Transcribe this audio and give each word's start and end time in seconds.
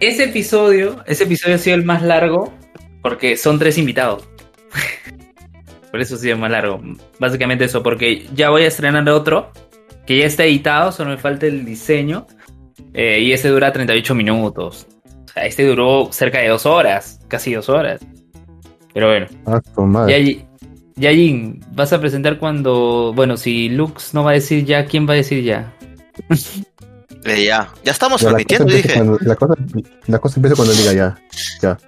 Ese 0.00 0.24
episodio, 0.24 1.04
ese 1.06 1.22
episodio 1.24 1.54
ha 1.54 1.58
sido 1.58 1.76
el 1.76 1.84
más 1.84 2.02
largo 2.02 2.52
porque 3.02 3.36
son 3.36 3.60
tres 3.60 3.78
invitados. 3.78 4.28
Por 5.92 6.00
eso 6.00 6.16
ha 6.16 6.18
sido 6.18 6.36
más 6.36 6.50
largo. 6.50 6.82
Básicamente 7.20 7.66
eso, 7.66 7.84
porque 7.84 8.26
ya 8.34 8.50
voy 8.50 8.62
a 8.62 8.66
estrenar 8.66 9.08
otro 9.10 9.52
que 10.06 10.18
ya 10.18 10.26
está 10.26 10.44
editado, 10.44 10.90
solo 10.90 11.10
me 11.10 11.18
falta 11.18 11.46
el 11.46 11.64
diseño. 11.64 12.26
eh, 12.94 13.20
y 13.20 13.32
ese 13.32 13.48
dura 13.48 13.72
38 13.72 14.12
minutos. 14.16 14.88
Este 15.36 15.64
duró 15.64 16.08
cerca 16.10 16.40
de 16.40 16.48
dos 16.48 16.66
horas, 16.66 17.20
casi 17.28 17.54
dos 17.54 17.68
horas. 17.68 18.00
Pero 18.94 19.08
bueno, 19.08 19.26
Ah, 19.44 19.60
tu 19.74 19.82
madre. 19.82 20.18
Yayi- 20.18 20.46
Yayin, 20.96 21.60
vas 21.72 21.92
a 21.92 22.00
presentar 22.00 22.38
cuando. 22.38 23.12
Bueno, 23.14 23.36
si 23.36 23.68
Lux 23.68 24.14
no 24.14 24.22
va 24.24 24.30
a 24.30 24.34
decir 24.34 24.64
ya, 24.64 24.86
¿quién 24.86 25.06
va 25.08 25.12
a 25.14 25.16
decir 25.16 25.42
ya? 25.44 25.74
Eh, 27.26 27.46
ya, 27.46 27.72
ya 27.82 27.92
estamos 27.92 28.20
Ya, 28.20 28.28
transmitiendo, 28.28 28.66
dije. 28.70 28.92
cuando, 28.92 29.16
la, 29.22 29.34
cosa, 29.34 29.54
la 30.08 30.18
cosa 30.18 30.36
empieza 30.36 30.56
cuando 30.56 30.74
diga 30.74 30.92
ya. 30.92 31.18
Ya. 31.62 31.78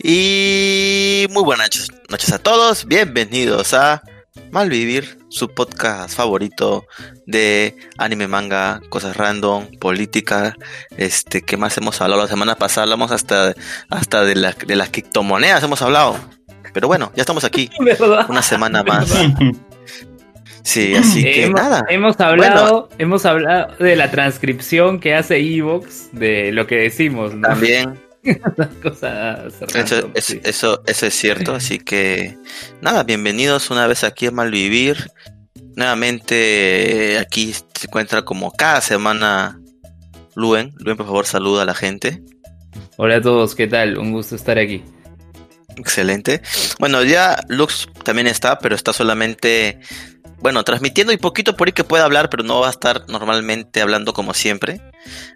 Y 0.00 1.26
muy 1.32 1.42
buenas 1.42 1.66
noches, 1.66 1.88
noches 2.08 2.32
a 2.32 2.38
todos. 2.38 2.86
Bienvenidos 2.86 3.74
a 3.74 4.02
Malvivir, 4.54 5.18
su 5.30 5.48
podcast 5.48 6.14
favorito 6.16 6.86
de 7.26 7.74
anime, 7.98 8.28
manga, 8.28 8.80
cosas 8.88 9.16
random, 9.16 9.66
política. 9.80 10.54
Este, 10.96 11.42
¿qué 11.42 11.56
más 11.56 11.76
hemos 11.76 12.00
hablado 12.00 12.22
la 12.22 12.28
semana 12.28 12.54
pasada? 12.54 12.84
Hablamos 12.84 13.10
hasta, 13.10 13.52
hasta 13.90 14.22
de, 14.24 14.36
la- 14.36 14.52
de 14.64 14.76
las 14.76 14.90
criptomonedas, 14.90 15.60
hemos 15.64 15.82
hablado. 15.82 16.16
Pero 16.72 16.86
bueno, 16.86 17.10
ya 17.16 17.22
estamos 17.22 17.42
aquí, 17.42 17.68
¿Verdad? 17.80 18.26
una 18.30 18.42
semana 18.42 18.84
más. 18.84 19.12
Sí, 20.62 20.94
así 20.94 21.24
que 21.24 21.44
hemos, 21.46 21.60
nada. 21.60 21.84
hemos 21.90 22.20
hablado, 22.20 22.88
hemos 22.98 23.26
hablado 23.26 23.74
de 23.80 23.96
la 23.96 24.12
transcripción 24.12 25.00
que 25.00 25.16
hace 25.16 25.36
Evox 25.38 26.10
de 26.12 26.52
lo 26.52 26.68
que 26.68 26.76
decimos, 26.76 27.34
¿no? 27.34 27.48
También 27.48 28.00
Cosas 28.82 29.54
Eso, 29.54 29.66
random, 29.72 30.10
es- 30.14 30.24
sí. 30.24 30.40
eso, 30.44 30.82
eso 30.86 31.06
es 31.06 31.14
cierto, 31.14 31.54
así 31.56 31.78
que 31.78 32.36
nada, 32.80 33.02
bienvenidos 33.04 33.70
una 33.70 33.86
vez 33.86 34.04
aquí 34.04 34.26
a 34.26 34.30
Malvivir. 34.30 35.10
Nuevamente 35.76 37.14
eh, 37.14 37.18
aquí 37.18 37.52
se 37.52 37.64
encuentra 37.86 38.22
como 38.22 38.52
cada 38.52 38.80
semana 38.80 39.60
Luen. 40.36 40.72
Luen, 40.78 40.96
por 40.96 41.06
favor, 41.06 41.26
saluda 41.26 41.62
a 41.62 41.66
la 41.66 41.74
gente. 41.74 42.22
Hola 42.96 43.16
a 43.16 43.20
todos, 43.20 43.54
¿qué 43.54 43.66
tal? 43.66 43.98
Un 43.98 44.12
gusto 44.12 44.36
estar 44.36 44.58
aquí. 44.58 44.82
Excelente. 45.76 46.40
Bueno, 46.78 47.02
ya 47.02 47.44
Lux 47.48 47.88
también 48.04 48.28
está, 48.28 48.58
pero 48.60 48.76
está 48.76 48.92
solamente, 48.92 49.80
bueno, 50.38 50.62
transmitiendo 50.62 51.12
y 51.12 51.16
poquito 51.16 51.56
por 51.56 51.66
ahí 51.68 51.72
que 51.72 51.82
pueda 51.82 52.04
hablar, 52.04 52.30
pero 52.30 52.44
no 52.44 52.60
va 52.60 52.68
a 52.68 52.70
estar 52.70 53.08
normalmente 53.08 53.80
hablando 53.82 54.12
como 54.12 54.32
siempre. 54.34 54.80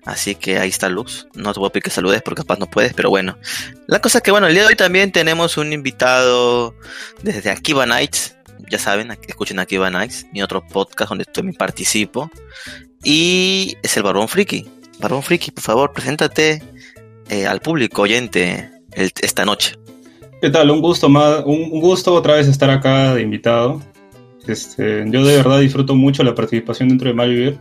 Así 0.04 0.34
que 0.34 0.58
ahí 0.58 0.68
está 0.68 0.88
Lux. 0.88 1.26
No 1.34 1.52
te 1.52 1.60
voy 1.60 1.68
a 1.68 1.72
pedir 1.72 1.84
que 1.84 1.90
saludes 1.90 2.22
porque 2.22 2.42
capaz 2.42 2.58
no 2.58 2.66
puedes, 2.66 2.94
pero 2.94 3.10
bueno. 3.10 3.38
La 3.86 4.00
cosa 4.00 4.18
es 4.18 4.24
que, 4.24 4.30
bueno, 4.30 4.46
el 4.46 4.54
día 4.54 4.62
de 4.62 4.68
hoy 4.68 4.76
también 4.76 5.12
tenemos 5.12 5.56
un 5.56 5.72
invitado 5.72 6.74
desde 7.22 7.50
Akiba 7.50 7.86
Nights. 7.86 8.36
Ya 8.70 8.78
saben, 8.78 9.16
escuchen 9.26 9.58
Akiba 9.58 9.90
Nights, 9.90 10.26
mi 10.32 10.42
otro 10.42 10.66
podcast 10.66 11.10
donde 11.10 11.24
también 11.24 11.56
participo. 11.56 12.30
Y 13.02 13.76
es 13.82 13.96
el 13.96 14.02
Barbón 14.02 14.28
Friki. 14.28 14.66
Barbón 14.98 15.22
Friki, 15.22 15.50
por 15.50 15.62
favor, 15.62 15.92
preséntate 15.92 16.62
eh, 17.28 17.46
al 17.46 17.60
público 17.60 18.02
oyente 18.02 18.70
esta 18.92 19.44
noche. 19.44 19.76
¿Qué 20.40 20.50
tal? 20.50 20.70
Un 20.70 20.80
gusto 20.80 21.08
más, 21.08 21.42
un 21.44 21.68
un 21.70 21.80
gusto 21.80 22.14
otra 22.14 22.34
vez 22.34 22.48
estar 22.48 22.70
acá 22.70 23.14
de 23.14 23.22
invitado. 23.22 23.80
Este, 24.46 25.04
yo 25.08 25.24
de 25.24 25.36
verdad 25.36 25.60
disfruto 25.60 25.94
mucho 25.94 26.22
la 26.22 26.34
participación 26.34 26.88
dentro 26.88 27.08
de 27.08 27.14
Malvivir 27.14 27.58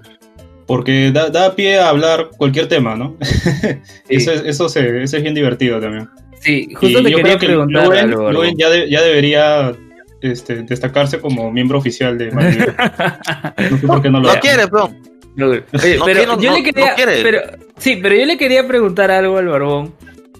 porque 0.67 1.11
da, 1.11 1.29
da 1.29 1.55
pie 1.55 1.79
a 1.79 1.89
hablar 1.89 2.29
cualquier 2.37 2.67
tema, 2.67 2.95
¿no? 2.95 3.17
eso, 4.09 4.31
es, 4.31 4.43
eso, 4.45 4.69
se- 4.69 5.03
eso 5.03 5.17
es 5.17 5.23
bien 5.23 5.33
divertido 5.33 5.79
también. 5.79 6.07
Sí, 6.41 6.67
Y 6.69 6.73
justo 6.75 7.01
te 7.01 7.09
yo 7.09 7.17
quería 7.17 7.37
creo 7.37 7.39
que 7.39 7.45
preguntar 7.47 7.87
Luen, 7.87 7.99
algo. 7.99 8.31
Luen 8.31 8.49
algo. 8.49 8.57
ya, 8.59 8.69
de- 8.69 8.89
ya 8.89 9.01
debería 9.01 9.73
este, 10.21 10.63
destacarse 10.63 11.19
como 11.19 11.51
miembro 11.51 11.79
oficial 11.79 12.17
de 12.17 12.31
Malvivir. 12.31 12.75
No 13.71 13.77
sé 13.79 13.87
por 13.87 14.01
qué 14.01 14.09
no 14.09 14.19
lo 14.19 14.33
No 14.33 14.39
quiere, 14.39 14.65
bro. 14.67 14.89
No, 15.35 15.47
oye, 15.49 15.63
No 15.71 15.79
pero 16.05 16.05
quiero, 16.05 16.39
yo 16.41 16.49
no- 16.51 16.57
le 16.57 16.63
quería, 16.63 16.89
no 16.89 16.95
quiere. 16.95 17.21
pero, 17.23 17.39
sí, 17.77 17.99
pero 18.01 18.15
yo 18.15 18.25
le 18.25 18.37
quería 18.37 18.67
preguntar 18.67 19.11
algo 19.11 19.37
al 19.37 19.47
barbón 19.47 19.93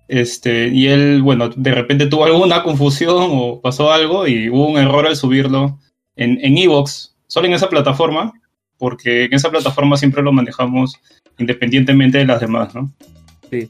Este, 0.08 0.68
y 0.68 0.86
él, 0.86 1.22
bueno, 1.22 1.48
de 1.48 1.72
repente 1.74 2.06
tuvo 2.06 2.24
alguna 2.26 2.62
confusión 2.62 3.28
o 3.32 3.60
pasó 3.60 3.90
algo 3.92 4.26
y 4.26 4.48
hubo 4.48 4.68
un 4.68 4.78
error 4.78 5.06
al 5.06 5.16
subirlo 5.16 5.78
en 6.14 6.38
en 6.42 6.56
Evox, 6.58 7.16
solo 7.26 7.46
en 7.48 7.54
esa 7.54 7.68
plataforma, 7.68 8.32
porque 8.78 9.24
en 9.24 9.34
esa 9.34 9.50
plataforma 9.50 9.96
siempre 9.96 10.22
lo 10.22 10.32
manejamos 10.32 10.94
independientemente 11.38 12.18
de 12.18 12.24
las 12.26 12.40
demás, 12.40 12.72
¿no? 12.74 12.92
Sí, 13.50 13.68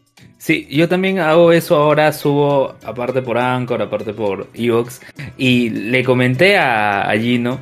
yo 0.70 0.88
también 0.88 1.18
hago 1.18 1.50
eso 1.52 1.76
ahora, 1.76 2.12
subo 2.12 2.74
aparte 2.84 3.22
por 3.22 3.38
Anchor, 3.38 3.82
aparte 3.82 4.12
por 4.12 4.48
Evox, 4.54 5.00
y 5.36 5.70
le 5.70 6.04
comenté 6.04 6.56
a, 6.56 7.02
a 7.10 7.18
Gino 7.18 7.58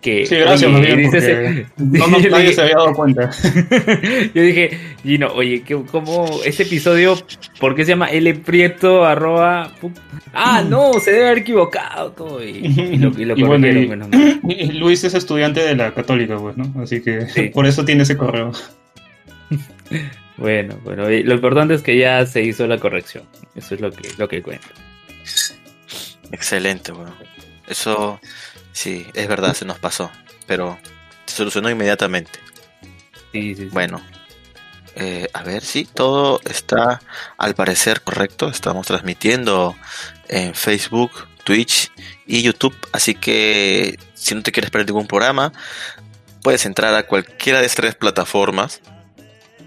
que... 0.00 0.24
Sí, 0.26 0.36
gracias, 0.36 0.70
oye, 0.72 0.94
bien, 0.94 1.10
dices- 1.10 1.66
no, 1.78 2.06
no- 2.06 2.18
nadie 2.18 2.30
dije- 2.50 2.52
se 2.52 2.60
había 2.60 2.74
dado 2.76 2.92
cuenta. 2.92 3.30
Yo 4.34 4.42
dije, 4.42 4.78
Gino, 5.02 5.26
oye, 5.34 5.62
¿qué- 5.62 5.82
¿cómo 5.90 6.26
este 6.44 6.62
episodio, 6.62 7.16
por 7.58 7.74
qué 7.74 7.84
se 7.84 7.90
llama 7.92 8.06
L 8.10 8.32
Prieto 8.34 9.04
arroba? 9.04 9.72
Ah, 10.32 10.62
no, 10.68 10.92
se 11.00 11.10
debe 11.10 11.26
haber 11.26 11.38
equivocado 11.38 12.12
todo. 12.12 12.44
Y, 12.44 12.50
y 12.58 12.98
lo, 12.98 13.08
y 13.20 13.24
lo 13.24 13.36
Y 13.38 13.42
bueno, 13.42 13.66
menos 13.88 14.08
mal. 14.10 14.40
Luis 14.78 15.02
es 15.02 15.14
estudiante 15.14 15.60
de 15.64 15.74
la 15.74 15.92
católica, 15.92 16.36
pues, 16.36 16.56
¿no? 16.56 16.72
Así 16.80 17.00
que 17.00 17.26
Sí. 17.26 17.48
por 17.48 17.66
eso 17.66 17.84
tiene 17.84 18.04
ese 18.04 18.16
correo. 18.16 18.52
Bueno, 20.38 20.78
bueno, 20.84 21.08
lo 21.08 21.34
importante 21.34 21.74
es 21.74 21.82
que 21.82 21.98
ya 21.98 22.24
se 22.24 22.42
hizo 22.42 22.66
la 22.66 22.78
corrección. 22.78 23.24
Eso 23.56 23.74
es 23.74 23.80
lo 23.80 23.90
que, 23.90 24.08
lo 24.16 24.28
que 24.28 24.40
cuenta. 24.40 24.68
Excelente, 26.30 26.92
bueno. 26.92 27.14
Eso, 27.66 28.20
sí, 28.72 29.04
es 29.14 29.26
verdad, 29.26 29.54
se 29.54 29.64
nos 29.64 29.80
pasó. 29.80 30.10
Pero 30.46 30.78
se 31.26 31.36
solucionó 31.36 31.68
inmediatamente. 31.68 32.38
Sí, 33.32 33.54
sí, 33.54 33.64
sí. 33.64 33.68
Bueno, 33.72 34.00
eh, 34.94 35.28
a 35.32 35.42
ver, 35.42 35.64
sí, 35.64 35.88
todo 35.92 36.40
está 36.44 37.00
al 37.36 37.54
parecer 37.54 38.02
correcto. 38.02 38.48
Estamos 38.48 38.86
transmitiendo 38.86 39.76
en 40.28 40.54
Facebook, 40.54 41.10
Twitch 41.42 41.90
y 42.26 42.42
YouTube. 42.42 42.76
Así 42.92 43.16
que 43.16 43.98
si 44.14 44.36
no 44.36 44.42
te 44.42 44.52
quieres 44.52 44.70
perder 44.70 44.86
ningún 44.86 45.08
programa, 45.08 45.52
puedes 46.42 46.64
entrar 46.64 46.94
a 46.94 47.02
cualquiera 47.02 47.58
de 47.58 47.66
estas 47.66 47.82
tres 47.82 47.94
plataformas 47.96 48.80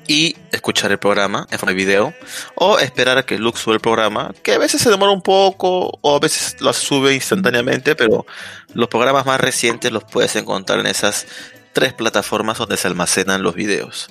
y 0.07 0.35
escuchar 0.51 0.91
el 0.91 0.97
programa 0.97 1.47
en 1.51 1.59
forma 1.59 1.72
de 1.72 1.78
video 1.78 2.13
o 2.56 2.79
esperar 2.79 3.17
a 3.17 3.23
que 3.23 3.38
Lux 3.38 3.59
sube 3.59 3.75
el 3.75 3.79
programa, 3.79 4.34
que 4.44 4.53
a 4.53 4.57
veces 4.57 4.81
se 4.81 4.89
demora 4.89 5.12
un 5.12 5.22
poco 5.22 6.00
o 6.01 6.16
a 6.16 6.19
veces 6.19 6.57
lo 6.59 6.73
sube 6.73 7.13
instantáneamente, 7.13 7.95
pero 7.95 8.25
los 8.73 8.88
programas 8.90 9.25
más 9.25 9.40
recientes 9.40 9.91
los 9.91 10.03
puedes 10.03 10.35
encontrar 10.35 10.79
en 10.79 10.87
esas 10.87 11.28
tres 11.73 11.93
plataformas 11.93 12.58
donde 12.58 12.78
se 12.78 12.87
almacenan 12.87 13.43
los 13.43 13.55
videos. 13.55 14.09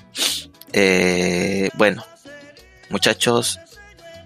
Eh, 0.72 1.68
bueno, 1.74 2.06
muchachos, 2.88 3.58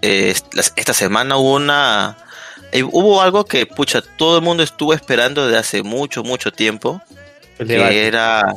eh, 0.01 0.33
esta 0.75 0.93
semana 0.93 1.35
hubo 1.37 1.55
una... 1.55 2.15
eh, 2.71 2.83
hubo 2.83 3.21
algo 3.21 3.45
que, 3.45 3.65
pucha, 3.65 4.01
todo 4.01 4.37
el 4.37 4.43
mundo 4.43 4.63
estuvo 4.63 4.93
esperando 4.93 5.45
desde 5.45 5.59
hace 5.59 5.83
mucho, 5.83 6.23
mucho 6.23 6.51
tiempo, 6.51 7.01
El 7.57 7.67
que 7.67 7.73
debate. 7.73 8.07
era... 8.07 8.55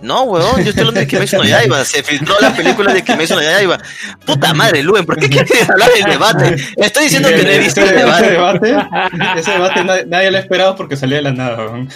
No, 0.00 0.22
weón, 0.22 0.62
yo 0.62 0.70
estoy 0.70 0.80
hablando 0.82 1.00
de 1.00 1.06
Kimetsu 1.08 1.38
no 1.38 1.44
Yaiba, 1.44 1.84
se 1.84 2.04
filtró 2.04 2.36
la 2.40 2.54
película 2.54 2.94
de 2.94 3.02
Kimetsu 3.02 3.34
no 3.34 3.42
Yaiba. 3.42 3.78
Puta 4.24 4.54
madre, 4.54 4.82
Luen, 4.82 5.04
¿por 5.04 5.18
qué 5.18 5.28
quieres 5.30 5.68
hablar 5.68 5.90
del 5.92 6.04
debate? 6.04 6.56
Estoy 6.76 7.04
diciendo 7.04 7.28
que 7.30 7.42
no 7.42 7.48
he 7.50 7.58
visto 7.58 7.80
el 7.80 7.86
ese, 7.88 7.96
debate. 7.96 8.30
debate, 8.30 8.76
ese 9.38 9.50
debate 9.50 9.84
nadie, 9.84 10.06
nadie 10.06 10.30
lo 10.30 10.36
ha 10.36 10.40
esperado 10.40 10.76
porque 10.76 10.94
salió 10.96 11.16
de 11.16 11.22
la 11.22 11.32
nada. 11.32 11.56
weón. 11.56 11.88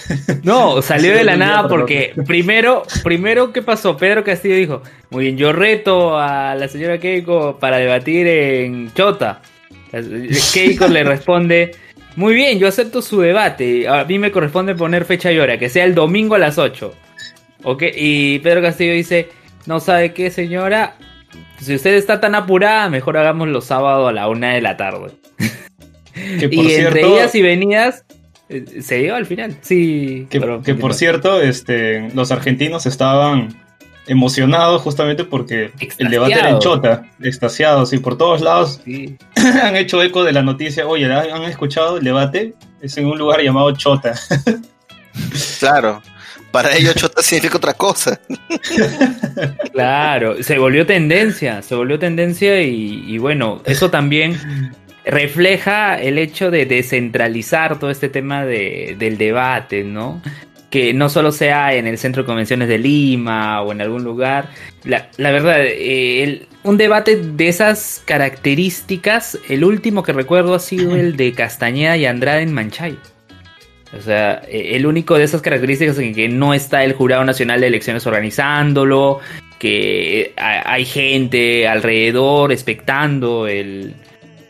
No, 0.43 0.81
salió 0.81 1.11
Sí, 1.11 1.17
de 1.17 1.23
la 1.23 1.37
nada 1.37 1.61
por 1.67 1.79
porque 1.81 2.13
primero, 2.27 2.83
primero, 3.03 3.53
¿qué 3.53 3.61
pasó? 3.61 3.95
Pedro 3.95 4.23
Castillo 4.23 4.55
dijo, 4.55 4.83
muy 5.09 5.23
bien, 5.25 5.37
yo 5.37 5.53
reto 5.53 6.19
a 6.19 6.55
la 6.55 6.67
señora 6.67 6.97
Keiko 6.97 7.57
para 7.57 7.77
debatir 7.77 8.27
en 8.27 8.93
Chota. 8.93 9.41
Keiko 10.53 10.87
le 10.87 11.03
responde, 11.05 11.75
muy 12.17 12.33
bien, 12.35 12.59
yo 12.59 12.67
acepto 12.67 13.01
su 13.01 13.21
debate, 13.21 13.87
a 13.87 14.03
mí 14.03 14.19
me 14.19 14.31
corresponde 14.31 14.75
poner 14.75 15.05
fecha 15.05 15.31
y 15.31 15.39
hora, 15.39 15.57
que 15.57 15.69
sea 15.69 15.85
el 15.85 15.95
domingo 15.95 16.35
a 16.35 16.39
las 16.39 16.57
8. 16.57 16.93
Ok, 17.63 17.83
y 17.95 18.39
Pedro 18.39 18.61
Castillo 18.61 18.93
dice, 18.93 19.29
no 19.65 19.79
sabe 19.79 20.13
qué 20.13 20.29
señora, 20.31 20.95
si 21.59 21.75
usted 21.75 21.93
está 21.95 22.19
tan 22.19 22.35
apurada, 22.35 22.89
mejor 22.89 23.17
hagamos 23.17 23.47
los 23.47 23.65
sábados 23.65 24.09
a 24.09 24.11
la 24.11 24.27
una 24.27 24.53
de 24.53 24.61
la 24.61 24.77
tarde. 24.77 25.11
Que 26.39 26.47
por 26.47 26.65
y 26.65 26.73
entre 26.75 26.91
cierto, 27.01 27.15
idas 27.15 27.33
y 27.35 27.41
venidas, 27.41 28.05
eh, 28.47 28.81
se 28.83 28.97
dio 28.99 29.15
al 29.15 29.25
final. 29.25 29.57
Sí, 29.61 30.27
que, 30.29 30.39
pero- 30.39 30.61
que 30.61 30.75
por 30.75 30.93
cierto, 30.93 31.41
este, 31.41 32.09
los 32.13 32.31
argentinos 32.31 32.85
estaban 32.85 33.59
emocionados 34.05 34.81
justamente 34.83 35.23
porque 35.23 35.71
el 35.97 36.09
debate 36.09 36.33
era 36.33 36.49
en. 36.51 36.59
Chota, 36.59 37.09
extasiados 37.21 37.93
y 37.93 37.97
por 37.97 38.17
todos 38.17 38.41
lados 38.41 38.81
Sí. 38.85 39.17
han 39.63 39.75
hecho 39.75 40.03
eco 40.03 40.23
de 40.23 40.33
la 40.33 40.43
noticia. 40.43 40.85
Oye, 40.85 41.05
¿han 41.05 41.31
han 41.31 41.43
escuchado 41.43 41.97
el 41.97 42.03
debate? 42.03 42.53
Es 42.81 42.95
en 42.97 43.07
un 43.07 43.17
lugar 43.17 43.41
llamado 43.41 43.71
Chota. 43.71 44.13
Claro. 45.59 46.01
Para 46.53 46.75
ellos 46.77 46.93
Chota 46.93 47.23
significa 47.23 47.57
otra 47.57 47.73
cosa. 47.73 48.19
Claro, 49.73 50.43
se 50.43 50.59
volvió 50.59 50.85
tendencia, 50.85 51.63
se 51.63 51.73
volvió 51.73 51.97
tendencia 51.97 52.61
y, 52.61 53.17
bueno, 53.17 53.63
eso 53.65 53.89
también 53.89 54.37
refleja 55.03 55.99
el 55.99 56.19
hecho 56.19 56.51
de 56.51 56.67
descentralizar 56.67 57.79
todo 57.79 57.89
este 57.89 58.07
tema 58.07 58.45
de, 58.45 58.95
del 58.99 59.17
debate, 59.17 59.83
¿no? 59.83 60.21
Que 60.69 60.93
no 60.93 61.09
solo 61.09 61.31
sea 61.31 61.73
en 61.73 61.87
el 61.87 61.97
Centro 61.97 62.21
de 62.21 62.27
Convenciones 62.27 62.67
de 62.67 62.77
Lima 62.77 63.63
o 63.63 63.71
en 63.71 63.81
algún 63.81 64.03
lugar. 64.03 64.49
La, 64.83 65.09
verdad, 65.17 65.57
eh, 65.61 66.45
un 66.61 66.77
debate 66.77 67.15
de 67.15 67.47
esas 67.47 68.03
características, 68.05 69.39
el 69.49 69.63
último 69.63 70.03
que 70.03 70.13
recuerdo 70.13 70.53
ha 70.53 70.59
sido 70.59 70.95
el 70.95 71.17
de 71.17 71.33
Castañeda 71.33 71.97
y 71.97 72.05
Andrade 72.05 72.43
en 72.43 72.53
Manchay. 72.53 72.99
O 73.97 74.01
sea, 74.01 74.41
eh, 74.47 74.71
el 74.75 74.85
único 74.85 75.17
de 75.17 75.23
esas 75.23 75.41
características 75.41 75.97
en 75.99 76.13
que 76.15 76.27
no 76.27 76.53
está 76.53 76.83
el 76.83 76.93
Jurado 76.93 77.23
Nacional 77.23 77.61
de 77.61 77.67
Elecciones 77.67 78.05
organizándolo, 78.07 79.19
que 79.59 80.33
ha- 80.37 80.71
hay 80.73 80.85
gente 80.85 81.67
alrededor 81.67 82.51
expectando 82.51 83.47
el, 83.47 83.93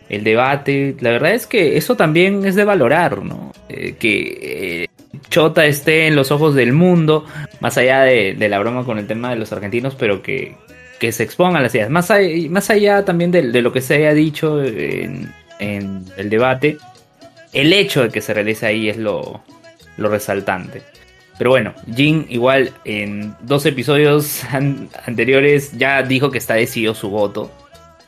el 0.09 0.23
debate. 0.23 0.95
La 1.01 1.11
verdad 1.11 1.33
es 1.33 1.45
que 1.45 1.77
eso 1.77 1.95
también 1.95 2.45
es 2.45 2.55
de 2.55 2.63
valorar, 2.63 3.23
¿no? 3.23 3.51
Eh, 3.69 3.95
que 3.99 4.83
eh, 4.83 4.87
Chota 5.29 5.65
esté 5.65 6.07
en 6.07 6.15
los 6.15 6.31
ojos 6.31 6.55
del 6.55 6.71
mundo, 6.73 7.25
más 7.59 7.77
allá 7.77 8.01
de, 8.01 8.35
la 8.47 8.59
broma 8.59 8.83
con 8.85 8.97
el 8.97 9.07
tema 9.07 9.29
de 9.31 9.35
los 9.35 9.51
argentinos, 9.51 9.95
pero 9.95 10.21
que, 10.23 10.55
que 10.99 11.11
se 11.11 11.23
expongan 11.23 11.61
las 11.63 11.75
ideas. 11.75 11.89
Más, 11.89 12.09
allá- 12.11 12.49
más 12.49 12.69
allá 12.69 13.03
también 13.03 13.29
de, 13.31 13.43
lo 13.61 13.71
que 13.73 13.81
se 13.81 13.95
haya 13.95 14.13
dicho 14.13 14.63
en 14.63 16.05
el 16.17 16.29
debate, 16.29 16.77
el 17.53 17.73
hecho 17.73 18.03
de 18.03 18.09
que 18.09 18.21
se 18.21 18.33
realice 18.33 18.65
ahí 18.65 18.89
es 18.89 18.97
lo, 18.97 19.41
lo 19.97 20.09
resaltante. 20.09 20.81
Pero 21.37 21.49
bueno, 21.49 21.73
Jin 21.95 22.25
igual 22.29 22.71
en 22.85 23.35
dos 23.41 23.65
episodios 23.65 24.43
an- 24.51 24.89
anteriores 25.05 25.71
ya 25.77 26.03
dijo 26.03 26.29
que 26.31 26.37
está 26.37 26.55
decidido 26.55 26.93
su 26.93 27.09
voto. 27.09 27.51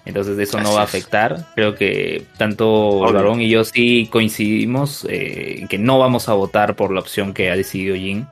Entonces 0.06 0.38
eso 0.38 0.60
no 0.62 0.74
va 0.74 0.82
a 0.82 0.84
afectar. 0.84 1.48
Creo 1.56 1.74
que 1.74 2.26
tanto 2.38 3.00
Barón 3.00 3.42
y 3.42 3.50
yo 3.50 3.64
sí 3.64 4.08
coincidimos 4.12 5.04
eh, 5.10 5.56
en 5.62 5.68
que 5.68 5.80
no 5.80 5.98
vamos 5.98 6.30
a 6.30 6.34
votar 6.34 6.76
por 6.76 6.94
la 6.94 7.00
opción 7.00 7.34
que 7.34 7.50
ha 7.50 7.56
decidido 7.56 7.96
Jin. 7.96 8.28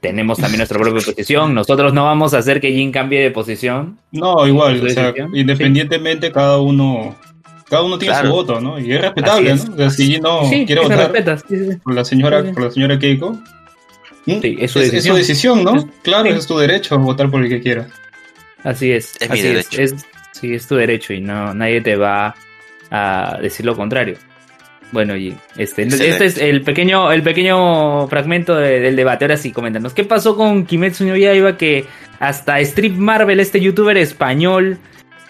Tenemos 0.00 0.38
también 0.38 0.58
nuestra 0.58 0.78
propia 0.78 1.02
posición. 1.04 1.54
Nosotros 1.54 1.92
no 1.92 2.04
vamos 2.04 2.34
a 2.34 2.38
hacer 2.38 2.60
que 2.60 2.70
Jin 2.70 2.92
cambie 2.92 3.20
de 3.20 3.32
posición. 3.32 3.98
No, 4.12 4.46
igual, 4.46 4.78
¿Su 4.78 4.86
o 4.86 4.90
sea, 4.90 5.12
independientemente 5.34 6.30
cada 6.30 6.60
uno 6.60 7.16
cada 7.68 7.82
uno 7.82 7.98
tiene 7.98 8.14
Claro. 8.14 8.28
su 8.28 8.34
voto, 8.34 8.60
¿no? 8.60 8.78
Y 8.78 8.92
es 8.92 9.00
respetable, 9.00 9.50
es. 9.52 9.68
¿no? 9.68 9.74
O 9.74 9.76
sea, 9.78 9.90
si 9.90 10.20
no 10.20 10.48
sí, 10.48 10.64
quiere 10.66 10.82
se 10.82 10.88
votar 10.88 11.12
respeta. 11.12 11.38
sí, 11.38 11.56
por 11.82 11.94
la 11.94 12.04
señora, 12.04 12.44
por 12.52 12.62
la 12.64 12.70
señora 12.70 12.98
Keiko, 12.98 13.32
¿mm? 14.26 14.40
Sí, 14.40 14.56
es 14.60 14.70
su 14.70 14.78
es, 14.80 14.90
decisión. 14.92 15.16
decisión, 15.16 15.64
¿no? 15.64 15.88
Claro, 16.02 16.30
Sí. 16.30 16.38
es 16.38 16.46
tu 16.46 16.58
derecho 16.58 16.98
votar 16.98 17.30
por 17.30 17.42
el 17.42 17.48
que 17.48 17.60
quiera. 17.60 17.86
Así 18.64 18.90
es. 18.92 19.14
Es 19.20 19.30
mi 19.30 19.38
así 19.38 19.48
derecho. 19.48 19.80
Es, 19.82 19.92
es- 19.92 20.06
sí, 20.32 20.54
es 20.54 20.66
tu 20.66 20.74
derecho 20.76 21.12
y 21.12 21.20
no 21.20 21.54
nadie 21.54 21.80
te 21.80 21.96
va 21.96 22.34
a 22.90 23.38
decir 23.40 23.64
lo 23.66 23.76
contrario. 23.76 24.16
Bueno, 24.92 25.16
y 25.16 25.36
este, 25.56 25.82
este 25.82 26.24
es 26.26 26.38
el 26.38 26.62
pequeño, 26.62 27.10
el 27.10 27.22
pequeño 27.22 28.06
fragmento 28.06 28.54
de- 28.54 28.78
del 28.80 28.94
debate. 28.94 29.24
Ahora 29.24 29.36
sí, 29.36 29.50
coméntanos. 29.50 29.92
¿Qué 29.92 30.04
pasó 30.04 30.36
con 30.36 30.64
Kimetsu 30.64 31.04
no 31.04 31.16
Yaiba 31.16 31.56
que 31.56 31.86
hasta 32.20 32.60
Strip 32.60 32.94
Marvel, 32.96 33.40
este 33.40 33.60
youtuber 33.60 33.96
español 33.98 34.78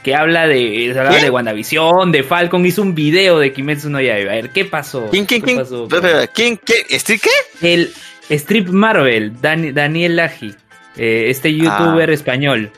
que 0.07 0.15
habla 0.15 0.47
de, 0.47 0.95
habla 0.97 1.19
de 1.21 1.31
WandaVision, 1.31 2.13
de 2.13 2.23
Falcon, 2.23 2.65
hizo 2.65 2.81
un 2.81 2.95
video 2.95 3.41
de 3.41 3.53
Kimetsu 3.53 3.91
no 3.91 4.01
Yaiba? 4.01 4.31
A 4.31 4.35
ver, 4.37 4.51
¿qué 4.51 4.65
pasó? 4.65 5.09
¿Quién, 5.11 5.27
quién, 5.27 5.41
¿Qué 5.41 5.47
quién? 5.47 5.59
pasó? 5.59 5.83
Espera, 5.83 6.07
espera, 6.09 6.27
¿Quién, 6.29 6.61
qué? 6.65 6.87
¿Estoy 6.91 7.19
qué? 7.19 7.29
El 7.61 7.93
Strip 8.31 8.69
Marvel, 8.69 9.33
Dan- 9.41 9.75
Daniel 9.75 10.15
Laji, 10.15 10.55
eh, 10.97 11.25
este 11.29 11.53
youtuber 11.53 12.09
español. 12.11 12.71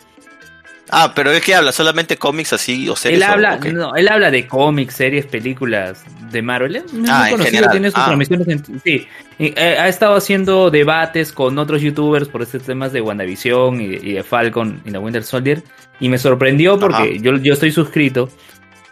Ah, 0.89 1.13
pero 1.15 1.31
¿de 1.31 1.43
qué 1.43 1.55
habla? 1.55 1.71
¿Solamente 1.71 2.17
cómics 2.17 2.55
así 2.55 2.89
o 2.89 2.97
series? 2.97 3.21
Él 3.23 3.29
habla, 3.29 3.61
o 3.63 3.73
no, 3.73 3.95
él 3.95 4.09
habla 4.09 4.31
de 4.31 4.47
cómics, 4.47 4.95
series, 4.95 5.27
películas 5.27 6.05
de 6.31 6.43
Marvel. 6.43 6.77
Es 6.77 6.93
muy 6.93 7.09
Ah, 7.11 7.29
conocido, 7.31 7.71
tiene 7.71 7.91
sus 7.91 7.99
Ah. 8.01 8.05
transmisiones 8.07 8.49
en- 8.49 8.81
sí. 8.85 9.07
Eh, 9.39 9.55
ha 9.79 9.89
estado 9.89 10.15
haciendo 10.17 10.71
debates 10.71 11.33
con 11.33 11.59
otros 11.59 11.81
youtubers 11.83 12.29
por 12.29 12.43
estos 12.43 12.63
temas 12.63 12.93
de 12.93 13.01
WandaVision 13.01 13.81
y, 13.81 13.85
y 13.85 14.13
de 14.15 14.23
Falcon 14.23 14.83
y 14.85 14.91
de 14.91 14.99
Winter 14.99 15.23
Soldier. 15.25 15.63
Y 16.01 16.09
me 16.09 16.19
sorprendió 16.19 16.79
porque 16.79 16.95
Ajá. 16.97 17.07
yo, 17.21 17.37
yo 17.39 17.53
estoy 17.53 17.73
suscrito 17.73 18.29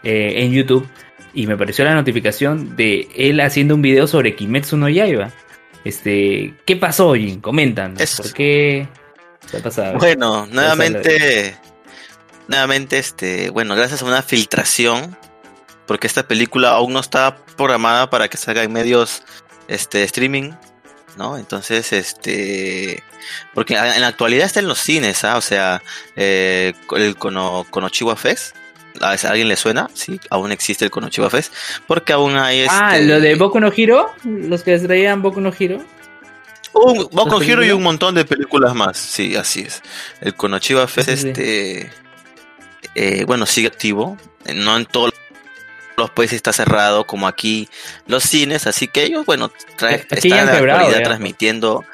eh, 0.03 0.35
en 0.45 0.53
YouTube 0.53 0.87
y 1.35 1.47
me 1.47 1.55
apareció 1.55 1.85
la 1.85 1.95
notificación 1.95 2.77
de 2.77 3.09
él 3.17 3.41
haciendo 3.41 3.75
un 3.75 3.83
video 3.83 4.07
sobre 4.07 4.35
Kimetsu 4.37 4.77
no 4.77 4.89
Yaiba. 4.89 5.31
Este, 5.85 6.55
¿qué 6.65 6.77
pasó, 6.77 7.15
Jin? 7.15 7.41
Coméntanos. 7.41 8.01
Es- 8.01 8.17
¿Por 8.17 8.33
qué? 8.33 8.89
¿Qué 9.51 9.57
ha 9.59 9.61
pasado? 9.63 9.99
Bueno, 9.99 10.47
nuevamente, 10.51 11.57
nuevamente, 12.49 12.99
este, 12.99 13.51
bueno, 13.51 13.75
gracias 13.77 14.03
a 14.03 14.05
una 14.07 14.23
filtración, 14.23 15.17
porque 15.87 16.07
esta 16.07 16.27
película 16.27 16.71
aún 16.71 16.93
no 16.93 17.01
está 17.01 17.37
programada 17.57 18.11
para 18.11 18.29
que 18.29 18.37
salga 18.37 18.63
en 18.63 18.73
medios, 18.73 19.23
este, 19.69 20.03
streaming, 20.05 20.53
¿no? 21.17 21.39
Entonces, 21.39 21.93
este, 21.93 23.03
porque 23.55 23.75
en 23.77 24.01
la 24.01 24.09
actualidad 24.09 24.47
está 24.47 24.61
en 24.61 24.69
los 24.69 24.79
cines, 24.79 25.25
¿ah? 25.25 25.37
O 25.37 25.41
sea, 25.41 25.83
eh, 26.17 26.75
el 26.97 27.17
Kono, 27.17 27.67
Konochiwa 27.71 28.17
Fest, 28.17 28.55
¿a 29.01 29.13
alguien 29.13 29.49
le 29.49 29.57
suena? 29.57 29.89
Sí, 29.95 30.21
aún 30.31 30.53
existe 30.53 30.85
el 30.85 30.91
Konochiwa 30.91 31.31
Fest, 31.31 31.53
porque 31.87 32.13
aún 32.13 32.37
hay 32.37 32.61
este... 32.61 32.75
Ah, 32.75 32.99
lo 32.99 33.21
de 33.21 33.35
Boku 33.35 33.61
no 33.61 33.73
Hiro, 33.75 34.13
los 34.25 34.63
que 34.63 34.79
traían 34.79 35.23
Boku 35.23 35.41
no 35.41 35.53
Hiro. 35.59 35.85
Un, 36.73 37.09
Boku 37.11 37.31
no 37.31 37.43
Hero 37.43 37.65
y 37.65 37.71
un 37.71 37.83
montón 37.83 38.15
de 38.15 38.25
películas 38.27 38.75
más. 38.75 38.99
Sí, 38.99 39.35
así 39.37 39.61
es. 39.63 39.83
El 40.21 40.35
Konochiba 40.35 40.87
Fest, 40.87 41.09
Sí, 41.09 41.17
sí, 41.17 41.23
sí. 41.23 41.29
este. 41.29 41.91
eh, 42.95 43.25
bueno, 43.25 43.47
sigue 43.47 43.69
activo. 43.69 44.19
Eh, 44.45 44.53
No 44.55 44.77
en 44.77 44.85
todos 44.85 45.13
los 45.97 46.11
países 46.11 46.37
está 46.37 46.53
cerrado, 46.53 47.07
como 47.07 47.27
aquí 47.27 47.69
los 48.07 48.23
cines. 48.25 48.67
Así 48.67 48.89
que 48.89 49.05
ellos, 49.05 49.25
bueno, 49.27 49.51
trae, 49.77 50.07
están 50.11 50.39
en 50.41 50.47
la 50.47 50.53
quebrado, 50.57 50.79
actualidad 50.81 50.99
ya. 51.01 51.05
transmitiendo. 51.05 51.85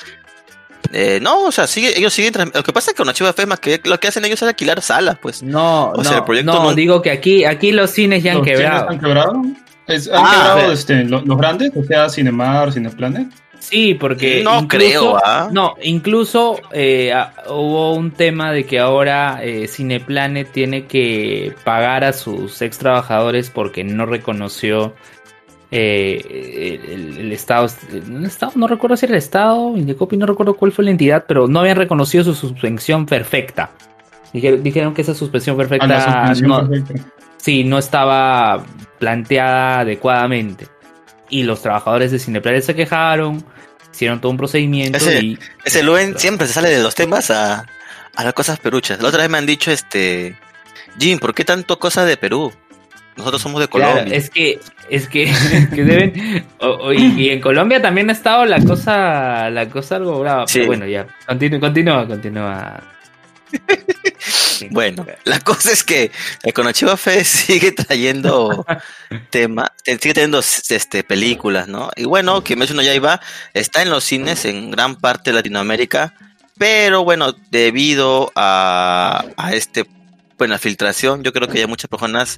Eh, 0.92 1.21
no, 1.23 1.44
o 1.44 1.52
sea, 1.52 1.66
sigue, 1.66 1.97
ellos 1.99 2.12
siguen. 2.12 2.35
Lo 2.52 2.62
que 2.62 2.73
pasa 2.73 2.90
es 2.90 2.94
que 2.94 2.99
Konochiba 3.02 3.32
Fest, 3.32 3.49
más 3.49 3.61
que 3.61 3.80
lo 3.85 3.99
que 3.99 4.09
hacen 4.09 4.25
ellos 4.25 4.42
es 4.42 4.49
alquilar 4.49 4.82
salas, 4.82 5.16
pues. 5.23 5.42
No, 5.42 5.87
O 5.90 5.97
no, 5.97 6.04
sea, 6.04 6.18
el 6.18 6.25
proyecto 6.25 6.52
no, 6.52 6.64
no- 6.64 6.75
digo 6.75 7.00
que 7.00 7.11
aquí, 7.11 7.44
aquí 7.44 7.73
los 7.73 7.90
cines 7.90 8.23
ya 8.23 8.32
han 8.32 8.38
¿Los 8.38 8.47
cines 8.47 8.61
quebrado. 8.61 8.90
¿Han 8.90 8.99
quebrado? 9.00 9.42
Es- 9.87 10.09
¿Han 10.09 10.25
Ah, 10.25 10.30
quebrado 10.54 10.73
este, 10.73 11.04
lo- 11.04 11.23
los 11.23 11.38
grandes? 11.38 11.71
O 11.76 11.85
sea, 11.85 12.09
Cinemar, 12.11 12.73
Cineplanet. 12.73 13.28
Sí, 13.62 13.95
porque 13.95 14.42
No 14.42 14.66
creo, 14.66 15.16
¿ah? 15.25 15.49
No, 15.52 15.76
incluso 15.83 16.59
eh, 16.73 17.12
ah, 17.12 17.33
hubo 17.49 17.95
un 17.95 18.11
tema 18.11 18.50
de 18.50 18.64
que 18.64 18.81
ahora 18.81 19.38
eh, 19.40 19.69
Cineplanet 19.69 20.50
tiene 20.50 20.87
que 20.87 21.54
pagar 21.62 22.02
a 22.02 22.12
sus 22.12 22.61
ex 22.61 22.76
trabajadores 22.78 23.50
porque 23.50 23.85
no 23.85 24.04
reconoció 24.04 24.95
eh, 25.71 26.81
el, 26.88 27.19
el 27.19 27.33
estado, 27.33 27.69
el 27.92 28.25
estado, 28.25 28.52
no 28.57 28.66
recuerdo 28.66 28.97
si 28.97 29.07
era 29.07 29.14
el 29.14 29.19
estado, 29.19 29.76
Indecopi, 29.76 30.16
no 30.16 30.26
recuerdo 30.26 30.54
cuál 30.54 30.73
fue 30.73 30.85
la 30.85 30.90
entidad, 30.90 31.25
pero 31.28 31.47
no 31.47 31.61
habían 31.61 31.76
reconocido 31.76 32.25
su 32.25 32.35
suspensión 32.35 33.07
perfecta. 33.07 33.71
Dijeron, 34.33 34.62
dijeron 34.64 34.92
que 34.92 35.02
esa 35.02 35.14
suspensión 35.14 35.57
perfecta 35.57 36.02
suspensión 36.02 36.49
no, 36.49 36.69
perfecta. 36.69 37.12
sí, 37.37 37.62
no 37.62 37.78
estaba 37.78 38.64
planteada 38.99 39.81
adecuadamente. 39.81 40.66
Y 41.31 41.45
los 41.45 41.62
trabajadores 41.62 42.11
de 42.11 42.19
Cineplanet 42.19 42.64
se 42.64 42.75
quejaron, 42.75 43.42
hicieron 43.92 44.20
todo 44.20 44.30
un 44.30 44.38
procedimiento 44.38 44.99
Ese- 44.99 45.20
y... 45.22 45.38
Ese 45.64 45.82
Luen 45.82 46.18
siempre 46.18 46.46
se 46.46 46.52
sale 46.54 46.70
de 46.70 46.82
los 46.82 46.94
temas 46.94 47.30
a, 47.30 47.66
a 48.16 48.25
las 48.25 48.32
cosas 48.34 48.58
peruchas. 48.58 49.00
La 49.02 49.08
otra 49.08 49.20
vez 49.22 49.30
me 49.30 49.38
han 49.38 49.46
dicho, 49.46 49.70
este. 49.70 50.37
Jim, 50.99 51.18
¿por 51.18 51.34
qué 51.34 51.44
tanto 51.44 51.78
cosa 51.78 52.04
de 52.04 52.16
Perú? 52.16 52.52
Nosotros 53.16 53.42
somos 53.42 53.61
de 53.61 53.68
Claro, 53.68 53.92
Colombia. 53.92 54.16
es 54.16 54.30
que, 54.30 54.58
es 54.88 55.06
que, 55.08 55.30
que 55.75 55.84
deben, 55.84 56.46
o- 56.61 56.92
y, 56.92 57.25
y 57.25 57.30
en 57.30 57.40
Colombia 57.40 57.80
también 57.82 58.08
ha 58.08 58.12
estado 58.14 58.44
la 58.46 58.58
cosa, 58.64 59.50
la 59.50 59.68
cosa 59.68 59.96
algo 59.96 60.18
brava. 60.20 60.46
Sí. 60.46 60.61
Pero 60.61 60.66
bueno, 60.68 60.87
ya, 60.87 61.06
continúa, 61.26 61.61
continúa, 61.61 62.06
continúa. 62.06 62.82
Bueno, 64.71 65.07
la 65.25 65.40
cosa 65.40 65.73
es 65.73 65.85
que 65.85 66.11
el 66.42 66.52
Konochiba 66.52 66.97
Fest 66.97 67.35
sigue 67.47 67.73
trayendo 67.73 68.64
tema, 69.31 69.73
eh, 69.85 69.99
sigue 70.00 70.14
teniendo 70.14 70.38
este 70.40 71.04
películas, 71.04 71.69
¿no? 71.69 71.90
Y 71.97 72.04
bueno, 72.04 72.42
Kimetsu 72.42 72.75
no 72.75 72.83
Yaiba 72.83 73.21
está 73.54 73.83
en 73.83 73.90
los 73.90 74.04
cines 74.04 74.45
en 74.45 74.71
gran 74.71 74.97
parte 74.97 75.31
de 75.31 75.37
Latinoamérica 75.37 76.14
Pero 76.59 77.04
bueno, 77.04 77.35
debido 77.50 78.33
a, 78.35 79.25
a 79.37 79.54
este, 79.54 79.87
bueno, 80.38 80.59
filtración, 80.59 81.23
yo 81.23 81.33
creo 81.33 81.49
que 81.49 81.59
ya 81.59 81.66
muchas 81.66 81.88
personas 81.88 82.37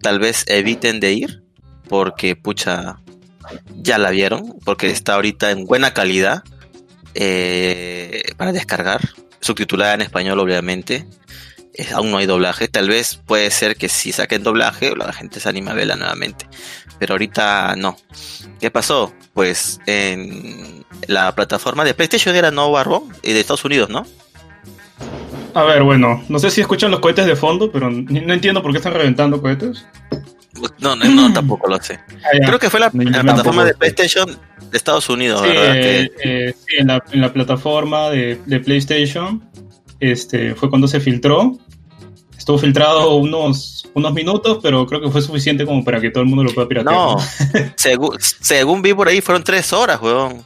tal 0.00 0.18
vez 0.18 0.44
eviten 0.48 1.00
de 1.00 1.12
ir 1.12 1.42
porque, 1.88 2.36
pucha, 2.36 2.98
ya 3.74 3.98
la 3.98 4.10
vieron, 4.10 4.58
porque 4.64 4.90
está 4.90 5.14
ahorita 5.14 5.50
en 5.50 5.64
buena 5.64 5.94
calidad 5.94 6.42
eh, 7.14 8.22
para 8.36 8.52
descargar, 8.52 9.00
subtitulada 9.40 9.94
en 9.94 10.02
español, 10.02 10.38
obviamente. 10.38 11.06
Aún 11.94 12.10
no 12.10 12.16
hay 12.16 12.26
doblaje, 12.26 12.68
tal 12.68 12.88
vez 12.88 13.20
puede 13.26 13.50
ser 13.50 13.76
que 13.76 13.90
si 13.90 14.10
saquen 14.10 14.42
doblaje, 14.42 14.96
la 14.96 15.12
gente 15.12 15.40
se 15.40 15.48
anima 15.48 15.72
a 15.72 15.74
verla 15.74 15.94
nuevamente, 15.94 16.48
pero 16.98 17.12
ahorita 17.14 17.74
no. 17.76 17.98
¿Qué 18.60 18.70
pasó? 18.70 19.12
Pues 19.34 19.78
en 19.86 20.86
la 21.06 21.34
plataforma 21.34 21.84
de 21.84 21.92
PlayStation 21.92 22.34
era 22.34 22.50
no 22.50 22.72
y 23.22 23.32
de 23.32 23.40
Estados 23.40 23.66
Unidos, 23.66 23.90
¿no? 23.90 24.06
A 25.52 25.64
ver, 25.64 25.82
bueno, 25.82 26.22
no 26.28 26.38
sé 26.38 26.50
si 26.50 26.60
escuchan 26.60 26.90
los 26.90 27.00
cohetes 27.00 27.26
de 27.26 27.36
fondo, 27.36 27.70
pero 27.70 27.90
no 27.90 28.32
entiendo 28.34 28.62
por 28.62 28.72
qué 28.72 28.78
están 28.78 28.94
reventando 28.94 29.40
cohetes. 29.40 29.86
No, 30.78 30.96
no, 30.96 31.04
no, 31.06 31.32
tampoco 31.32 31.68
lo 31.68 31.80
sé. 31.82 31.98
Ah. 32.24 32.38
Creo 32.46 32.58
que 32.58 32.70
fue 32.70 32.80
la, 32.80 32.90
plataforma 32.90 33.64
de. 33.64 33.74
PlayStation 33.74 34.26
de 34.70 34.76
Estados 34.76 35.08
Unidos, 35.08 35.40
Sí, 35.42 35.48
¿verdad? 35.48 35.76
eh, 35.76 36.10
Que- 36.22 36.48
eh, 36.48 36.54
sí, 36.66 36.76
en, 36.78 36.86
la, 36.88 37.02
en 37.12 37.20
la 37.20 37.32
plataforma 37.32 38.10
de, 38.10 38.40
de 38.46 38.60
PlayStation 38.60 39.42
este, 40.00 40.54
fue 40.54 40.68
cuando 40.70 40.88
se 40.88 41.00
filtró. 41.00 41.56
Estuvo 42.36 42.58
filtrado 42.58 43.14
unos, 43.16 43.88
unos 43.94 44.12
minutos, 44.12 44.60
pero 44.62 44.86
creo 44.86 45.00
que 45.00 45.10
fue 45.10 45.20
suficiente 45.22 45.64
como 45.66 45.84
para 45.84 46.00
que 46.00 46.10
todo 46.10 46.22
el 46.22 46.28
mundo 46.28 46.44
lo 46.44 46.52
pueda 46.54 46.68
piratear. 46.68 46.94
No, 46.94 47.16
según, 47.76 48.16
según 48.20 48.82
vi 48.82 48.94
por 48.94 49.08
ahí 49.08 49.20
fueron 49.20 49.42
tres 49.42 49.72
horas, 49.72 50.00
weón. 50.00 50.44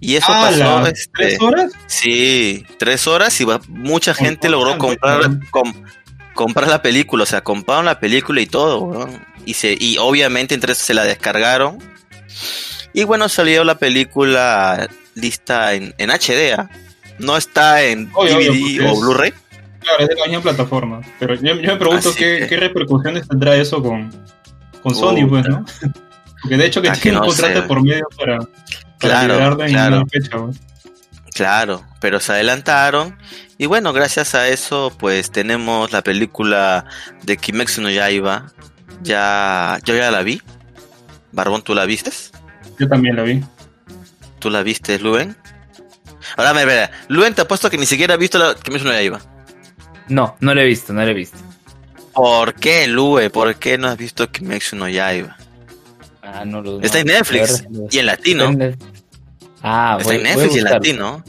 Y 0.00 0.16
eso 0.16 0.26
Ah, 0.30 0.46
pasó, 0.48 0.58
¿la- 0.58 0.88
este, 0.88 1.10
¿Tres 1.12 1.40
horas? 1.40 1.72
sí, 1.86 2.64
tres 2.78 3.06
horas 3.06 3.38
y 3.40 3.44
va- 3.44 3.60
mucha 3.68 4.14
gente 4.14 4.48
logró 4.48 4.78
comprar, 4.78 5.20
con- 5.22 5.40
com- 5.50 5.84
comprar 6.34 6.68
la 6.68 6.82
película, 6.82 7.24
o 7.24 7.26
sea, 7.26 7.42
compraron 7.42 7.84
la 7.84 7.98
película 8.00 8.40
y 8.40 8.46
todo. 8.46 9.08
Y 9.44 9.54
se, 9.54 9.76
y 9.78 9.96
obviamente 9.98 10.54
entre 10.54 10.72
eso 10.72 10.84
se 10.84 10.94
la 10.94 11.04
descargaron. 11.04 11.78
Y 12.92 13.04
bueno, 13.04 13.28
salió 13.28 13.64
la 13.64 13.76
película 13.78 14.88
lista 15.14 15.74
en, 15.74 15.94
en 15.98 16.10
HD, 16.10 16.54
¿ah? 16.58 16.70
No 17.18 17.36
está 17.36 17.82
en 17.84 18.10
Obvio, 18.14 18.38
DVD 18.38 18.90
o 18.90 19.00
Blu-ray. 19.00 19.32
Claro, 19.80 19.98
es 20.00 20.08
de 20.08 20.14
la 20.16 20.26
misma 20.26 20.42
plataforma. 20.42 21.00
Pero 21.18 21.34
yo, 21.34 21.54
yo 21.56 21.72
me 21.72 21.76
pregunto 21.76 22.10
qué, 22.16 22.40
que- 22.40 22.46
qué 22.48 22.56
repercusiones 22.56 23.26
tendrá 23.28 23.54
eso 23.56 23.82
con, 23.82 24.10
con 24.82 24.94
Sony, 24.94 25.26
pues, 25.28 25.46
¿no? 25.48 25.64
Porque 26.40 26.56
de 26.56 26.66
hecho 26.66 26.82
que 26.82 26.88
Ah, 26.90 26.94
tiene 27.00 27.18
un 27.18 27.22
no 27.26 27.28
contrato 27.28 27.66
por 27.66 27.82
medio 27.82 28.06
para, 28.16 28.38
para 28.38 28.48
Claro, 28.98 29.62
en 29.64 29.68
claro. 29.70 29.96
una 29.98 30.06
fecha, 30.06 30.36
pues. 30.38 30.56
Claro, 31.34 31.84
pero 32.00 32.20
se 32.20 32.32
adelantaron 32.32 33.16
y 33.62 33.66
bueno, 33.66 33.92
gracias 33.92 34.34
a 34.34 34.48
eso 34.48 34.92
pues 34.98 35.30
tenemos 35.30 35.92
la 35.92 36.02
película 36.02 36.84
de 37.22 37.36
Kimetsu 37.36 37.80
no 37.80 37.90
Yaiba. 37.90 38.46
Ya 39.02 39.78
yo 39.84 39.94
ya 39.96 40.10
la 40.10 40.22
vi. 40.22 40.42
Barbón, 41.32 41.62
¿tú 41.62 41.74
la 41.74 41.84
vistes? 41.86 42.32
Yo 42.78 42.88
también 42.88 43.16
la 43.16 43.22
vi. 43.22 43.42
¿Tú 44.40 44.50
la 44.50 44.62
viste, 44.62 44.98
Luen? 44.98 45.36
Ahora 46.36 46.54
me 46.54 46.64
verá. 46.64 46.90
Luen 47.08 47.34
te 47.34 47.42
apuesto 47.42 47.70
que 47.70 47.78
ni 47.78 47.86
siquiera 47.86 48.14
ha 48.14 48.16
visto 48.16 48.38
la 48.38 48.54
Kimetsu 48.54 48.86
no 48.86 48.92
Yaiba. 48.92 49.20
No, 50.08 50.36
no 50.40 50.54
lo 50.54 50.60
he 50.60 50.64
visto, 50.66 50.92
no 50.92 51.02
lo 51.04 51.08
he 51.10 51.14
visto. 51.14 51.38
¿Por 52.12 52.54
qué, 52.54 52.86
Lue? 52.88 53.30
¿Por 53.30 53.54
qué 53.56 53.78
no 53.78 53.88
has 53.88 53.96
visto 53.96 54.30
Kimetsu 54.30 54.76
no 54.76 54.88
Yaiba? 54.88 55.36
Ah, 56.22 56.44
no 56.44 56.60
lo 56.62 56.80
Está 56.80 56.98
en 57.00 57.06
Netflix 57.06 57.62
la 57.70 57.86
y 57.90 57.98
en 57.98 58.06
latino. 58.06 58.42
está 58.50 58.52
en 58.52 58.58
Netflix. 58.58 58.92
Ah, 59.62 59.96
Está 60.00 60.08
voy- 60.08 60.16
en 60.16 60.22
Netflix 60.24 60.54
y 60.54 60.58
en 60.58 60.64
latino. 60.64 61.24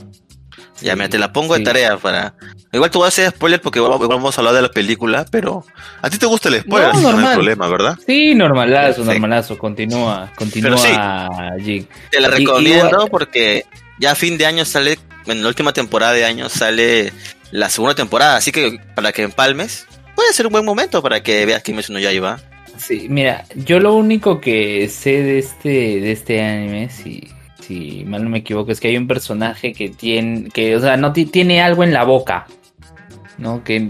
Ya, 0.84 0.96
mira, 0.96 1.08
te 1.10 1.18
la 1.18 1.32
pongo 1.32 1.54
de 1.54 1.60
sí. 1.60 1.64
tarea 1.64 1.98
para... 1.98 2.34
Igual 2.72 2.92
tú 2.92 3.00
vas 3.00 3.06
a 3.06 3.10
hacer 3.10 3.30
spoiler 3.32 3.62
porque 3.62 3.80
vamos 3.80 4.38
a 4.38 4.42
hablar 4.42 4.54
de 4.54 4.62
la 4.64 4.70
película, 4.70 5.26
pero... 5.32 5.64
A 6.02 6.10
ti 6.10 6.18
te 6.18 6.26
gusta 6.26 6.50
el 6.50 6.62
spoiler, 6.62 6.94
No, 6.94 7.10
que 7.12 7.18
no 7.18 7.28
hay 7.30 7.34
problema, 7.36 7.68
¿verdad? 7.68 7.98
Sí, 8.06 8.36
normalazo, 8.36 8.88
Perfecto. 8.98 9.12
normalazo. 9.12 9.58
Continúa, 9.58 10.32
continúa, 10.36 10.78
sí. 10.78 11.64
Jig. 11.64 11.88
Te 12.12 12.20
la 12.20 12.28
recomiendo 12.28 12.90
igual- 12.90 13.10
porque 13.10 13.66
ya 14.00 14.12
a 14.12 14.16
fin 14.16 14.38
de 14.38 14.46
año 14.46 14.66
sale, 14.66 15.00
en 15.28 15.42
la 15.42 15.48
última 15.48 15.72
temporada 15.72 16.14
de 16.14 16.26
año 16.26 16.50
sale 16.50 17.14
la 17.52 17.70
segunda 17.70 17.96
temporada, 17.96 18.36
así 18.36 18.52
que 18.52 18.80
para 18.96 19.12
que 19.14 19.22
empalmes, 19.22 19.86
puede 20.16 20.34
ser 20.34 20.48
un 20.48 20.52
buen 20.54 20.66
momento 20.66 21.02
para 21.02 21.22
que 21.24 21.46
veas 21.46 21.64
Kimetsu 21.64 21.94
no 21.94 22.00
Yaiba. 22.00 22.40
Sí, 22.78 23.06
mira, 23.10 23.46
yo 23.56 23.80
lo 23.80 23.94
único 23.94 24.42
que 24.42 24.90
sé 24.90 25.22
de 25.22 25.40
este, 25.40 25.70
de 25.70 26.12
este 26.12 26.42
anime, 26.42 26.90
si, 26.90 27.30
si 27.68 28.04
mal 28.06 28.24
no 28.24 28.30
me 28.30 28.40
equivoco, 28.40 28.72
es 28.72 28.80
que 28.80 28.90
hay 28.90 28.98
un 28.98 29.08
personaje 29.08 29.74
que 29.74 29.90
tiene, 29.90 30.50
que, 30.50 30.76
o 30.76 30.80
sea, 30.82 30.98
no 30.98 31.14
ti- 31.14 31.26
tiene 31.26 31.62
algo 31.62 31.84
en 31.84 31.94
la 31.94 32.04
boca, 32.04 32.46
¿no? 33.38 33.64
Que 33.64 33.90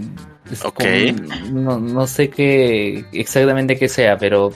es 0.51 0.63
Ok. 0.63 0.73
como- 0.75 1.51
no, 1.51 1.79
no 1.79 2.07
sé 2.07 2.29
qué 2.29 3.05
exactamente 3.11 3.77
qué 3.77 3.89
sea, 3.89 4.17
pero 4.17 4.53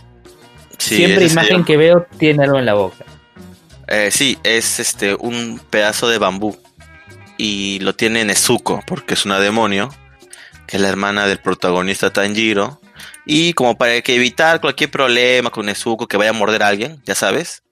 Sí, 0.77 0.97
siempre 0.97 1.25
ese 1.25 1.33
imagen 1.33 1.63
que 1.65 1.77
veo 1.77 2.05
tiene 2.17 2.43
algo 2.43 2.59
en 2.59 2.65
la 2.65 2.73
boca. 2.75 3.03
eh, 3.87 4.09
sí, 4.11 4.37
es 4.43 4.79
este 4.79 5.15
un 5.15 5.59
pedazo 5.69 6.07
de 6.09 6.17
bambú 6.17 6.57
y 7.37 7.79
lo 7.79 7.95
tiene 7.95 8.25
Nezuko 8.25 8.81
porque 8.85 9.13
es 9.13 9.25
una 9.25 9.39
demonio, 9.39 9.93
que 10.67 10.75
es 10.77 10.81
la 10.83 10.89
hermana 10.89 11.25
del 11.27 11.39
protagonista 11.39 12.11
Tanjiro. 12.11 12.79
Y 13.25 13.53
como 13.53 13.77
para 13.77 14.01
que 14.01 14.15
evitar 14.15 14.59
cualquier 14.61 14.89
problema 14.91 15.49
con 15.49 15.65
Nezuko 15.65 16.07
que 16.07 16.17
vaya 16.17 16.31
a 16.31 16.33
morder 16.33 16.63
a 16.63 16.67
alguien, 16.67 17.01
ya 17.05 17.15
sabes, 17.15 17.63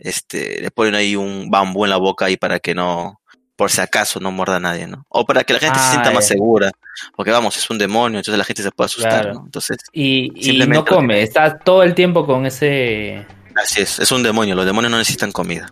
este, 0.00 0.60
le 0.60 0.70
ponen 0.70 0.94
ahí 0.94 1.16
un 1.16 1.50
bambú 1.50 1.84
en 1.84 1.90
la 1.90 1.96
boca 1.96 2.24
ahí 2.26 2.36
para 2.36 2.58
que 2.60 2.74
no, 2.74 3.20
por 3.56 3.70
si 3.70 3.80
acaso 3.80 4.20
no 4.20 4.30
morda 4.32 4.56
a 4.56 4.60
nadie, 4.60 4.86
¿no? 4.86 5.04
O 5.08 5.24
para 5.26 5.44
que 5.44 5.52
la 5.52 5.58
gente 5.60 5.78
se 5.78 5.84
Ah, 5.84 5.90
sienta 5.92 6.10
más 6.10 6.26
segura, 6.26 6.70
porque 7.16 7.30
vamos, 7.30 7.56
es 7.56 7.68
un 7.70 7.78
demonio, 7.78 8.18
entonces 8.18 8.38
la 8.38 8.44
gente 8.44 8.62
se 8.62 8.70
puede 8.70 8.86
asustar, 8.86 9.22
Claro. 9.22 9.34
¿no? 9.34 9.44
Entonces, 9.46 9.76
Y, 9.92 10.30
no 10.66 10.84
que- 10.84 10.94
come, 10.94 11.22
está 11.22 11.58
todo 11.58 11.82
el 11.82 11.94
tiempo 11.94 12.24
con 12.26 12.46
ese... 12.46 13.26
así 13.54 13.82
es, 13.82 13.98
es 13.98 14.10
un 14.12 14.22
demonio, 14.22 14.54
los 14.54 14.64
demonios 14.66 14.90
no 14.90 14.98
necesitan 14.98 15.30
comida. 15.32 15.70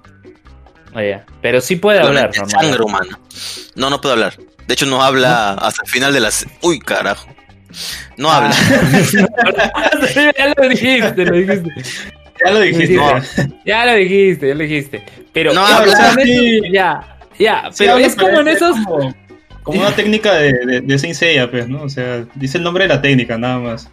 Vaya, 0.93 1.25
pero 1.43 1.61
sí 1.61 1.77
puede 1.77 2.01
hablar, 2.01 2.31
normal. 2.35 2.51
sangre 2.51 2.83
humana. 2.83 3.19
No, 3.75 3.91
no 3.91 4.01
puede 4.01 4.15
hablar. 4.15 4.37
De 4.67 4.75
hecho, 4.75 4.87
no 4.87 5.03
habla 5.03 5.53
hasta 5.55 5.83
el 5.85 5.91
final 5.91 6.13
de 6.13 6.21
las. 6.21 6.47
Uy, 6.63 6.79
carajo. 6.79 7.29
No 8.17 8.31
habla. 8.33 8.55
Ah. 9.75 9.91
ya 10.37 10.55
lo 10.57 10.69
dijiste, 10.69 11.25
lo 11.25 11.37
dijiste. 11.37 11.71
Ya 12.45 12.51
lo 12.53 12.61
dijiste. 12.61 12.95
No. 12.95 13.19
ya. 13.19 13.23
Ya 13.65 13.87
lo 13.87 13.95
dijiste, 13.95 14.49
ya 14.49 14.55
lo 14.55 14.63
dijiste. 14.63 15.03
Pero 15.33 15.53
No 15.55 15.67
ya, 15.67 15.77
habla, 15.79 15.93
o 15.93 15.97
sea, 15.97 16.13
en 16.13 16.27
sí. 16.27 16.57
esos- 16.59 16.73
ya, 16.73 17.17
ya, 17.39 17.69
Sí, 17.73 17.85
pero 17.85 17.99
es 17.99 18.15
como 18.17 18.41
en 18.41 18.49
es 18.49 18.57
esos. 18.57 18.77
Como, 18.85 19.15
como 19.63 19.81
una 19.81 19.93
técnica 19.93 20.35
de, 20.35 20.53
de, 20.53 20.81
de 20.81 20.99
Saint 20.99 21.15
Seiya, 21.17 21.51
pues, 21.51 21.69
¿no? 21.69 21.83
O 21.83 21.89
sea, 21.89 22.25
dice 22.35 22.59
el 22.59 22.65
nombre 22.65 22.85
de 22.85 22.89
la 22.95 23.03
técnica, 23.03 23.37
nada 23.39 23.59
más. 23.59 23.91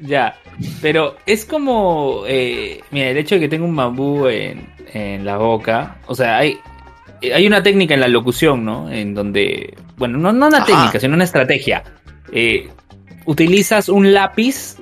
Ya, 0.00 0.34
pero 0.82 1.16
es 1.24 1.44
como. 1.44 2.24
eh, 2.26 2.80
mira, 2.90 3.08
el 3.10 3.16
hecho 3.16 3.36
de 3.36 3.42
que 3.42 3.48
tenga 3.48 3.64
un 3.64 3.74
bambú 3.76 4.26
en, 4.28 4.66
en 4.92 5.24
la 5.24 5.36
boca. 5.38 5.96
O 6.06 6.14
sea, 6.14 6.38
hay. 6.38 6.58
Hay 7.34 7.46
una 7.46 7.62
técnica 7.62 7.94
en 7.94 8.00
la 8.00 8.08
locución, 8.08 8.64
¿no? 8.64 8.90
En 8.90 9.14
donde. 9.14 9.74
Bueno, 9.96 10.18
no, 10.18 10.32
no 10.32 10.48
una 10.48 10.58
Ajá. 10.58 10.66
técnica, 10.66 11.00
sino 11.00 11.14
una 11.14 11.24
estrategia. 11.24 11.82
Eh, 12.32 12.68
utilizas 13.24 13.88
un 13.88 14.12
lápiz, 14.12 14.76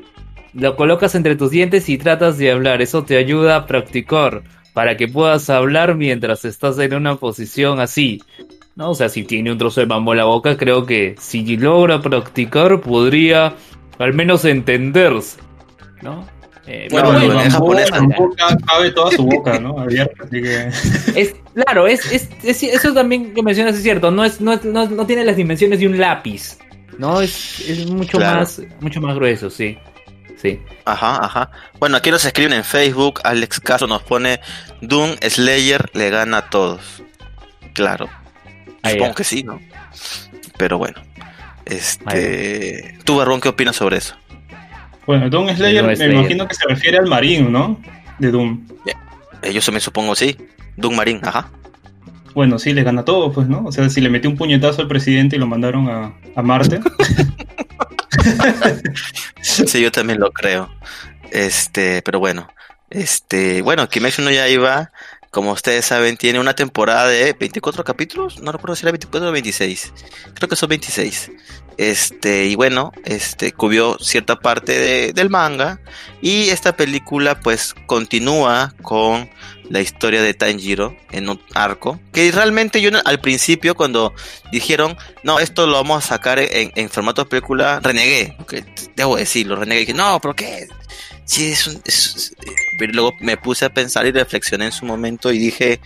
lo 0.55 0.77
colocas 0.77 1.15
entre 1.15 1.37
tus 1.37 1.51
dientes 1.51 1.89
y 1.89 1.99
tratas 1.99 2.39
de 2.39 2.51
hablar. 2.51 2.83
Eso 2.83 3.05
te 3.05 3.17
ayuda 3.17 3.57
a 3.57 3.67
practicar 3.67 4.43
para 4.75 4.97
que 4.97 5.09
puedas 5.09 5.51
hablar 5.51 5.95
mientras 5.97 6.45
estás 6.45 6.79
en 6.79 6.95
una 6.95 7.17
posición 7.17 7.81
así. 7.81 8.23
¿no? 8.75 8.91
O 8.91 8.95
sea, 8.95 9.09
si 9.09 9.25
tiene 9.25 9.53
un 9.53 9.59
trozo 9.59 9.81
de 9.81 9.87
bambú 9.87 10.13
en 10.13 10.19
la 10.19 10.25
boca, 10.25 10.57
creo 10.57 10.87
que 10.87 11.15
si 11.19 11.57
logra 11.57 12.01
practicar, 12.01 12.81
podría 12.81 13.55
al 13.99 14.15
menos 14.15 14.45
entenderse. 14.45 15.39
¿no? 16.01 16.27
Eh, 16.67 16.89
Bueno, 16.91 17.21
en 17.21 17.51
japonés, 17.51 17.91
cabe 17.91 18.91
toda 18.93 19.11
su 19.11 19.25
boca, 19.25 19.59
¿no? 19.59 19.79
Abierta, 19.81 20.25
así 20.25 20.41
que... 20.41 20.69
es, 21.21 21.35
claro, 21.55 21.87
es, 21.87 22.11
es, 22.13 22.29
es- 22.45 22.63
eso 22.63 22.95
también 22.95 23.35
que 23.35 23.43
mencionas 23.43 23.75
es 23.77 23.83
cierto. 23.83 24.11
No, 24.11 24.25
es, 24.25 24.41
no, 24.41 24.53
es- 24.53 24.65
no, 24.65 24.89
no 24.89 25.07
tiene 25.07 25.25
las 25.25 25.37
dimensiones 25.37 25.81
de 25.81 25.89
un 25.89 25.99
lápiz. 25.99 26.57
No, 26.99 27.21
es, 27.21 27.61
es 27.69 27.91
mucho 27.91 28.19
Claro. 28.19 28.41
más 28.41 28.61
mucho 28.81 29.01
más 29.01 29.15
grueso, 29.17 29.51
sí. 29.51 29.77
Sí. 30.43 30.61
Ajá, 30.85 31.25
ajá. 31.25 31.51
Bueno, 31.79 31.97
aquí 31.97 32.11
nos 32.11 32.25
escriben 32.25 32.53
en 32.53 32.65
Facebook. 32.65 33.21
Alex 33.23 33.61
Castro 33.61 33.87
nos 33.87 34.03
pone: 34.03 34.41
Doom 34.81 35.13
Slayer 35.23 35.89
le 35.95 36.11
gana 36.11 36.39
a 36.39 36.51
todos. 36.51 37.05
Claro. 37.75 38.09
Supongo 38.85 39.11
ya. 39.11 39.15
que 39.15 39.25
sí, 39.25 39.45
¿no? 39.45 39.61
Pero 40.59 40.79
bueno. 40.79 41.01
Este. 41.65 42.99
¿Tú, 43.05 43.17
Barrón, 43.17 43.41
qué 43.41 43.51
opinas 43.51 43.77
sobre 43.77 43.99
eso? 43.99 44.17
Bueno, 45.07 45.31
Doom 45.31 45.55
Slayer, 45.55 45.85
Doom 45.85 45.99
me 45.99 46.15
imagino 46.21 46.49
que 46.49 46.55
se 46.57 46.67
refiere 46.67 46.99
al 46.99 47.07
marino, 47.07 47.49
¿no? 47.49 47.81
De 48.19 48.33
Doom. 48.33 48.67
Eh, 49.43 49.53
yo 49.53 49.61
también 49.61 49.81
supongo 49.81 50.17
sí. 50.17 50.37
Doom 50.77 50.97
Marín, 50.97 51.21
ajá. 51.23 51.51
Bueno, 52.35 52.59
sí, 52.59 52.73
le 52.73 52.83
gana 52.83 53.05
todo, 53.05 53.31
pues, 53.31 53.47
¿no? 53.47 53.65
O 53.65 53.71
sea, 53.71 53.89
si 53.91 54.01
le 54.01 54.09
metió 54.09 54.29
un 54.29 54.37
puñetazo 54.37 54.83
al 54.83 54.89
presidente 54.89 55.37
y 55.37 55.39
lo 55.39 55.47
mandaron 55.47 55.89
a, 55.89 56.15
a 56.35 56.43
Marte. 56.43 56.81
Sí, 59.43 59.81
yo 59.81 59.91
también 59.91 60.21
lo 60.21 60.33
creo. 60.33 60.71
Este, 61.31 62.03
pero 62.03 62.19
bueno. 62.19 62.49
Este, 62.91 63.63
bueno, 63.63 63.89
Kimetsu 63.89 64.23
no 64.23 64.31
Yaiba 64.31 64.93
como 65.33 65.51
ustedes 65.53 65.87
saben, 65.87 66.17
tiene 66.19 66.39
una 66.39 66.55
temporada 66.55 67.09
de 67.09 67.33
24 67.33 67.83
capítulos. 67.85 68.39
No 68.41 68.53
recuerdo 68.53 68.77
si 68.77 68.85
era 68.85 68.93
24 68.93 69.29
o 69.31 69.33
26. 69.33 69.93
Creo 70.35 70.49
que 70.49 70.57
son 70.57 70.69
26. 70.69 71.31
Este, 71.79 72.45
y 72.45 72.55
bueno, 72.55 72.93
este 73.05 73.51
cubrió 73.53 73.97
cierta 73.99 74.39
parte 74.39 74.79
de- 74.79 75.13
del 75.15 75.31
manga. 75.31 75.81
Y 76.21 76.51
esta 76.51 76.77
película, 76.77 77.41
pues, 77.41 77.75
continúa 77.87 78.75
con 78.83 79.29
la 79.71 79.81
historia 79.81 80.21
de 80.23 80.35
Tanjiro 80.35 80.95
en 81.11 81.31
un 81.31 81.41
arco. 81.55 81.99
Que 82.13 82.31
realmente 82.31 82.83
yo 82.83 82.91
al 83.05 83.21
principio, 83.21 83.75
cuando 83.75 84.13
dijeron, 84.53 84.99
no, 85.23 85.39
esto 85.41 85.67
lo 85.67 85.73
vamos 85.75 86.05
a 86.05 86.09
sacar 86.09 86.39
en, 86.41 86.91
formato 86.91 87.25
de 87.25 87.31
película, 87.31 87.81
renegué. 87.83 88.35
porque 88.37 88.65
debo 88.97 89.17
decirlo, 89.17 89.57
renegué. 89.57 89.81
Dije, 89.81 89.95
no, 89.95 90.21
¿pero 90.21 90.37
qué? 90.37 90.69
Sí, 91.25 91.53
es 91.53 91.67
un. 91.67 91.83
pero 92.79 92.93
luego 92.93 93.15
me 93.21 93.37
puse 93.37 93.65
a 93.65 93.71
pensar 93.73 94.07
y 94.07 94.13
reflexioné 94.13 94.67
en 94.67 94.73
su 94.73 94.85
momento 94.85 95.33
y 95.33 95.39
dije, 95.39 95.81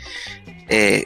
eh, 0.68 1.04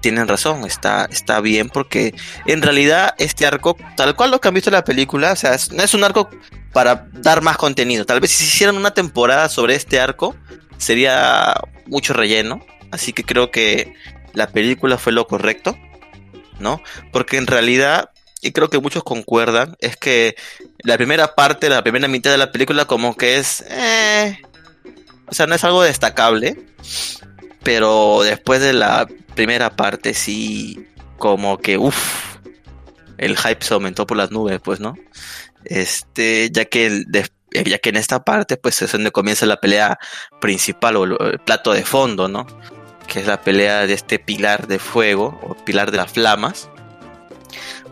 tienen 0.00 0.26
razón, 0.28 0.64
está, 0.64 1.06
está 1.10 1.40
bien 1.40 1.68
porque 1.68 2.14
en 2.46 2.62
realidad 2.62 3.14
este 3.18 3.46
arco, 3.46 3.76
tal 3.96 4.14
cual 4.16 4.30
lo 4.30 4.40
que 4.40 4.48
han 4.48 4.54
visto 4.54 4.70
en 4.70 4.74
la 4.74 4.84
película, 4.84 5.32
o 5.32 5.36
sea, 5.36 5.54
es- 5.54 5.72
no 5.72 5.82
es 5.82 5.92
un 5.94 6.04
arco 6.04 6.30
para 6.72 7.08
dar 7.12 7.42
más 7.42 7.56
contenido. 7.56 8.04
Tal 8.06 8.20
vez 8.20 8.30
si 8.32 8.44
hicieran 8.44 8.76
una 8.76 8.92
temporada 8.94 9.48
sobre 9.48 9.74
este 9.74 10.00
arco, 10.00 10.34
sería 10.78 11.54
mucho 11.86 12.12
relleno. 12.12 12.64
Así 12.90 13.12
que 13.12 13.24
creo 13.24 13.50
que 13.50 13.94
la 14.32 14.48
película 14.48 14.98
fue 14.98 15.12
lo 15.12 15.26
correcto, 15.26 15.76
¿no? 16.58 16.80
Porque 17.12 17.36
en 17.36 17.46
realidad, 17.46 18.10
y 18.42 18.52
creo 18.52 18.70
que 18.70 18.78
muchos 18.78 19.02
concuerdan, 19.04 19.76
es 19.80 19.96
que 19.96 20.36
la 20.84 20.96
primera 20.96 21.34
parte, 21.34 21.68
la 21.68 21.82
primera 21.82 22.08
mitad 22.08 22.30
de 22.30 22.38
la 22.38 22.52
película 22.52 22.84
como 22.84 23.16
que 23.16 23.38
es... 23.38 23.64
eh, 23.68 24.40
o 25.26 25.34
sea, 25.34 25.46
no 25.46 25.54
es 25.54 25.64
algo 25.64 25.82
destacable, 25.82 26.56
pero 27.62 28.22
después 28.22 28.60
de 28.60 28.72
la 28.72 29.06
primera 29.34 29.76
parte 29.76 30.14
sí, 30.14 30.86
como 31.18 31.58
que, 31.58 31.76
uff, 31.78 32.36
el 33.18 33.36
hype 33.36 33.64
se 33.64 33.74
aumentó 33.74 34.06
por 34.06 34.16
las 34.16 34.30
nubes, 34.30 34.60
pues, 34.62 34.80
¿no? 34.80 34.94
Este, 35.64 36.50
ya 36.52 36.64
que 36.64 37.04
de- 37.06 37.28
ya 37.50 37.78
que 37.78 37.88
en 37.88 37.96
esta 37.96 38.22
parte, 38.24 38.56
pues 38.58 38.80
es 38.82 38.92
donde 38.92 39.10
comienza 39.10 39.46
la 39.46 39.56
pelea 39.58 39.98
principal 40.40 40.96
o 40.96 41.04
el 41.04 41.38
plato 41.40 41.72
de 41.72 41.82
fondo, 41.84 42.28
¿no? 42.28 42.46
Que 43.06 43.20
es 43.20 43.26
la 43.26 43.40
pelea 43.40 43.86
de 43.86 43.94
este 43.94 44.18
pilar 44.18 44.66
de 44.66 44.78
fuego 44.78 45.40
o 45.42 45.54
pilar 45.64 45.90
de 45.90 45.96
las 45.96 46.12
flamas 46.12 46.68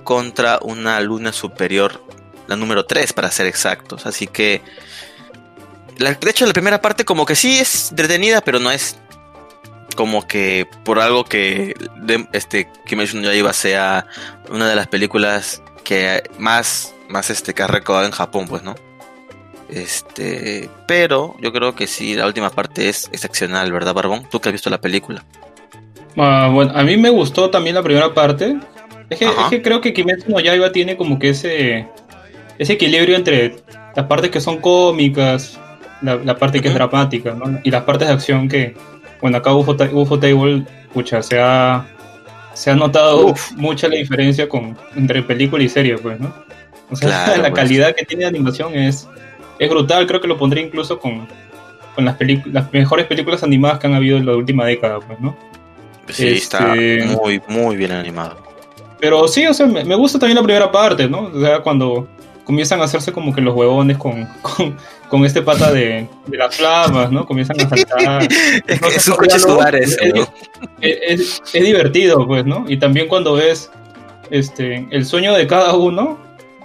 contra 0.06 0.58
una 0.62 0.98
luna 1.00 1.32
superior, 1.32 2.02
la 2.46 2.56
número 2.56 2.86
3 2.86 3.12
para 3.12 3.30
ser 3.30 3.44
exactos. 3.46 4.06
Así 4.06 4.26
que, 4.26 4.62
la, 5.98 6.14
de 6.14 6.30
hecho, 6.30 6.46
la 6.46 6.54
primera 6.54 6.80
parte 6.80 7.04
como 7.04 7.26
que 7.26 7.34
sí 7.34 7.58
es 7.58 7.90
entretenida, 7.90 8.40
pero 8.40 8.58
no 8.58 8.70
es 8.70 8.96
como 9.96 10.26
que 10.26 10.66
por 10.84 11.00
algo 11.00 11.24
que 11.24 11.74
de- 11.96 12.26
este 12.32 12.70
Kimetsu 12.86 13.16
no 13.18 13.24
Yaiba 13.24 13.52
sea 13.52 14.06
una 14.50 14.68
de 14.68 14.76
las 14.76 14.86
películas 14.86 15.62
que 15.84 16.22
más 16.38 16.94
más 17.08 17.30
este 17.30 17.54
que 17.54 17.62
ha 17.62 17.66
recaudado 17.66 18.06
en 18.06 18.12
Japón, 18.12 18.46
pues, 18.48 18.62
¿no? 18.62 18.74
Este, 19.68 20.70
pero 20.86 21.34
yo 21.40 21.52
creo 21.52 21.74
que 21.74 21.86
sí 21.86 22.14
la 22.14 22.26
última 22.26 22.50
parte 22.50 22.88
es 22.88 23.08
excepcional, 23.12 23.72
¿verdad, 23.72 23.94
Barbón? 23.94 24.26
Tú 24.30 24.40
que 24.40 24.48
has 24.48 24.52
visto 24.52 24.70
la 24.70 24.80
película. 24.80 25.24
Ah, 26.16 26.48
bueno, 26.52 26.72
a 26.74 26.82
mí 26.82 26.96
me 26.96 27.10
gustó 27.10 27.50
también 27.50 27.74
la 27.74 27.82
primera 27.82 28.12
parte. 28.14 28.56
Es 29.10 29.18
que, 29.18 29.26
Ajá. 29.26 29.44
es 29.44 29.50
que 29.50 29.62
creo 29.62 29.80
que 29.80 29.92
Kimetsu 29.92 30.30
no 30.30 30.40
Yaiba 30.40 30.72
tiene 30.72 30.96
como 30.96 31.18
que 31.18 31.30
ese, 31.30 31.86
ese 32.58 32.72
equilibrio 32.72 33.16
entre 33.16 33.56
las 33.94 34.06
partes 34.06 34.30
que 34.30 34.40
son 34.40 34.58
cómicas, 34.58 35.58
la, 36.02 36.16
la 36.16 36.36
parte 36.36 36.60
que 36.60 36.68
es 36.68 36.74
dramática, 36.74 37.32
¿no? 37.34 37.60
Y 37.62 37.70
las 37.70 37.84
partes 37.84 38.08
de 38.08 38.14
acción 38.14 38.48
que, 38.48 38.74
bueno, 39.20 39.38
acá 39.38 39.54
UFO, 39.54 39.76
UFO 39.92 40.18
Table, 40.18 40.64
pucha, 40.92 41.22
se 41.22 41.38
ha, 41.40 41.86
se 42.52 42.70
ha 42.70 42.74
notado 42.74 43.26
Uf. 43.28 43.52
mucha 43.52 43.88
la 43.88 43.96
diferencia 43.96 44.48
con, 44.48 44.76
entre 44.96 45.22
película 45.22 45.62
y 45.62 45.68
serie, 45.68 45.96
pues, 45.98 46.18
¿no? 46.18 46.34
O 46.90 46.96
sea, 46.96 47.08
Claro, 47.26 47.42
la 47.42 47.50
pues. 47.50 47.62
calidad 47.62 47.94
que 47.94 48.04
tiene 48.04 48.24
de 48.24 48.28
animación 48.30 48.74
es, 48.74 49.08
es 49.58 49.70
brutal, 49.70 50.06
creo 50.06 50.20
que 50.20 50.28
lo 50.28 50.36
pondría 50.36 50.64
incluso 50.64 50.98
con, 50.98 51.28
con 51.94 52.04
las, 52.04 52.16
las 52.46 52.72
mejores 52.72 53.06
películas 53.06 53.42
animadas 53.44 53.78
que 53.78 53.86
han 53.86 53.94
habido 53.94 54.16
en 54.16 54.26
la 54.26 54.34
última 54.34 54.66
década, 54.66 54.98
pues, 55.00 55.20
¿no? 55.20 55.36
Sí, 56.08 56.26
Este- 56.28 56.36
está 56.36 56.74
muy, 57.20 57.40
muy 57.48 57.76
bien 57.76 57.92
animado. 57.92 58.45
Pero 59.00 59.28
sí, 59.28 59.46
o 59.46 59.54
sea, 59.54 59.66
me, 59.66 59.84
me 59.84 59.94
gusta 59.94 60.18
también 60.18 60.36
la 60.36 60.42
primera 60.42 60.70
parte, 60.72 61.08
¿no? 61.08 61.30
O 61.34 61.40
sea, 61.40 61.60
cuando 61.60 62.08
comienzan 62.44 62.80
a 62.80 62.84
hacerse 62.84 63.12
como 63.12 63.34
que 63.34 63.40
los 63.40 63.54
huevones 63.54 63.98
con, 63.98 64.24
con, 64.42 64.76
con 65.08 65.24
este 65.24 65.42
pata 65.42 65.72
de, 65.72 66.06
de 66.26 66.36
las 66.36 66.54
flamas, 66.56 67.10
¿no? 67.12 67.26
Comienzan 67.26 67.60
a 67.60 67.68
saltar. 67.68 68.22
Es, 68.66 68.80
que 68.80 68.88
es 68.96 69.08
no, 69.08 69.14
un 69.14 69.18
coche 69.20 69.34
no, 69.36 69.38
sudar 69.40 69.72
no, 69.74 69.78
ese, 69.78 70.12
es- 70.80 71.42
es, 71.52 71.64
divertido, 71.64 72.26
pues, 72.26 72.44
¿no? 72.46 72.64
Y 72.68 72.78
también 72.78 73.08
cuando 73.08 73.34
ves 73.34 73.70
este, 74.30 74.86
el 74.90 75.04
sueño 75.04 75.34
de 75.34 75.46
cada 75.46 75.74
uno 75.74 76.18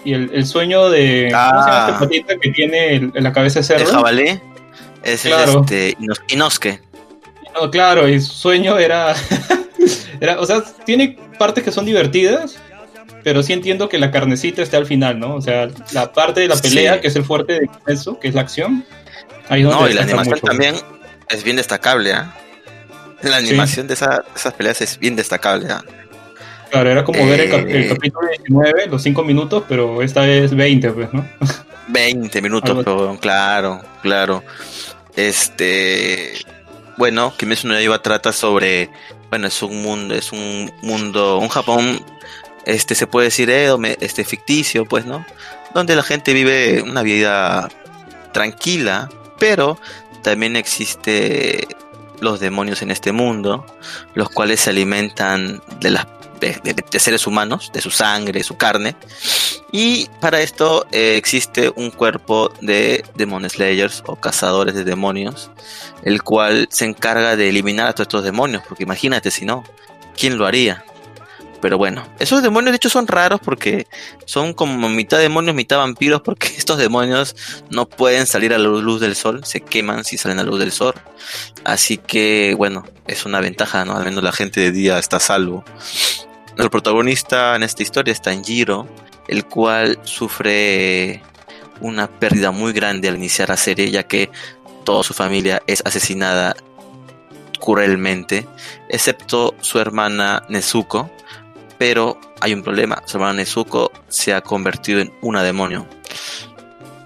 y 0.06 0.14
el, 0.14 0.32
el 0.34 0.46
sueño 0.46 0.90
de... 0.90 1.30
¿Cómo 1.32 1.64
se 1.64 1.70
llama 1.70 1.88
Ah. 1.88 1.88
este 1.92 2.06
patita 2.06 2.36
que 2.42 2.50
tiene 2.52 2.96
el- 2.96 3.12
la 3.16 3.32
cabeza 3.34 3.60
de 3.60 3.62
El 3.62 3.66
cerdo? 3.86 3.94
jabalí 3.94 4.40
es 5.04 5.26
el, 5.26 5.32
Claro. 5.34 5.62
este 5.62 5.96
Inos- 6.00 6.22
Inosuke. 6.30 6.82
No, 7.60 7.70
claro, 7.70 8.08
y 8.08 8.20
su 8.22 8.32
sueño 8.34 8.78
era, 8.80 9.14
era. 10.22 10.40
O 10.40 10.46
sea, 10.46 10.64
tiene 10.86 11.18
partes 11.42 11.64
que 11.64 11.72
son 11.72 11.86
divertidas, 11.86 12.58
pero 13.24 13.42
sí 13.42 13.54
entiendo 13.54 13.90
que 13.90 13.98
la 13.98 14.12
carnecita 14.12 14.62
está 14.62 14.78
al 14.78 14.86
final, 14.86 15.20
¿no? 15.20 15.36
O 15.36 15.42
sea, 15.42 15.68
la 15.94 16.12
parte 16.14 16.42
de 16.42 16.48
la 16.48 16.56
pelea, 16.56 16.96
Sí. 16.96 17.02
que 17.02 17.08
es 17.08 17.16
el 17.16 17.24
fuerte 17.24 17.54
de 17.54 17.70
eso, 17.88 18.20
que 18.20 18.28
es 18.28 18.36
la 18.36 18.42
acción. 18.42 18.86
Ahí 19.50 19.64
No, 19.64 19.90
y 19.90 19.94
la 19.94 20.04
animación 20.04 20.36
mucho. 20.36 20.46
también 20.48 20.76
es 21.30 21.44
bien 21.44 21.56
destacable, 21.58 22.14
¿ah? 22.14 22.34
La 23.24 23.38
animación 23.38 23.88
de 23.88 23.94
esa- 23.96 24.24
esas 24.36 24.54
peleas 24.54 24.82
es 24.82 24.98
bien 25.00 25.16
destacable, 25.16 25.68
¿ah? 25.72 25.84
Claro, 26.72 26.90
era 26.90 27.04
como 27.04 27.26
ver 27.26 27.40
el, 27.42 27.54
el 27.70 27.84
Eh. 27.84 27.88
capítulo 27.90 28.28
19, 28.30 28.86
los 28.88 29.02
5 29.04 29.24
minutos, 29.24 29.64
pero 29.68 30.02
esta 30.02 30.28
es 30.28 30.56
20, 30.56 30.92
pues, 30.92 31.12
¿no? 31.14 31.28
20 31.90 32.42
minutos, 32.42 32.78
pero 32.86 33.18
claro, 33.20 33.82
claro. 34.02 34.44
Este, 35.16 36.34
bueno, 36.98 37.34
Kimetsu 37.38 37.68
no 37.68 37.74
Yaiba 37.74 38.02
trata 38.02 38.32
sobre, 38.32 38.90
bueno, 39.32 39.48
es 39.48 39.64
un 39.64 39.82
mundo, 39.82 40.14
es 40.14 40.34
un 40.34 40.72
mundo, 40.82 41.40
un 41.40 41.48
Japón, 41.48 42.04
este, 42.66 42.96
se 42.96 43.08
puede 43.08 43.28
decir, 43.28 43.50
eh, 43.50 43.74
este, 44.02 44.26
ficticio, 44.26 44.86
pues, 44.86 45.06
¿no? 45.06 45.26
Donde 45.74 45.96
la 45.96 46.04
gente 46.04 46.34
vive 46.34 46.82
una 46.82 47.02
vida 47.02 47.70
tranquila, 48.34 49.10
pero 49.40 49.80
también 50.22 50.58
existe 50.58 51.66
los 52.20 52.42
demonios 52.42 52.82
en 52.82 52.92
este 52.92 53.14
mundo, 53.14 53.66
los 54.16 54.30
cuales 54.30 54.60
se 54.60 54.70
alimentan 54.70 55.62
de 55.80 55.92
las 55.92 56.06
de, 56.42 57.00
seres 57.00 57.28
humanos, 57.28 57.72
de 57.74 57.82
su 57.82 57.92
sangre, 57.92 58.44
su 58.44 58.58
carne, 58.58 58.96
y 59.72 60.10
para 60.20 60.42
esto 60.42 60.86
eh, 60.92 61.16
existe 61.16 61.72
un 61.76 61.92
cuerpo 61.92 62.52
de 62.62 63.06
Demon 63.16 63.50
Slayers 63.50 64.04
o 64.08 64.16
cazadores 64.16 64.76
de 64.76 64.84
demonios, 64.84 65.52
el 66.04 66.24
cual 66.24 66.68
se 66.72 66.86
encarga 66.86 67.36
de 67.36 67.50
eliminar 67.50 67.88
a 67.88 67.94
todos 67.94 68.08
estos 68.08 68.24
demonios, 68.24 68.64
porque 68.68 68.84
imagínate 68.84 69.32
si 69.32 69.46
no, 69.46 69.64
¿quién 70.18 70.38
lo 70.38 70.46
haría? 70.46 70.84
Pero 71.62 71.78
bueno, 71.78 72.04
esos 72.18 72.42
demonios 72.42 72.72
de 72.72 72.78
hecho 72.78 72.90
son 72.90 73.06
raros 73.06 73.40
porque 73.40 73.88
son 74.26 74.54
como 74.54 74.90
mitad 74.90 75.20
demonios, 75.20 75.56
mitad 75.56 75.78
vampiros, 75.78 76.22
porque 76.22 76.48
estos 76.58 76.78
demonios 76.78 77.36
no 77.70 77.88
pueden 77.88 78.26
salir 78.26 78.54
a 78.54 78.58
la 78.58 78.68
luz 78.68 79.00
del 79.00 79.16
sol, 79.16 79.46
se 79.46 79.62
queman 79.62 80.04
si 80.04 80.18
salen 80.18 80.40
a 80.40 80.44
la 80.44 80.50
luz 80.50 80.60
del 80.60 80.72
sol. 80.72 80.96
Así 81.64 81.98
que 81.98 82.56
bueno, 82.58 82.84
es 83.08 83.26
una 83.26 83.40
ventaja, 83.40 83.86
¿no? 83.86 83.96
Al 83.96 84.04
menos 84.04 84.24
la 84.24 84.32
gente 84.32 84.60
de 84.60 84.72
día 84.72 84.98
está 84.98 85.18
a 85.18 85.20
salvo. 85.20 85.64
El 86.58 86.70
protagonista 86.70 87.56
en 87.56 87.64
esta 87.64 87.84
historia 87.84 88.12
es 88.12 88.22
Tanjiro, 88.22 88.88
el 89.28 89.46
cual 89.46 90.00
sufre 90.04 91.22
una 91.80 92.08
pérdida 92.08 92.52
muy 92.52 92.74
grande 92.74 93.08
al 93.08 93.16
iniciar 93.16 93.50
la 93.50 93.58
serie, 93.58 93.90
ya 93.90 94.04
que 94.04 94.30
toda 94.84 95.04
su 95.04 95.14
familia 95.14 95.62
es 95.68 95.82
asesinada 95.86 96.56
cruelmente, 97.60 98.48
excepto 98.90 99.56
su 99.62 99.80
hermana 99.80 100.44
Nezuko. 100.50 101.10
Pero 101.78 102.20
hay 102.40 102.54
un 102.54 102.62
problema, 102.62 103.02
su 103.06 103.18
hermana 103.18 103.34
Nezuko 103.34 103.92
se 104.08 104.34
ha 104.34 104.42
convertido 104.42 105.00
en 105.00 105.12
una 105.22 105.44
demonio. 105.44 105.88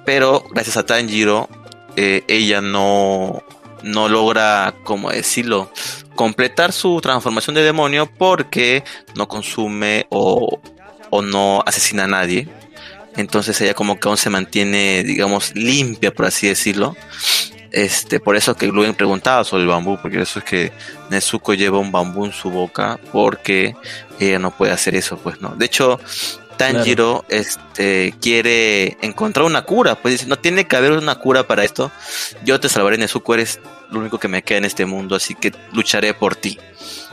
Pero 0.06 0.44
gracias 0.52 0.78
a 0.78 0.86
Tanjiro, 0.86 1.48
eh, 1.96 2.24
ella 2.28 2.62
no, 2.62 3.44
no 3.86 4.10
logra, 4.10 4.74
como 4.84 5.12
decirlo, 5.12 5.72
completar 6.16 6.74
su 6.74 7.00
transformación 7.02 7.56
de 7.56 7.62
demonio 7.62 8.08
porque 8.08 8.84
no 9.14 9.28
consume 9.28 10.08
o, 10.10 10.60
o 11.12 11.22
no 11.22 11.64
asesina 11.66 12.06
a 12.06 12.08
nadie. 12.08 12.48
Entonces 13.16 13.62
ella 13.62 13.76
como 13.76 14.00
que 14.00 14.08
aún 14.08 14.18
se 14.18 14.32
mantiene, 14.32 15.04
digamos, 15.04 15.56
limpia, 15.56 16.12
por 16.12 16.26
así 16.26 16.48
decirlo. 16.48 16.98
Este, 17.72 18.20
por 18.20 18.36
eso 18.36 18.56
que 18.56 18.68
Luen 18.68 18.96
preguntaba 18.96 19.44
sobre 19.44 19.64
el 19.64 19.70
bambú, 19.70 20.00
porque 20.02 20.22
eso 20.22 20.40
es 20.40 20.46
que 20.46 20.72
Nezuko 21.12 21.54
lleva 21.54 21.78
un 21.78 21.92
bambú 21.92 22.26
en 22.26 22.32
su 22.32 22.50
boca, 22.50 23.00
porque 23.12 23.76
ella 24.20 24.40
no 24.40 24.50
puede 24.50 24.72
hacer 24.72 24.96
eso, 24.96 25.18
pues 25.18 25.42
no. 25.42 25.50
De 25.56 25.66
hecho, 25.66 26.00
Tanjiro 26.58 27.26
este, 27.30 28.14
quiere 28.22 28.98
encontrar 29.02 29.46
una 29.46 29.64
cura, 29.64 29.96
pues 29.96 30.14
dice, 30.14 30.26
no 30.26 30.38
tiene 30.38 30.68
que 30.68 30.76
haber 30.76 30.94
una 30.94 31.16
cura 31.16 31.48
para 31.48 31.64
esto. 31.64 31.92
Yo 32.44 32.60
te 32.60 32.70
salvaré, 32.70 32.98
Nezuko, 32.98 33.34
eres 33.34 33.60
lo 33.92 34.00
único 34.00 34.20
que 34.20 34.28
me 34.28 34.44
queda 34.44 34.60
en 34.60 34.66
este 34.66 34.86
mundo, 34.86 35.16
así 35.16 35.36
que 35.36 35.52
lucharé 35.74 36.14
por 36.14 36.36
ti. 36.36 36.60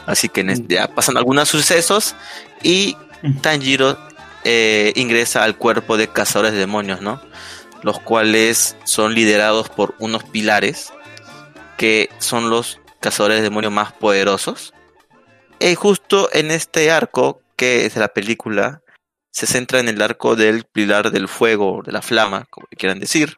Así 0.07 0.29
que 0.29 0.41
en 0.43 0.51
es- 0.51 0.67
ya 0.69 0.89
pasan 0.89 1.17
algunos 1.17 1.49
sucesos 1.49 2.15
y 2.63 2.97
Tanjiro 3.41 3.97
eh, 4.45 4.93
ingresa 4.97 5.45
al 5.45 5.57
cuerpo 5.57 5.97
de 5.97 6.09
cazadores 6.09 6.53
de 6.53 6.59
demonios, 6.59 7.01
¿no? 7.01 7.21
Los 7.83 8.01
cuales 8.01 8.77
son 8.85 9.15
liderados 9.15 9.69
por 9.69 9.95
unos 10.01 10.25
pilares 10.25 10.93
que 11.77 12.09
son 12.19 12.51
los 12.51 12.81
cazadores 13.01 13.39
de 13.39 13.43
demonios 13.45 13.73
más 13.73 13.93
poderosos. 13.93 14.73
Y 15.61 15.75
justo 15.77 16.29
en 16.33 16.51
este 16.51 16.91
arco, 16.91 17.41
que 17.57 17.87
es 17.87 17.95
de 17.95 18.01
la 18.01 18.09
película, 18.09 18.83
se 19.31 19.47
centra 19.47 19.79
en 19.81 19.89
el 19.89 20.03
arco 20.03 20.35
del 20.37 20.65
pilar 20.65 21.11
del 21.13 21.29
fuego, 21.29 21.83
de 21.85 21.93
la 21.93 22.03
flama, 22.03 22.47
como 22.51 22.67
quieran 22.77 22.99
decir. 23.01 23.37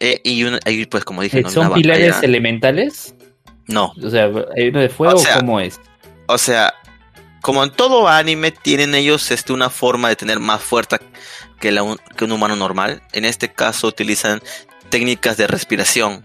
Eh, 0.00 0.20
y 0.24 0.86
pues, 0.86 1.04
como 1.04 1.22
dije. 1.22 1.42
¿Son 1.48 1.66
Una 1.66 1.74
pilares 1.74 2.08
batalla- 2.10 2.26
elementales? 2.26 3.14
No, 3.68 3.92
O 4.02 4.10
sea, 4.10 4.30
¿hay 4.56 4.68
uno 4.68 4.80
de 4.80 4.88
fuego 4.88 5.16
O 5.16 5.18
sea, 5.18 5.38
cómo 5.40 5.58
es? 5.58 5.80
o 6.26 6.38
sea, 6.38 6.72
como 7.42 7.64
en 7.64 7.70
todo 7.70 8.06
anime, 8.08 8.52
tienen 8.52 8.94
ellos 8.94 9.30
este, 9.32 9.52
una 9.52 9.70
forma 9.70 10.08
de 10.08 10.16
tener 10.16 10.38
más 10.38 10.62
fuerza 10.62 11.00
que, 11.60 11.72
la 11.72 11.82
un, 11.82 11.98
que 12.16 12.24
un 12.24 12.32
humano 12.32 12.54
normal. 12.56 13.02
En 13.12 13.24
este 13.24 13.52
caso, 13.52 13.88
utilizan 13.88 14.40
técnicas 14.88 15.36
de 15.36 15.46
respiración, 15.48 16.22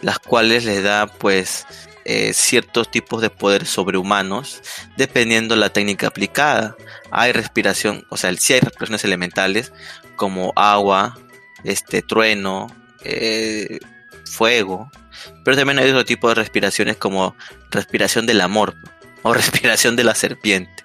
las 0.00 0.18
cuales 0.18 0.64
les 0.64 0.82
da, 0.82 1.06
pues, 1.06 1.66
eh, 2.04 2.32
ciertos 2.32 2.90
tipos 2.90 3.22
de 3.22 3.30
poderes 3.30 3.68
sobrehumanos, 3.68 4.60
dependiendo 4.96 5.54
la 5.54 5.68
técnica 5.68 6.08
aplicada. 6.08 6.76
Hay 7.12 7.30
respiración, 7.32 8.04
o 8.08 8.16
sea, 8.16 8.34
sí 8.36 8.54
hay 8.54 8.60
respiraciones 8.60 9.04
elementales, 9.04 9.72
como 10.16 10.52
agua, 10.56 11.16
este, 11.62 12.02
trueno, 12.02 12.66
eh, 13.04 13.78
fuego, 14.24 14.90
pero 15.44 15.56
también 15.56 15.78
hay 15.78 15.90
otro 15.90 16.04
tipo 16.04 16.28
de 16.28 16.34
respiraciones 16.36 16.96
como 16.96 17.36
respiración 17.70 18.26
del 18.26 18.40
amor 18.40 18.74
o 19.22 19.32
respiración 19.34 19.96
de 19.96 20.04
la 20.04 20.14
serpiente. 20.14 20.82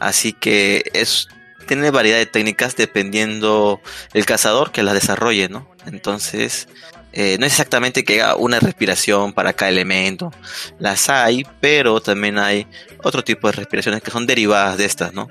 Así 0.00 0.32
que 0.32 0.84
es 0.92 1.28
tiene 1.66 1.90
variedad 1.90 2.18
de 2.18 2.26
técnicas 2.26 2.76
dependiendo 2.76 3.80
el 4.12 4.26
cazador 4.26 4.70
que 4.70 4.82
las 4.82 4.92
desarrolle, 4.92 5.48
¿no? 5.48 5.66
Entonces, 5.86 6.68
eh, 7.14 7.36
no 7.40 7.46
es 7.46 7.52
exactamente 7.52 8.04
que 8.04 8.20
haga 8.20 8.36
una 8.36 8.60
respiración 8.60 9.32
para 9.32 9.54
cada 9.54 9.70
elemento. 9.70 10.30
Las 10.78 11.08
hay, 11.08 11.46
pero 11.60 12.00
también 12.02 12.38
hay 12.38 12.66
otro 13.02 13.24
tipo 13.24 13.46
de 13.48 13.52
respiraciones 13.52 14.02
que 14.02 14.10
son 14.10 14.26
derivadas 14.26 14.76
de 14.76 14.84
estas, 14.84 15.14
¿no? 15.14 15.28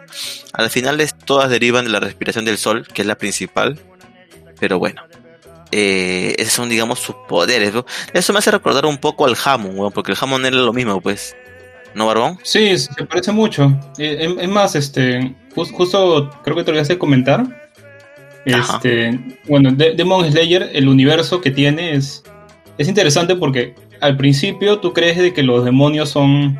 Al 0.54 0.72
final 0.72 1.00
es- 1.02 1.14
todas 1.14 1.52
derivan 1.52 1.86
de 1.86 1.92
la 1.92 2.00
respiración 2.00 2.46
del 2.46 2.58
sol, 2.58 2.88
que 2.92 3.04
es 3.04 3.08
la 3.08 3.16
principal. 3.16 3.80
Pero 4.60 4.80
bueno, 4.80 5.04
eh, 5.76 6.36
esos 6.38 6.54
son, 6.54 6.70
digamos, 6.70 7.00
sus 7.00 7.16
poderes, 7.28 7.74
¿no? 7.74 7.86
Eso 8.14 8.32
me 8.34 8.40
hace 8.40 8.52
recordar 8.52 8.86
un 8.86 8.98
poco 8.98 9.26
al 9.26 9.36
Hammond, 9.44 9.78
weón, 9.78 9.92
porque 9.92 10.12
el 10.12 10.18
Hammond 10.22 10.46
era 10.46 10.58
lo 10.58 10.72
mismo, 10.74 11.02
pues. 11.02 11.36
¿No, 11.96 12.08
Barbón? 12.08 12.40
Sí, 12.44 12.78
se 12.78 13.06
parece 13.06 13.32
mucho. 13.32 13.72
Eh, 13.98 14.36
Es, 14.40 14.50
más, 14.50 14.76
este, 14.76 15.36
jus- 15.56 15.72
justo 15.72 16.30
creo 16.44 16.56
que 16.56 16.64
te 16.64 16.72
lo 16.72 16.78
ibas 16.78 16.90
a 16.90 16.98
comentar. 16.98 17.42
Ajá. 18.52 18.76
Este, 18.78 19.20
bueno, 19.48 19.72
De- 19.72 19.94
Demon 19.94 20.30
Slayer, 20.32 20.70
el 20.74 20.88
universo 20.88 21.40
que 21.40 21.52
tiene 21.52 21.94
es, 21.96 22.24
es 22.78 22.88
interesante 22.88 23.36
porque 23.36 23.76
al 24.02 24.18
principio 24.18 24.80
tú 24.80 24.92
crees 24.92 25.18
de 25.18 25.34
que 25.34 25.44
los 25.44 25.64
demonios 25.64 26.10
son, 26.10 26.60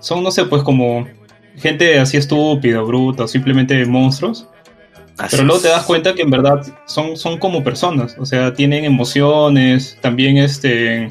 son, 0.00 0.22
no 0.22 0.30
sé, 0.30 0.44
pues 0.44 0.62
como 0.62 1.08
gente 1.56 1.98
así 1.98 2.16
estúpida, 2.16 2.80
bruta, 2.82 3.26
simplemente 3.28 3.84
monstruos. 3.86 4.46
Así 5.18 5.36
Pero 5.36 5.44
luego 5.46 5.60
te 5.60 5.68
das 5.68 5.84
cuenta 5.84 6.14
que 6.14 6.22
en 6.22 6.30
verdad 6.30 6.62
son, 6.86 7.16
son 7.16 7.38
como 7.38 7.64
personas, 7.64 8.14
o 8.18 8.24
sea, 8.24 8.54
tienen 8.54 8.84
emociones, 8.84 9.98
también 10.00 10.38
este, 10.38 11.10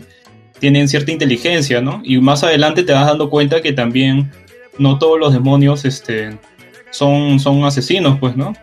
tienen 0.59 0.87
cierta 0.87 1.11
inteligencia, 1.11 1.81
¿no? 1.81 2.01
Y 2.05 2.17
más 2.19 2.43
adelante 2.43 2.83
te 2.83 2.93
vas 2.93 3.05
dando 3.05 3.29
cuenta 3.29 3.61
que 3.61 3.73
también 3.73 4.31
no 4.77 4.97
todos 4.97 5.19
los 5.19 5.33
demonios 5.33 5.83
este, 5.83 6.37
son, 6.91 7.39
son 7.39 7.65
asesinos, 7.65 8.17
pues, 8.19 8.35
¿no? 8.37 8.53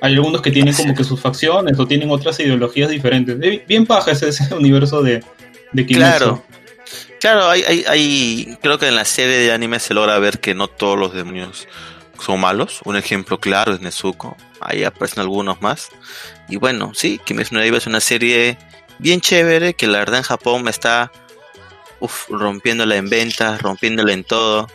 Hay 0.00 0.14
algunos 0.14 0.40
que 0.42 0.50
tienen 0.50 0.74
como 0.74 0.94
que 0.94 1.04
sus 1.04 1.20
facciones 1.20 1.78
o 1.78 1.86
tienen 1.86 2.10
otras 2.10 2.38
ideologías 2.40 2.90
diferentes. 2.90 3.38
Bien 3.66 3.86
paja 3.86 4.12
ese, 4.12 4.28
ese 4.28 4.54
universo 4.54 5.02
de, 5.02 5.22
de 5.72 5.86
Kimetsu. 5.86 6.18
Claro. 6.18 6.42
Claro, 7.20 7.48
hay, 7.48 7.62
hay, 7.62 7.84
hay- 7.88 8.58
creo 8.60 8.78
que 8.78 8.88
en 8.88 8.96
la 8.96 9.04
serie 9.04 9.36
de 9.38 9.52
anime 9.52 9.78
se 9.78 9.94
logra 9.94 10.18
ver 10.18 10.40
que 10.40 10.54
no 10.54 10.66
todos 10.66 10.98
los 10.98 11.14
demonios 11.14 11.68
son 12.22 12.40
malos. 12.40 12.80
Un 12.84 12.96
ejemplo 12.96 13.38
claro 13.38 13.74
es 13.74 13.80
Nezuko. 13.80 14.36
Ahí 14.60 14.84
aparecen 14.84 15.20
algunos 15.20 15.60
más. 15.60 15.88
Y 16.48 16.56
bueno, 16.56 16.92
sí, 16.94 17.20
Kimetsu 17.24 17.54
no 17.54 17.60
Yaiba 17.60 17.78
es 17.78 17.86
una 17.86 18.00
serie 18.00 18.58
bien 18.98 19.20
chévere 19.20 19.74
que 19.74 19.86
la 19.86 19.98
verdad 19.98 20.18
en 20.18 20.24
Japón 20.24 20.62
me 20.64 20.70
está 20.70 21.10
rompiéndola 22.28 22.96
en 22.96 23.08
ventas, 23.08 23.60
rompiéndola 23.60 24.12
en 24.12 24.24
todo. 24.24 24.68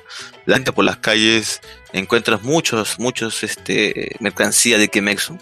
La 0.46 0.60
por 0.60 0.86
las 0.86 0.98
calles 0.98 1.62
encuentras 1.92 2.44
muchos, 2.44 3.00
muchos 3.00 3.44
este 3.44 4.16
mercancía 4.20 4.78
de 4.78 4.88
Kimetsu. 4.88 5.38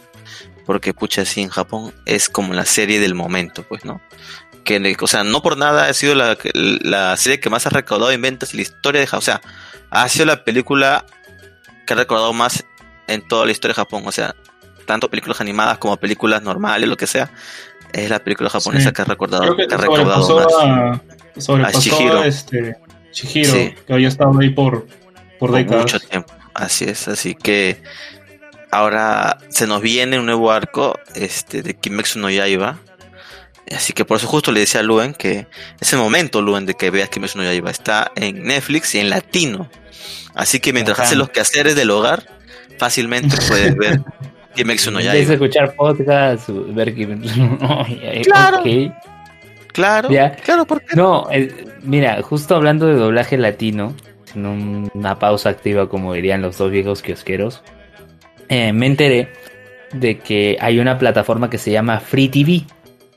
Porque 0.66 0.96
pucha, 0.96 1.22
así 1.22 1.42
en 1.42 1.50
Japón 1.50 1.94
es 2.06 2.28
como 2.28 2.54
la 2.54 2.66
serie 2.66 3.00
del 3.00 3.14
momento, 3.14 3.64
pues, 3.64 3.86
¿no? 3.86 4.02
que, 4.66 4.98
o 5.00 5.08
sea, 5.08 5.24
no 5.24 5.42
por 5.42 5.58
nada 5.58 5.88
ha 5.88 5.94
sido 5.94 6.16
la, 6.16 6.38
la 6.54 7.16
serie 7.18 7.40
que 7.40 7.52
más 7.52 7.68
ha 7.68 7.70
recaudado 7.70 8.12
en 8.12 8.22
ventas 8.22 8.52
en 8.52 8.58
la 8.58 8.64
historia 8.64 9.00
de 9.00 9.08
Japón. 9.08 9.20
O 9.20 9.22
sea, 9.22 9.42
ha 9.92 10.10
sido 10.10 10.26
la 10.26 10.44
película 10.44 11.06
que 11.86 11.94
ha 11.94 11.98
recaudado 11.98 12.34
más 12.34 12.66
en 13.08 13.22
toda 13.28 13.46
la 13.46 13.52
historia 13.52 13.74
de 13.74 13.76
Japón. 13.76 14.04
O 14.06 14.12
sea, 14.12 14.36
tanto 14.86 15.10
películas 15.10 15.42
animadas 15.42 15.78
como 15.78 15.98
películas 15.98 16.42
normales, 16.42 16.88
lo 16.90 16.98
que 16.98 17.08
sea. 17.08 17.30
Es 17.94 18.10
la 18.10 18.20
película 18.20 18.50
japonesa 18.50 18.90
Sí. 18.90 18.94
que 18.94 19.02
ha 19.02 19.06
recaudado, 19.06 19.44
Creo 19.44 19.56
que 19.58 19.68
que 19.68 19.76
ha 19.76 19.80
sobrepasó 19.80 20.36
más. 20.36 20.48
a, 21.38 21.42
sobrepasó 21.42 21.78
a 21.78 21.82
Chihiro. 21.82 22.20
a 22.20 22.28
este, 22.28 22.76
Chihiro, 23.12 23.52
Sí. 23.52 23.74
que 23.88 23.94
había 23.94 24.08
estado 24.10 24.38
ahí 24.40 24.50
por, 24.50 24.86
por 24.86 24.98
por 25.40 25.52
décadas. 25.54 25.82
mucho 25.84 26.00
tiempo. 26.02 26.34
Así 26.54 26.86
es, 26.86 27.08
así 27.08 27.36
que 27.36 27.82
ahora 28.72 29.38
se 29.50 29.68
nos 29.68 29.82
viene 29.82 30.20
un 30.20 30.26
nuevo 30.26 30.52
arco 30.52 30.98
este 31.14 31.62
de 31.62 31.76
Kimetsu 31.76 32.20
no 32.20 32.30
Yaiba. 32.30 32.80
Así 33.74 33.94
que 33.94 34.06
por 34.06 34.18
eso 34.18 34.28
justo 34.28 34.52
le 34.52 34.60
decía 34.60 34.82
a 34.82 34.84
Luen 34.84 35.14
que 35.14 35.48
es 35.80 35.94
el 35.94 36.00
momento, 36.00 36.42
Luen, 36.42 36.66
de 36.66 36.76
que 36.76 36.90
veas 36.92 37.10
Kimetsu 37.10 37.38
no 37.40 37.44
Yaiba. 37.44 37.72
Está 37.72 38.12
en 38.16 38.44
Netflix 38.44 38.94
y 38.96 39.00
en 39.00 39.10
latino. 39.10 39.70
Así 40.36 40.60
que 40.60 40.72
mientras 40.74 41.00
haces 41.00 41.18
los 41.18 41.30
quehaceres 41.30 41.76
del 41.76 41.90
hogar, 41.92 42.24
fácilmente 42.78 43.36
puedes 43.48 43.76
ver 43.76 44.02
Kimetsu 44.56 44.92
no 44.92 45.00
Yaiba. 45.00 45.34
escuchar 45.34 45.74
podcast, 45.76 46.50
ver 46.50 46.94
que... 46.94 47.04
Ay, 47.62 48.02
ay, 48.12 48.22
Claro. 48.24 48.64
Claro, 49.74 50.10
Ya. 50.10 50.32
claro, 50.36 50.66
porque 50.66 50.96
No, 50.96 51.28
eh, 51.32 51.54
mira, 51.82 52.22
justo 52.22 52.56
hablando 52.56 52.86
de 52.88 52.94
doblaje 52.94 53.38
latino, 53.38 53.94
en 54.34 54.46
un- 54.46 54.92
una 54.94 55.20
pausa 55.20 55.50
activa, 55.50 55.90
como 55.90 56.14
dirían 56.14 56.42
los 56.42 56.58
dos 56.58 56.72
viejos 56.72 57.02
kiosqueros, 57.02 57.62
eh, 58.48 58.72
me 58.72 58.86
enteré 58.86 59.34
de 59.92 60.20
que 60.20 60.58
hay 60.62 60.80
una 60.80 60.98
plataforma 60.98 61.50
que 61.50 61.58
se 61.58 61.72
llama 61.72 62.00
Free 62.00 62.30
TV. 62.30 62.64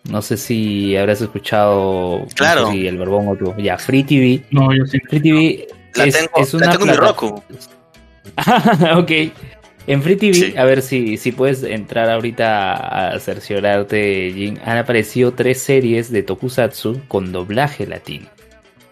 No 0.09 0.23
sé 0.23 0.37
si 0.37 0.97
habrás 0.97 1.21
escuchado 1.21 2.21
no 2.21 2.27
Claro. 2.35 2.66
sé 2.68 2.73
si 2.73 2.87
el 2.87 2.97
verbón 2.99 3.29
o 3.29 3.37
tú. 3.37 3.55
Ya, 3.59 3.77
Free 3.79 4.03
TV. 4.05 4.42
No, 4.51 4.75
yo 4.75 4.85
sí. 4.87 4.99
Free 5.09 5.21
TV 5.21 5.68
la 5.94 6.05
es, 6.07 6.14
tengo, 6.16 6.31
es 6.37 6.53
la 6.55 6.59
una 6.59 6.71
tengo 6.71 6.85
en 6.85 6.90
mi 6.90 6.97
plata- 6.97 7.12
Roku. 7.12 7.42
ok. 8.99 9.11
En 9.87 10.03
Free 10.03 10.16
TV, 10.16 10.35
Sí. 10.35 10.55
a 10.57 10.64
ver 10.64 10.83
si, 10.83 11.16
si 11.16 11.33
puedes 11.33 11.62
entrar 11.62 12.11
ahorita 12.11 13.12
a 13.14 13.18
cerciorarte, 13.21 14.33
Jin. 14.35 14.59
Han 14.64 14.77
aparecido 14.79 15.33
tres 15.33 15.61
series 15.62 16.11
de 16.12 16.23
Tokusatsu 16.23 17.01
con 17.09 17.33
doblaje 17.33 17.87
latino. 17.87 18.27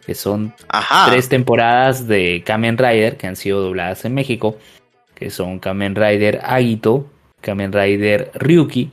Que 0.06 0.14
son 0.14 0.54
Ajá. 0.68 1.10
tres 1.10 1.28
temporadas 1.28 2.06
de 2.06 2.42
Kamen 2.46 2.78
Rider 2.78 3.16
que 3.16 3.26
han 3.26 3.36
sido 3.36 3.60
dobladas 3.60 4.04
en 4.04 4.14
México. 4.14 4.56
Que 5.14 5.30
son 5.30 5.58
Kamen 5.58 5.94
Rider 5.94 6.40
Agito, 6.44 7.06
Kamen 7.40 7.72
Rider 7.72 8.30
Ryuki. 8.34 8.90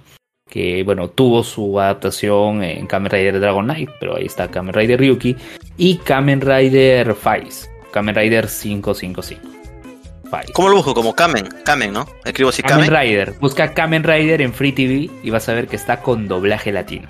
Que 0.50 0.84
bueno, 0.84 1.10
tuvo 1.10 1.44
su 1.44 1.80
adaptación 1.80 2.64
en 2.64 2.86
Kamen 2.86 3.12
Rider 3.12 3.40
Dragon 3.40 3.66
Knight. 3.66 3.90
Pero 4.00 4.16
ahí 4.18 4.26
está 4.26 4.50
Kamen 4.50 4.74
Rider 4.74 5.00
Ryuki. 5.00 5.36
Y 5.78 5.98
Kamen 5.98 6.42
Rider 6.42 7.16
Fice. 7.16 7.70
Kamen 7.92 8.16
Rider 8.16 8.48
555. 8.48 9.42
Fice. 10.26 10.54
¿Cómo 10.54 10.70
lo 10.70 10.78
busco? 10.78 10.94
Como 10.94 11.16
Kamen, 11.16 11.48
Kamen, 11.64 11.94
¿no? 11.94 12.08
Escribo 12.26 12.50
así 12.50 12.62
Kamen 12.64 12.86
Kamen. 12.88 13.02
Rider. 13.02 13.34
Busca 13.40 13.74
Kamen 13.74 14.04
Rider 14.04 14.42
en 14.42 14.54
Free 14.54 14.72
TV 14.72 15.10
y 15.24 15.30
vas 15.30 15.48
a 15.50 15.54
ver 15.54 15.68
que 15.68 15.76
está 15.76 16.02
con 16.02 16.28
doblaje 16.28 16.72
latino. 16.72 17.08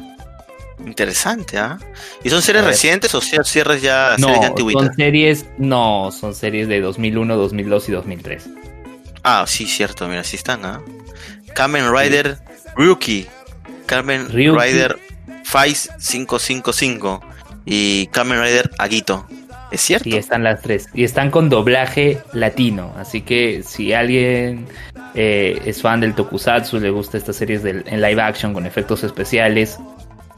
Interesante, 0.85 1.57
¿ah? 1.57 1.79
¿Y 2.23 2.29
son 2.29 2.41
series 2.41 2.65
recientes 2.65 3.15
o 3.15 3.21
sea, 3.21 3.43
cierres 3.43 3.81
ya 3.81 4.15
No, 4.17 4.27
series 4.27 4.41
ya 4.41 4.47
antiguitas? 4.47 4.85
son 4.87 4.95
series, 4.95 5.45
no, 5.57 6.11
son 6.11 6.35
series 6.35 6.67
de 6.67 6.81
2001, 6.81 7.37
2002 7.37 7.89
y 7.89 7.91
2003. 7.93 8.49
Ah, 9.23 9.45
sí, 9.47 9.65
cierto, 9.65 10.07
mira, 10.09 10.23
sí 10.25 10.35
están, 10.35 10.65
¿ah? 10.65 10.81
Kamen 11.55 11.89
Rider 11.95 12.37
Ryuki, 12.75 13.27
Kamen 13.85 14.29
Ryuki. 14.29 14.59
Rider 14.59 14.97
Fice 15.43 15.89
555 15.99 17.21
y 17.65 18.07
Kamen 18.07 18.41
Rider 18.41 18.71
Agito. 18.77 19.25
¿Es 19.71 19.81
cierto? 19.81 20.03
Sí, 20.03 20.15
están 20.15 20.43
las 20.43 20.61
tres. 20.61 20.87
Y 20.93 21.03
están 21.03 21.31
con 21.31 21.49
doblaje 21.49 22.19
latino. 22.33 22.93
Así 22.97 23.21
que 23.21 23.63
si 23.63 23.91
alguien 23.93 24.67
eh, 25.15 25.59
es 25.65 25.81
fan 25.81 25.99
del 25.99 26.13
Tokusatsu, 26.13 26.79
le 26.79 26.89
gusta 26.91 27.17
estas 27.17 27.35
series 27.35 27.63
del- 27.63 27.83
en 27.87 28.01
live 28.01 28.21
action 28.21 28.53
con 28.53 28.65
efectos 28.67 29.03
especiales, 29.03 29.79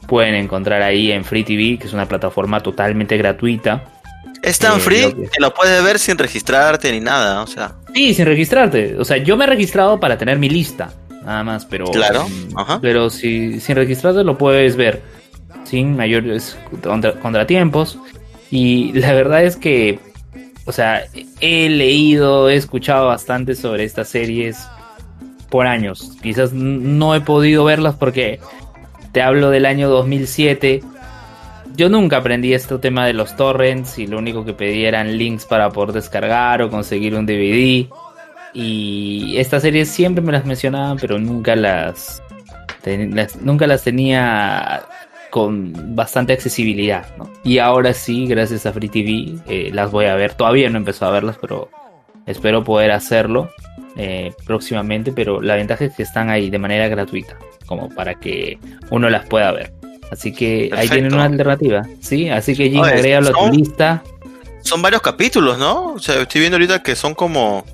pueden 0.06 0.34
encontrar 0.34 0.80
ahí 0.82 1.12
en 1.12 1.24
Free 1.24 1.44
TV, 1.44 1.78
que 1.78 1.86
es 1.86 1.92
una 1.92 2.06
plataforma 2.06 2.60
totalmente 2.62 3.16
gratuita. 3.18 3.84
Es 4.42 4.58
tan 4.58 4.78
Eh, 4.78 4.80
free 4.80 5.02
lo 5.02 5.16
que- 5.16 5.22
que 5.28 5.40
lo 5.40 5.52
puedes 5.52 5.82
ver 5.84 5.98
sin 5.98 6.16
registrarte 6.16 6.90
ni 6.92 7.00
nada, 7.00 7.42
o 7.42 7.46
sea. 7.46 7.72
Sí, 7.94 8.14
sin 8.14 8.24
registrarte. 8.26 8.96
O 8.98 9.04
sea, 9.04 9.16
yo 9.18 9.36
me 9.36 9.44
he 9.44 9.48
registrado 9.48 9.98
para 10.00 10.16
tener 10.16 10.38
mi 10.38 10.48
lista, 10.48 10.92
nada 11.26 11.44
más, 11.44 11.66
pero. 11.66 11.84
Claro, 11.90 12.26
mm, 12.26 12.58
ajá. 12.58 12.78
Pero 12.80 13.10
si 13.10 13.60
sin 13.60 13.76
registrarte 13.76 14.24
lo 14.24 14.38
puedes 14.38 14.76
ver 14.76 15.02
sin 15.64 15.96
mayores 15.96 16.56
contra- 16.82 17.12
contratiempos. 17.20 17.98
Y 18.50 18.92
la 18.94 19.12
verdad 19.12 19.44
es 19.44 19.56
que. 19.56 19.98
O 20.64 20.72
sea, 20.72 21.02
he 21.40 21.68
leído, 21.68 22.48
he 22.48 22.56
escuchado 22.56 23.06
bastante 23.06 23.54
sobre 23.54 23.84
estas 23.84 24.08
series 24.08 24.66
por 25.50 25.66
años. 25.68 26.16
Quizás 26.22 26.52
no 26.52 27.14
he 27.14 27.20
podido 27.20 27.62
verlas 27.64 27.94
porque 27.94 28.40
te 29.12 29.22
hablo 29.22 29.50
del 29.50 29.64
año 29.66 29.88
2007. 29.88 30.82
Yo 31.76 31.88
nunca 31.88 32.16
aprendí 32.16 32.52
este 32.54 32.78
tema 32.78 33.06
de 33.06 33.12
los 33.12 33.36
torrents 33.36 33.98
y 33.98 34.06
lo 34.08 34.18
único 34.18 34.44
que 34.44 34.54
pedía 34.54 34.88
eran 34.88 35.16
links 35.18 35.44
para 35.44 35.70
poder 35.70 35.92
descargar 35.92 36.62
o 36.62 36.70
conseguir 36.70 37.14
un 37.14 37.26
DVD. 37.26 37.86
Y 38.58 39.34
estas 39.36 39.60
series 39.62 39.88
siempre 39.90 40.24
me 40.24 40.32
las 40.32 40.46
mencionaban, 40.46 40.96
pero 40.98 41.18
nunca 41.18 41.54
las, 41.54 42.22
ten- 42.82 43.14
las- 43.14 43.36
nunca 43.42 43.66
las 43.66 43.82
tenía 43.82 44.82
con 45.30 45.94
bastante 45.94 46.32
accesibilidad. 46.32 47.04
¿no? 47.18 47.30
Y 47.44 47.58
ahora 47.58 47.92
sí, 47.92 48.26
gracias 48.26 48.64
a 48.64 48.72
Free 48.72 48.88
TV, 48.88 49.34
eh, 49.46 49.70
las 49.74 49.90
voy 49.90 50.06
a 50.06 50.14
ver. 50.14 50.32
Todavía 50.32 50.70
no 50.70 50.76
he 50.76 50.78
empezado 50.78 51.10
a 51.10 51.14
verlas, 51.14 51.36
pero 51.38 51.68
espero 52.24 52.64
poder 52.64 52.92
hacerlo 52.92 53.50
eh, 53.98 54.32
próximamente. 54.46 55.12
Pero 55.12 55.42
la 55.42 55.56
ventaja 55.56 55.84
es 55.84 55.94
que 55.94 56.02
están 56.04 56.30
ahí 56.30 56.48
de 56.48 56.58
manera 56.58 56.88
gratuita, 56.88 57.36
como 57.66 57.90
para 57.90 58.14
que 58.14 58.58
uno 58.90 59.10
las 59.10 59.26
pueda 59.26 59.52
ver. 59.52 59.74
Así 60.10 60.32
que 60.32 60.70
ahí 60.72 60.88
tienen 60.88 61.12
una 61.12 61.24
alternativa, 61.24 61.82
¿sí? 62.00 62.30
Así 62.30 62.54
que 62.56 62.70
Jim, 62.70 62.80
agrégalo 62.96 63.28
a 63.28 63.32
tu 63.50 63.56
lista. 63.58 64.02
Son 64.62 64.80
varios 64.80 65.02
capítulos, 65.02 65.58
¿no? 65.58 65.92
O 65.92 65.98
sea, 65.98 66.22
estoy 66.22 66.40
viendo 66.40 66.56
ahorita 66.56 66.82
que 66.82 66.96
son 66.96 67.14
como 67.14 67.64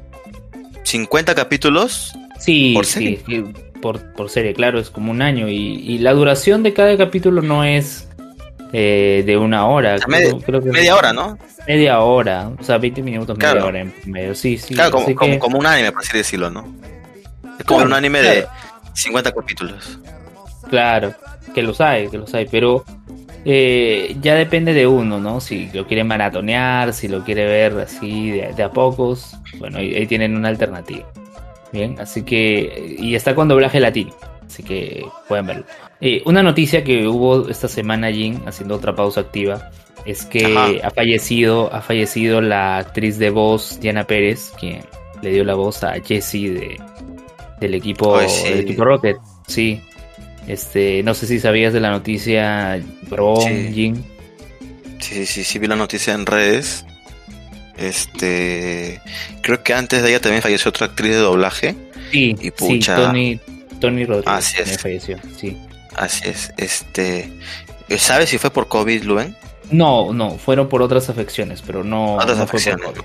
50 0.92 1.34
capítulos. 1.34 2.12
Sí, 2.38 2.72
¿Por 2.74 2.86
serie? 2.86 3.22
sí, 3.26 3.44
por, 3.80 4.12
por 4.14 4.28
serie, 4.30 4.52
claro, 4.54 4.78
es 4.78 4.90
como 4.90 5.10
un 5.10 5.22
año. 5.22 5.48
Y, 5.48 5.56
y 5.56 5.98
la 5.98 6.12
duración 6.12 6.62
de 6.62 6.72
cada 6.72 6.96
capítulo 6.96 7.40
no 7.42 7.64
es 7.64 8.08
eh, 8.72 9.22
de 9.26 9.36
una 9.36 9.66
hora. 9.66 9.98
sea, 9.98 10.06
creo- 10.06 10.18
media- 10.18 10.46
creo 10.46 10.60
que 10.62 10.68
es 10.68 10.74
Media 10.74 10.96
hora, 10.96 11.12
¿no? 11.12 11.38
Media 11.66 12.00
hora, 12.00 12.50
o 12.58 12.62
sea, 12.64 12.78
20 12.78 13.02
minutos, 13.02 13.36
media 13.38 13.64
hora 13.64 13.80
en 13.80 13.92
medio. 14.06 14.34
Sí, 14.34 14.58
sí. 14.58 14.74
claro, 14.74 14.90
como, 14.92 15.14
como, 15.14 15.32
que- 15.32 15.38
como 15.38 15.58
un 15.58 15.66
anime, 15.66 15.92
por 15.92 16.00
así 16.02 16.16
decirlo, 16.16 16.50
¿no? 16.50 16.60
Es 17.58 17.64
como 17.64 17.78
Claro, 17.80 17.86
un 17.86 17.92
anime 17.94 18.20
claro. 18.20 18.40
de 18.40 18.46
50 18.94 19.32
capítulos. 19.32 19.98
Claro, 20.70 21.14
que 21.54 21.62
los 21.62 21.80
hay, 21.80 22.08
que 22.08 22.18
los 22.18 22.32
hay, 22.34 22.46
pero 22.50 22.84
eh, 23.44 24.16
ya 24.20 24.34
depende 24.34 24.72
de 24.72 24.86
uno, 24.86 25.18
¿no? 25.18 25.40
Si 25.40 25.68
lo 25.72 25.86
quiere 25.86 26.04
maratonear, 26.04 26.92
si 26.92 27.08
lo 27.08 27.24
quiere 27.24 27.44
ver 27.46 27.78
así 27.80 28.30
de, 28.30 28.52
de 28.52 28.62
a 28.62 28.70
pocos, 28.70 29.36
bueno, 29.58 29.78
ahí, 29.78 29.94
ahí 29.94 30.06
tienen 30.06 30.36
una 30.36 30.48
alternativa. 30.48 31.06
Bien, 31.72 31.98
así 31.98 32.22
que, 32.22 32.96
y 32.98 33.14
está 33.14 33.34
con 33.34 33.48
doblaje 33.48 33.80
latino, 33.80 34.12
así 34.46 34.62
que 34.62 35.04
pueden 35.26 35.46
verlo. 35.46 35.64
Eh, 36.00 36.22
una 36.26 36.42
noticia 36.42 36.84
que 36.84 37.08
hubo 37.08 37.48
esta 37.48 37.68
semana, 37.68 38.12
Jin, 38.12 38.42
haciendo 38.46 38.74
otra 38.74 38.94
pausa 38.94 39.22
activa, 39.22 39.70
es 40.04 40.26
que 40.26 40.44
Ajá. 40.44 40.68
ha 40.82 40.90
fallecido, 40.90 41.72
ha 41.72 41.80
fallecido 41.80 42.40
la 42.40 42.78
actriz 42.78 43.18
de 43.18 43.30
voz, 43.30 43.80
Diana 43.80 44.04
Pérez, 44.04 44.52
quien 44.58 44.80
le 45.22 45.30
dio 45.30 45.44
la 45.44 45.54
voz 45.54 45.82
a 45.84 45.94
Jessie 46.00 46.50
de, 46.50 46.80
del 47.60 47.74
equipo, 47.74 48.16
Ay, 48.16 48.28
sí. 48.28 48.48
del 48.50 48.60
equipo 48.60 48.84
Rocket, 48.84 49.16
sí. 49.46 49.80
Este, 50.48 51.02
no 51.02 51.14
sé 51.14 51.26
si 51.26 51.38
sabías 51.40 51.72
de 51.72 51.80
la 51.80 51.90
noticia, 51.90 52.80
Bron, 53.08 53.40
Sí. 53.42 53.70
Jin. 53.72 54.04
Sí, 55.00 55.26
sí, 55.26 55.44
sí, 55.44 55.58
vi 55.58 55.66
la 55.66 55.76
noticia 55.76 56.14
en 56.14 56.26
redes. 56.26 56.84
Este. 57.76 59.00
Creo 59.42 59.62
que 59.62 59.74
antes 59.74 60.02
de 60.02 60.10
ella 60.10 60.20
también 60.20 60.42
falleció 60.42 60.68
otra 60.68 60.86
actriz 60.86 61.10
de 61.12 61.18
doblaje. 61.18 61.74
Sí, 62.10 62.34
Y 62.38 62.44
sí, 62.44 62.50
pucha. 62.50 62.96
Tony, 62.96 63.40
Tony 63.80 64.04
Rodríguez 64.04 64.32
Así 64.32 64.60
es. 64.60 64.78
falleció, 64.80 65.18
sí. 65.36 65.56
Así 65.96 66.28
es. 66.28 66.52
Este. 66.56 67.32
¿Sabes 67.98 68.28
si 68.30 68.38
fue 68.38 68.50
por 68.50 68.68
COVID, 68.68 69.02
Luen? 69.04 69.36
No, 69.70 70.12
no, 70.12 70.32
fueron 70.38 70.68
por 70.68 70.82
otras 70.82 71.08
afecciones, 71.08 71.62
pero 71.62 71.82
no. 71.84 72.14
Otras 72.16 72.36
no 72.38 72.46
fue 72.46 72.60
por 72.60 72.60
afecciones. 72.60 72.86
COVID. 72.86 73.00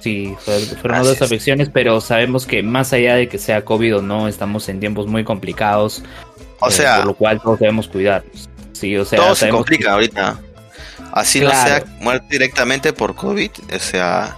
Sí, 0.00 0.34
fue- 0.38 0.60
fueron 0.60 0.98
Así 0.98 1.08
otras 1.08 1.16
es. 1.16 1.22
afecciones, 1.22 1.68
pero 1.72 2.00
sabemos 2.00 2.46
que 2.46 2.62
más 2.62 2.92
allá 2.92 3.16
de 3.16 3.28
que 3.28 3.38
sea 3.38 3.64
COVID 3.64 3.96
o 3.98 4.02
no, 4.02 4.28
estamos 4.28 4.68
en 4.68 4.78
tiempos 4.80 5.06
muy 5.06 5.24
complicados. 5.24 6.02
O 6.60 6.68
eh, 6.68 6.72
sea, 6.72 6.96
por 6.98 7.06
lo 7.06 7.14
cual 7.14 7.40
todos 7.40 7.58
debemos 7.58 7.88
cuidarnos. 7.88 8.48
Sí, 8.72 8.96
o 8.96 9.04
sea, 9.04 9.18
todo 9.18 9.34
se 9.34 9.48
complica 9.48 9.92
ahorita. 9.92 10.38
Así 11.12 11.40
Claro. 11.40 11.56
no 11.56 11.64
sea 11.66 11.84
muerte 12.00 12.26
directamente 12.30 12.92
por 12.92 13.14
COVID, 13.14 13.50
o 13.74 13.78
sea, 13.78 14.36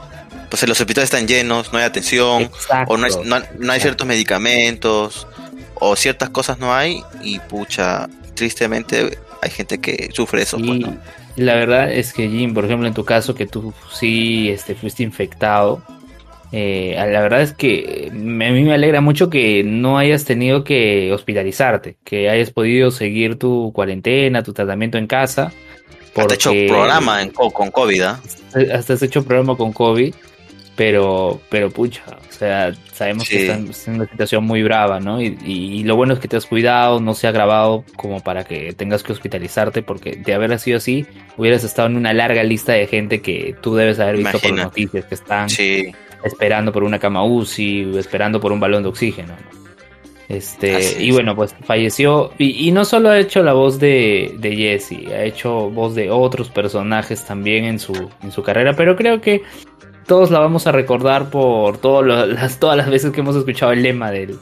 pues 0.49 0.67
los 0.69 0.81
hospitales 0.81 1.13
están 1.13 1.27
llenos, 1.27 1.73
no 1.73 1.79
hay 1.79 1.85
atención, 1.85 2.43
Exacto. 2.43 2.95
o 2.95 2.97
no 2.97 3.07
hay, 3.07 3.13
no, 3.25 3.41
no 3.59 3.73
hay 3.73 3.81
ciertos 3.81 4.07
medicamentos, 4.07 5.27
o 5.75 5.97
ciertas 5.97 6.31
cosas 6.31 6.59
no 6.59 6.73
hay, 6.75 7.03
y 7.23 7.39
pucha, 7.41 8.09
tristemente 8.35 9.19
hay 9.43 9.51
gente 9.51 9.81
que 9.81 10.11
sufre 10.15 10.43
eso. 10.43 10.57
pues, 10.59 10.71
Y 10.71 10.79
¿no? 10.81 10.97
la 11.37 11.55
verdad 11.55 11.91
es 11.93 12.13
que 12.13 12.29
Jim, 12.29 12.55
por 12.55 12.65
ejemplo, 12.65 12.87
en 12.87 12.95
tu 12.95 13.05
caso 13.05 13.35
que 13.35 13.47
tú 13.47 13.73
sí 13.93 14.49
este, 14.49 14.75
fuiste 14.77 15.03
infectado, 15.03 15.83
eh, 16.53 16.95
la 16.97 17.21
verdad 17.21 17.43
es 17.43 17.53
que 17.53 18.11
me- 18.13 18.47
a 18.49 18.53
mí 18.53 18.63
me 18.63 18.75
alegra 18.75 19.01
mucho 19.01 19.29
que 19.31 19.63
no 19.65 19.99
hayas 19.99 20.25
tenido 20.25 20.65
que 20.65 21.13
hospitalizarte, 21.13 21.97
que 22.05 22.29
hayas 22.31 22.51
podido 22.51 22.91
seguir 22.91 23.39
tu 23.39 23.73
cuarentena, 23.75 24.43
tu 24.43 24.53
tratamiento 24.53 24.99
en 24.99 25.07
casa. 25.07 25.53
Hasta 26.17 26.35
hecho 26.35 26.51
porque- 26.51 26.67
programa 26.69 27.23
en, 27.23 27.31
co- 27.31 27.51
con 27.51 27.71
COVID, 27.71 28.01
¿ah? 28.03 28.21
Hasta 28.75 28.95
has 28.95 29.03
hecho 29.03 29.25
programa 29.25 29.57
con 29.57 29.73
COVID, 29.73 30.15
pero, 30.75 31.41
pero 31.49 31.71
pucha, 31.71 32.03
o 32.29 32.33
sea, 32.33 32.73
sabemos 32.93 33.25
Sí. 33.25 33.35
que 33.37 33.43
están 33.43 33.69
en 33.87 33.95
una 34.01 34.09
situación 34.09 34.45
muy 34.45 34.63
brava, 34.63 35.01
¿no? 35.01 35.21
Y, 35.21 35.37
y 35.45 35.83
lo 35.85 35.97
bueno 35.97 36.15
es 36.15 36.21
que 36.21 36.29
te 36.29 36.37
has 36.37 36.47
cuidado, 36.47 37.01
no 37.01 37.15
se 37.15 37.27
ha 37.27 37.31
agravado 37.31 37.85
como 37.97 38.21
para 38.21 38.45
que 38.45 38.73
tengas 38.75 39.03
que 39.03 39.13
hospitalizarte, 39.13 39.83
porque 39.83 40.13
de 40.17 40.35
haber 40.35 40.57
sido 40.61 40.79
así, 40.79 41.05
hubieras 41.37 41.65
estado 41.65 41.89
en 41.89 41.97
una 41.97 42.13
larga 42.13 42.43
lista 42.45 42.73
de 42.73 42.87
gente 42.87 43.21
que 43.21 43.57
tú 43.61 43.75
debes 43.75 43.99
haber 43.99 44.17
visto 44.17 44.39
por 44.39 44.51
Imagínate. 44.51 44.65
noticias, 44.65 45.05
que 45.05 45.15
están 45.17 45.51
Sí, 45.51 45.93
esperando 46.25 46.73
por 46.73 46.85
una 46.85 46.99
cama 46.99 47.25
UCI, 47.25 47.97
esperando 47.99 48.41
por 48.41 48.53
un 48.53 48.61
balón 48.61 48.83
de 48.83 48.89
oxígeno. 48.89 49.29
¿no? 49.35 49.59
Este, 50.29 50.77
Así 50.77 51.05
y 51.05 51.11
bueno, 51.11 51.35
pues 51.35 51.55
falleció. 51.65 52.33
Y, 52.39 52.69
y 52.69 52.71
no 52.73 52.85
solo 52.85 53.09
ha 53.11 53.19
hecho 53.19 53.43
la 53.43 53.55
voz 53.55 53.79
de, 53.79 54.35
de 54.39 54.55
Jesse, 54.57 55.07
ha 55.11 55.23
hecho 55.25 55.71
voz 55.71 55.95
de 55.95 56.11
otros 56.11 56.51
personajes 56.51 57.25
también 57.25 57.65
en 57.65 57.79
su, 57.79 58.11
en 58.23 58.31
su 58.31 58.43
carrera, 58.43 58.75
pero 58.77 58.95
creo 58.95 59.21
que 59.23 59.43
todos 60.07 60.31
la 60.31 60.39
vamos 60.41 60.67
a 60.67 60.73
recordar 60.73 61.31
por 61.31 61.79
todo 61.79 62.03
lo- 62.03 62.27
las, 62.27 62.59
todas 62.61 62.77
las 62.77 62.91
veces 62.91 63.11
que 63.13 63.21
hemos 63.21 63.37
escuchado 63.37 63.73
el 63.73 63.83
lema 63.83 64.11
del, 64.11 64.39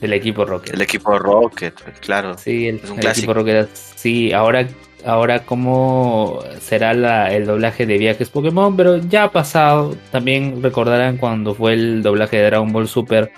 del 0.00 0.12
equipo 0.12 0.44
Rocket. 0.44 0.74
el 0.74 0.80
equipo 0.82 1.16
Rocket, 1.18 1.74
claro. 2.00 2.36
Sí, 2.36 2.66
el, 2.66 2.76
Es 2.76 2.90
un 2.90 2.96
el 2.96 3.00
clásico. 3.00 3.30
equipo 3.30 3.34
Rocket. 3.34 3.68
Sí, 3.74 4.32
ahora, 4.32 4.66
ahora 5.08 5.40
cómo 5.40 6.40
será 6.60 6.94
la- 6.94 7.32
el 7.34 7.46
doblaje 7.46 7.86
de 7.86 7.98
Viajes 7.98 8.30
Pokémon, 8.30 8.76
pero 8.76 8.98
ya 8.98 9.24
ha 9.24 9.30
pasado. 9.32 9.96
También 10.12 10.62
recordarán 10.62 11.16
cuando 11.16 11.54
fue 11.54 11.72
el 11.74 12.02
doblaje 12.02 12.36
de 12.36 12.44
Dragon 12.44 12.72
Ball 12.72 12.88
Super. 12.88 13.30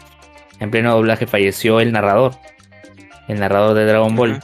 En 0.58 0.70
pleno 0.70 0.92
doblaje 0.94 1.26
falleció 1.26 1.80
el 1.80 1.92
narrador. 1.92 2.32
El 3.28 3.40
narrador 3.40 3.74
de 3.74 3.86
Dragon 3.86 4.14
Ball. 4.16 4.40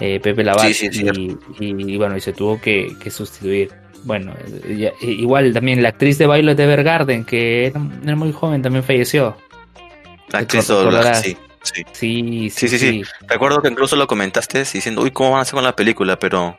Eh, 0.00 0.20
Pepe 0.20 0.44
Lavat. 0.44 0.66
Sí, 0.72 0.88
sí, 0.92 1.06
y, 1.60 1.92
y, 1.92 1.96
bueno, 1.96 2.16
y 2.16 2.20
se 2.20 2.32
tuvo 2.32 2.60
que, 2.60 2.92
que 3.02 3.10
sustituir. 3.10 3.70
Bueno, 4.04 4.32
eh, 4.66 4.76
ya- 4.76 4.92
igual 5.06 5.52
también 5.52 5.82
la 5.82 5.88
actriz 5.90 6.18
de 6.18 6.26
Violet 6.26 6.58
Evergarden, 6.58 7.24
que 7.24 7.66
era, 7.66 7.80
era 8.04 8.16
muy 8.16 8.32
joven, 8.32 8.62
también 8.62 8.84
falleció. 8.84 9.36
La 10.30 10.38
actriz 10.40 10.68
de 10.68 10.74
doblaje, 10.74 11.14
sí, 11.30 11.36
sí. 11.62 11.82
Sí, 11.92 12.50
Sí, 12.50 12.68
sí, 12.68 12.78
sí. 12.78 13.02
Recuerdo 13.28 13.60
que 13.62 13.68
incluso 13.68 13.96
lo 13.96 14.06
comentaste 14.06 14.60
diciendo, 14.60 15.02
uy, 15.02 15.10
¿cómo 15.10 15.30
van 15.30 15.40
a 15.40 15.42
hacer 15.42 15.54
con 15.54 15.64
la 15.64 15.76
película? 15.76 16.18
Pero 16.18 16.56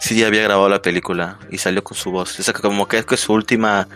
sí 0.00 0.16
ya 0.16 0.26
había 0.28 0.42
grabado 0.42 0.68
la 0.68 0.82
película 0.82 1.38
y 1.50 1.58
salió 1.58 1.82
con 1.84 1.96
su 1.96 2.10
voz. 2.10 2.38
O 2.38 2.42
sea, 2.42 2.54
que 2.54 2.60
como 2.62 2.86
que 2.88 2.98
es 2.98 3.06
que 3.06 3.14
es 3.16 3.20
su 3.20 3.32
última 3.32 3.88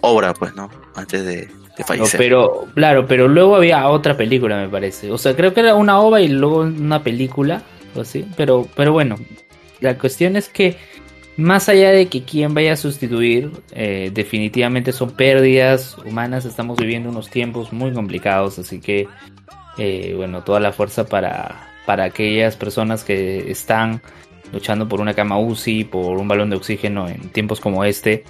obra, 0.00 0.34
pues, 0.34 0.54
¿no? 0.54 0.70
Antes 0.94 1.24
de, 1.24 1.36
de 1.76 1.84
No, 1.84 1.84
fallecer. 1.84 2.18
pero, 2.18 2.66
claro, 2.74 3.06
pero 3.06 3.28
luego 3.28 3.56
había 3.56 3.88
otra 3.88 4.16
película, 4.16 4.56
me 4.60 4.68
parece. 4.68 5.10
O 5.10 5.18
sea, 5.18 5.34
creo 5.36 5.54
que 5.54 5.60
era 5.60 5.74
una 5.74 6.00
ova 6.00 6.20
y 6.20 6.28
luego 6.28 6.60
una 6.62 7.02
película, 7.02 7.62
o 7.94 8.00
así. 8.02 8.26
Pero, 8.36 8.68
pero 8.76 8.92
bueno, 8.92 9.16
la 9.80 9.98
cuestión 9.98 10.36
es 10.36 10.48
que 10.48 10.76
más 11.36 11.68
allá 11.70 11.90
de 11.92 12.08
que 12.08 12.24
quien 12.24 12.52
vaya 12.54 12.74
a 12.74 12.76
sustituir, 12.76 13.50
eh, 13.72 14.10
definitivamente 14.12 14.92
son 14.92 15.12
pérdidas 15.12 15.96
humanas. 16.04 16.44
Estamos 16.44 16.76
viviendo 16.78 17.08
unos 17.08 17.30
tiempos 17.30 17.72
muy 17.72 17.92
complicados, 17.92 18.58
así 18.58 18.80
que, 18.80 19.08
eh, 19.78 20.14
bueno, 20.16 20.42
toda 20.42 20.60
la 20.60 20.72
fuerza 20.72 21.06
para, 21.06 21.70
para 21.86 22.04
aquellas 22.04 22.56
personas 22.56 23.04
que 23.04 23.50
están 23.50 24.00
luchando 24.52 24.88
por 24.88 25.00
una 25.00 25.14
cama 25.14 25.38
UCI, 25.38 25.84
por 25.84 26.18
un 26.18 26.28
balón 26.28 26.50
de 26.50 26.56
oxígeno 26.56 27.08
en 27.08 27.30
tiempos 27.30 27.60
como 27.60 27.84
este 27.84 28.24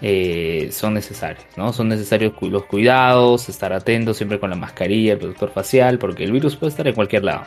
eh, 0.00 0.68
son 0.72 0.94
necesarios, 0.94 1.44
¿no? 1.56 1.72
Son 1.72 1.88
necesarios 1.88 2.32
los 2.40 2.64
cuidados, 2.64 3.48
estar 3.48 3.72
atentos 3.72 4.16
siempre 4.16 4.38
con 4.38 4.50
la 4.50 4.56
mascarilla, 4.56 5.12
el 5.12 5.18
protector 5.18 5.50
facial, 5.50 5.98
porque 5.98 6.24
el 6.24 6.32
virus 6.32 6.56
puede 6.56 6.70
estar 6.70 6.86
en 6.86 6.94
cualquier 6.94 7.24
lado. 7.24 7.44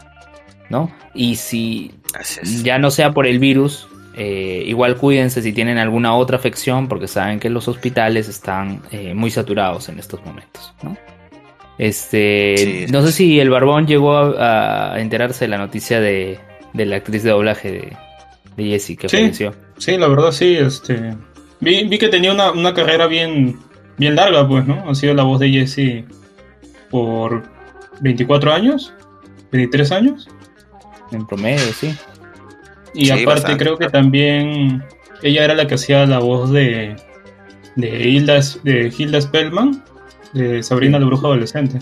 ¿no? 0.71 0.89
Y 1.13 1.35
si 1.35 1.91
ya 2.63 2.79
no 2.79 2.89
sea 2.89 3.11
por 3.11 3.27
el 3.27 3.39
virus, 3.39 3.87
eh, 4.15 4.63
igual 4.65 4.95
cuídense 4.95 5.41
si 5.41 5.51
tienen 5.51 5.77
alguna 5.77 6.15
otra 6.15 6.37
afección, 6.37 6.87
porque 6.87 7.07
saben 7.07 7.39
que 7.39 7.49
los 7.49 7.67
hospitales 7.67 8.29
están 8.29 8.81
eh, 8.91 9.13
muy 9.13 9.29
saturados 9.29 9.89
en 9.89 9.99
estos 9.99 10.25
momentos, 10.25 10.73
¿no? 10.81 10.97
Este, 11.81 12.55
Sí, 12.57 12.85
no 12.91 13.01
sé 13.01 13.07
sí. 13.07 13.13
si 13.13 13.39
el 13.39 13.49
Barbón 13.49 13.87
llegó 13.87 14.15
a, 14.15 14.93
a 14.93 14.99
enterarse 15.01 15.45
de 15.45 15.49
la 15.49 15.57
noticia 15.57 15.99
de, 15.99 16.37
de 16.73 16.85
la 16.85 16.97
actriz 16.97 17.23
de 17.23 17.31
doblaje 17.31 17.71
de, 17.71 17.97
de 18.55 18.63
Jessie 18.69 18.95
que 18.95 19.09
Sí. 19.09 19.17
falleció. 19.17 19.55
Sí, 19.79 19.97
la 19.97 20.07
verdad 20.07 20.31
sí, 20.31 20.55
este... 20.57 21.15
Vi, 21.59 21.85
vi 21.87 21.97
que 21.97 22.07
tenía 22.09 22.31
una, 22.33 22.51
una 22.51 22.73
carrera 22.75 23.07
bien, 23.07 23.57
bien 23.97 24.15
larga, 24.15 24.47
pues, 24.47 24.65
¿no? 24.67 24.83
Ha 24.89 24.93
sido 24.93 25.15
la 25.15 25.23
voz 25.23 25.39
de 25.39 25.49
Jessie 25.49 26.05
por 26.91 27.43
24 28.01 28.53
años, 28.53 28.93
23 29.51 29.91
años. 29.91 30.29
En 31.11 31.25
promedio, 31.25 31.65
sí. 31.73 31.95
Y 32.93 33.05
Sí, 33.05 33.11
aparte 33.11 33.25
bastante. 33.25 33.57
creo 33.63 33.77
que 33.77 33.87
también 33.89 34.83
ella 35.23 35.45
era 35.45 35.55
la 35.55 35.65
que 35.65 35.75
hacía 35.75 36.05
la 36.05 36.19
voz 36.19 36.51
de, 36.51 36.95
de, 37.75 38.07
Hilda, 38.09 38.39
de 38.63 38.93
Hilda 38.95 39.19
Spellman, 39.21 39.83
de 40.33 40.63
Sabrina 40.63 40.99
la 40.99 41.05
Bruja 41.05 41.27
Adolescente. 41.27 41.79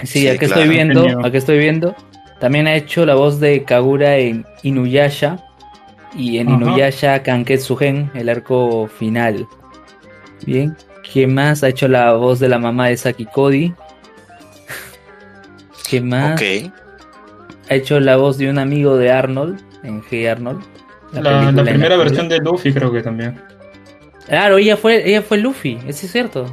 Sí, 0.00 0.06
Sí, 0.06 0.28
aquí 0.28 0.38
claro. 0.46 0.54
estoy 0.62 0.68
viendo, 0.74 1.02
Genio. 1.04 1.26
aquí 1.26 1.36
estoy 1.36 1.58
viendo. 1.58 1.94
También 2.40 2.66
ha 2.66 2.74
hecho 2.74 3.06
la 3.06 3.14
voz 3.14 3.38
de 3.40 3.62
Kagura 3.64 4.16
en 4.16 4.44
Inuyasha 4.62 5.44
y 6.16 6.38
en 6.38 6.48
Ajá. 6.48 6.56
Inuyasha 6.56 7.22
Kanketsugen, 7.22 8.10
el 8.14 8.28
arco 8.28 8.88
final. 8.88 9.46
Bien, 10.44 10.76
¿quién 11.12 11.34
más 11.34 11.62
ha 11.62 11.68
hecho 11.68 11.86
la 11.86 12.14
voz 12.14 12.40
de 12.40 12.48
la 12.48 12.58
mamá 12.58 12.88
de 12.88 12.96
Saki 12.96 13.26
Cody? 13.26 13.72
¿Qué 15.88 16.00
más? 16.00 16.40
Ok. 16.40 16.72
Ha 17.70 17.74
hecho 17.74 18.00
la 18.00 18.16
voz 18.16 18.38
de 18.38 18.50
un 18.50 18.58
amigo 18.58 18.96
de 18.96 19.12
Arnold 19.12 19.60
en 19.84 20.02
Hey 20.10 20.26
Arnold. 20.26 20.62
La, 21.12 21.52
primera 21.52 21.90
la- 21.90 21.96
versión 22.04 22.28
de 22.28 22.38
Luffy 22.38 22.72
creo 22.72 22.92
que 22.92 23.02
también. 23.02 23.40
Claro, 24.26 24.58
ella 24.58 24.76
fue, 24.76 25.08
ella 25.08 25.22
fue 25.22 25.38
Luffy, 25.38 25.78
eso 25.86 26.06
es 26.06 26.12
cierto. 26.12 26.46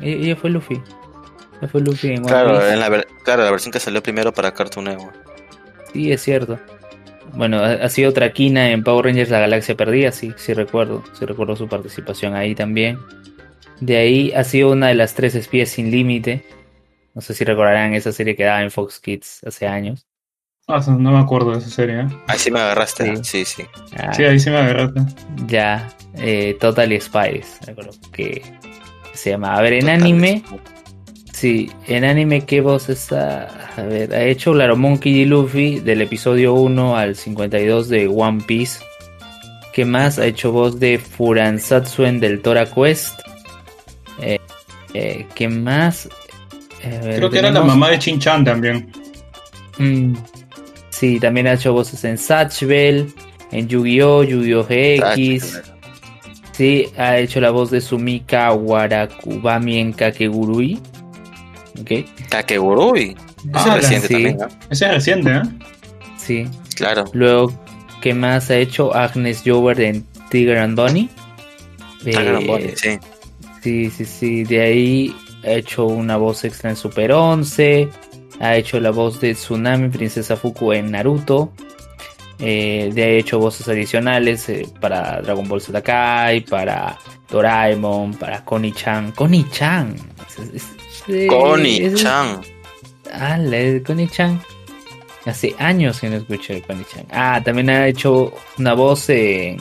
E- 0.00 0.12
Ella 0.12 0.36
fue 0.36 0.50
Luffy. 0.50 0.80
Ella 1.60 1.68
fue 1.68 1.80
Luffy 1.80 2.08
en 2.08 2.18
One 2.20 2.28
Claro, 2.28 2.58
Piece. 2.58 2.72
en 2.72 2.80
la, 2.80 2.88
ver- 2.88 3.06
claro, 3.24 3.44
la 3.44 3.50
versión 3.50 3.72
que 3.72 3.80
salió 3.80 4.02
primero 4.02 4.32
para 4.32 4.52
Cartoon 4.54 4.86
Network. 4.86 5.14
Sí, 5.92 6.10
es 6.12 6.22
cierto. 6.22 6.58
Bueno, 7.34 7.58
ha, 7.58 7.72
ha 7.74 7.88
sido 7.88 8.12
Traquina 8.12 8.70
en 8.70 8.82
Power 8.82 9.04
Rangers 9.06 9.30
La 9.30 9.38
Galaxia 9.40 9.76
Perdida, 9.76 10.10
sí, 10.12 10.32
sí 10.36 10.52
recuerdo. 10.54 11.04
Sí 11.18 11.24
recuerdo 11.26 11.54
su 11.56 11.68
participación 11.68 12.34
ahí 12.34 12.54
también. 12.54 12.98
De 13.80 13.96
ahí 13.96 14.32
ha 14.32 14.44
sido 14.44 14.72
una 14.72 14.88
de 14.88 14.94
las 14.94 15.14
tres 15.14 15.34
espías 15.34 15.68
sin 15.68 15.90
límite. 15.90 16.44
No 17.14 17.20
sé 17.20 17.34
si 17.34 17.44
recordarán 17.44 17.94
esa 17.94 18.12
serie 18.12 18.36
que 18.36 18.44
daba 18.44 18.62
en 18.62 18.70
Fox 18.70 19.00
Kids 19.00 19.42
hace 19.46 19.66
años. 19.66 20.06
Ah, 20.68 20.80
no 20.88 21.10
me 21.12 21.18
acuerdo 21.18 21.52
de 21.52 21.58
esa 21.58 21.70
serie. 21.70 22.00
¿eh? 22.02 22.06
Ahí 22.28 22.38
sí 22.38 22.50
me 22.50 22.60
agarraste. 22.60 23.16
Sí. 23.16 23.24
Sí, 23.24 23.44
sí. 23.44 23.62
Ah, 23.98 24.12
Sí, 24.14 24.22
ahí 24.24 24.38
sí 24.38 24.50
me 24.50 24.58
agarraste. 24.58 25.00
Ya, 25.46 25.88
eh, 26.16 26.56
Totally 26.60 27.00
Spies, 27.00 27.58
que 28.12 28.42
se 29.20 29.30
llama. 29.30 29.54
A 29.54 29.60
ver, 29.60 29.74
en 29.74 29.80
Total. 29.80 30.00
anime, 30.00 30.42
sí, 31.32 31.70
en 31.86 32.04
anime, 32.04 32.46
¿qué 32.46 32.60
voz 32.60 32.88
está? 32.88 33.70
A 33.76 33.82
ver, 33.82 34.14
ha 34.14 34.22
hecho 34.24 34.52
claro 34.52 34.76
Monkey 34.76 35.12
D. 35.12 35.26
Luffy 35.26 35.80
del 35.80 36.00
episodio 36.00 36.54
1 36.54 36.96
al 36.96 37.16
52 37.16 37.88
de 37.88 38.08
One 38.08 38.42
Piece. 38.46 38.80
¿Qué 39.74 39.84
más? 39.84 40.18
Ha 40.18 40.26
hecho 40.26 40.52
voz 40.52 40.80
de 40.80 40.98
Furansatsuen 40.98 42.18
del 42.18 42.40
Tora 42.40 42.66
Quest. 42.66 43.20
Eh, 44.22 44.38
eh, 44.94 45.26
¿Qué 45.34 45.48
más? 45.48 46.08
A 46.82 47.04
ver, 47.04 47.16
Creo 47.16 47.30
que 47.30 47.38
era 47.38 47.50
la 47.50 47.60
mamá 47.60 47.90
de 47.90 47.98
Chin-Chan 47.98 48.44
también. 48.44 48.90
Mm, 49.78 50.14
sí, 50.88 51.20
también 51.20 51.46
ha 51.46 51.52
hecho 51.52 51.74
voces 51.74 52.02
en 52.04 52.16
Satch 52.16 52.64
Bell, 52.64 53.12
en 53.52 53.68
Yu-Gi-Oh!, 53.68 54.24
Yu-Gi-Oh! 54.24 54.64
GX. 54.64 55.69
Sí, 56.60 56.92
ha 56.98 57.16
hecho 57.16 57.40
la 57.40 57.48
voz 57.48 57.70
de 57.70 57.80
Sumika 57.80 58.52
Warakubami 58.52 59.78
en 59.78 59.94
Kakegurui. 59.94 60.78
Ok, 61.80 62.04
Kakegurui. 62.28 63.16
Ah, 63.54 63.64
es 63.66 63.74
reciente 63.76 64.06
sí. 64.08 64.12
también, 64.12 64.36
¿no? 64.36 64.48
Ese 64.68 64.84
es 64.84 64.90
reciente, 64.92 65.30
¿eh? 65.36 65.42
sí. 66.18 66.46
Claro. 66.76 67.06
Luego, 67.14 67.50
¿qué 68.02 68.12
más 68.12 68.50
ha 68.50 68.58
hecho 68.58 68.94
Agnes 68.94 69.42
Jover 69.42 69.80
en 69.80 70.04
Tiger 70.28 70.58
and 70.58 70.78
Bunny? 70.78 71.08
Eh, 72.04 72.10
Dragon 72.12 72.46
Ball, 72.46 72.76
sí. 72.76 72.98
Sí, 73.62 73.88
sí, 73.88 74.04
sí. 74.04 74.44
De 74.44 74.60
ahí 74.60 75.16
ha 75.44 75.52
hecho 75.52 75.86
una 75.86 76.18
voz 76.18 76.44
extra 76.44 76.68
en 76.68 76.76
Super 76.76 77.12
11. 77.12 77.88
Ha 78.38 78.56
hecho 78.56 78.78
la 78.80 78.90
voz 78.90 79.18
de 79.18 79.32
Tsunami 79.32 79.88
Princesa 79.88 80.36
Fuku 80.36 80.74
en 80.74 80.90
Naruto. 80.90 81.54
Eh, 82.40 82.90
de 82.94 83.02
ahí 83.02 83.16
ha 83.16 83.18
hecho 83.18 83.38
voces 83.38 83.68
adicionales 83.68 84.48
eh, 84.48 84.66
para 84.80 85.20
Dragon 85.20 85.46
Ball 85.46 85.60
Z 85.60 85.82
Kai, 85.82 86.40
para 86.40 86.98
Doraemon, 87.28 88.14
para 88.14 88.44
Connie-chan. 88.44 89.12
Connie-chan. 89.12 89.94
Connie-chan. 91.28 92.40
Ah, 93.12 93.38
Connie-chan. 93.84 94.40
Hace 95.26 95.54
años 95.58 96.00
que 96.00 96.08
no 96.08 96.16
escucho 96.16 96.54
de 96.54 96.62
Connie-chan. 96.62 97.06
Ah, 97.10 97.42
también 97.44 97.68
ha 97.68 97.86
hecho 97.86 98.32
una 98.58 98.72
voz 98.72 99.10
en, 99.10 99.58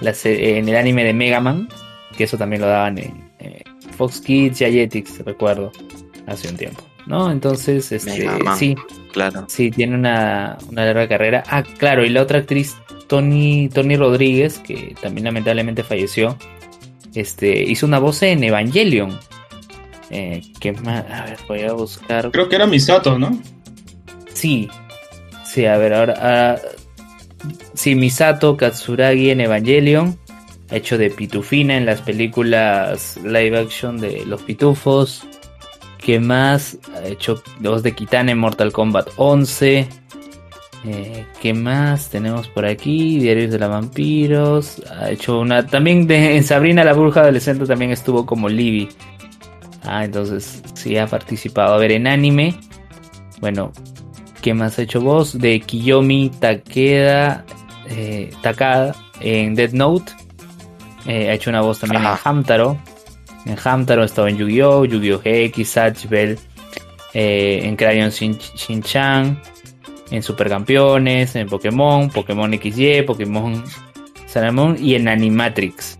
la 0.00 0.14
en 0.24 0.68
el 0.68 0.76
anime 0.76 1.04
de 1.04 1.12
Mega 1.12 1.40
Man. 1.40 1.68
Que 2.16 2.24
eso 2.24 2.38
también 2.38 2.62
lo 2.62 2.68
daban 2.68 2.98
en 2.98 3.30
eh, 3.40 3.64
Fox 3.96 4.20
Kids 4.20 4.60
y 4.60 4.64
Jetix, 4.70 5.18
recuerdo. 5.24 5.72
Hace 6.26 6.48
un 6.48 6.56
tiempo. 6.56 6.91
¿No? 7.06 7.30
Entonces, 7.32 7.90
este, 7.92 8.26
sí, 8.56 8.74
Claro. 9.12 9.44
sí, 9.48 9.70
tiene 9.70 9.94
una, 9.96 10.56
una 10.70 10.84
larga 10.86 11.08
carrera. 11.08 11.42
Ah, 11.48 11.62
claro, 11.62 12.04
y 12.04 12.08
la 12.10 12.22
otra 12.22 12.38
actriz, 12.38 12.76
Tony, 13.08 13.68
Tony 13.68 13.96
Rodríguez, 13.96 14.58
que 14.60 14.94
también 15.02 15.24
lamentablemente 15.24 15.82
falleció, 15.82 16.38
este, 17.14 17.62
hizo 17.64 17.86
una 17.86 17.98
voz 17.98 18.22
en 18.22 18.42
Evangelion. 18.44 19.18
Eh, 20.10 20.42
¿Qué 20.60 20.72
más? 20.72 21.04
A 21.10 21.24
ver, 21.24 21.38
voy 21.48 21.60
a 21.62 21.72
buscar. 21.72 22.30
Creo 22.30 22.48
que 22.48 22.56
era 22.56 22.66
Misato, 22.66 23.18
¿no? 23.18 23.38
Sí, 24.32 24.68
sí, 25.44 25.66
a 25.66 25.76
ver, 25.76 25.92
ahora. 25.94 26.14
ah, 26.18 26.56
sí, 27.74 27.94
Misato 27.94 28.56
Katsuragi 28.56 29.30
en 29.30 29.40
Evangelion, 29.42 30.18
hecho 30.70 30.96
de 30.98 31.10
Pitufina 31.10 31.76
en 31.76 31.84
las 31.86 32.00
películas 32.00 33.18
live 33.24 33.58
action 33.58 33.98
de 33.98 34.24
Los 34.24 34.42
Pitufos. 34.42 35.26
¿Qué 36.04 36.18
más? 36.18 36.78
Ha 36.96 37.06
hecho 37.06 37.42
voz 37.60 37.82
de 37.82 37.92
Kitana 37.94 38.32
en 38.32 38.38
Mortal 38.38 38.72
Kombat 38.72 39.08
11. 39.16 39.86
Eh, 40.84 41.26
¿Qué 41.40 41.54
más 41.54 42.08
tenemos 42.10 42.48
por 42.48 42.64
aquí? 42.66 43.18
Diarios 43.20 43.52
de 43.52 43.58
la 43.58 43.68
Vampiros. 43.68 44.82
Ha 44.98 45.10
hecho 45.10 45.38
una. 45.40 45.64
También 45.66 46.06
de, 46.08 46.36
en 46.36 46.42
Sabrina 46.42 46.82
la 46.82 46.92
Bruja 46.92 47.20
Adolescente 47.20 47.66
también 47.66 47.92
estuvo 47.92 48.26
como 48.26 48.48
Libby. 48.48 48.88
Ah, 49.84 50.04
entonces 50.04 50.60
sí 50.74 50.96
ha 50.98 51.06
participado. 51.06 51.74
A 51.74 51.78
ver, 51.78 51.92
en 51.92 52.08
anime. 52.08 52.56
Bueno, 53.40 53.70
¿qué 54.40 54.54
más 54.54 54.78
ha 54.78 54.82
hecho 54.82 55.00
voz? 55.00 55.38
De 55.38 55.60
Kiyomi 55.60 56.30
Takeda. 56.40 57.44
eh, 57.88 58.32
Takada 58.42 58.94
en 59.20 59.54
Dead 59.54 59.72
Note. 59.72 60.10
Eh, 61.06 61.30
ha 61.30 61.34
hecho 61.34 61.50
una 61.50 61.60
voz 61.60 61.78
también 61.78 62.02
Ajá. 62.04 62.14
en 62.30 62.36
Hamtaro. 62.38 62.76
En 63.46 63.56
Hamtaro 63.62 64.02
ha 64.02 64.06
estado 64.06 64.28
en 64.28 64.36
Yu-Gi-Oh!, 64.38 64.84
Yu-Gi-Oh! 64.84 65.20
GX, 65.24 65.68
Satch 65.68 66.06
Bell. 66.08 66.38
eh, 67.14 67.60
en 67.64 67.76
Crayon 67.76 68.10
Shin- 68.10 68.38
Shin-Chan. 68.56 69.40
En 70.10 70.22
Supercampeones. 70.22 71.34
En 71.36 71.48
Pokémon. 71.48 72.08
Pokémon 72.10 72.50
XY. 72.52 73.02
Pokémon 73.02 73.62
Salamón. 74.26 74.76
Y 74.80 74.94
en 74.94 75.08
Animatrix. 75.08 75.98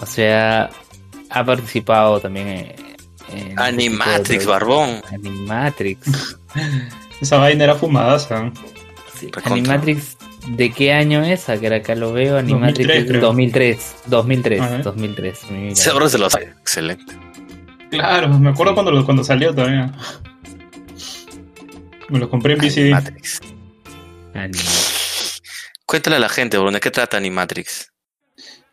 O 0.00 0.06
sea, 0.06 0.70
ha 1.30 1.44
participado 1.44 2.20
también 2.20 2.48
en. 2.48 2.74
en 3.50 3.58
Animatrix, 3.58 4.30
este 4.30 4.38
de 4.38 4.46
barbón. 4.46 5.02
Animatrix. 5.12 6.38
Esa 7.20 7.38
vaina 7.38 7.64
era 7.64 7.74
fumadaza. 7.74 8.50
Sí, 9.18 9.26
Recontra. 9.26 9.52
Animatrix, 9.52 10.16
¿de 10.48 10.70
qué 10.72 10.92
año 10.92 11.22
es? 11.24 11.48
A 11.48 11.58
que 11.58 11.72
acá 11.74 11.94
lo 11.94 12.12
veo. 12.12 12.36
Animatrix 12.38 12.86
2003 12.88 12.98
es 13.04 13.08
creo. 13.08 13.20
2003. 13.20 13.94
2003. 14.06 14.60
Ajá. 14.60 14.78
2003. 14.78 15.38
mira. 15.50 15.74
Seguro 15.74 16.08
se 16.08 16.18
lo 16.18 16.30
sabe. 16.30 16.52
Excelente. 16.60 17.12
Claro, 17.90 18.28
me 18.38 18.50
acuerdo 18.50 18.74
cuando, 18.74 18.90
lo- 18.92 19.04
cuando 19.04 19.22
salió 19.24 19.54
todavía. 19.54 19.92
Me 22.08 22.18
lo 22.18 22.28
compré 22.30 22.54
en 22.54 22.60
VCD. 22.60 22.92
Animatrix. 22.92 23.40
Animatrix. 24.34 25.42
Cuéntale 25.84 26.16
a 26.16 26.20
la 26.20 26.28
gente, 26.28 26.58
¿de 26.58 26.80
qué 26.80 26.90
trata 26.90 27.16
Animatrix? 27.16 27.92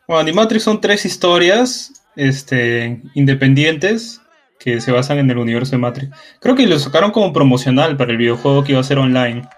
Bueno, 0.06 0.20
Animatrix 0.20 0.62
son 0.64 0.80
tres 0.80 1.04
historias 1.04 1.92
este, 2.16 3.00
independientes 3.14 4.20
que 4.58 4.80
se 4.80 4.92
basan 4.92 5.18
en 5.18 5.30
el 5.30 5.38
universo 5.38 5.72
de 5.72 5.78
Matrix. 5.78 6.10
Creo 6.40 6.54
que 6.54 6.66
lo 6.66 6.78
sacaron 6.78 7.10
como 7.10 7.32
promocional 7.32 7.96
para 7.96 8.12
el 8.12 8.18
videojuego 8.18 8.64
que 8.64 8.72
iba 8.72 8.80
a 8.80 8.84
ser 8.84 8.98
online 8.98 9.48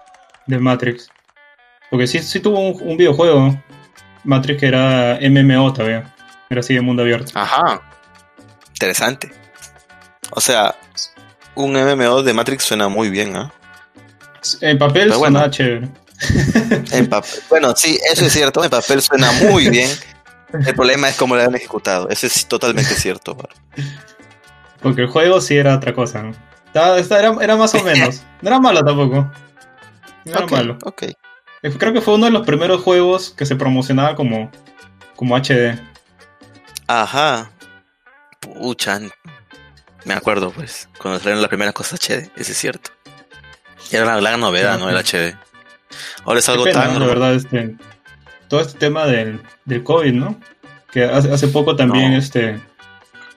de 0.47 0.59
Matrix. 0.59 1.09
Porque 1.89 2.07
sí, 2.07 2.19
sí 2.19 2.39
tuvo 2.39 2.59
un, 2.59 2.77
un 2.81 2.97
videojuego, 2.97 3.61
Matrix, 4.23 4.59
que 4.59 4.67
era 4.67 5.19
MMO 5.21 5.73
todavía. 5.73 6.13
Era 6.49 6.59
así 6.59 6.73
de 6.73 6.81
mundo 6.81 7.03
abierto. 7.03 7.31
Ajá. 7.35 7.81
Interesante. 8.69 9.31
O 10.31 10.41
sea, 10.41 10.75
un 11.55 11.73
MMO 11.73 12.23
de 12.23 12.33
Matrix 12.33 12.63
suena 12.63 12.87
muy 12.89 13.09
bien, 13.09 13.35
¿ah? 13.35 13.51
En 14.61 14.77
papel 14.77 15.07
Pero 15.07 15.19
bueno. 15.19 15.39
suena 15.39 15.51
chévere. 15.51 15.89
En 16.91 17.07
papel, 17.07 17.41
bueno, 17.49 17.73
sí, 17.75 17.99
eso 18.11 18.25
es 18.25 18.33
cierto. 18.33 18.63
En 18.63 18.69
papel 18.69 19.01
suena 19.01 19.31
muy 19.31 19.69
bien. 19.69 19.89
El 20.65 20.75
problema 20.75 21.09
es 21.09 21.15
cómo 21.15 21.35
lo 21.35 21.41
han 21.41 21.55
ejecutado. 21.55 22.09
Eso 22.09 22.27
es 22.27 22.45
totalmente 22.47 22.95
cierto. 22.95 23.37
Porque 24.81 25.01
el 25.01 25.07
juego 25.07 25.41
sí 25.41 25.57
era 25.57 25.75
otra 25.75 25.93
cosa. 25.93 26.23
¿no? 26.23 26.33
Era, 26.73 26.97
era 27.41 27.55
más 27.55 27.73
o 27.75 27.83
menos. 27.83 28.23
No 28.41 28.49
era 28.49 28.59
malo 28.59 28.83
tampoco. 28.83 29.29
No 30.25 30.31
era 30.31 30.47
malo. 30.47 30.77
ok. 30.83 31.03
Eh, 31.63 31.71
Creo 31.77 31.93
que 31.93 32.01
fue 32.01 32.15
uno 32.15 32.25
de 32.25 32.31
los 32.31 32.45
primeros 32.45 32.81
juegos 32.81 33.31
que 33.31 33.45
se 33.45 33.55
promocionaba 33.55 34.15
como, 34.15 34.51
como 35.15 35.35
HD. 35.35 35.77
Ajá. 36.87 37.51
Pucha. 38.39 38.99
Me 40.05 40.13
acuerdo, 40.13 40.51
pues, 40.51 40.87
cuando 40.99 41.19
salieron 41.19 41.41
las 41.41 41.49
primeras 41.49 41.73
cosas 41.73 41.99
HD. 41.99 42.29
Eso 42.35 42.51
es 42.51 42.57
cierto. 42.57 42.91
Era 43.91 44.05
la 44.05 44.19
gran 44.21 44.39
novedad, 44.39 44.77
¿no? 44.79 44.89
El 44.89 44.95
HD. 44.97 45.35
Ahora 46.25 46.39
es 46.39 46.49
algo 46.49 46.63
pena, 46.65 46.83
tan. 46.83 46.93
¿no? 46.93 46.99
La 46.99 47.05
verdad, 47.07 47.33
este, 47.35 47.75
todo 48.47 48.61
este 48.61 48.77
tema 48.77 49.05
del, 49.05 49.41
del 49.65 49.83
COVID, 49.83 50.13
¿no? 50.13 50.39
Que 50.91 51.03
hace, 51.05 51.31
hace 51.33 51.47
poco 51.47 51.75
también 51.75 52.11
No. 52.13 52.17
este 52.17 52.59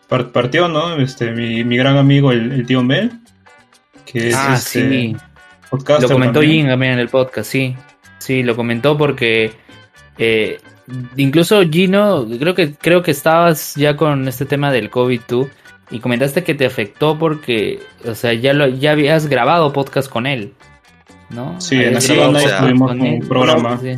par- 0.08 0.30
partió, 0.32 0.68
¿no? 0.68 0.96
Este, 0.96 1.30
mi, 1.32 1.64
mi 1.64 1.76
gran 1.76 1.96
amigo, 1.96 2.30
el, 2.32 2.52
el 2.52 2.66
tío 2.66 2.82
Mel, 2.82 3.12
que 4.04 4.28
es 4.28 4.34
Ah, 4.36 4.54
este, 4.56 4.88
sí. 4.90 5.16
podcaster 5.70 6.08
Lo 6.08 6.14
comentó 6.14 6.40
también. 6.40 6.60
Jin 6.62 6.68
también 6.68 6.92
en 6.94 6.98
el 7.00 7.08
podcast, 7.08 7.50
sí. 7.50 7.76
Sí, 8.20 8.42
lo 8.44 8.54
comentó 8.54 8.96
porque 8.96 9.52
eh, 10.18 10.60
incluso 11.16 11.62
Gino, 11.68 12.26
creo 12.38 12.54
que 12.54 12.74
creo 12.74 13.02
que 13.02 13.10
estabas 13.10 13.74
ya 13.74 13.96
con 13.96 14.28
este 14.28 14.44
tema 14.44 14.70
del 14.70 14.88
COVID 14.90 15.20
tú 15.26 15.50
y 15.90 15.98
comentaste 15.98 16.44
que 16.44 16.54
te 16.54 16.66
afectó 16.66 17.18
porque, 17.18 17.80
o 18.06 18.14
sea, 18.14 18.32
ya 18.32 18.52
lo 18.52 18.68
ya 18.68 18.92
habías 18.92 19.26
grabado 19.26 19.72
podcast 19.72 20.08
con 20.08 20.26
él, 20.26 20.54
¿no? 21.30 21.60
Sí, 21.60 21.76
en 21.82 21.98
tuvimos 21.98 22.92
un 22.92 23.06
él. 23.06 23.26
programa. 23.26 23.76
Sí. 23.82 23.96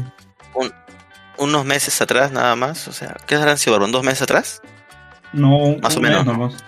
Unos 1.38 1.64
meses 1.64 2.00
atrás, 2.00 2.30
nada 2.30 2.54
más. 2.56 2.86
O 2.88 2.92
sea, 2.92 3.16
¿qué 3.26 3.34
habrán 3.34 3.58
sido, 3.58 3.72
Barbón? 3.72 3.90
¿Dos 3.92 4.04
meses 4.04 4.22
atrás? 4.22 4.62
No, 5.32 5.56
un- 5.56 5.80
Más 5.80 5.96
o 5.96 5.98
un 5.98 6.02
menos, 6.04 6.18
mes 6.18 6.26
¿no? 6.26 6.32
nomás. 6.32 6.64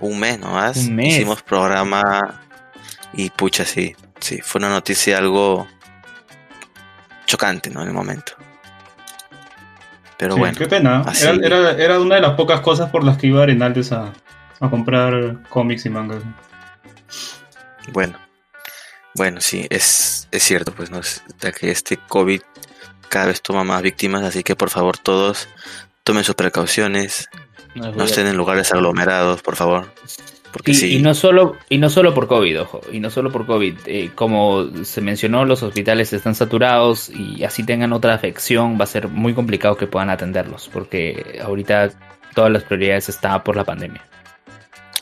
Un 0.00 0.18
mes 0.18 0.38
nomás. 0.40 0.76
Un 0.78 0.96
mes. 0.96 1.14
Hicimos 1.14 1.42
programa. 1.42 2.40
Y 3.12 3.30
pucha, 3.30 3.64
sí. 3.64 3.94
Sí, 4.18 4.40
fue 4.42 4.58
una 4.58 4.70
noticia 4.70 5.18
algo 5.18 5.66
chocante, 7.26 7.70
¿no? 7.70 7.82
En 7.82 7.88
el 7.88 7.94
momento. 7.94 8.32
Pero 10.16 10.34
Sí, 10.34 10.40
bueno. 10.40 10.56
Qué 10.58 10.66
pena. 10.66 11.00
así. 11.06 11.26
Era, 11.26 11.46
era, 11.46 11.70
era 11.72 12.00
una 12.00 12.14
de 12.14 12.22
las 12.22 12.32
pocas 12.32 12.60
cosas 12.60 12.90
por 12.90 13.04
las 13.04 13.18
que 13.18 13.26
iba 13.26 13.40
a 13.40 13.42
Arenales 13.42 13.92
a, 13.92 14.12
a 14.60 14.70
comprar 14.70 15.42
cómics 15.50 15.84
y 15.86 15.90
mangas. 15.90 16.22
Bueno, 17.92 18.18
bueno, 19.14 19.40
sí, 19.40 19.66
es, 19.70 20.28
es 20.30 20.42
cierto, 20.42 20.72
pues, 20.72 20.90
¿no? 20.90 20.98
Es- 21.00 21.22
que 21.60 21.70
este 21.70 21.96
COVID 21.98 22.40
cada 23.08 23.26
vez 23.26 23.40
toma 23.42 23.62
más 23.62 23.82
víctimas, 23.82 24.22
así 24.24 24.42
que 24.42 24.56
por 24.56 24.70
favor 24.70 24.98
todos 24.98 25.48
tomen 26.02 26.24
sus 26.24 26.34
precauciones, 26.34 27.28
no 27.74 28.04
estén 28.04 28.26
en 28.26 28.36
lugares 28.36 28.72
aglomerados, 28.72 29.42
por 29.42 29.54
favor. 29.54 29.92
Porque 30.56 30.70
Y, 30.70 30.74
sí, 30.74 30.96
y 30.96 31.02
no 31.02 31.14
solo 31.14 31.56
y 31.68 31.76
no 31.76 31.90
solo 31.90 32.14
por 32.14 32.26
COVID, 32.26 32.62
ojo, 32.62 32.80
y 32.90 32.98
no 32.98 33.10
solo 33.10 33.30
por 33.30 33.44
COVID, 33.44 33.74
eh, 33.84 34.10
como 34.14 34.66
se 34.84 35.02
mencionó, 35.02 35.44
los 35.44 35.62
hospitales 35.62 36.14
están 36.14 36.34
saturados 36.34 37.10
y 37.10 37.44
así 37.44 37.62
tengan 37.62 37.92
otra 37.92 38.14
afección, 38.14 38.78
va 38.80 38.84
a 38.84 38.86
ser 38.86 39.08
muy 39.08 39.34
complicado 39.34 39.76
que 39.76 39.86
puedan 39.86 40.08
atenderlos, 40.08 40.70
porque 40.72 41.40
ahorita 41.44 41.90
todas 42.34 42.50
las 42.50 42.62
prioridades 42.62 43.10
están 43.10 43.44
por 43.44 43.54
la 43.54 43.64
pandemia. 43.64 44.02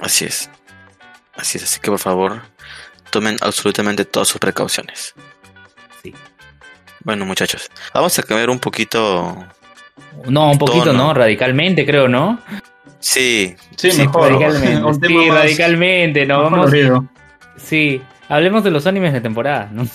así 0.01 0.25
es. 0.25 0.51
Así 1.37 1.59
es, 1.59 1.65
así 1.65 1.81
que 1.81 1.91
por 1.91 2.01
favor 2.01 2.43
tomen 3.11 3.37
absolutamente 3.43 4.05
todas 4.05 4.27
sus 4.27 4.41
precauciones. 4.41 5.15
Sí. 6.03 6.13
Bueno, 7.05 7.25
muchachos, 7.27 7.71
vamos 7.93 8.19
a 8.19 8.25
cambiar 8.25 8.51
un 8.51 8.59
poquito. 8.59 9.47
No, 10.27 10.51
un 10.51 10.59
poquito, 10.59 10.87
Tono. 10.87 10.99
¿no? 10.99 11.15
Radicalmente, 11.15 11.87
creo, 11.87 12.09
¿no? 12.09 12.41
Sí, 13.05 13.55
Sí, 13.77 13.91
Sí, 13.91 13.99
mejor. 14.01 14.33
radicalmente. 14.33 15.07
Sí, 15.09 15.31
radicalmente, 15.31 16.27
vamos. 16.27 16.71
Sí, 17.57 18.03
hablemos 18.29 18.65
de 18.65 18.71
los 18.71 18.87
animes 18.87 19.13
de 19.13 19.21
temporada, 19.21 19.69
¿no? 19.71 19.87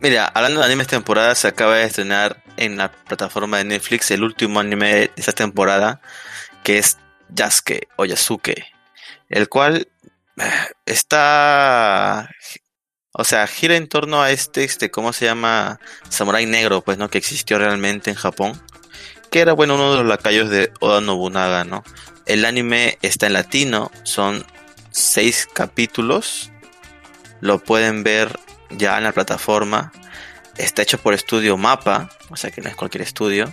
Mira, 0.00 0.26
hablando 0.26 0.60
de 0.60 0.66
animes 0.66 0.86
temporada, 0.86 1.34
se 1.34 1.48
acaba 1.48 1.76
de 1.76 1.84
estrenar 1.84 2.42
en 2.58 2.76
la 2.76 2.90
plataforma 2.92 3.56
de 3.58 3.64
Netflix 3.64 4.10
el 4.10 4.22
último 4.22 4.60
anime 4.60 4.94
de 4.94 5.10
esta 5.16 5.32
temporada, 5.32 6.00
que 6.62 6.78
es 6.78 6.98
Yasuke 7.30 7.88
o 7.96 8.04
Yasuke, 8.04 8.66
el 9.30 9.48
cual 9.48 9.88
eh, 10.36 10.42
está, 10.86 12.30
o 13.12 13.24
sea, 13.24 13.46
gira 13.46 13.76
en 13.76 13.88
torno 13.88 14.22
a 14.22 14.30
este, 14.30 14.64
este, 14.64 14.90
¿cómo 14.90 15.12
se 15.14 15.24
llama? 15.26 15.80
Samurai 16.10 16.44
negro, 16.46 16.82
pues, 16.82 16.98
¿no? 16.98 17.08
Que 17.08 17.18
existió 17.18 17.58
realmente 17.58 18.10
en 18.10 18.16
Japón, 18.16 18.60
que 19.30 19.40
era, 19.40 19.52
bueno, 19.52 19.76
uno 19.76 19.92
de 19.92 19.98
los 19.98 20.06
lacayos 20.06 20.50
de 20.50 20.72
Oda 20.80 21.00
Nobunaga, 21.00 21.64
¿no? 21.64 21.84
El 22.26 22.44
anime 22.44 22.98
está 23.02 23.26
en 23.26 23.34
latino, 23.34 23.90
son 24.02 24.44
seis 24.90 25.48
capítulos, 25.52 26.50
lo 27.40 27.58
pueden 27.58 28.02
ver 28.02 28.38
ya 28.70 28.98
en 28.98 29.04
la 29.04 29.12
plataforma. 29.12 29.92
Está 30.56 30.82
hecho 30.82 30.98
por 30.98 31.14
estudio 31.14 31.56
Mapa, 31.56 32.10
o 32.28 32.36
sea 32.36 32.50
que 32.50 32.60
no 32.60 32.68
es 32.68 32.76
cualquier 32.76 33.02
estudio. 33.02 33.52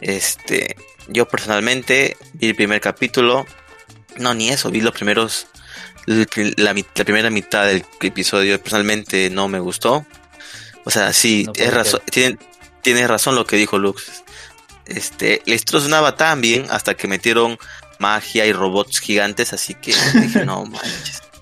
Este, 0.00 0.76
yo 1.08 1.28
personalmente 1.28 2.16
vi 2.34 2.48
el 2.48 2.54
primer 2.54 2.80
capítulo, 2.80 3.46
no 4.16 4.34
ni 4.34 4.48
eso, 4.48 4.70
vi 4.70 4.80
los 4.80 4.92
primeros, 4.92 5.46
la, 6.06 6.74
primera 7.04 7.30
mitad 7.30 7.66
del 7.66 7.84
episodio. 8.00 8.60
Personalmente 8.60 9.30
no 9.30 9.48
me 9.48 9.58
gustó. 9.58 10.06
O 10.84 10.90
sea, 10.90 11.12
sí, 11.12 11.44
No 11.44 11.52
es 11.54 11.74
razón, 11.74 12.00
tiene, 12.10 12.38
tiene 12.82 13.06
razón 13.06 13.34
lo 13.34 13.44
que 13.44 13.56
dijo 13.56 13.78
Lux. 13.78 14.22
Este, 14.88 15.42
la 15.46 15.54
historia 15.54 15.84
sonaba 15.84 16.16
tan 16.16 16.40
bien 16.40 16.66
hasta 16.70 16.94
que 16.94 17.06
metieron 17.06 17.58
magia 17.98 18.46
y 18.46 18.52
robots 18.52 19.00
gigantes, 19.00 19.52
así 19.52 19.74
que 19.74 19.94
dije, 20.14 20.44
no 20.44 20.64
manches. 20.64 21.22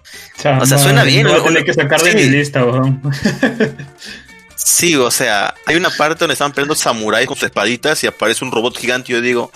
O 0.61 0.66
sea, 0.66 0.76
suena 0.78 1.03
bien, 1.03 1.26
lo- 1.26 1.42
tener 1.42 1.64
que 1.64 1.72
sacar 1.72 2.01
de 2.03 2.11
sí. 2.11 2.16
mi 2.18 2.24
lista. 2.24 2.62
Sí, 4.55 4.94
o 4.97 5.11
sea, 5.11 5.55
hay 5.66 5.76
una 5.76 5.90
parte 5.90 6.20
donde 6.20 6.34
están 6.34 6.53
peleando 6.53 6.74
samuráis 6.74 7.26
con 7.26 7.36
sus 7.36 7.44
espaditas 7.44 8.03
y 8.05 8.07
aparece 8.07 8.44
un 8.44 8.53
robot 8.53 8.76
gigante. 8.76 9.12
Y 9.12 9.14
yo 9.16 9.20
digo, 9.20 9.51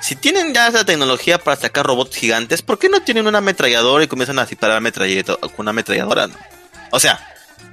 si 0.00 0.16
tienen 0.16 0.52
ya 0.52 0.68
esa 0.68 0.84
tecnología 0.84 1.38
para 1.38 1.56
sacar 1.60 1.86
robots 1.86 2.16
gigantes, 2.16 2.62
¿por 2.62 2.78
qué 2.78 2.88
no 2.88 3.00
tienen 3.02 3.26
una 3.26 3.38
ametralladora 3.38 4.04
y 4.04 4.08
comienzan 4.08 4.38
a 4.38 4.46
disparar 4.46 4.80
metralleta 4.80 5.36
con 5.36 5.52
una 5.58 5.70
ametralladora? 5.70 6.26
no? 6.28 6.34
O 6.90 7.00
sea, 7.00 7.20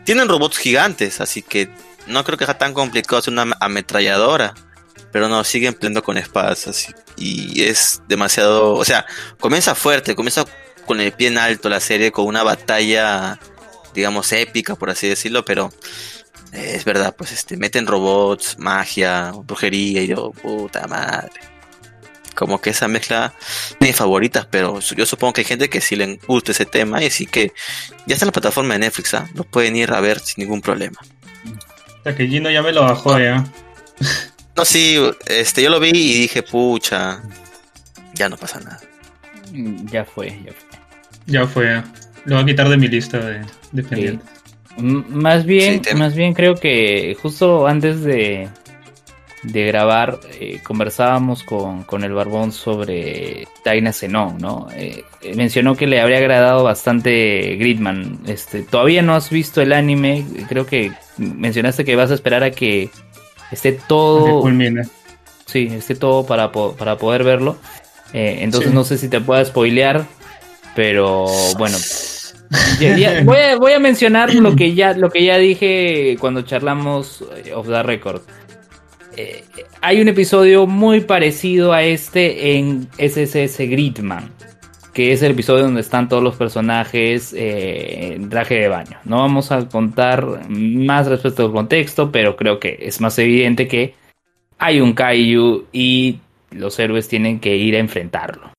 tienen 0.03 0.27
robots 0.27 0.57
gigantes, 0.57 1.21
así 1.21 1.41
que 1.41 1.69
no 2.07 2.23
creo 2.23 2.37
que 2.37 2.45
sea 2.45 2.57
tan 2.57 2.73
complicado 2.73 3.17
hacer 3.19 3.33
una 3.33 3.55
ametralladora. 3.59 4.53
Pero 5.11 5.27
no, 5.27 5.43
siguen 5.43 5.73
peleando 5.73 6.03
con 6.03 6.17
espadas 6.17 6.67
así. 6.67 6.93
Y 7.17 7.63
es 7.63 8.01
demasiado. 8.07 8.75
O 8.75 8.85
sea, 8.85 9.05
comienza 9.39 9.75
fuerte, 9.75 10.15
comienza 10.15 10.45
con 10.85 10.99
el 11.01 11.11
pie 11.11 11.27
en 11.27 11.37
alto 11.37 11.69
la 11.69 11.79
serie, 11.79 12.11
con 12.11 12.25
una 12.25 12.43
batalla, 12.43 13.39
digamos, 13.93 14.31
épica, 14.31 14.75
por 14.75 14.89
así 14.89 15.07
decirlo, 15.07 15.45
pero 15.45 15.71
eh, 16.53 16.73
es 16.75 16.85
verdad, 16.85 17.15
pues 17.17 17.31
este, 17.31 17.57
meten 17.57 17.87
robots, 17.87 18.57
magia, 18.59 19.31
brujería 19.43 20.01
y 20.01 20.07
yo, 20.07 20.31
puta 20.31 20.87
madre. 20.87 21.31
Como 22.35 22.59
que 22.59 22.71
esa 22.71 22.87
mezcla 22.87 23.33
de 23.79 23.87
mis 23.87 23.95
favoritas, 23.95 24.47
pero 24.49 24.79
yo 24.79 25.05
supongo 25.05 25.33
que 25.33 25.41
hay 25.41 25.45
gente 25.45 25.69
que 25.69 25.81
sí 25.81 25.95
le 25.95 26.17
gusta 26.27 26.51
ese 26.51 26.65
tema 26.65 27.03
y 27.03 27.09
sí 27.09 27.25
que 27.25 27.53
ya 28.07 28.15
está 28.15 28.25
en 28.25 28.27
la 28.27 28.33
plataforma 28.33 28.73
de 28.73 28.79
Netflix, 28.79 29.13
¿ah? 29.13 29.29
Lo 29.33 29.43
pueden 29.43 29.75
ir 29.75 29.91
a 29.91 29.99
ver 29.99 30.19
sin 30.19 30.43
ningún 30.43 30.61
problema. 30.61 30.99
O 31.99 32.03
sea, 32.03 32.15
que 32.15 32.27
Gino 32.27 32.49
ya 32.49 32.61
me 32.63 32.71
lo 32.71 32.83
bajó 32.83 33.19
ya. 33.19 33.45
No, 34.55 34.65
sí, 34.65 34.97
este, 35.27 35.63
yo 35.63 35.69
lo 35.69 35.79
vi 35.79 35.89
y 35.89 36.21
dije, 36.21 36.43
pucha, 36.43 37.21
ya 38.13 38.29
no 38.29 38.37
pasa 38.37 38.59
nada. 38.59 38.79
Mm, 39.53 39.87
Ya 39.87 40.05
fue, 40.05 40.29
ya 40.45 40.51
fue. 40.53 40.79
Ya 41.27 41.47
fue. 41.47 41.81
Lo 42.25 42.35
voy 42.35 42.43
a 42.43 42.45
quitar 42.45 42.69
de 42.69 42.77
mi 42.77 42.87
lista 42.87 43.17
de, 43.19 43.41
de 43.71 43.83
pendientes. 43.83 44.27
M- 44.77 45.03
Más 45.09 45.45
bien, 45.45 45.75
Sí, 45.75 45.79
te- 45.79 45.95
más 45.95 46.13
bien 46.15 46.33
creo 46.33 46.55
que 46.55 47.15
justo 47.21 47.65
antes 47.67 48.01
de, 48.03 48.47
de 49.43 49.65
grabar 49.65 50.19
eh, 50.39 50.59
conversábamos 50.63 51.43
con, 51.43 51.83
con 51.83 52.03
el 52.03 52.13
Barbón 52.13 52.51
sobre 52.51 53.47
Taina 53.63 53.91
Zenón, 53.93 54.37
¿no? 54.37 54.67
Eh, 54.75 55.03
eh, 55.21 55.35
mencionó 55.35 55.75
que 55.75 55.87
le 55.87 55.99
habría 56.01 56.17
agradado 56.19 56.63
bastante 56.63 57.55
Gridman. 57.57 58.19
Este, 58.27 58.61
todavía 58.63 59.01
no 59.01 59.15
has 59.15 59.29
visto 59.29 59.61
el 59.61 59.73
anime, 59.73 60.25
creo 60.47 60.65
que 60.65 60.91
mencionaste 61.17 61.83
que 61.85 61.95
vas 61.95 62.11
a 62.11 62.15
esperar 62.15 62.43
a 62.43 62.51
que 62.51 62.89
esté 63.51 63.73
todo, 63.73 64.43
sí, 65.45 65.67
esté 65.71 65.95
todo 65.95 66.25
para, 66.25 66.51
po- 66.51 66.73
para 66.75 66.97
poder 66.97 67.23
verlo. 67.23 67.57
Eh, 68.13 68.39
entonces 68.41 68.69
Sí. 68.71 68.75
no 68.75 68.83
sé 68.83 68.97
si 68.97 69.07
te 69.09 69.21
pueda 69.21 69.43
spoilear, 69.45 70.05
pero 70.75 71.25
bueno, 71.57 71.77
ya- 72.79 72.97
ya- 72.97 73.21
voy, 73.25 73.37
a, 73.37 73.55
voy 73.57 73.71
a 73.73 73.79
mencionar 73.79 74.33
lo 74.33 74.55
que 74.55 74.73
ya 74.73 74.93
lo 74.93 75.09
que 75.09 75.23
ya 75.25 75.37
dije 75.37 76.17
cuando 76.19 76.41
charlamos 76.41 77.23
eh, 77.45 77.53
off 77.53 77.67
the 77.67 77.83
record. 77.83 78.21
Eh, 79.17 79.43
hay 79.81 79.99
un 80.01 80.07
episodio 80.07 80.67
muy 80.67 81.01
parecido 81.01 81.73
a 81.73 81.83
este 81.83 82.55
en 82.57 82.87
SSS 82.97 83.57
Gridman. 83.67 84.31
Que 84.93 85.13
es 85.13 85.21
el 85.21 85.31
episodio 85.31 85.63
donde 85.63 85.81
están 85.81 86.09
todos 86.09 86.23
los 86.23 86.35
personajes 86.35 87.33
eh, 87.33 88.13
en 88.15 88.29
traje 88.29 88.55
de 88.55 88.67
baño. 88.67 88.97
No 89.05 89.17
vamos 89.17 89.51
a 89.51 89.67
contar 89.69 90.49
más 90.49 91.07
respecto 91.07 91.45
al 91.45 91.51
contexto, 91.51 92.11
pero 92.11 92.35
creo 92.35 92.59
que 92.59 92.77
es 92.81 92.99
más 92.99 93.17
evidente 93.19 93.67
que 93.67 93.95
hay 94.57 94.81
un 94.81 94.93
Kaiju 94.93 95.65
y 95.71 96.19
los 96.51 96.77
héroes 96.77 97.07
tienen 97.07 97.39
que 97.39 97.55
ir 97.55 97.75
a 97.75 97.79
enfrentarlo. 97.79 98.51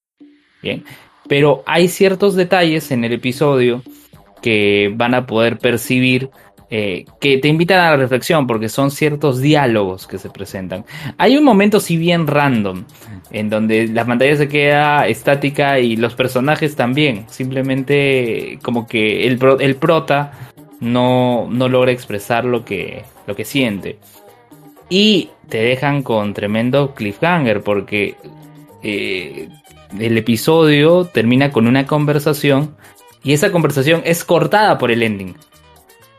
Bien, 0.62 0.84
pero 1.28 1.62
hay 1.66 1.88
ciertos 1.88 2.34
detalles 2.34 2.90
en 2.90 3.04
el 3.04 3.12
episodio 3.12 3.82
que 4.40 4.92
van 4.94 5.14
a 5.14 5.26
poder 5.26 5.58
percibir 5.58 6.30
eh, 6.74 7.04
que 7.20 7.36
te 7.36 7.48
invitan 7.48 7.80
a 7.80 7.90
la 7.90 7.96
reflexión 7.98 8.46
porque 8.46 8.70
son 8.70 8.90
ciertos 8.90 9.42
diálogos 9.42 10.06
que 10.06 10.16
se 10.16 10.30
presentan. 10.30 10.86
Hay 11.18 11.36
un 11.36 11.44
momento 11.44 11.80
si 11.80 11.98
bien 11.98 12.26
random 12.26 12.84
en 13.30 13.50
donde 13.50 13.88
la 13.88 14.06
pantalla 14.06 14.34
se 14.36 14.48
queda 14.48 15.06
estática 15.06 15.80
y 15.80 15.96
los 15.96 16.14
personajes 16.14 16.74
también, 16.74 17.26
simplemente 17.28 18.58
como 18.62 18.86
que 18.86 19.26
el, 19.26 19.38
el 19.60 19.76
prota 19.76 20.32
no, 20.80 21.46
no 21.50 21.68
logra 21.68 21.92
expresar 21.92 22.46
lo 22.46 22.64
que, 22.64 23.04
lo 23.26 23.36
que 23.36 23.44
siente. 23.44 23.98
Y 24.88 25.28
te 25.50 25.58
dejan 25.58 26.02
con 26.02 26.32
tremendo 26.32 26.94
cliffhanger 26.94 27.62
porque 27.62 28.16
eh, 28.82 29.50
el 30.00 30.16
episodio 30.16 31.04
termina 31.04 31.50
con 31.50 31.66
una 31.66 31.86
conversación 31.86 32.74
y 33.22 33.34
esa 33.34 33.52
conversación 33.52 34.00
es 34.06 34.24
cortada 34.24 34.78
por 34.78 34.90
el 34.90 35.02
ending. 35.02 35.34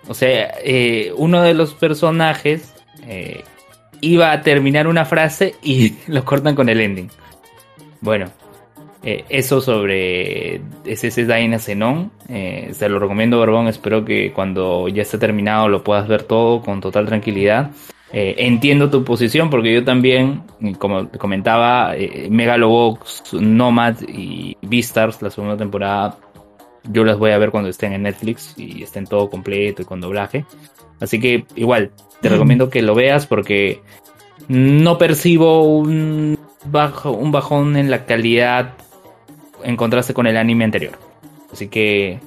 O 0.07 0.13
sea, 0.13 0.55
eh, 0.63 1.13
uno 1.17 1.41
de 1.41 1.53
los 1.53 1.73
personajes 1.73 2.73
eh, 3.07 3.43
iba 4.01 4.31
a 4.31 4.41
terminar 4.41 4.87
una 4.87 5.05
frase 5.05 5.55
y 5.63 5.95
lo 6.07 6.25
cortan 6.25 6.55
con 6.55 6.69
el 6.69 6.81
ending. 6.81 7.09
Bueno, 8.01 8.27
eh, 9.01 9.23
eso 9.29 9.61
sobre 9.61 10.61
SS 10.85 11.25
Daina 11.25 11.59
Zenon. 11.59 12.11
se 12.27 12.89
lo 12.89 12.99
recomiendo, 12.99 13.39
Barbón. 13.39 13.67
Espero 13.67 14.03
que 14.03 14.33
cuando 14.33 14.89
ya 14.89 15.03
esté 15.03 15.17
terminado 15.17 15.69
lo 15.69 15.83
puedas 15.83 16.07
ver 16.07 16.23
todo 16.23 16.61
con 16.61 16.81
total 16.81 17.05
tranquilidad. 17.05 17.71
entiendo 18.11 18.89
tu 18.89 19.03
posición 19.03 19.49
porque 19.49 19.73
yo 19.73 19.83
también, 19.85 20.43
como 20.79 21.09
comentaba, 21.09 21.93
Megalobox, 22.29 23.33
Nomad 23.33 23.95
y 24.07 24.57
Beastars, 24.61 25.21
la 25.21 25.29
segunda 25.29 25.57
temporada, 25.57 26.17
yo 26.85 27.03
las 27.03 27.17
voy 27.17 27.31
a 27.31 27.37
ver 27.37 27.51
cuando 27.51 27.69
estén 27.69 27.93
en 27.93 28.03
Netflix 28.03 28.53
y 28.57 28.83
estén 28.83 29.05
todo 29.05 29.29
completo 29.29 29.81
y 29.81 29.85
con 29.85 30.01
doblaje. 30.01 30.45
Así 30.99 31.19
que 31.19 31.45
igual, 31.55 31.91
te 32.21 32.29
recomiendo 32.29 32.69
que 32.69 32.81
lo 32.81 32.95
veas 32.95 33.27
porque 33.27 33.81
no 34.47 34.97
percibo 34.97 35.63
un, 35.63 36.37
bajo, 36.65 37.11
un 37.11 37.31
bajón 37.31 37.77
en 37.77 37.89
la 37.89 38.05
calidad 38.05 38.73
en 39.63 39.77
contraste 39.77 40.13
con 40.13 40.27
el 40.27 40.37
anime 40.37 40.65
anterior. 40.65 40.93
Así 41.51 41.67
que 41.67 42.19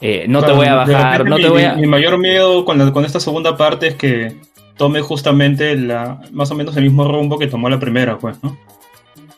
eh, 0.00 0.26
no 0.28 0.42
te 0.42 0.52
voy 0.52 0.66
a 0.66 0.74
bajar. 0.74 1.28
No 1.28 1.36
mi, 1.36 1.42
te 1.42 1.48
voy 1.48 1.64
a... 1.64 1.74
mi 1.74 1.86
mayor 1.86 2.18
miedo 2.18 2.64
con, 2.64 2.90
con 2.90 3.04
esta 3.04 3.20
segunda 3.20 3.56
parte 3.56 3.88
es 3.88 3.94
que 3.94 4.36
tome 4.76 5.00
justamente 5.00 5.76
la, 5.76 6.20
más 6.32 6.50
o 6.50 6.54
menos 6.54 6.76
el 6.76 6.84
mismo 6.84 7.04
rumbo 7.04 7.38
que 7.38 7.46
tomó 7.46 7.68
la 7.68 7.78
primera, 7.78 8.18
pues, 8.18 8.42
¿no? 8.42 8.56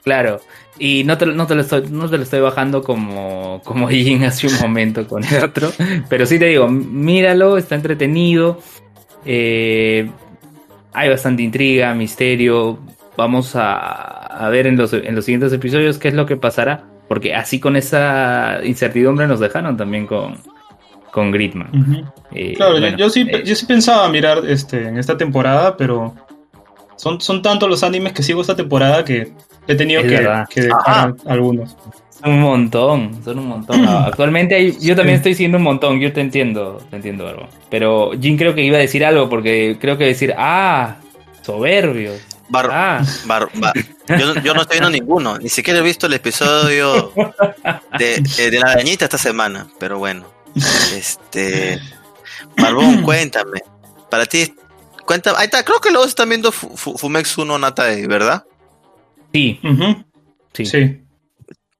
Claro, 0.04 0.40
y 0.78 1.02
no 1.04 1.16
te, 1.16 1.24
no 1.24 1.46
te, 1.46 1.54
lo, 1.54 1.62
estoy, 1.62 1.86
no 1.90 2.10
te 2.10 2.18
lo 2.18 2.24
estoy 2.24 2.40
bajando 2.40 2.82
como, 2.82 3.62
como 3.64 3.88
Jin 3.90 4.24
hace 4.24 4.46
un 4.48 4.58
momento 4.60 5.06
con 5.06 5.24
el 5.24 5.42
otro, 5.42 5.72
pero 6.08 6.26
sí 6.26 6.38
te 6.38 6.46
digo, 6.46 6.68
míralo, 6.68 7.56
está 7.56 7.74
entretenido, 7.74 8.60
eh, 9.24 10.10
hay 10.92 11.08
bastante 11.08 11.42
intriga, 11.42 11.94
misterio, 11.94 12.78
vamos 13.16 13.56
a, 13.56 13.74
a 13.74 14.48
ver 14.50 14.66
en 14.66 14.76
los, 14.76 14.92
en 14.92 15.14
los 15.14 15.24
siguientes 15.24 15.52
episodios 15.54 15.98
qué 15.98 16.08
es 16.08 16.14
lo 16.14 16.26
que 16.26 16.36
pasará, 16.36 16.84
porque 17.08 17.34
así 17.34 17.58
con 17.58 17.74
esa 17.76 18.60
incertidumbre 18.62 19.26
nos 19.26 19.40
dejaron 19.40 19.76
también 19.76 20.06
con, 20.06 20.36
con 21.10 21.30
Gridman. 21.30 21.68
Uh 21.72 21.78
-huh. 21.78 22.12
eh, 22.32 22.54
claro, 22.56 22.72
bueno, 22.78 22.96
yo, 22.98 23.08
sí, 23.08 23.26
eh, 23.26 23.42
yo 23.42 23.54
sí 23.54 23.64
pensaba 23.64 24.06
mirar 24.10 24.42
este, 24.46 24.88
en 24.88 24.98
esta 24.98 25.16
temporada, 25.16 25.76
pero 25.78 26.14
son, 26.96 27.20
son 27.20 27.40
tantos 27.40 27.70
los 27.70 27.82
animes 27.82 28.12
que 28.12 28.22
sigo 28.22 28.40
esta 28.40 28.56
temporada 28.56 29.04
que 29.04 29.32
he 29.66 29.74
tenido 29.74 30.02
que, 30.02 30.44
que, 30.50 30.60
dejar 30.62 31.14
algunos. 31.26 31.76
Son 32.10 32.32
un 32.32 32.40
montón, 32.40 33.22
son 33.24 33.38
un 33.38 33.48
montón. 33.48 33.84
Actualmente 33.88 34.54
hay, 34.54 34.78
yo 34.80 34.96
también 34.96 35.16
estoy 35.16 35.34
siguiendo 35.34 35.58
un 35.58 35.64
montón, 35.64 36.00
yo 36.00 36.12
te 36.12 36.20
entiendo, 36.20 36.80
te 36.90 36.96
entiendo, 36.96 37.24
Barbo. 37.24 37.48
Pero 37.70 38.12
Jin 38.20 38.36
creo 38.36 38.54
que 38.54 38.62
iba 38.62 38.76
a 38.76 38.80
decir 38.80 39.04
algo, 39.04 39.28
porque 39.28 39.76
creo 39.80 39.98
que 39.98 40.04
decir, 40.04 40.34
ah, 40.36 40.96
soberbio. 41.42 42.12
Bar, 42.48 42.68
ah. 42.70 43.04
bar, 43.24 43.48
bar. 43.54 43.74
Yo, 44.08 44.34
yo, 44.42 44.54
no 44.54 44.62
estoy 44.62 44.78
viendo 44.78 44.90
ninguno, 44.90 45.38
ni 45.38 45.48
siquiera 45.48 45.80
he 45.80 45.82
visto 45.82 46.06
el 46.06 46.12
episodio 46.12 47.12
de, 47.98 48.16
eh, 48.38 48.50
de 48.50 48.58
la 48.58 48.72
arañita 48.72 49.06
esta 49.06 49.18
semana, 49.18 49.66
pero 49.78 49.98
bueno. 49.98 50.26
Este. 50.94 51.80
Barbón, 52.56 53.02
cuéntame. 53.02 53.62
Para 54.10 54.26
ti, 54.26 54.54
cuéntame. 55.04 55.38
Ahí 55.38 55.46
está, 55.46 55.64
creo 55.64 55.80
que 55.80 55.90
luego 55.90 56.06
están 56.06 56.28
viendo 56.28 56.52
Fumetsu 56.52 57.44
no 57.44 57.58
Natai, 57.58 58.06
¿verdad? 58.06 58.44
Sí. 59.34 59.58
Uh 59.64 59.68
-huh. 59.68 60.04
sí. 60.52 60.64
sí. 60.64 61.00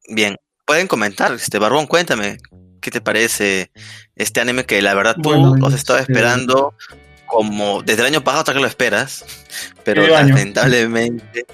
Bien, 0.09 0.37
pueden 0.67 0.89
comentar, 0.89 1.33
este 1.33 1.61
Barbón, 1.61 1.87
cuéntame, 1.87 2.39
¿qué 2.81 2.91
te 2.91 3.01
parece 3.01 3.71
este 4.17 4.41
anime 4.41 4.65
que 4.65 4.83
la 4.83 4.93
verdad 4.95 5.15
tú 5.23 5.31
Bueno, 5.31 5.67
has 5.67 5.75
estado 5.75 6.01
este- 6.01 6.13
esperando 6.13 6.75
como 7.27 7.83
desde 7.83 8.03
el 8.03 8.09
año 8.09 8.25
pasado 8.25 8.41
hasta 8.41 8.55
que 8.55 8.61
lo 8.61 8.67
esperas, 8.67 9.25
pero 9.85 10.07
lamentablemente 10.07 11.47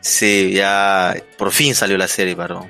sí, 0.00 0.52
ya 0.52 1.14
por 1.38 1.52
fin 1.52 1.74
salió 1.74 1.96
la 1.96 2.08
serie, 2.08 2.34
Barbón. 2.34 2.68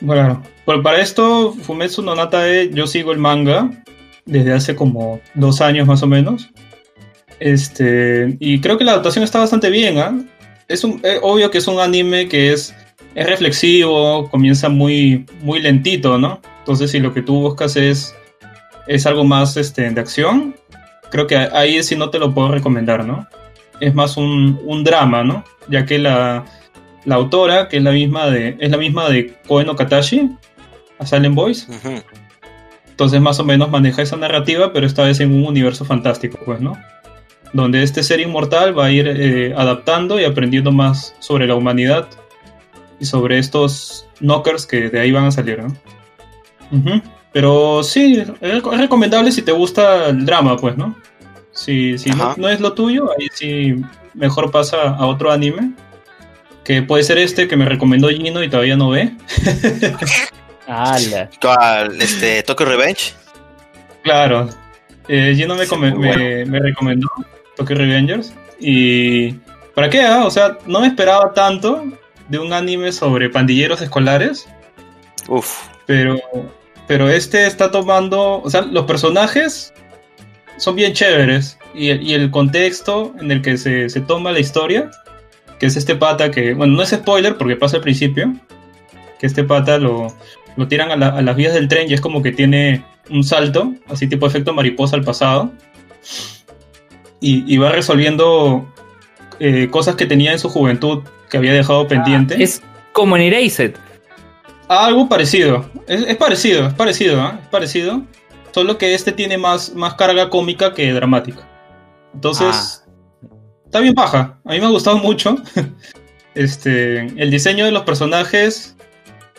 Bueno, 0.00 0.42
pues 0.64 0.80
para 0.82 1.00
esto, 1.00 1.54
Fumetsu 1.62 2.02
no 2.02 2.14
Natae, 2.16 2.70
yo 2.72 2.86
sigo 2.88 3.12
el 3.12 3.18
manga 3.18 3.70
desde 4.26 4.52
hace 4.52 4.74
como 4.74 5.20
dos 5.34 5.60
años 5.60 5.86
más 5.86 6.02
o 6.02 6.06
menos. 6.08 6.50
Este, 7.40 8.36
y 8.40 8.60
creo 8.60 8.78
que 8.78 8.84
la 8.84 8.92
adaptación 8.92 9.24
está 9.24 9.38
bastante 9.38 9.70
bien, 9.70 9.98
¿ah? 9.98 10.14
Es 10.68 10.84
un, 10.84 11.00
eh, 11.04 11.18
obvio 11.22 11.50
que 11.50 11.58
es 11.58 11.66
un 11.66 11.78
anime 11.78 12.28
que 12.28 12.52
es, 12.52 12.74
es 13.14 13.26
reflexivo, 13.26 14.28
comienza 14.30 14.68
muy, 14.68 15.26
muy 15.42 15.60
lentito, 15.60 16.18
¿no? 16.18 16.40
Entonces, 16.60 16.90
si 16.90 17.00
lo 17.00 17.12
que 17.12 17.22
tú 17.22 17.40
buscas 17.40 17.76
es, 17.76 18.14
es 18.86 19.06
algo 19.06 19.24
más 19.24 19.56
este, 19.56 19.90
de 19.90 20.00
acción, 20.00 20.54
creo 21.10 21.26
que 21.26 21.36
ahí 21.36 21.82
sí 21.82 21.96
no 21.96 22.10
te 22.10 22.18
lo 22.18 22.32
puedo 22.32 22.48
recomendar, 22.48 23.04
¿no? 23.04 23.26
Es 23.80 23.94
más 23.94 24.16
un, 24.16 24.58
un 24.64 24.84
drama, 24.84 25.22
¿no? 25.22 25.44
Ya 25.68 25.84
que 25.84 25.98
la, 25.98 26.44
la 27.04 27.14
autora, 27.16 27.68
que 27.68 27.76
es 27.76 27.82
la 27.82 27.92
misma 27.92 28.30
de, 28.30 28.56
es 28.58 28.70
la 28.70 28.78
misma 28.78 29.08
de 29.08 29.34
Koe 29.46 29.64
no 29.64 29.76
Katashi, 29.76 30.30
a 30.98 31.06
Silent 31.06 31.34
Boys. 31.34 31.68
Uh 31.68 31.72
-huh. 31.72 32.02
Entonces 32.88 33.20
más 33.20 33.40
o 33.40 33.44
menos 33.44 33.70
maneja 33.70 34.02
esa 34.02 34.16
narrativa, 34.16 34.72
pero 34.72 34.86
esta 34.86 35.02
vez 35.02 35.20
en 35.20 35.32
un 35.34 35.44
universo 35.44 35.84
fantástico, 35.84 36.38
pues, 36.44 36.60
¿no? 36.60 36.78
Donde 37.54 37.82
este 37.82 38.02
ser 38.02 38.20
inmortal 38.20 38.78
va 38.78 38.86
a 38.86 38.90
ir 38.90 39.08
eh, 39.08 39.54
adaptando 39.56 40.20
y 40.20 40.24
aprendiendo 40.24 40.70
más 40.70 41.14
sobre 41.20 41.46
la 41.46 41.54
humanidad 41.54 42.08
y 43.00 43.06
sobre 43.06 43.38
estos 43.38 44.06
knockers 44.20 44.66
que 44.66 44.90
de 44.90 45.00
ahí 45.00 45.12
van 45.12 45.24
a 45.24 45.30
salir, 45.30 45.62
¿no? 45.62 45.68
Uh 46.70 46.76
-huh. 46.76 47.02
Pero 47.32 47.82
sí, 47.82 48.22
es 48.40 48.62
recomendable 48.62 49.32
si 49.32 49.42
te 49.42 49.50
gusta 49.50 50.06
el 50.08 50.24
drama, 50.24 50.56
pues, 50.56 50.76
¿no? 50.76 50.94
Si, 51.50 51.98
si 51.98 52.10
no, 52.10 52.34
no, 52.36 52.48
es 52.48 52.60
lo 52.60 52.74
tuyo, 52.74 53.10
ahí 53.10 53.28
sí 53.32 53.74
mejor 54.14 54.50
pasa 54.50 54.90
a 54.90 55.06
otro 55.06 55.32
anime. 55.32 55.72
Que 56.64 56.82
puede 56.82 57.02
ser 57.02 57.18
este 57.18 57.46
que 57.46 57.56
me 57.56 57.66
recomendó 57.66 58.08
Gino 58.08 58.42
y 58.42 58.48
todavía 58.48 58.76
no 58.76 58.90
ve. 58.90 59.12
¿Cuál? 61.40 62.00
Este, 62.00 62.42
¿Tokyo 62.42 62.66
Revenge? 62.66 63.14
Claro. 64.02 64.48
Eh, 65.08 65.34
Gino 65.36 65.54
me, 65.54 65.66
me, 65.96 66.44
me, 66.46 66.58
recomendó 66.60 67.08
Tokyo 67.56 67.76
Revengers. 67.76 68.34
Y. 68.60 69.32
¿Para 69.74 69.90
qué? 69.90 70.02
Ah? 70.02 70.24
O 70.24 70.30
sea, 70.30 70.58
no 70.66 70.80
me 70.80 70.86
esperaba 70.86 71.32
tanto 71.32 71.84
de 72.28 72.38
un 72.38 72.52
anime 72.52 72.92
sobre 72.92 73.30
pandilleros 73.30 73.80
escolares. 73.80 74.46
Uf. 75.28 75.68
Pero. 75.86 76.20
Pero 76.86 77.08
este 77.08 77.46
está 77.46 77.70
tomando. 77.70 78.42
O 78.42 78.50
sea, 78.50 78.62
los 78.62 78.84
personajes 78.84 79.72
son 80.56 80.76
bien 80.76 80.92
chéveres. 80.92 81.58
Y, 81.74 81.90
y 81.90 82.14
el 82.14 82.30
contexto 82.30 83.14
en 83.20 83.32
el 83.32 83.42
que 83.42 83.56
se, 83.56 83.88
se 83.88 84.00
toma 84.00 84.30
la 84.30 84.38
historia 84.38 84.90
que 85.58 85.66
es 85.66 85.76
este 85.76 85.96
pata 85.96 86.30
que, 86.30 86.54
bueno, 86.54 86.74
no 86.74 86.82
es 86.82 86.90
spoiler 86.90 87.36
porque 87.36 87.56
pasa 87.56 87.76
al 87.76 87.82
principio, 87.82 88.34
que 89.18 89.26
este 89.26 89.44
pata 89.44 89.78
lo, 89.78 90.14
lo 90.56 90.68
tiran 90.68 90.90
a, 90.90 90.96
la, 90.96 91.08
a, 91.08 91.22
las 91.22 91.36
vías 91.36 91.54
del 91.54 91.68
tren 91.68 91.90
y 91.90 91.94
es 91.94 92.00
como 92.00 92.22
que 92.22 92.32
tiene 92.32 92.84
un 93.10 93.24
salto, 93.24 93.74
así 93.88 94.06
tipo 94.06 94.26
efecto 94.26 94.52
mariposa 94.52 94.96
al 94.96 95.04
pasado, 95.04 95.52
y, 97.24 97.44
y 97.52 97.56
va 97.58 97.70
resolviendo 97.70 98.66
eh, 99.40 99.68
cosas 99.70 99.96
que 99.96 100.06
tenía 100.06 100.32
en 100.32 100.38
su 100.38 100.48
juventud 100.48 101.02
que 101.30 101.36
había 101.36 101.52
dejado 101.52 101.86
pendiente. 101.88 102.34
Ah, 102.38 102.42
es 102.42 102.62
como 102.92 103.16
en 103.16 103.22
Erased. 103.22 103.74
Algo 104.68 105.08
parecido, 105.08 105.68
es, 105.86 106.02
es 106.02 106.16
parecido, 106.16 106.68
es 106.68 106.74
parecido, 106.74 107.22
¿eh? 107.22 107.32
es 107.42 107.48
parecido, 107.48 108.02
solo 108.52 108.78
que 108.78 108.94
este 108.94 109.12
tiene 109.12 109.36
más, 109.36 109.74
más 109.74 109.94
carga 109.94 110.30
cómica 110.30 110.72
que 110.74 110.92
dramática. 110.92 111.46
Entonces... 112.14 112.80
Ah 112.80 112.84
está 113.74 113.82
bien 113.82 113.94
baja. 113.94 114.38
A 114.44 114.52
mí 114.52 114.60
me 114.60 114.66
ha 114.66 114.70
gustado 114.70 114.98
mucho. 114.98 115.36
Este, 116.36 116.98
el 116.98 117.30
diseño 117.30 117.64
de 117.64 117.70
los 117.70 117.84
personajes 117.84 118.74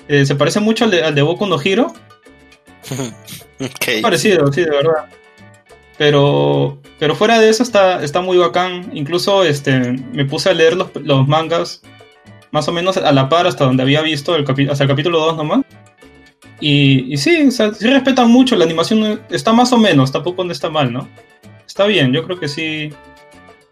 Eh, 0.08 0.26
se 0.26 0.34
parece 0.34 0.62
mucho 0.62 0.86
al 0.86 0.92
de, 0.92 1.04
al 1.04 1.14
de 1.14 1.22
Boku 1.22 1.46
no 1.46 1.60
Hero. 1.62 1.94
Ok. 3.60 4.02
Parecido, 4.02 4.52
sí, 4.52 4.62
de 4.62 4.70
verdad. 4.70 5.06
Pero, 5.98 6.82
pero 7.00 7.16
fuera 7.16 7.39
de 7.39 7.50
eso 7.50 7.64
está, 7.64 8.04
está 8.04 8.22
muy 8.22 8.38
bacán. 8.38 8.89
Incluso 8.93 9.43
este, 9.43 9.93
me 10.12 10.26
puse 10.26 10.50
a 10.50 10.54
leer 10.54 10.76
los, 10.76 10.89
los 10.96 11.28
mangas 11.28 11.82
más 12.52 12.68
o 12.68 12.72
menos 12.72 12.98
a 12.98 13.12
la 13.12 13.30
par 13.30 13.48
hasta 13.48 13.66
donde 13.66 13.84
había 13.84 14.02
visto 14.02 14.36
el 14.36 14.46
hasta 14.70 14.84
el 14.84 14.89
capítulo 14.89 15.20
2 15.20 15.38
nomás. 15.38 15.62
Y, 16.60 17.14
y 17.14 17.18
sí, 17.18 17.48
o 17.48 17.52
sea, 17.52 17.74
sí 17.74 17.88
respetan 17.89 18.30
mucho. 18.30 18.56
La 18.56 18.66
animación 18.66 19.22
está 19.30 19.54
más 19.54 19.72
o 19.74 19.78
menos, 19.78 20.12
tampoco 20.12 20.43
no 20.43 20.52
está 20.52 20.70
mal, 20.70 20.91
¿no? 20.91 21.08
Está 21.66 21.86
bien, 21.86 22.14
yo 22.14 22.24
creo 22.24 22.39
que 22.39 22.48
sí. 22.48 22.91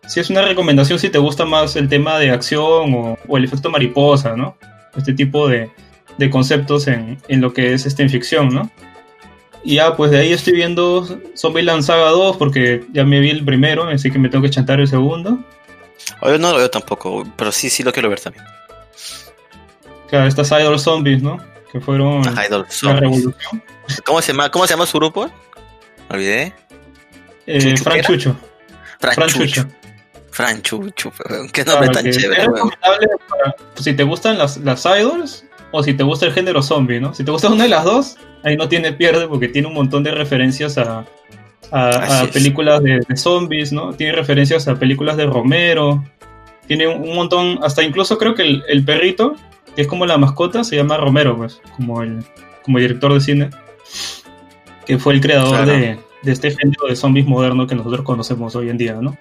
Sí 0.06 0.20
es 0.20 0.30
una 0.30 0.42
recomendación 0.42 1.00
si 1.00 1.10
te 1.10 1.18
gusta 1.18 1.46
más 1.46 1.78
el 1.78 1.88
tema 1.88 2.20
de 2.20 2.32
acción 2.32 2.94
o, 2.94 3.18
o 3.26 3.38
el 3.38 3.46
efecto 3.46 3.70
mariposa, 3.70 4.36
¿no? 4.36 4.58
Este 4.98 5.14
tipo 5.14 5.48
de, 5.48 5.72
de 6.18 6.30
conceptos 6.30 6.88
en, 6.88 7.18
en 7.30 7.40
lo 7.40 7.54
que 7.54 7.74
es 7.74 7.86
este, 7.86 8.04
en 8.04 8.10
ficción, 8.10 8.50
¿no? 8.50 8.70
Y 9.64 9.76
ya, 9.76 9.96
pues 9.96 10.12
de 10.12 10.20
ahí 10.20 10.34
estoy 10.34 10.54
viendo 10.54 11.08
Zombieland 11.38 11.84
Saga 11.84 12.10
2 12.10 12.38
porque 12.38 12.86
ya 12.92 13.06
me 13.06 13.20
vi 13.20 13.30
el 13.30 13.46
primero, 13.46 13.86
así 13.86 14.12
que 14.12 14.20
me 14.20 14.28
tengo 14.30 14.44
que 14.44 14.50
chantar 14.50 14.80
el 14.82 14.88
segundo. 14.88 15.40
O 16.22 16.30
yo 16.30 16.38
no 16.38 16.52
lo 16.52 16.58
veo 16.58 16.70
tampoco, 16.70 17.24
pero 17.38 17.52
sí, 17.52 17.70
sí 17.70 17.82
lo 17.84 17.94
quiero 17.94 18.10
ver 18.10 18.20
también. 18.20 18.44
Claro, 20.10 20.28
estas 20.28 20.52
Idol 20.52 20.80
Zombies, 20.80 21.24
¿no? 21.24 21.38
Que 21.72 21.80
fueron 21.80 22.22
Idol 22.22 22.64
la 22.64 22.70
Zombies. 22.72 23.00
revolución. 23.02 23.64
¿Cómo 24.06 24.22
se 24.22 24.32
llama, 24.34 24.52
cómo 24.52 24.68
se 24.68 24.74
llama 24.74 24.86
su 24.86 24.98
grupo? 24.98 25.28
Me 26.10 26.16
olvidé. 26.16 26.54
Eh, 27.48 27.60
¿Chuchu 27.60 27.84
Fran 27.84 27.98
era? 28.00 28.08
Chucho. 28.08 28.36
Fran, 29.00 29.14
Fran 29.16 29.30
Chucho. 30.62 30.90
Chucho. 30.96 31.12
Qué 31.54 31.64
nombre 31.66 31.90
Claro, 31.90 31.92
tan 31.92 32.12
chévere, 32.12 32.46
para- 32.50 33.56
si 33.76 33.94
te 33.94 34.04
gustan 34.04 34.38
las, 34.38 34.58
las 34.58 34.86
idols 34.86 35.46
o 35.74 35.84
si 35.84 35.94
te 35.94 36.04
gusta 36.04 36.26
el 36.28 36.32
género 36.34 36.62
zombie, 36.64 37.02
¿no? 37.02 37.14
Si 37.14 37.24
te 37.26 37.32
gusta 37.32 37.50
una 37.50 37.64
de 37.64 37.70
las 37.70 37.84
dos, 37.84 38.16
ahí 38.44 38.56
no 38.56 38.70
tiene 38.70 38.94
pierde 38.94 39.28
porque 39.28 39.48
tiene 39.50 39.68
un 39.68 39.74
montón 39.74 40.04
de 40.04 40.12
referencias 40.12 40.78
a, 40.78 41.04
a- 41.72 42.28
películas 42.32 42.82
de, 42.84 43.02
de 43.08 43.18
zombies, 43.18 43.74
¿no? 43.74 43.92
Tiene 43.94 44.14
referencias 44.14 44.68
a 44.68 44.76
películas 44.76 45.18
de 45.18 45.26
Romero. 45.26 46.04
Tiene 46.68 46.88
un, 46.88 47.02
un 47.10 47.16
montón, 47.16 47.60
hasta 47.64 47.84
incluso 47.84 48.18
creo 48.18 48.36
que 48.36 48.44
el, 48.44 48.64
el 48.70 48.86
perrito, 48.86 49.36
que 49.76 49.82
es 49.82 49.88
como 49.88 50.06
la 50.06 50.18
mascota, 50.18 50.64
se 50.64 50.76
llama 50.78 50.96
Romero, 50.98 51.36
pues, 51.36 51.60
como 51.76 52.02
el 52.04 52.24
como 52.64 52.80
director 52.80 53.14
de 53.14 53.20
cine, 53.20 53.50
que 54.86 54.98
fue 54.98 55.14
el 55.16 55.22
creador 55.22 55.50
Claro. 55.50 55.72
de, 55.74 56.00
de 56.22 56.32
este 56.32 56.52
género 56.52 56.88
de 56.88 56.96
zombies 56.96 57.26
moderno 57.26 57.68
que 57.68 57.76
nosotros 57.76 58.04
conocemos 58.06 58.56
hoy 58.56 58.70
en 58.70 58.78
día, 58.78 58.94
¿no? 59.02 59.18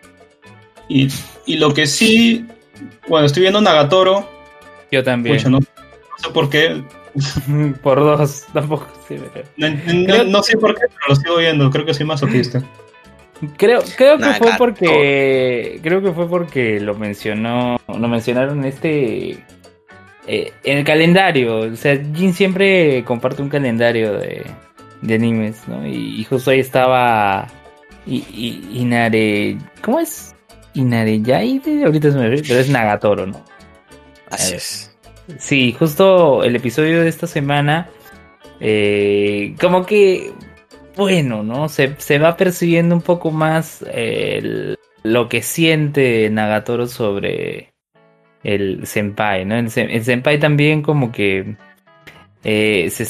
Y, 0.88 1.08
y 1.46 1.56
lo 1.56 1.72
que 1.74 1.86
sí, 1.86 2.44
bueno, 3.08 3.26
estoy 3.26 3.40
viendo 3.42 3.60
Nagatoro, 3.60 4.28
Yo 4.92 5.02
también. 5.02 5.36
pucha, 5.36 5.48
no, 5.48 5.58
no 5.58 5.66
sé 6.22 6.30
por 6.30 6.48
qué, 6.50 6.82
Por 7.82 8.00
dos, 8.00 8.46
tampoco. 8.52 8.88
sí, 9.08 9.16
no, 9.58 9.68
no- 9.68 9.76
Creo- 10.06 10.24
no 10.24 10.42
sé 10.42 10.56
por 10.56 10.74
qué, 10.74 10.82
pero 10.88 11.08
lo 11.08 11.16
sigo 11.16 11.36
viendo, 11.36 11.70
creo 11.70 11.84
que 11.84 11.92
soy 11.94 12.06
masoquista. 12.06 12.62
Creo, 13.56 13.82
creo 13.96 14.18
que 14.18 14.32
fue 14.34 14.52
porque. 14.56 15.80
Creo 15.82 16.00
que 16.00 16.12
fue 16.12 16.28
porque 16.28 16.78
lo 16.80 16.94
mencionó. 16.94 17.76
Lo 17.88 18.06
mencionaron 18.08 18.60
en 18.60 18.64
este. 18.66 19.30
eh, 20.28 20.52
en 20.62 20.78
el 20.78 20.84
calendario. 20.84 21.58
O 21.72 21.76
sea, 21.76 22.00
Jin 22.14 22.32
siempre 22.34 23.02
comparte 23.04 23.42
un 23.42 23.48
calendario 23.48 24.12
de, 24.12 24.46
de 25.00 25.14
animes, 25.14 25.66
¿no? 25.66 25.84
Y, 25.84 26.20
y 26.20 26.24
justo 26.24 26.52
ahí 26.52 26.60
estaba. 26.60 27.48
Y, 28.06 28.18
y, 28.32 28.80
Inare. 28.80 29.58
¿Cómo 29.82 29.98
es? 29.98 30.36
Inareyaide. 30.74 31.84
Ahorita 31.84 32.12
se 32.12 32.18
me 32.18 32.28
ve, 32.28 32.42
pero 32.46 32.60
es 32.60 32.68
Nagatoro, 32.68 33.26
¿no? 33.26 33.44
Así 34.30 34.54
es. 34.54 34.91
Sí, 35.38 35.72
justo 35.78 36.42
el 36.44 36.56
episodio 36.56 37.00
de 37.02 37.08
esta 37.08 37.26
semana, 37.26 37.88
eh, 38.60 39.54
como 39.60 39.86
que, 39.86 40.32
bueno, 40.96 41.42
¿no? 41.42 41.68
Se, 41.68 41.94
se 41.98 42.18
va 42.18 42.36
percibiendo 42.36 42.94
un 42.94 43.02
poco 43.02 43.30
más 43.30 43.84
lo 45.04 45.28
que 45.28 45.42
siente 45.42 46.28
Nagatoro 46.30 46.86
sobre 46.86 47.72
el 48.42 48.86
senpai, 48.86 49.44
¿no? 49.44 49.56
El, 49.56 49.66
sen- 49.66 49.88
el 49.90 50.04
senpai 50.04 50.38
también 50.40 50.82
como 50.82 51.12
que, 51.12 51.56
eh, 52.44 52.88
se, 52.90 53.06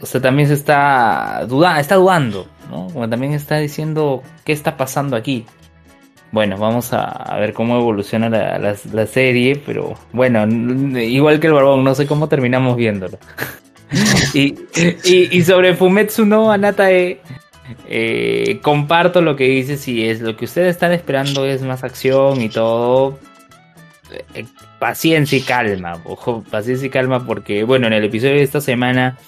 o 0.00 0.06
sea, 0.06 0.20
también 0.20 0.48
se 0.48 0.54
está 0.54 1.46
dudando, 1.48 2.48
¿no? 2.70 2.88
Como 2.92 3.08
también 3.08 3.32
está 3.34 3.58
diciendo, 3.58 4.22
¿qué 4.44 4.52
está 4.52 4.76
pasando 4.76 5.16
aquí? 5.16 5.46
Bueno, 6.32 6.56
vamos 6.58 6.92
a, 6.92 7.36
ver 7.40 7.52
cómo 7.52 7.76
evoluciona 7.76 8.28
la, 8.28 9.06
serie, 9.06 9.60
pero 9.66 9.94
bueno, 10.12 10.46
igual 11.00 11.40
que 11.40 11.48
el 11.48 11.52
Barbón, 11.52 11.82
no 11.82 11.94
sé 11.94 12.06
cómo 12.06 12.28
terminamos 12.28 12.76
viéndolo. 12.76 13.18
y, 14.34 15.42
sobre 15.42 15.74
Fumetsu 15.74 16.24
no 16.24 16.52
Anatae, 16.52 17.20
eh, 17.88 18.60
comparto 18.62 19.22
lo 19.22 19.34
que 19.34 19.44
dice, 19.44 19.76
si 19.76 20.08
es 20.08 20.20
lo 20.20 20.36
que 20.36 20.44
ustedes 20.44 20.70
están 20.70 20.92
esperando 20.92 21.44
es 21.46 21.62
más 21.62 21.82
acción 21.82 22.40
y 22.40 22.48
todo, 22.48 23.18
eh, 24.34 24.44
paciencia 24.78 25.36
y 25.36 25.42
calma, 25.42 26.00
ojo, 26.04 26.44
paciencia 26.48 26.86
y 26.86 26.90
calma 26.90 27.26
porque, 27.26 27.64
bueno, 27.64 27.88
en 27.88 27.94
el 27.94 28.04
episodio 28.04 28.36
de 28.36 28.42
esta 28.42 28.60
semana 28.60 29.18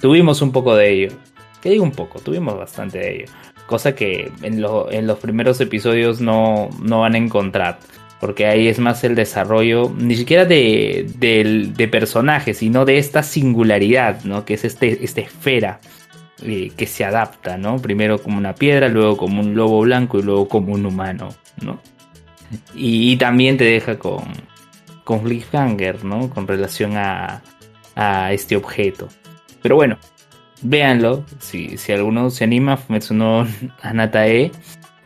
tuvimos 0.00 0.40
un 0.40 0.52
poco 0.52 0.74
de 0.74 0.90
ello. 0.90 1.16
Que 1.60 1.70
digo 1.70 1.84
un 1.84 1.92
poco, 1.92 2.20
tuvimos 2.20 2.56
bastante 2.56 2.98
de 2.98 3.14
ello 3.16 3.26
cosa 3.66 3.94
que 3.94 4.30
en, 4.42 4.60
lo- 4.62 4.90
en 4.90 5.06
los 5.06 5.18
primeros 5.18 5.60
episodios 5.60 6.20
no, 6.20 6.70
no 6.82 7.00
van 7.00 7.14
a 7.14 7.18
encontrar. 7.18 7.78
Porque 8.20 8.46
ahí 8.46 8.66
es 8.68 8.78
más 8.78 9.04
el 9.04 9.14
desarrollo, 9.14 9.92
ni 9.98 10.16
siquiera 10.16 10.46
de, 10.46 11.06
del- 11.18 11.74
de 11.74 11.86
personajes, 11.88 12.58
sino 12.58 12.84
de 12.86 12.96
esta 12.98 13.22
singularidad, 13.22 14.24
¿no? 14.24 14.44
Que 14.46 14.54
es 14.54 14.64
este, 14.64 15.04
esta 15.04 15.20
esfera 15.20 15.80
eh, 16.42 16.70
que 16.76 16.86
se 16.86 17.04
adapta, 17.04 17.58
¿no? 17.58 17.76
Primero 17.76 18.22
como 18.22 18.38
una 18.38 18.54
piedra, 18.54 18.88
luego 18.88 19.18
como 19.18 19.40
un 19.42 19.54
lobo 19.54 19.80
blanco 19.82 20.18
y 20.18 20.22
luego 20.22 20.48
como 20.48 20.72
un 20.72 20.86
humano, 20.86 21.28
¿no? 21.62 21.78
Y, 22.74 23.12
y 23.12 23.16
también 23.18 23.58
te 23.58 23.64
deja 23.64 23.98
con, 23.98 24.24
con 25.04 25.20
cliffhanger, 25.20 26.04
¿no? 26.04 26.30
Con 26.30 26.46
relación 26.48 26.96
a, 26.96 27.42
a 27.94 28.32
este 28.32 28.56
objeto. 28.56 29.08
Pero 29.60 29.76
bueno, 29.76 29.98
véanlo. 30.62 31.24
Si, 31.38 31.76
si 31.76 31.92
alguno 31.92 32.30
se 32.30 32.44
anima, 32.44 32.76
Fumetsu 32.76 33.14
no 33.14 33.46
Anatae. 33.82 34.50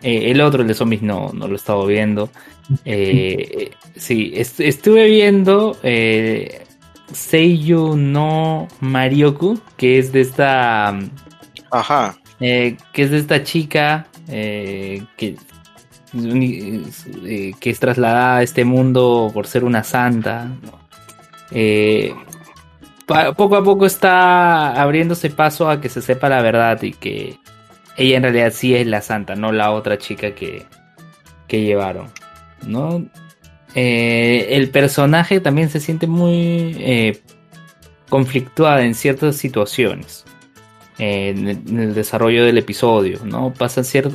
Eh, 0.03 0.31
el 0.31 0.41
otro, 0.41 0.63
el 0.63 0.69
de 0.69 0.75
zombies, 0.75 1.03
no, 1.03 1.31
no 1.35 1.47
lo 1.47 1.53
he 1.53 1.57
estado 1.57 1.85
viendo. 1.87 2.31
Eh, 2.85 3.71
sí, 3.97 4.33
est- 4.35 4.61
estuve 4.61 5.07
viendo 5.07 5.77
eh, 5.83 6.63
Seiyu 7.13 7.97
no 7.97 8.69
Marioku, 8.81 9.61
que 9.77 9.99
es 9.99 10.13
de 10.13 10.21
esta. 10.23 10.99
Ajá. 11.71 12.17
eh, 12.41 12.77
que 12.93 13.03
es 13.03 13.11
de 13.11 13.19
esta 13.19 13.43
chica 13.45 14.07
que, 14.27 15.37
que 17.61 17.71
es 17.71 17.79
trasladada 17.81 18.39
a 18.39 18.43
este 18.43 18.65
mundo 18.65 19.31
por 19.33 19.47
ser 19.47 19.65
una 19.65 19.85
santa. 19.85 20.47
¿no? 20.47 20.79
Eh, 21.53 22.15
poco 23.37 23.57
a 23.57 23.65
poco 23.65 23.87
está 23.87 24.81
abriéndose 24.81 25.31
paso 25.31 25.69
a 25.69 25.81
que 25.81 25.89
se 25.89 26.03
sepa 26.03 26.29
la 26.29 26.43
verdad 26.43 26.81
y 26.83 26.93
que 26.93 27.39
ella 27.97 28.17
en 28.17 28.23
realidad 28.23 28.53
sí 28.55 28.75
es 28.75 28.87
la 28.87 29.03
santa, 29.03 29.35
no 29.35 29.53
la 29.53 29.73
otra 29.73 29.99
chica 29.99 30.35
que, 30.35 30.65
que 31.49 31.63
llevaron. 31.63 32.09
¿no? 32.67 33.05
Eh, 33.75 34.49
el 34.51 34.71
personaje 34.71 35.41
también 35.41 35.71
se 35.71 35.81
siente 35.81 36.07
muy 36.07 36.77
eh, 36.79 37.21
conflictuada 38.09 38.85
en 38.85 38.95
ciertas 38.95 39.37
situaciones 39.37 40.25
eh, 40.99 41.31
en, 41.31 41.79
el, 41.79 41.95
desarrollo 41.95 42.45
del 42.45 42.59
episodio, 42.59 43.21
¿no? 43.25 43.55
Pasan, 43.55 43.85
ciertas 43.85 44.15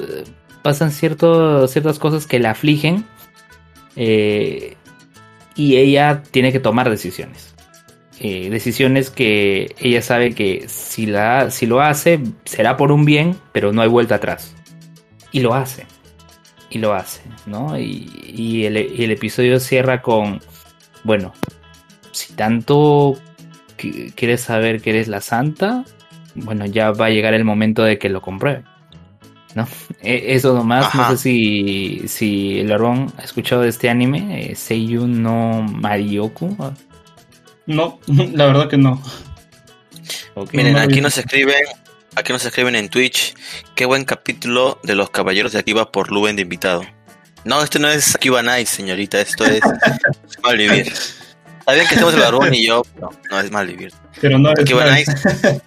cosas 2.00 2.28
que 2.28 2.38
la 2.38 2.52
afligen 2.52 3.06
eh, 3.96 4.76
y 5.56 5.78
ella 5.78 6.22
tiene 6.30 6.52
que 6.52 6.60
tomar 6.60 6.88
decisiones. 6.90 7.55
Eh, 8.20 8.50
decisiones 8.50 9.10
que 9.10 9.76
ella 9.80 10.02
sabe 10.02 10.34
que 10.34 10.66
si, 10.68 11.06
la, 11.06 11.52
si 11.52 11.66
lo 11.66 11.82
hace 11.82 12.20
será 12.46 12.78
por 12.78 12.92
un 12.92 13.04
bien, 13.04 13.36
pero 13.52 13.74
no 13.74 13.82
hay 13.82 13.90
vuelta 13.90 14.16
atrás. 14.16 14.56
Y 15.32 15.42
lo 15.42 15.54
hace. 15.54 15.86
Y 16.70 16.80
lo 16.80 16.94
hace, 16.94 17.22
¿no? 17.46 17.78
Y, 17.78 18.10
y 18.26 18.66
el, 18.66 18.78
y 18.78 19.04
el 19.04 19.12
episodio 19.12 19.60
cierra 19.60 20.02
con, 20.02 20.40
bueno, 21.04 21.34
si 22.12 22.34
tanto 22.34 23.16
qui- 23.78 24.14
quieres 24.16 24.42
saber 24.42 24.82
que 24.82 24.92
eres 24.92 25.08
la 25.10 25.20
santa, 25.22 25.84
bueno, 26.36 26.66
ya 26.66 26.92
va 26.92 27.08
a 27.08 27.10
llegar 27.10 27.34
el 27.34 27.44
momento 27.44 27.84
de 27.84 27.98
que 28.00 28.10
lo 28.10 28.22
compruebe. 28.22 28.64
¿No? 29.56 29.68
E- 30.02 30.34
Eso 30.36 30.54
nomás, 30.54 30.86
Ajá. 30.86 31.04
no 31.12 31.18
sé 31.18 31.18
si, 31.24 32.02
si 32.08 32.60
el 32.60 32.68
Barbón 32.70 33.12
ha 33.18 33.24
escuchado 33.24 33.62
de 33.62 33.70
este 33.70 33.90
anime, 33.90 34.52
eh, 34.52 34.56
Seiyu 34.56 35.06
no 35.08 35.62
Marioku. 35.64 36.58
No, 37.66 38.00
la 38.08 38.46
verdad 38.46 38.70
que 38.70 38.78
no. 38.78 39.02
Miren, 40.52 40.74
no, 40.74 40.80
aquí 40.80 41.02
nos 41.02 41.18
escriben, 41.18 41.64
aquí 42.16 42.34
nos 42.34 42.46
escriben 42.46 42.76
en 42.76 42.90
Twitch, 42.90 43.36
qué 43.74 43.86
buen 43.86 44.04
capítulo 44.04 44.80
de 44.84 44.96
los 44.96 45.10
Caballeros 45.10 45.54
de 45.54 45.60
Akiba 45.60 45.92
por 45.92 46.12
Luben 46.12 46.36
de 46.36 46.42
invitado. 46.42 46.84
No, 47.46 47.64
este 47.64 47.80
no 47.80 47.90
es 47.90 48.16
Akiba 48.16 48.42
Nice, 48.42 48.76
señorita, 48.76 49.22
esto 49.22 49.46
es 49.46 49.62
Malvivir. 50.44 50.92
Está 51.60 51.74
bien 51.74 51.88
que 51.88 51.96
estemos 51.96 52.14
el 52.14 52.20
barbón 52.20 52.54
y 52.54 52.68
yo, 52.68 52.84
pero 52.94 53.10
no 53.32 53.40
es 53.40 53.52
mal 53.52 53.66
vivir. 53.66 53.92
Pero 54.22 54.38
no 54.38 54.50
va 54.50 54.96
nice. 54.96 55.12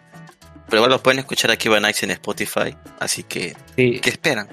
Pero 0.68 0.80
igual 0.82 0.90
lo 0.90 1.03
pueden 1.03 1.18
escuchar 1.18 1.51
aquí 1.51 1.68
va 1.70 1.80
Nice 1.80 2.05
en 2.05 2.11
Spotify. 2.11 2.76
Así 3.01 3.22
que, 3.22 3.57
Sí, 3.74 4.01
¿qué 4.01 4.11
esperan? 4.11 4.46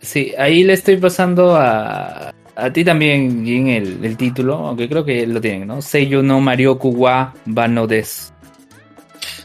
sí, 0.00 0.34
ahí 0.36 0.64
le 0.64 0.74
estoy 0.74 0.98
pasando 0.98 1.56
a, 1.56 2.34
a 2.56 2.72
ti 2.72 2.84
también, 2.84 3.44
Jin, 3.44 3.68
el, 3.68 4.04
el 4.04 4.16
título, 4.16 4.54
aunque 4.68 4.88
creo 4.88 5.04
que 5.04 5.26
lo 5.26 5.40
tienen, 5.40 5.66
¿no? 5.68 5.80
Seiyu 5.82 6.22
no 6.22 6.40
Marioku 6.40 6.90
wa 6.90 7.32
Bano 7.44 7.86
des. 7.86 8.32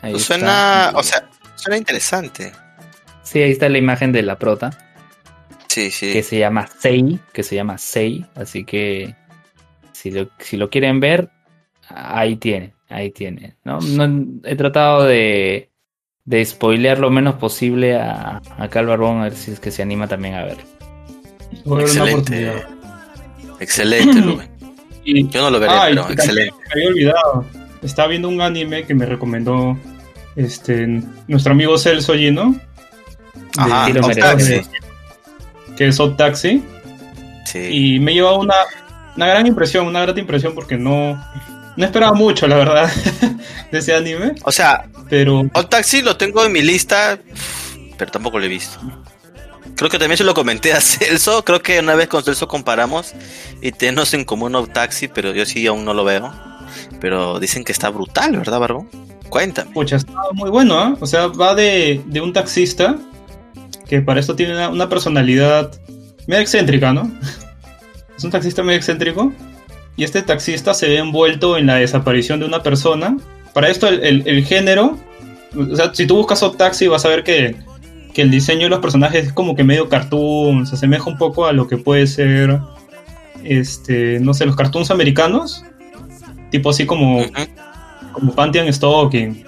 Ahí 0.01 0.19
Suena, 0.19 0.87
está. 0.87 0.99
o 0.99 1.03
sea, 1.03 1.29
suena 1.55 1.77
interesante. 1.77 2.51
Sí, 3.23 3.41
ahí 3.41 3.51
está 3.51 3.69
la 3.69 3.77
imagen 3.77 4.11
de 4.11 4.21
la 4.21 4.37
prota, 4.37 4.69
Sí, 5.67 5.89
sí. 5.91 6.11
que 6.13 6.21
se 6.23 6.37
llama 6.39 6.67
Sei, 6.67 7.19
que 7.33 7.43
se 7.43 7.55
llama 7.55 7.77
Sei, 7.77 8.25
así 8.35 8.63
que 8.63 9.15
si 9.93 10.11
lo, 10.11 10.29
si 10.39 10.57
lo 10.57 10.69
quieren 10.69 10.99
ver, 10.99 11.29
ahí 11.89 12.35
tiene, 12.35 12.73
ahí 12.89 13.11
tiene. 13.11 13.55
¿no? 13.63 13.79
No- 13.79 14.39
he 14.43 14.55
tratado 14.55 15.03
de, 15.05 15.69
de 16.25 16.45
spoilear 16.45 16.99
lo 16.99 17.09
menos 17.09 17.35
posible 17.35 17.95
a, 17.97 18.41
a 18.57 18.67
Cal 18.69 18.85
Barbón, 18.85 19.19
a 19.21 19.23
ver 19.23 19.35
si 19.35 19.51
es 19.51 19.59
que 19.59 19.71
se 19.71 19.81
anima 19.81 20.07
también 20.07 20.35
a 20.35 20.43
ver. 20.43 20.57
Voy 21.65 21.83
a 21.83 21.85
dar 21.87 21.91
una 22.01 22.11
Excelente. 22.11 22.74
Excelente, 23.59 24.19
Lumen. 24.21 24.49
Y, 25.03 25.27
Yo 25.29 25.41
no 25.41 25.51
lo 25.51 25.59
veré, 25.59 25.73
Ah, 25.73 25.85
pero 25.87 26.09
excelente. 26.09 26.55
Me 26.67 26.71
había 26.73 26.87
olvidado. 26.89 27.45
Estaba 27.83 28.07
viendo 28.07 28.27
un 28.27 28.41
anime 28.41 28.85
que 28.85 28.95
me 28.95 29.05
recomendó 29.05 29.77
este 30.35 31.01
nuestro 31.27 31.53
amigo 31.53 31.77
Celso 31.77 32.13
Gino. 32.13 32.55
Ajá, 33.57 33.85
Hot 33.85 34.07
merece. 34.07 34.21
Taxi. 34.21 34.61
Que 35.77 35.87
es 35.87 35.99
Taxi. 36.17 36.63
Sí. 37.45 37.59
Y 37.59 37.99
me 37.99 38.13
llevó 38.13 38.39
una, 38.39 38.55
una 39.15 39.27
gran 39.27 39.45
impresión, 39.45 39.85
una 39.85 40.01
grata 40.01 40.19
impresión 40.19 40.55
porque 40.55 40.77
no, 40.77 41.23
no 41.77 41.85
esperaba 41.85 42.13
mucho, 42.13 42.47
la 42.47 42.55
verdad, 42.55 42.91
de 43.71 43.77
ese 43.77 43.93
anime. 43.93 44.33
O 44.43 44.51
sea, 44.51 44.85
Pero 45.09 45.43
Taxi 45.69 46.01
lo 46.01 46.17
tengo 46.17 46.43
en 46.43 46.51
mi 46.51 46.61
lista, 46.61 47.19
pero 47.97 48.11
tampoco 48.11 48.39
lo 48.39 48.45
he 48.45 48.49
visto. 48.49 48.79
Creo 49.75 49.89
que 49.89 49.99
también 49.99 50.17
se 50.17 50.23
lo 50.23 50.33
comenté 50.33 50.73
a 50.73 50.81
Celso. 50.81 51.43
Creo 51.43 51.61
que 51.61 51.79
una 51.79 51.95
vez 51.95 52.07
con 52.07 52.23
Celso 52.23 52.47
comparamos 52.47 53.13
y 53.61 53.71
tenemos 53.71 54.13
en 54.13 54.23
común 54.25 54.53
Hot 54.53 54.71
Taxi, 54.73 55.07
pero 55.07 55.33
yo 55.33 55.45
sí 55.45 55.65
aún 55.67 55.85
no 55.85 55.93
lo 55.93 56.03
veo. 56.03 56.31
Pero 56.99 57.39
dicen 57.39 57.63
que 57.63 57.71
está 57.71 57.89
brutal, 57.89 58.37
¿verdad, 58.37 58.59
Barbón? 58.59 58.89
Cuéntame. 59.29 59.71
Pucha, 59.71 59.95
está 59.97 60.13
muy 60.33 60.49
bueno, 60.49 60.77
¿ah? 60.79 60.95
O 60.99 61.05
sea, 61.07 61.27
va 61.27 61.55
de, 61.55 62.01
de 62.05 62.21
un 62.21 62.31
taxista 62.33 62.95
que 63.87 64.01
para 64.01 64.19
esto 64.19 64.35
tiene 64.35 64.67
una, 64.67 64.89
personalidad 64.89 65.71
medio 66.27 66.41
excéntrica, 66.41 66.93
¿no? 66.93 67.11
Es 68.17 68.23
un 68.23 68.31
taxista 68.31 68.63
medio 68.63 68.77
excéntrico. 68.77 69.33
Y 69.97 70.05
este 70.05 70.21
taxista 70.21 70.73
se 70.73 70.87
ve 70.87 70.97
envuelto 70.97 71.57
en 71.57 71.67
la 71.67 71.75
desaparición 71.75 72.39
de 72.39 72.45
una 72.45 72.63
persona. 72.63 73.17
Para 73.53 73.69
esto, 73.69 73.87
el, 73.87 74.23
el- 74.25 74.45
género. 74.45 74.97
O 75.57 75.75
sea, 75.75 75.93
si 75.93 76.07
tú 76.07 76.15
buscas 76.17 76.39
Hot 76.39 76.55
Taxi, 76.57 76.87
vas 76.87 77.03
a 77.05 77.09
ver 77.09 77.23
que, 77.23 77.55
que 78.15 78.21
el 78.23 78.31
diseño 78.31 78.63
de 78.63 78.69
los 78.69 78.79
personajes 78.79 79.27
es 79.27 79.33
como 79.33 79.55
que 79.55 79.63
medio 79.63 79.89
cartoon. 79.89 80.65
Se 80.65 80.75
asemeja 80.75 81.07
un 81.09 81.17
poco 81.17 81.45
a 81.45 81.51
lo 81.53 81.67
que 81.67 81.77
puede 81.77 82.07
ser. 82.07 82.59
Este. 83.43 84.19
No 84.19 84.33
sé, 84.33 84.45
los 84.45 84.55
cartoons 84.55 84.89
americanos. 84.89 85.63
Tipo 86.49 86.69
así 86.71 86.85
como 86.85 87.23
como 88.13 88.33
Pantheon 88.33 88.71
Stalking. 88.71 89.45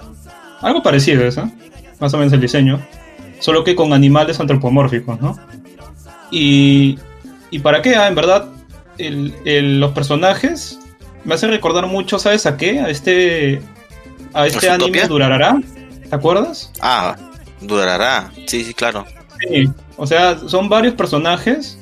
Algo 0.60 0.82
parecido 0.82 1.24
eso, 1.24 1.50
más 2.00 2.12
o 2.12 2.18
menos 2.18 2.32
el 2.34 2.40
diseño. 2.40 2.80
Solo 3.40 3.64
que 3.64 3.74
con 3.74 3.92
animales 3.92 4.38
antropomórficos, 4.40 5.20
¿no? 5.20 5.38
Y, 6.30 6.98
y 7.50 7.60
para 7.60 7.80
qué, 7.80 7.94
ah, 7.96 8.08
en 8.08 8.14
verdad, 8.14 8.48
el- 8.98 9.32
el- 9.44 9.80
los 9.80 9.92
personajes 9.92 10.78
me 11.24 11.34
hacen 11.34 11.50
recordar 11.50 11.86
mucho, 11.86 12.18
¿sabes 12.18 12.44
a 12.46 12.56
qué? 12.56 12.80
A 12.80 12.90
este, 12.90 13.62
a 14.34 14.46
este 14.46 14.68
anime. 14.68 15.06
Durarara, 15.06 15.56
¿te 16.10 16.14
acuerdas? 16.14 16.72
Ah, 16.82 17.16
durará. 17.60 18.30
Sí, 18.46 18.64
sí, 18.64 18.74
claro. 18.74 19.06
Sí, 19.40 19.68
o 19.96 20.06
sea, 20.06 20.38
son 20.48 20.68
varios 20.68 20.94
personajes 20.94 21.78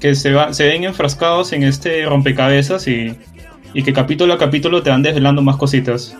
que 0.00 0.14
se, 0.14 0.32
va- 0.32 0.52
se 0.52 0.64
ven 0.66 0.84
enfrascados 0.84 1.52
en 1.52 1.62
este 1.62 2.04
rompecabezas 2.04 2.86
y, 2.86 3.16
y 3.72 3.82
que 3.82 3.92
capítulo 3.92 4.34
a 4.34 4.38
capítulo 4.38 4.82
te 4.82 4.90
van 4.90 5.02
desvelando 5.02 5.42
más 5.42 5.56
cositas. 5.56 6.14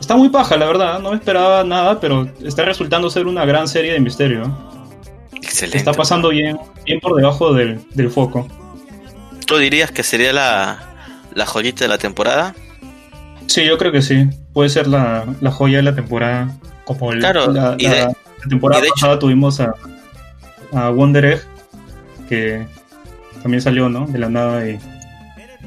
Está 0.00 0.16
muy 0.16 0.28
paja, 0.28 0.56
la 0.56 0.66
verdad, 0.66 1.00
no 1.00 1.10
me 1.10 1.16
esperaba 1.16 1.64
nada, 1.64 1.98
pero 1.98 2.28
está 2.44 2.64
resultando 2.64 3.08
ser 3.10 3.26
una 3.26 3.44
gran 3.44 3.66
serie 3.68 3.92
de 3.92 4.00
misterio. 4.00 4.56
Excelente. 5.34 5.78
Está 5.78 5.92
pasando 5.92 6.28
bien, 6.28 6.58
bien 6.84 7.00
por 7.00 7.16
debajo 7.16 7.52
del, 7.54 7.80
del 7.94 8.10
foco. 8.10 8.46
¿Tú 9.46 9.56
dirías 9.56 9.90
que 9.90 10.02
sería 10.02 10.32
la, 10.32 10.94
la 11.32 11.46
joyita 11.46 11.84
de 11.84 11.88
la 11.88 11.98
temporada? 11.98 12.54
Sí, 13.46 13.64
yo 13.64 13.76
creo 13.78 13.92
que 13.92 14.02
sí. 14.02 14.26
Puede 14.52 14.68
ser 14.68 14.86
la, 14.86 15.26
la 15.40 15.50
joya 15.50 15.78
de 15.78 15.82
la 15.82 15.94
temporada. 15.94 16.54
Como 16.84 17.12
el- 17.12 17.20
Claro, 17.20 17.50
la, 17.50 17.74
y 17.78 17.86
de- 17.86 18.00
la- 18.00 18.06
la 18.08 18.48
temporada 18.48 18.80
y 18.80 18.82
de 18.82 18.88
hecho- 18.88 18.94
pasada 19.00 19.18
tuvimos 19.18 19.60
a, 19.60 19.74
a 20.72 20.90
Wonder 20.90 21.24
Egg, 21.24 21.42
que 22.28 22.66
también 23.42 23.60
salió, 23.60 23.88
¿no? 23.88 24.06
De 24.06 24.18
la 24.18 24.28
nada 24.28 24.68
y, 24.68 24.78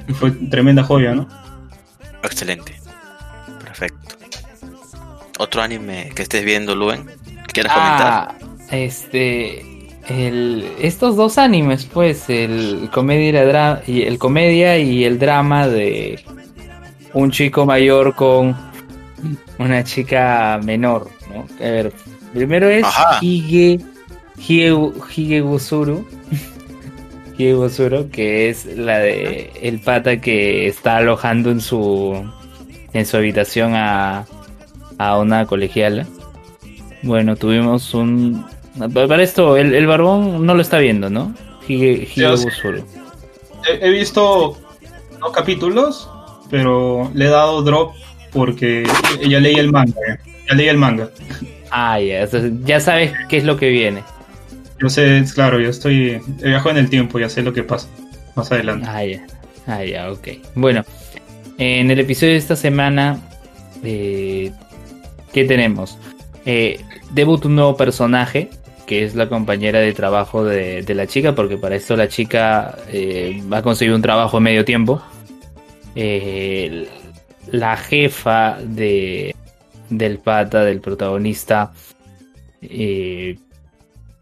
y 0.08 0.14
fue 0.14 0.32
tremenda 0.32 0.84
joya, 0.84 1.14
¿no? 1.16 1.28
Excelente. 2.24 2.80
Perfecto. 3.64 3.98
¿Otro 5.40 5.62
anime 5.62 6.12
que 6.16 6.24
estés 6.24 6.44
viendo, 6.44 6.76
Luen? 6.76 7.06
¿Que 7.06 7.54
¿Quieres 7.54 7.72
Ah, 7.76 8.34
este. 8.72 9.64
El, 10.10 10.72
estos 10.80 11.18
dos 11.18 11.38
animes, 11.38 11.86
pues, 11.86 12.30
el 12.30 12.90
comedia 12.94 13.28
y, 13.28 13.32
la 13.34 13.44
dra- 13.46 13.82
y 13.86 14.04
el 14.04 14.18
comedia 14.18 14.78
y 14.78 15.04
el 15.04 15.20
drama 15.20 15.68
de 15.68 16.24
un 17.14 17.30
chico 17.30 17.66
mayor 17.66 18.16
con 18.16 18.56
una 19.60 19.84
chica 19.84 20.60
menor, 20.64 21.10
¿no? 21.34 21.46
A 21.66 21.70
ver, 21.70 21.94
primero 22.34 22.70
es 22.70 22.84
Ajá. 22.84 23.20
Hige, 23.22 23.80
Hige, 24.38 24.76
Higegusuru. 25.16 26.08
Higegusuru, 27.38 28.10
que 28.10 28.50
es 28.50 28.66
la 28.66 29.00
de 29.00 29.52
el 29.62 29.80
pata 29.80 30.20
que 30.22 30.68
está 30.68 30.98
alojando 30.98 31.52
en 31.52 31.62
su 31.62 32.24
en 32.94 33.06
su 33.06 33.18
habitación 33.18 33.74
a, 33.76 34.26
a 34.98 35.18
una 35.20 35.46
colegiala. 35.46 36.08
Bueno, 37.04 37.36
tuvimos 37.36 37.94
un... 37.94 38.46
Para 38.94 39.22
esto, 39.22 39.58
el, 39.58 39.74
el 39.74 39.88
barbón 39.88 40.46
no 40.46 40.56
lo 40.56 40.62
está 40.62 40.80
viendo, 40.80 41.10
¿no? 41.10 41.34
Hige, 41.68 42.08
he 43.82 43.90
visto 43.90 44.58
dos 45.20 45.32
capítulos, 45.34 46.10
pero 46.50 47.12
le 47.14 47.26
he 47.26 47.30
dado 47.30 47.62
drop 47.64 47.94
porque 48.32 48.86
ya 49.28 49.40
leí 49.40 49.56
el 49.56 49.72
manga. 49.72 50.00
¿eh? 50.10 50.18
Ya 50.50 50.56
leí 50.56 50.68
el 50.68 50.78
manga. 50.78 51.10
Ah, 51.72 52.00
ya, 52.00 52.22
entonces 52.22 52.52
ya 52.64 52.80
sabes 52.80 53.14
qué 53.30 53.38
es 53.38 53.44
lo 53.44 53.58
que 53.58 53.70
viene. 53.70 54.04
Yo 54.80 54.90
sé, 54.90 55.24
claro, 55.34 55.60
yo 55.60 55.70
estoy. 55.70 56.22
Viajo 56.42 56.70
en 56.70 56.78
el 56.78 56.90
tiempo, 56.90 57.20
ya 57.20 57.30
sé 57.30 57.42
lo 57.42 57.54
que 57.54 57.64
pasa 57.64 57.88
más 58.36 58.52
adelante. 58.52 58.88
Ah, 58.90 59.04
ya. 59.04 59.26
Ah, 59.66 59.84
ya, 59.84 60.12
ok. 60.12 60.28
Bueno, 60.56 60.86
en 61.58 61.92
el 61.92 62.00
episodio 62.00 62.34
de 62.34 62.38
esta 62.38 62.56
semana, 62.56 63.20
eh, 63.84 64.52
¿qué 65.34 65.46
tenemos? 65.46 65.98
Eh, 66.46 66.80
debuta 67.12 67.48
un 67.48 67.56
nuevo 67.56 67.76
personaje, 67.76 68.50
que 68.86 69.04
es 69.04 69.16
la 69.16 69.28
compañera 69.28 69.80
de 69.80 69.94
trabajo 69.94 70.46
de, 70.46 70.84
de 70.84 70.96
la 70.96 71.08
chica, 71.08 71.36
porque 71.36 71.58
para 71.58 71.76
esto 71.76 71.98
la 71.98 72.08
chica 72.08 72.78
eh, 72.90 73.44
ha 73.52 73.62
conseguido 73.62 73.96
un 73.96 74.02
trabajo 74.02 74.38
en 74.38 74.44
medio 74.44 74.64
tiempo. 74.64 75.02
Eh, 75.96 76.88
la 77.52 77.78
jefa 77.78 78.58
de, 78.62 79.36
del 79.90 80.20
pata, 80.20 80.64
del 80.64 80.82
protagonista, 80.82 81.74
eh, 82.62 83.38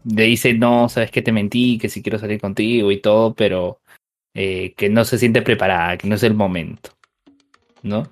le 0.04 0.22
dice, 0.24 0.54
no, 0.54 0.88
sabes 0.88 1.10
que 1.10 1.22
te 1.22 1.32
mentí, 1.32 1.78
que 1.78 1.88
si 1.88 2.02
quiero 2.02 2.18
salir 2.18 2.40
contigo 2.40 2.92
y 2.92 3.00
todo, 3.00 3.34
pero 3.34 3.80
eh, 4.34 4.74
que 4.76 4.88
no 4.88 5.04
se 5.04 5.18
siente 5.18 5.42
preparada, 5.42 5.96
que 5.96 6.08
no 6.08 6.14
es 6.14 6.22
el 6.22 6.34
momento, 6.34 6.90
¿no? 7.82 8.08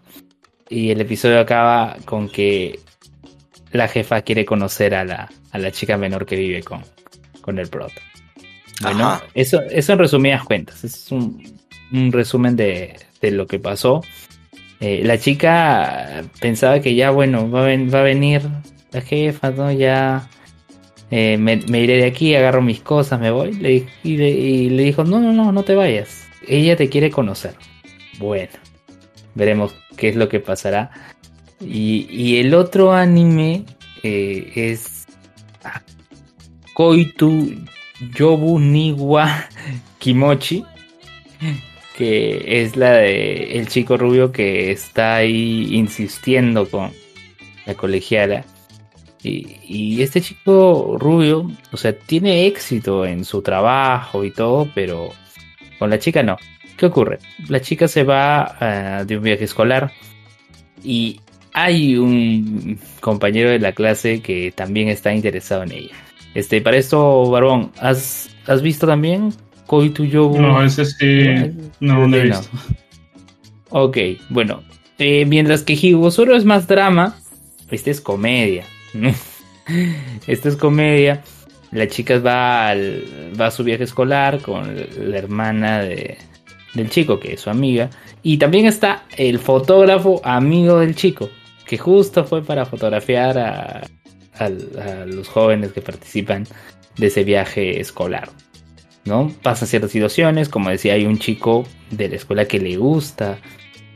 Y 0.68 0.90
el 0.90 1.00
episodio 1.00 1.40
acaba 1.40 1.96
con 2.04 2.28
que 2.28 2.80
la 3.70 3.88
jefa 3.88 4.22
quiere 4.22 4.44
conocer 4.44 4.94
a 4.94 5.04
la, 5.04 5.30
a 5.50 5.58
la 5.58 5.70
chica 5.70 5.96
menor 5.96 6.26
que 6.26 6.36
vive 6.36 6.62
con, 6.62 6.82
con 7.40 7.58
el 7.58 7.68
prota. 7.68 8.00
Bueno, 8.82 9.06
Ajá. 9.06 9.24
eso, 9.34 9.60
eso 9.62 9.92
en 9.92 9.98
resumidas 9.98 10.42
cuentas, 10.42 10.82
es 10.82 11.12
un, 11.12 11.58
un 11.92 12.10
resumen 12.10 12.56
de, 12.56 12.96
de 13.20 13.30
lo 13.30 13.46
que 13.46 13.58
pasó. 13.58 14.02
Eh, 14.84 15.00
la 15.02 15.16
chica 15.16 16.24
pensaba 16.42 16.80
que 16.80 16.94
ya, 16.94 17.10
bueno, 17.10 17.50
va 17.50 17.60
a, 17.60 17.76
va 17.88 18.00
a 18.00 18.02
venir 18.02 18.42
la 18.92 19.00
jefa, 19.00 19.50
¿no? 19.50 19.72
Ya 19.72 20.28
eh, 21.10 21.38
me, 21.38 21.54
iré 21.54 21.96
de 21.96 22.04
aquí, 22.04 22.34
agarro 22.34 22.60
mis 22.60 22.80
cosas, 22.80 23.18
me 23.18 23.30
voy. 23.30 23.54
Le, 23.54 23.86
y, 24.02 24.68
le, 24.68 24.82
dijo, 24.82 25.02
no, 25.02 25.20
no, 25.20 25.32
no, 25.32 25.52
no 25.52 25.62
te 25.62 25.74
vayas. 25.74 26.26
Ella 26.46 26.76
te 26.76 26.90
quiere 26.90 27.10
conocer. 27.10 27.54
Bueno, 28.18 28.52
veremos 29.34 29.74
qué 29.96 30.10
es 30.10 30.16
lo 30.16 30.28
que 30.28 30.40
pasará. 30.40 30.90
Y, 31.62 32.36
el 32.36 32.52
otro 32.52 32.92
anime 32.92 33.64
eh, 34.02 34.52
es 34.54 35.06
Koitu 36.74 37.54
Yobu 38.14 38.60
Niwa 38.60 39.46
Kimochi. 39.98 40.62
Que 41.96 42.62
es 42.62 42.76
la 42.76 42.92
de 42.94 43.58
el 43.58 43.68
chico 43.68 43.96
rubio 43.96 44.32
que 44.32 44.70
está 44.72 45.16
ahí 45.16 45.74
insistiendo 45.74 46.68
con 46.68 46.90
la 47.66 47.74
colegiala. 47.74 48.44
Y, 49.22 49.56
y 49.66 50.02
este 50.02 50.20
chico 50.20 50.96
rubio, 50.98 51.50
o 51.72 51.76
sea, 51.76 51.96
tiene 51.96 52.46
éxito 52.46 53.06
en 53.06 53.24
su 53.24 53.40
trabajo 53.40 54.24
y 54.24 54.30
todo, 54.30 54.68
pero 54.74 55.10
con 55.78 55.88
la 55.88 55.98
chica 55.98 56.22
no. 56.22 56.36
¿Qué 56.76 56.86
ocurre? 56.86 57.18
La 57.48 57.60
chica 57.60 57.88
se 57.88 58.02
va 58.02 58.56
ah, 58.60 59.04
de 59.04 59.16
un 59.16 59.22
viaje 59.22 59.44
escolar 59.44 59.92
y 60.82 61.20
hay 61.52 61.96
un 61.96 62.78
compañero 63.00 63.50
de 63.50 63.60
la 63.60 63.72
clase 63.72 64.20
que 64.20 64.52
también 64.52 64.88
está 64.88 65.14
interesado 65.14 65.62
en 65.62 65.72
ella. 65.72 65.94
Este, 66.34 66.60
para 66.60 66.76
esto, 66.76 67.30
Barbón, 67.30 67.70
¿has, 67.78 68.28
has 68.46 68.60
visto 68.60 68.86
también 68.88 69.32
No, 70.38 70.62
ese 70.62 70.84
sí. 70.84 71.24
No, 71.80 72.06
no 72.06 72.16
he 72.16 72.22
visto. 72.22 72.48
Ok, 73.70 73.98
bueno. 74.30 74.62
eh, 74.98 75.24
mientras 75.26 75.62
que 75.62 75.72
Higosoro 75.74 76.36
es 76.36 76.44
más 76.44 76.66
drama, 76.68 77.16
este 77.70 77.90
es 77.90 78.00
comedia. 78.00 78.64
este 80.26 80.48
es 80.48 80.56
comedia. 80.56 81.22
La 81.72 81.88
chica 81.88 82.18
va, 82.20 82.68
al, 82.68 83.02
va 83.40 83.46
a 83.46 83.50
su 83.50 83.64
viaje 83.64 83.82
escolar 83.84 84.40
con 84.40 84.76
la 84.76 85.18
hermana 85.18 85.80
de, 85.80 86.16
del 86.74 86.88
chico, 86.88 87.18
que 87.18 87.32
es 87.34 87.40
su 87.40 87.50
amiga. 87.50 87.90
Y 88.22 88.38
también 88.38 88.66
está 88.66 89.04
el 89.16 89.40
fotógrafo 89.40 90.20
amigo 90.24 90.78
del 90.78 90.94
chico, 90.94 91.28
que 91.66 91.76
justo 91.76 92.24
fue 92.24 92.42
para 92.44 92.64
fotografiar 92.64 93.36
a, 93.38 93.86
a 94.38 94.48
los 95.06 95.26
jóvenes 95.28 95.72
que 95.72 95.80
participan 95.80 96.46
de 96.96 97.08
ese 97.08 97.24
viaje 97.24 97.80
escolar. 97.80 98.28
¿No? 99.04 99.32
Pasan 99.42 99.68
ciertas 99.68 99.90
situaciones, 99.90 100.48
como 100.48 100.70
decía, 100.70 100.94
hay 100.94 101.04
un 101.06 101.18
chico 101.18 101.66
de 101.90 102.08
la 102.08 102.16
escuela 102.16 102.46
que 102.46 102.58
le 102.58 102.76
gusta, 102.76 103.38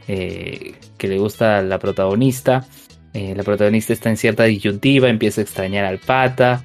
eh, 0.06 0.74
que 0.96 1.08
le 1.08 1.18
gusta 1.18 1.58
a 1.58 1.62
la 1.62 1.78
protagonista. 1.78 2.66
Eh, 3.14 3.34
la 3.36 3.42
protagonista 3.42 3.92
está 3.92 4.10
en 4.10 4.16
cierta 4.16 4.44
disyuntiva, 4.44 5.08
empieza 5.08 5.40
a 5.40 5.44
extrañar 5.44 5.84
al 5.86 5.98
pata, 5.98 6.62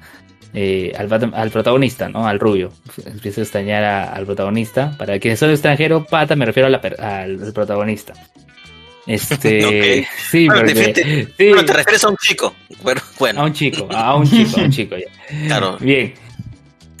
eh, 0.52 0.92
al, 0.96 1.50
protagonista, 1.50 2.08
¿no? 2.08 2.26
Al 2.28 2.38
rubio. 2.38 2.72
Empieza 3.06 3.40
a 3.40 3.44
extrañar 3.44 3.82
a- 3.82 4.12
al 4.12 4.24
protagonista. 4.26 4.94
Para 4.98 5.18
quienes 5.18 5.38
son 5.40 5.50
extranjero, 5.50 6.04
pata 6.04 6.36
me 6.36 6.44
refiero 6.46 6.66
a 6.68 6.70
la 6.70 6.80
per- 6.80 7.00
al, 7.00 7.42
al 7.42 7.52
protagonista. 7.52 8.12
Este, 9.06 10.06
sí, 10.30 10.46
Bueno, 10.46 10.60
porque, 10.62 10.74
definitivamente- 10.74 11.32
sí, 11.36 11.48
Bueno, 11.48 11.64
te 11.64 11.72
refieres 11.72 12.04
a 12.04 12.08
un 12.08 12.16
chico. 12.16 12.54
Bueno, 13.18 13.40
a 13.40 13.44
un 13.44 13.52
chico, 13.52 13.88
a 13.90 14.16
un 14.16 14.26
chico, 14.26 14.60
a 14.60 14.64
un 14.64 14.70
chico 14.70 14.96
ya. 14.96 15.46
claro. 15.46 15.76
Bien. 15.80 16.14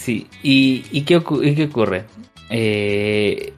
Sí, 0.04 0.26
¿y, 0.42 0.84
y 0.92 1.00
qué, 1.00 1.22
y 1.42 1.54
qué 1.54 1.64
ocurre? 1.64 2.04
Eh, 2.50 3.54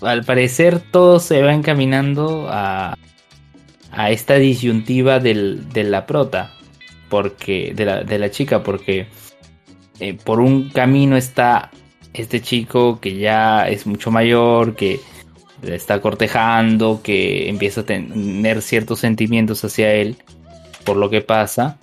al 0.00 0.24
parecer 0.24 0.80
todos 0.80 1.22
se 1.22 1.40
va 1.42 1.54
encaminando 1.54 2.48
a, 2.50 2.96
a 3.92 4.10
esta 4.10 4.34
disyuntiva 4.34 5.20
del, 5.20 5.68
de 5.72 5.84
la 5.84 6.04
prota, 6.04 6.52
porque, 7.08 7.72
de, 7.72 7.84
la, 7.84 8.02
de 8.02 8.18
la 8.18 8.32
chica, 8.32 8.64
porque 8.64 9.06
eh, 10.00 10.14
por 10.14 10.40
un 10.40 10.70
camino 10.70 11.16
está 11.16 11.70
este 12.14 12.40
chico 12.40 12.98
que 12.98 13.18
ya 13.18 13.68
es 13.68 13.86
mucho 13.86 14.10
mayor, 14.10 14.74
que 14.74 14.98
la 15.62 15.76
está 15.76 16.00
cortejando, 16.00 17.00
que 17.00 17.48
empieza 17.48 17.82
a 17.82 17.86
tener 17.86 18.60
ciertos 18.60 18.98
sentimientos 18.98 19.64
hacia 19.64 19.92
él 19.92 20.16
por 20.84 20.96
lo 20.96 21.10
que 21.10 21.20
pasa. 21.20 21.78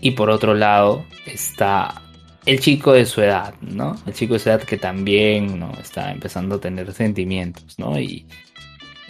Y 0.00 0.12
por 0.12 0.30
otro 0.30 0.54
lado 0.54 1.04
está 1.26 2.02
el 2.46 2.60
chico 2.60 2.92
de 2.92 3.04
su 3.04 3.20
edad, 3.20 3.54
¿no? 3.60 3.96
El 4.06 4.14
chico 4.14 4.34
de 4.34 4.40
su 4.40 4.48
edad 4.48 4.62
que 4.62 4.78
también 4.78 5.58
¿no? 5.58 5.72
está 5.80 6.12
empezando 6.12 6.54
a 6.54 6.60
tener 6.60 6.92
sentimientos, 6.92 7.76
¿no? 7.76 7.98
Y, 7.98 8.24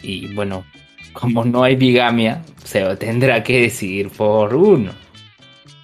y 0.03 0.34
bueno, 0.34 0.64
como 1.12 1.45
no 1.45 1.62
hay 1.62 1.76
bigamia, 1.76 2.43
se 2.64 2.82
tendrá 2.97 3.43
que 3.43 3.61
decidir 3.61 4.09
por 4.09 4.55
uno, 4.55 4.93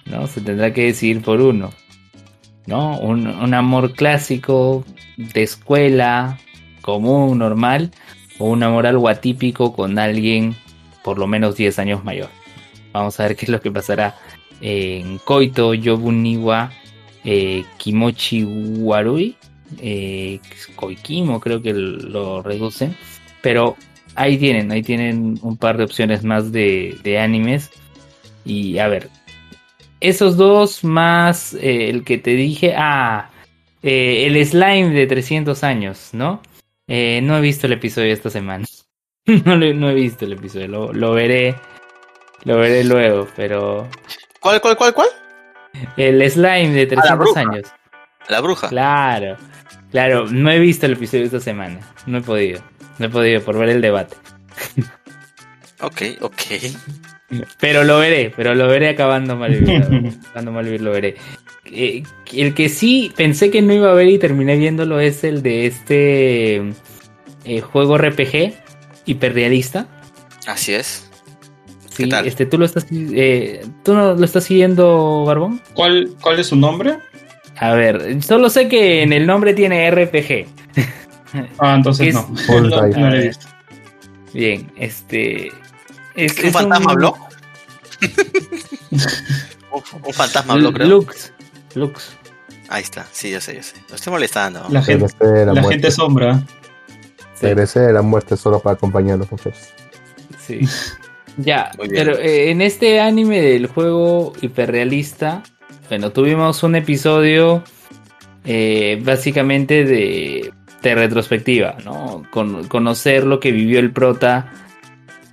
¿no? 0.05 0.27
Se 0.27 0.41
tendrá 0.41 0.73
que 0.73 0.85
decidir 0.85 1.21
por 1.21 1.39
uno, 1.41 1.69
¿no? 2.65 2.97
Un, 2.97 3.27
un 3.27 3.53
amor 3.53 3.93
clásico 3.93 4.83
de 5.17 5.43
escuela, 5.43 6.39
común, 6.81 7.37
normal, 7.37 7.91
o 8.39 8.45
un 8.49 8.63
amor 8.63 8.87
algo 8.87 9.09
atípico 9.09 9.73
con 9.73 9.99
alguien 9.99 10.55
por 11.03 11.19
lo 11.19 11.27
menos 11.27 11.55
10 11.55 11.77
años 11.77 12.03
mayor. 12.03 12.29
Vamos 12.93 13.19
a 13.19 13.23
ver 13.23 13.35
qué 13.35 13.45
es 13.45 13.49
lo 13.49 13.61
que 13.61 13.71
pasará 13.71 14.15
en 14.61 15.19
Koito 15.19 15.73
Yobuniwa 15.73 16.71
eh, 17.23 17.63
Kimochi 17.77 18.43
Warui. 18.43 19.35
Eh, 19.79 20.39
Koikimo 20.75 21.39
creo 21.39 21.61
que 21.61 21.73
lo 21.73 22.41
reducen. 22.41 22.95
Pero 23.41 23.75
ahí 24.15 24.37
tienen, 24.37 24.71
ahí 24.71 24.81
tienen 24.81 25.39
un 25.41 25.57
par 25.57 25.77
de 25.77 25.83
opciones 25.83 26.23
más 26.23 26.51
de, 26.51 27.19
animes. 27.19 27.71
Y 28.45 28.77
a 28.79 28.87
ver, 28.87 29.09
esos 29.99 30.37
dos 30.37 30.83
más 30.83 31.53
eh, 31.55 31.89
el 31.89 32.03
que 32.03 32.17
te 32.17 32.31
dije, 32.31 32.73
ah, 32.77 33.29
eh, 33.81 34.25
el 34.27 34.45
slime 34.45 34.89
de 34.89 35.07
300 35.07 35.63
años, 35.63 36.09
¿no? 36.13 36.41
Eh, 36.87 37.21
no 37.23 37.37
he 37.37 37.41
visto 37.41 37.67
el 37.67 37.73
episodio 37.73 38.13
esta 38.13 38.29
semana. 38.29 38.65
no 39.25 39.89
he 39.89 39.93
visto 39.93 40.25
el 40.25 40.33
episodio, 40.33 40.67
lo, 40.67 40.93
lo 40.93 41.13
veré. 41.13 41.55
Lo 42.45 42.57
veré 42.57 42.83
luego, 42.83 43.27
pero 43.37 43.87
¿Cuál, 44.41 44.59
cuál, 44.59 44.75
cuál, 44.75 44.93
cuál? 44.93 45.07
El 45.97 46.29
slime 46.29 46.69
de 46.69 46.85
300 46.87 47.17
bruja. 47.17 47.39
años. 47.39 47.71
La 48.29 48.41
bruja. 48.41 48.69
Claro, 48.69 49.37
claro, 49.91 50.27
no 50.27 50.49
he 50.51 50.59
visto 50.59 50.85
el 50.85 50.93
episodio 50.93 51.25
esta 51.25 51.39
semana. 51.39 51.79
No 52.05 52.19
he 52.19 52.21
podido. 52.21 52.61
No 52.99 53.07
he 53.07 53.09
podido 53.09 53.41
por 53.41 53.57
ver 53.57 53.69
el 53.69 53.81
debate. 53.81 54.15
Ok, 55.81 56.01
ok. 56.21 56.41
Pero 57.59 57.83
lo 57.83 57.99
veré, 57.99 58.31
pero 58.35 58.55
lo 58.55 58.67
veré 58.67 58.89
acabando 58.89 59.35
Malvivir. 59.35 59.83
acabando 60.29 60.51
Malvivir 60.51 60.81
lo 60.81 60.91
veré. 60.91 61.15
Eh, 61.65 62.03
el 62.33 62.53
que 62.53 62.69
sí 62.69 63.11
pensé 63.15 63.49
que 63.49 63.61
no 63.61 63.73
iba 63.73 63.89
a 63.89 63.93
ver 63.93 64.07
y 64.07 64.19
terminé 64.19 64.55
viéndolo 64.57 64.99
es 64.99 65.23
el 65.23 65.41
de 65.41 65.65
este 65.65 66.57
eh, 67.45 67.61
juego 67.61 67.97
RPG 67.97 68.53
hiperrealista. 69.05 69.87
Así 70.45 70.73
es. 70.73 71.09
Sí, 71.95 72.09
tal? 72.09 72.25
este 72.27 72.45
tú 72.45 72.57
lo 72.57 72.65
estás 72.65 72.85
eh, 72.91 73.65
tú 73.83 73.93
no 73.93 74.13
lo 74.15 74.25
estás 74.25 74.43
siguiendo, 74.45 75.23
Barbón. 75.25 75.61
¿Cuál, 75.73 76.15
¿Cuál 76.21 76.39
es 76.39 76.47
su 76.47 76.55
nombre? 76.55 76.97
A 77.57 77.73
ver, 77.73 78.21
solo 78.23 78.49
sé 78.49 78.67
que 78.67 79.03
en 79.03 79.13
el 79.13 79.25
nombre 79.27 79.53
tiene 79.53 79.89
RPG. 79.91 80.47
Ah, 81.59 81.75
entonces 81.75 82.07
Es- 82.09 82.13
no. 82.15 82.27
No, 82.61 82.61
Dive. 82.87 82.99
no 82.99 83.09
lo 83.09 83.15
he 83.15 83.27
visto. 83.27 83.47
Bien, 84.33 84.71
este 84.75 85.47
es, 86.15 86.37
¿Un 86.39 86.45
es 86.47 86.51
fantasma 86.53 86.91
habló? 86.91 87.15
un, 89.71 89.83
un 90.05 90.13
fantasma 90.13 90.53
habló, 90.53 90.71
creo. 90.73 90.87
Lux, 90.87 91.33
Lux. 91.75 92.11
Ahí 92.69 92.81
está, 92.83 93.05
sí, 93.11 93.29
yo 93.29 93.39
sé, 93.39 93.55
yo 93.55 93.61
sé. 93.63 93.75
Lo 93.89 93.95
estoy 93.95 94.11
molestando. 94.11 94.65
La 94.69 94.81
gente, 94.81 95.05
la 95.21 95.63
gente 95.63 95.91
sombra. 95.91 96.43
Sí. 97.35 97.45
Regresé 97.47 97.81
de 97.81 97.93
la 97.93 98.01
muerte 98.01 98.35
solo 98.37 98.59
para 98.59 98.75
acompañarlos. 98.75 99.29
muchachos. 99.31 99.69
Sí. 100.39 100.61
Ya, 101.37 101.71
pero 101.89 102.17
eh, 102.19 102.51
en 102.51 102.61
este 102.61 102.99
anime 102.99 103.41
del 103.41 103.67
juego 103.67 104.33
hiperrealista, 104.41 105.41
bueno, 105.89 106.11
tuvimos 106.11 106.61
un 106.63 106.75
episodio 106.75 107.63
eh, 108.45 108.99
básicamente 109.03 109.83
de, 109.83 110.51
de 110.81 110.95
retrospectiva, 110.95 111.77
¿no? 111.83 112.23
Con, 112.29 112.67
conocer 112.67 113.25
lo 113.25 113.39
que 113.39 113.51
vivió 113.51 113.79
el 113.79 113.91
prota 113.91 114.51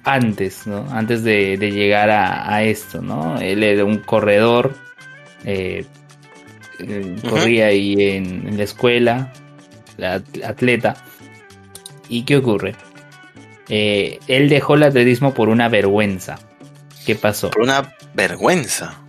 antes, 0.04 0.66
¿no? 0.66 0.86
Antes 0.90 1.22
de, 1.22 1.58
de 1.58 1.70
llegar 1.70 2.08
a, 2.08 2.54
a 2.54 2.62
esto, 2.64 3.02
¿no? 3.02 3.38
Él 3.38 3.62
era 3.62 3.84
un 3.84 3.98
corredor, 3.98 4.74
eh, 5.44 5.84
corría 7.28 7.66
ahí 7.66 7.92
en, 7.98 8.48
en 8.48 8.56
la 8.56 8.64
escuela, 8.64 9.32
la- 9.98 10.22
atleta. 10.44 10.96
¿Y 12.08 12.22
qué 12.24 12.38
ocurre? 12.38 12.74
Eh, 13.70 14.18
él 14.26 14.48
dejó 14.48 14.74
el 14.74 14.82
atletismo 14.82 15.32
por 15.32 15.48
una 15.48 15.68
vergüenza. 15.68 16.38
¿Qué 17.06 17.14
pasó? 17.14 17.50
Por 17.50 17.62
una 17.62 17.94
vergüenza. 18.14 19.00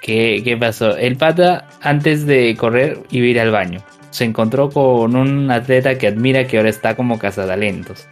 ¿Qué, 0.00 0.40
qué 0.44 0.56
pasó? 0.56 0.96
El 0.96 1.16
pata, 1.16 1.68
antes 1.82 2.24
de 2.24 2.56
correr, 2.56 3.00
iba 3.10 3.26
a 3.26 3.30
ir 3.30 3.40
al 3.40 3.50
baño. 3.50 3.84
Se 4.10 4.24
encontró 4.24 4.70
con 4.70 5.16
un 5.16 5.50
atleta 5.50 5.98
que 5.98 6.06
admira 6.06 6.46
que 6.46 6.56
ahora 6.56 6.70
está 6.70 6.94
como 6.94 7.18
cazatalentos. 7.18 8.06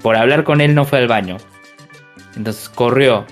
Por 0.00 0.16
hablar 0.16 0.44
con 0.44 0.60
él 0.60 0.74
no 0.74 0.84
fue 0.84 0.98
al 0.98 1.08
baño. 1.08 1.36
Entonces 2.34 2.68
corrió. 2.70 3.26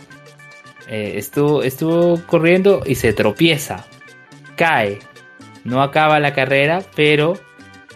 Eh, 0.86 1.14
estuvo, 1.16 1.62
estuvo 1.62 2.20
corriendo 2.26 2.82
y 2.84 2.94
se 2.94 3.12
tropieza. 3.12 3.86
Cae. 4.56 4.98
No 5.64 5.82
acaba 5.82 6.20
la 6.20 6.34
carrera, 6.34 6.82
pero 6.94 7.38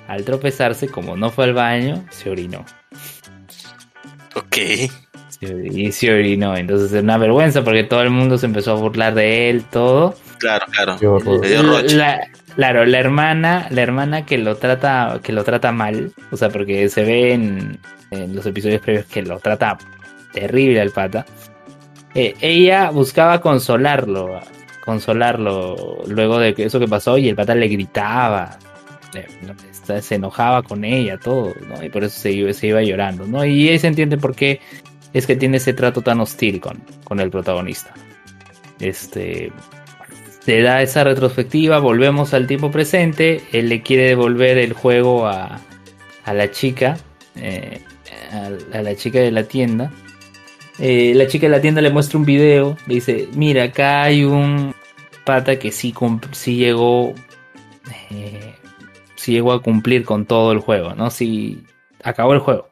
al 0.09 0.25
tropezarse, 0.25 0.89
como 0.89 1.17
no 1.17 1.31
fue 1.31 1.45
al 1.45 1.55
baño, 1.55 2.05
se 2.11 2.31
orinó. 2.31 2.65
Ok. 4.55 4.91
Y 5.75 5.93
se 5.93 6.13
orinó. 6.13 6.57
Entonces 6.57 6.93
es 6.93 7.03
una 7.03 7.19
vergüenza 7.19 7.63
porque 7.65 7.85
todo 7.85 8.03
el 8.03 8.11
mundo 8.11 8.39
se 8.39 8.47
empezó 8.47 8.73
a 8.73 8.75
burlar 8.75 9.15
de 9.15 9.51
él, 9.51 9.65
todo. 9.65 10.15
Claro, 10.39 10.65
claro. 10.71 10.97
La, 11.97 12.21
Claro, 12.55 12.85
la 12.87 13.01
hermana, 13.01 13.67
la 13.71 13.83
hermana 13.83 14.25
que 14.25 14.39
lo 14.39 14.55
trata, 14.57 15.19
que 15.25 15.33
lo 15.33 15.43
trata 15.43 15.73
mal, 15.73 16.13
o 16.31 16.37
sea, 16.37 16.51
porque 16.51 16.89
se 16.89 17.03
ve 17.03 17.33
en, 17.33 17.81
en 18.13 18.37
los 18.37 18.47
episodios 18.47 18.81
previos 18.81 19.07
que 19.07 19.23
lo 19.23 19.41
trata 19.41 19.77
terrible 20.33 20.81
al 20.81 20.91
pata. 20.93 21.27
eh, 22.15 22.37
ella 22.41 22.91
buscaba 22.91 23.41
consolarlo, 23.41 24.39
consolarlo 24.85 26.05
luego 26.07 26.39
de 26.39 26.55
eso 26.59 26.79
que 26.79 26.87
pasó 26.87 27.19
y 27.19 27.29
el 27.29 27.35
pata 27.35 27.57
le 27.57 27.67
gritaba, 27.67 28.57
le- 29.13 29.27
se 29.85 30.15
enojaba 30.15 30.63
con 30.63 30.85
ella, 30.85 31.19
todo, 31.19 31.53
¿no? 31.69 31.83
Y 31.85 31.89
por 31.89 32.05
eso 32.05 32.19
se, 32.19 32.33
iba- 32.33 32.83
llorando, 32.83 33.27
¿no? 33.27 33.45
Y 33.45 33.69
ahí 33.69 33.79
se 33.79 33.87
entiende 33.87 34.17
por 34.17 34.35
qué 34.35 34.61
es 35.13 35.27
que 35.27 35.37
tiene 35.37 35.59
ese 35.59 35.73
trato 35.73 36.03
tan 36.03 36.21
hostil 36.21 36.61
con, 36.61 36.83
con 37.05 37.21
el 37.21 37.31
protagonista. 37.31 37.95
Este, 38.81 39.53
se 40.45 40.61
da 40.61 40.83
esa 40.83 41.05
retrospectiva, 41.05 41.79
volvemos 41.79 42.35
al 42.35 42.47
tiempo 42.47 42.71
presente, 42.71 43.41
él 43.53 43.69
le 43.69 43.83
quiere 43.83 44.05
devolver 44.09 44.59
el 44.59 44.73
juego 44.73 45.27
a, 45.27 45.61
a 46.25 46.35
la 46.35 46.51
chica, 46.51 46.97
eh, 47.37 47.81
a, 48.73 48.83
la 48.83 48.95
chica 48.97 49.21
de 49.21 49.31
la 49.31 49.45
tienda. 49.45 49.91
Eh, 50.81 51.13
la 51.15 51.29
chica 51.29 51.47
de 51.47 51.53
la 51.53 51.61
tienda 51.61 51.81
le 51.81 51.91
muestra 51.91 52.19
un 52.19 52.25
video, 52.25 52.77
le 52.87 52.97
dice, 52.97 53.29
mira, 53.35 53.63
acá 53.65 54.03
hay 54.03 54.25
un 54.25 54.75
pata 55.25 55.59
que 55.59 55.71
sí, 55.71 55.95
sí 56.33 56.57
llegó, 56.57 57.15
eh, 58.11 58.54
sí 59.25 59.33
llegó 59.33 59.53
a 59.53 59.63
cumplir 59.63 60.05
con 60.05 60.27
todo 60.27 60.53
el 60.53 60.59
juego, 60.59 60.95
¿no? 60.95 61.11
Sí, 61.11 61.63
acabó 62.03 62.35
el 62.35 62.41
juego. 62.41 62.69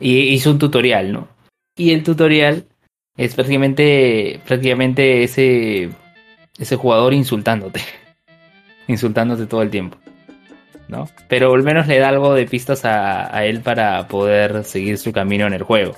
Y 0.00 0.18
hizo 0.28 0.50
un 0.50 0.58
tutorial, 0.58 1.12
¿no? 1.12 1.28
Y 1.76 1.92
el 1.92 2.02
tutorial 2.02 2.66
es 3.16 3.34
prácticamente, 3.34 4.40
prácticamente 4.46 5.24
ese 5.24 5.90
ese 6.58 6.76
jugador 6.76 7.12
insultándote. 7.12 7.80
insultándote 8.88 9.46
todo 9.46 9.62
el 9.62 9.70
tiempo. 9.70 9.98
¿No? 10.88 11.08
Pero 11.28 11.52
al 11.54 11.62
menos 11.62 11.86
le 11.86 11.98
da 11.98 12.08
algo 12.08 12.34
de 12.34 12.46
pistas 12.46 12.84
a, 12.84 13.34
a 13.34 13.44
él 13.46 13.60
para 13.60 14.06
poder 14.06 14.64
seguir 14.64 14.98
su 14.98 15.12
camino 15.12 15.46
en 15.46 15.54
el 15.54 15.62
juego. 15.62 15.94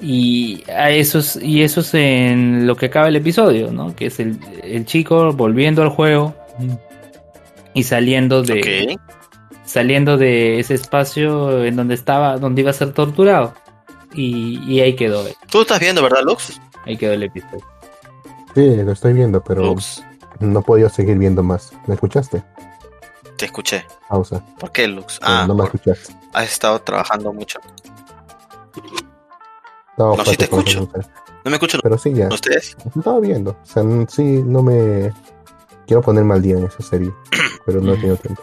Y 0.00 0.62
a 0.68 0.90
eso 0.90 1.20
es, 1.20 1.36
y 1.36 1.62
eso 1.62 1.80
es 1.80 1.94
en 1.94 2.66
lo 2.66 2.76
que 2.76 2.86
acaba 2.86 3.08
el 3.08 3.16
episodio, 3.16 3.72
¿no? 3.72 3.94
Que 3.96 4.06
es 4.06 4.20
el, 4.20 4.38
el 4.62 4.84
chico 4.84 5.32
volviendo 5.32 5.82
al 5.82 5.88
juego 5.88 6.34
y 7.72 7.82
saliendo 7.84 8.42
de 8.42 8.96
Ok. 8.96 9.00
Saliendo 9.76 10.16
de 10.16 10.58
ese 10.58 10.72
espacio 10.72 11.62
en 11.62 11.76
donde 11.76 11.94
estaba, 11.94 12.38
donde 12.38 12.62
iba 12.62 12.70
a 12.70 12.72
ser 12.72 12.94
torturado. 12.94 13.52
Y, 14.14 14.58
y 14.66 14.80
ahí 14.80 14.96
quedó, 14.96 15.22
Tú 15.50 15.60
estás 15.60 15.78
viendo, 15.80 16.02
¿verdad, 16.02 16.20
Lux? 16.24 16.58
ahí 16.86 16.96
quedó 16.96 17.12
el 17.12 17.24
episodio. 17.24 17.62
Sí, 18.54 18.74
lo 18.76 18.92
estoy 18.92 19.12
viendo, 19.12 19.44
pero 19.44 19.62
Lux, 19.62 20.02
no 20.40 20.60
he 20.60 20.62
podido 20.62 20.88
seguir 20.88 21.18
viendo 21.18 21.42
más. 21.42 21.74
¿Me 21.86 21.92
escuchaste? 21.94 22.42
te 23.36 23.44
escuché. 23.44 23.84
Pausa. 24.08 24.42
¿Por 24.58 24.72
qué, 24.72 24.88
Lux? 24.88 25.18
Ah, 25.20 25.44
no 25.46 25.52
me 25.54 25.64
por- 25.64 25.74
escuchaste. 25.74 26.14
has 26.32 26.50
estado 26.50 26.80
trabajando 26.80 27.34
mucho. 27.34 27.58
No, 29.98 30.16
No, 30.16 30.24
sí 30.24 30.36
te 30.38 30.44
escucho. 30.44 30.88
¿No 31.44 31.50
me 31.50 31.56
escuchan 31.56 31.80
Pero 31.82 31.98
sí, 31.98 32.14
ya. 32.14 32.28
ustedes? 32.28 32.74
Estaba 32.96 33.20
viendo. 33.20 33.50
O 33.62 33.66
sea, 33.66 33.82
sí, 34.08 34.42
no 34.42 34.62
me. 34.62 35.12
Quiero 35.86 36.00
ponerme 36.00 36.32
al 36.32 36.40
día 36.42 36.56
en 36.56 36.64
esa 36.64 36.82
serie, 36.82 37.12
pero 37.66 37.82
no 37.82 37.92
he 37.92 37.96
tenido 37.96 38.16
tiempo. 38.16 38.42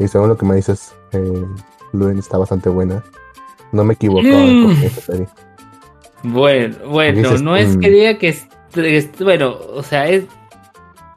Y 0.00 0.08
según 0.08 0.28
lo 0.30 0.36
que 0.36 0.46
me 0.46 0.56
dices, 0.56 0.92
eh, 1.12 1.44
Luen 1.92 2.18
está 2.18 2.38
bastante 2.38 2.68
buena. 2.68 3.04
No 3.72 3.84
me 3.84 3.94
equivoco 3.94 4.22
Mm. 4.22 4.70
en 4.70 4.82
esa 4.82 5.00
serie. 5.02 5.26
Bueno, 6.22 6.74
bueno, 6.88 7.18
Dices, 7.18 7.42
no 7.42 7.54
es 7.56 7.76
mm. 7.76 7.80
que 7.80 7.90
diga 7.90 8.18
que 8.18 8.28
es, 8.28 8.46
es- 8.74 9.10
bueno, 9.20 9.56
o 9.74 9.82
sea, 9.82 10.08
es 10.08 10.24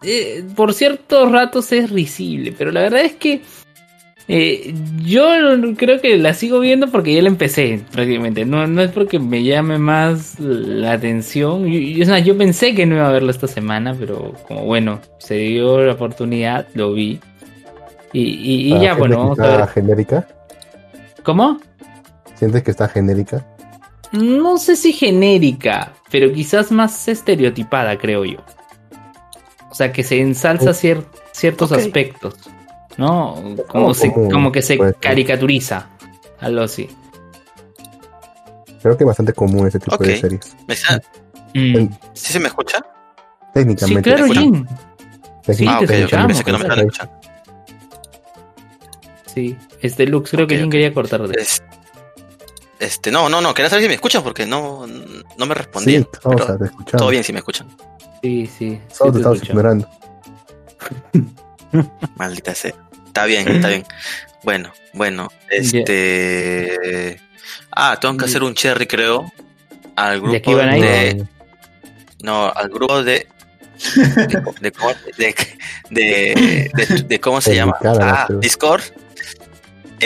eh, 0.04 0.44
por 0.56 0.74
ciertos 0.74 1.32
ratos 1.32 1.72
es 1.72 1.90
risible, 1.90 2.54
pero 2.58 2.72
la 2.72 2.82
verdad 2.82 3.02
es 3.02 3.14
que 3.14 3.42
eh, 4.30 4.74
yo 5.04 5.26
creo 5.76 6.00
que 6.00 6.18
la 6.18 6.34
sigo 6.34 6.60
viendo 6.62 6.88
porque 6.90 7.14
ya 7.14 7.22
la 7.22 7.28
empecé 7.28 7.82
prácticamente. 7.92 8.46
No, 8.46 8.66
no 8.68 8.82
es 8.82 8.92
porque 8.92 9.20
me 9.20 9.44
llame 9.44 9.78
más 9.78 10.40
la 10.40 10.94
atención. 10.94 11.66
Yo, 11.66 11.80
yo- 11.80 12.04
es 12.04 12.10
más, 12.10 12.24
yo 12.24 12.38
pensé 12.38 12.74
que 12.76 12.86
no 12.86 12.96
iba 12.96 13.08
a 13.08 13.12
verlo 13.12 13.32
esta 13.32 13.48
semana, 13.48 13.96
pero 13.98 14.34
como 14.48 14.64
bueno, 14.66 15.00
se 15.20 15.36
dio 15.36 15.82
la 15.82 15.94
oportunidad, 15.94 16.68
lo 16.74 16.94
vi. 16.94 17.20
Y, 18.14 18.22
y- 18.22 18.68
y 18.68 18.72
Para 18.72 18.84
ya, 18.84 18.94
bueno, 18.94 19.16
que 19.16 19.20
vamos 19.22 19.40
a 19.40 19.44
está 19.44 19.58
ver. 19.58 19.68
genérica? 19.70 20.28
¿Cómo? 21.24 21.60
¿Sientes 22.36 22.64
que 22.64 22.72
está 22.72 22.88
genérica? 22.88 23.46
No 24.12 24.58
sé 24.58 24.76
si 24.76 24.94
genérica, 24.94 25.94
pero 26.12 26.32
quizás 26.32 26.72
más 26.72 27.08
estereotipada, 27.08 27.98
creo 27.98 28.24
yo. 28.26 28.40
O 29.72 29.76
sea, 29.76 29.92
que 29.92 30.04
se 30.04 30.20
ensalza 30.22 30.70
Oh. 30.70 30.74
cier- 30.74 31.06
ciertos 31.32 31.72
Ok. 31.72 31.80
aspectos, 31.80 32.36
¿no? 32.98 33.36
Como, 33.68 33.88
Oh, 33.88 33.94
se, 33.96 34.12
como- 34.14 34.30
como 34.30 34.52
que 34.52 34.62
se 34.62 34.78
caricaturiza, 35.00 35.90
algo 36.40 36.62
así. 36.62 36.88
Creo 38.84 38.98
que 38.98 39.04
es 39.04 39.08
bastante 39.08 39.34
común 39.34 39.66
ese 39.68 39.80
tipo 39.80 39.98
de 39.98 40.14
Ok. 40.14 40.20
series. 40.20 40.56
¿Me 40.68 40.74
está- 40.76 41.02
Mm. 41.56 41.88
¿Sí 42.14 42.34
se 42.34 42.40
me 42.40 42.48
escucha? 42.48 42.78
Sí, 42.80 43.50
Técnicamente. 43.54 44.02
claro, 44.14 44.28
¿te 44.28 44.34
Jin. 44.36 44.68
Sí, 45.54 45.66
ah, 45.68 45.78
te 45.80 45.86
ok, 45.86 45.90
ok. 45.90 45.92
escuchamos, 45.92 46.28
Pensé 46.28 46.44
que 46.44 46.52
no 46.52 46.58
me 46.60 46.66
claro. 46.66 46.82
escuchando. 46.82 47.14
Sí, 49.34 49.58
este 49.82 50.06
Lux 50.06 50.30
creo 50.32 50.46
que 50.48 50.56
Ok, 50.56 50.60
Jin 50.60 50.68
ok. 50.68 50.72
quería 50.72 50.94
cortarte. 50.94 51.40
Es- 51.42 51.64
Este, 52.80 53.12
no, 53.12 53.30
no, 53.30 53.40
no, 53.42 53.54
quería 53.54 53.70
saber 53.70 53.84
si 53.84 53.88
me 53.88 53.96
escuchan 53.96 54.24
porque 54.24 54.46
no, 54.46 54.86
no 54.86 55.46
me 55.46 55.54
Sí, 55.54 55.60
respondían. 55.60 56.04
te 56.04 56.18
escuchamos. 56.66 56.92
todo 56.98 57.08
bien 57.10 57.24
si 57.24 57.32
me 57.34 57.40
escuchan. 57.40 57.68
Sí, 58.22 58.46
sí. 58.48 58.52
sí 58.58 58.82
Solo 58.92 59.12
te 59.12 59.16
te 59.16 59.20
estamos 59.20 59.38
escuchamos. 59.38 59.50
ignorando. 59.50 59.90
Maldita 62.18 62.54
sea. 62.56 62.74
Está 63.08 63.26
bien, 63.26 63.48
está 63.48 63.68
bien. 63.70 63.86
Bueno, 64.44 64.72
bueno, 64.94 65.30
este. 65.50 67.20
Ah, 67.72 67.98
tengo 68.00 68.18
que 68.18 68.26
hacer 68.26 68.44
un 68.44 68.54
cherry, 68.54 68.86
creo. 68.88 69.32
Al 69.96 70.22
¿De 70.22 70.38
aquí 70.38 70.52
grupo 70.52 70.66
van 70.68 70.80
de. 70.82 71.26
No, 72.22 72.52
al 72.52 72.70
grupo 72.70 73.04
de. 73.04 73.28
De, 73.96 74.42
de, 74.62 74.72
cómo- 74.72 74.94
de, 75.18 75.36
de- 75.90 76.70
de- 76.74 77.04
de 77.04 77.20
cómo 77.20 77.42
se 77.42 77.52
De 77.52 77.56
llama. 77.58 77.78
Ah. 77.84 78.28
Discord. 78.40 78.82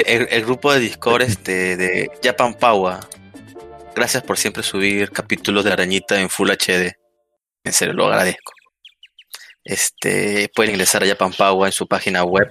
El, 0.05 0.45
grupo 0.45 0.71
de 0.71 0.79
Discord 0.79 1.23
este, 1.23 1.75
de 1.77 2.11
Japan 2.23 2.53
Power. 2.53 2.97
Gracias 3.95 4.21
por 4.23 4.37
siempre 4.37 4.61
subir 4.61 5.09
capítulos 5.11 5.63
de 5.65 5.71
Arañita 5.71 6.19
en 6.19 6.29
Full 6.29 6.49
HD. 6.51 6.93
En 7.63 7.73
serio, 7.73 7.93
lo 7.93 8.05
agradezco. 8.05 8.53
Este, 9.63 10.49
pueden 10.55 10.71
ingresar 10.71 11.03
a 11.03 11.07
Japan 11.07 11.33
Power 11.33 11.67
en 11.67 11.73
su 11.73 11.87
página 11.87 12.23
web, 12.23 12.49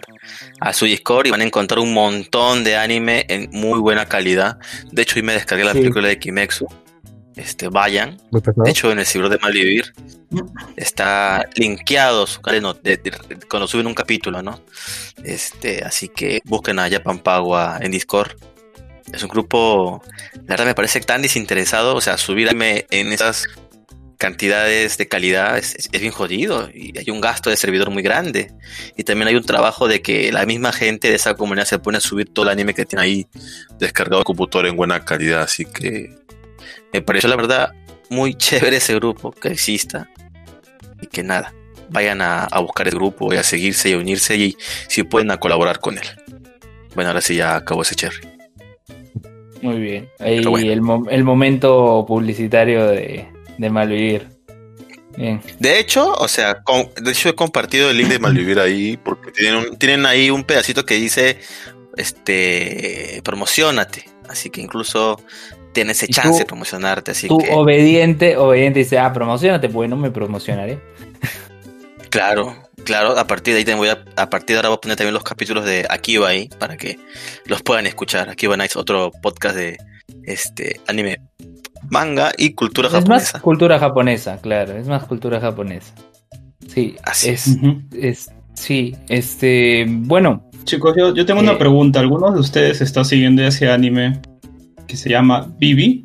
a 0.60 0.72
su 0.72 0.84
Discord 0.84 1.26
y 1.26 1.30
van 1.30 1.40
a 1.40 1.44
encontrar 1.44 1.78
un 1.78 1.94
montón 1.94 2.62
de 2.62 2.76
anime 2.76 3.24
en 3.28 3.48
muy 3.52 3.78
buena 3.78 4.06
calidad. 4.06 4.58
De 4.90 5.02
hecho, 5.02 5.16
hoy 5.16 5.22
me 5.22 5.32
descargué 5.32 5.64
la 5.64 5.72
Sí. 5.72 5.78
película 5.78 6.08
de 6.08 6.18
Kimetsu. 6.18 6.66
Este, 7.36 7.68
vayan. 7.68 8.18
De 8.64 8.70
hecho, 8.70 8.90
en 8.90 8.98
el 8.98 9.06
Cibro 9.06 9.28
de 9.28 9.38
Malvivir 9.38 9.92
está 10.76 11.44
linkeado 11.54 12.26
su 12.26 12.40
canal 12.40 12.78
de- 12.82 12.96
de- 12.96 13.10
de- 13.10 13.38
cuando 13.48 13.68
suben 13.68 13.86
un 13.86 13.94
capítulo, 13.94 14.42
¿no? 14.42 14.60
Este, 15.22 15.84
así 15.84 16.08
que 16.08 16.40
busquen 16.44 16.78
a 16.78 16.88
Japan 16.90 17.18
Pagua 17.18 17.78
en 17.80 17.92
Discord. 17.92 18.32
Es 19.12 19.22
un 19.22 19.28
grupo, 19.28 20.02
la 20.34 20.42
verdad 20.48 20.64
me 20.66 20.74
parece 20.74 21.00
tan 21.00 21.22
desinteresado, 21.22 21.94
o 21.94 22.00
sea, 22.00 22.16
subir 22.18 22.48
anime 22.48 22.86
en 22.90 23.12
esas 23.12 23.46
cantidades 24.18 24.96
de 24.96 25.08
calidad 25.08 25.58
es, 25.58 25.90
bien 25.90 26.10
jodido 26.10 26.70
y 26.72 26.98
hay 26.98 27.10
un 27.10 27.20
gasto 27.20 27.50
de 27.50 27.56
servidor 27.58 27.90
muy 27.90 28.02
grande 28.02 28.50
y 28.96 29.04
también 29.04 29.28
hay 29.28 29.36
un 29.36 29.44
trabajo 29.44 29.88
de 29.88 30.00
que 30.00 30.32
la 30.32 30.46
misma 30.46 30.72
gente 30.72 31.10
de 31.10 31.16
esa 31.16 31.34
comunidad 31.34 31.66
se 31.66 31.78
pone 31.78 31.98
a 31.98 32.00
subir 32.00 32.32
todo 32.32 32.46
el 32.46 32.50
anime 32.52 32.72
que 32.72 32.86
tiene 32.86 33.04
ahí 33.04 33.26
descargado 33.78 34.18
al 34.20 34.24
computador 34.24 34.66
en 34.68 34.76
buena 34.76 35.04
calidad, 35.04 35.42
así 35.42 35.66
que 35.66 36.16
me 36.92 37.02
pareció 37.02 37.28
la 37.28 37.36
verdad 37.36 37.72
muy 38.10 38.34
chévere 38.38 38.76
ese 38.76 38.94
grupo 38.94 39.32
que 39.32 39.48
exista 39.48 40.08
y 41.00 41.06
que 41.06 41.22
nada, 41.22 41.52
vayan 41.90 42.22
a, 42.22 42.44
a 42.44 42.60
buscar 42.60 42.88
el 42.88 42.94
grupo 42.94 43.32
y 43.32 43.36
a 43.36 43.42
seguirse 43.42 43.90
y 43.90 43.92
a 43.92 43.98
unirse 43.98 44.36
y 44.36 44.56
si 44.88 45.02
pueden 45.02 45.30
a 45.30 45.38
colaborar 45.38 45.80
con 45.80 45.98
él. 45.98 46.04
Bueno, 46.94 47.10
ahora 47.10 47.20
sí 47.20 47.36
ya 47.36 47.56
acabó 47.56 47.82
ese 47.82 47.94
cherry. 47.94 48.26
Muy 49.62 49.80
bien. 49.80 50.08
Ahí 50.18 50.44
bueno. 50.44 50.70
el, 50.72 50.80
mo- 50.82 51.06
el 51.10 51.24
momento 51.24 52.04
publicitario 52.06 52.86
de, 52.86 53.26
de 53.58 53.70
Malvivir. 53.70 54.28
Bien. 55.16 55.40
De 55.58 55.78
hecho, 55.78 56.12
o 56.12 56.28
sea, 56.28 56.62
con- 56.62 56.90
de 57.02 57.10
hecho 57.10 57.28
he 57.30 57.34
compartido 57.34 57.90
el 57.90 57.96
link 57.98 58.08
de 58.08 58.18
Malvivir 58.18 58.58
ahí 58.60 58.96
porque 58.98 59.32
tienen, 59.32 59.56
un- 59.56 59.78
tienen 59.78 60.06
ahí 60.06 60.30
un 60.30 60.44
pedacito 60.44 60.84
que 60.86 60.94
dice, 60.96 61.38
este, 61.96 63.20
promocionate. 63.24 64.08
Así 64.28 64.50
que 64.50 64.60
incluso 64.60 65.20
tienes 65.76 66.02
ese 66.02 66.08
chance 66.12 66.30
tú- 66.32 66.38
de 66.38 66.44
promocionarte. 66.46 67.10
Así 67.12 67.28
Tú 67.28 67.38
que, 67.38 67.52
obediente, 67.52 68.36
obediente 68.36 68.80
dice, 68.80 68.98
ah, 68.98 69.12
promocionate, 69.12 69.68
pues 69.68 69.88
no 69.88 69.96
me 69.96 70.10
promocionaré. 70.10 70.80
claro, 72.10 72.54
claro, 72.84 73.18
a 73.18 73.26
partir 73.26 73.54
de 73.54 73.58
ahí 73.58 73.64
te 73.64 73.74
voy 73.74 73.88
a, 73.88 74.04
a 74.16 74.30
partir 74.30 74.54
de 74.54 74.58
ahora 74.58 74.68
voy 74.70 74.76
a 74.76 74.80
poner 74.80 74.96
también 74.96 75.14
los 75.14 75.24
capítulos 75.24 75.64
de 75.64 75.86
Akiba 75.88 76.28
ahí 76.28 76.48
para 76.58 76.76
que 76.76 76.98
los 77.46 77.62
puedan 77.62 77.86
escuchar. 77.86 78.28
Akiba 78.28 78.56
Nights, 78.56 78.76
otro 78.76 79.10
podcast 79.22 79.56
de 79.56 79.76
este 80.24 80.80
anime, 80.86 81.20
manga 81.90 82.32
y 82.36 82.54
cultura 82.54 82.88
Es 82.88 82.94
más 82.94 83.02
japonesa. 83.02 83.40
cultura 83.40 83.78
japonesa, 83.78 84.38
claro, 84.40 84.76
es 84.76 84.86
más 84.88 85.04
cultura 85.04 85.40
japonesa. 85.40 85.92
Sí, 86.68 86.96
Así 87.02 87.28
es, 87.30 87.48
es 87.98 88.30
Sí, 88.54 88.96
este, 89.08 89.84
bueno, 89.88 90.42
Chicos, 90.64 90.94
yo, 90.98 91.14
yo 91.14 91.24
tengo 91.26 91.40
Eh. 91.40 91.44
una 91.44 91.58
pregunta. 91.58 92.00
¿Algunos 92.00 92.34
de 92.34 92.40
ustedes 92.40 92.80
está 92.80 93.04
siguiendo 93.04 93.42
ese 93.46 93.70
anime 93.70 94.20
que 94.86 94.96
se 94.96 95.10
llama 95.10 95.46
Bibi? 95.58 96.04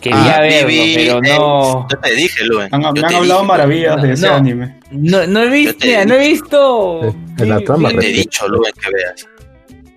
quería 0.00 0.36
Ah, 0.36 0.40
verlo, 0.40 0.68
Vivi, 0.68 0.94
pero 0.96 1.18
eh, 1.18 1.34
no, 1.36 1.88
Yo 1.88 1.98
te 1.98 2.14
dije, 2.14 2.44
Luen. 2.46 2.68
Han, 2.72 2.82
yo 2.82 2.92
me 2.92 3.00
han 3.00 3.14
hablado 3.14 3.40
dije, 3.40 3.52
maravillas 3.52 4.02
de 4.02 4.12
ese 4.12 4.26
No. 4.26 4.34
anime. 4.34 4.78
no, 4.90 5.26
no 5.26 5.42
he 5.42 5.48
visto, 5.50 5.86
mira, 5.86 6.04
no 6.04 6.14
he 6.14 6.28
visto. 6.28 7.14
En 7.38 7.48
la 7.48 7.58
vi- 7.58 7.64
trama 7.64 7.92
Yo 7.92 7.98
te 7.98 8.06
he 8.08 8.12
dicho, 8.12 8.48
Luen, 8.48 8.72
que 8.82 8.90
veas. 8.92 9.26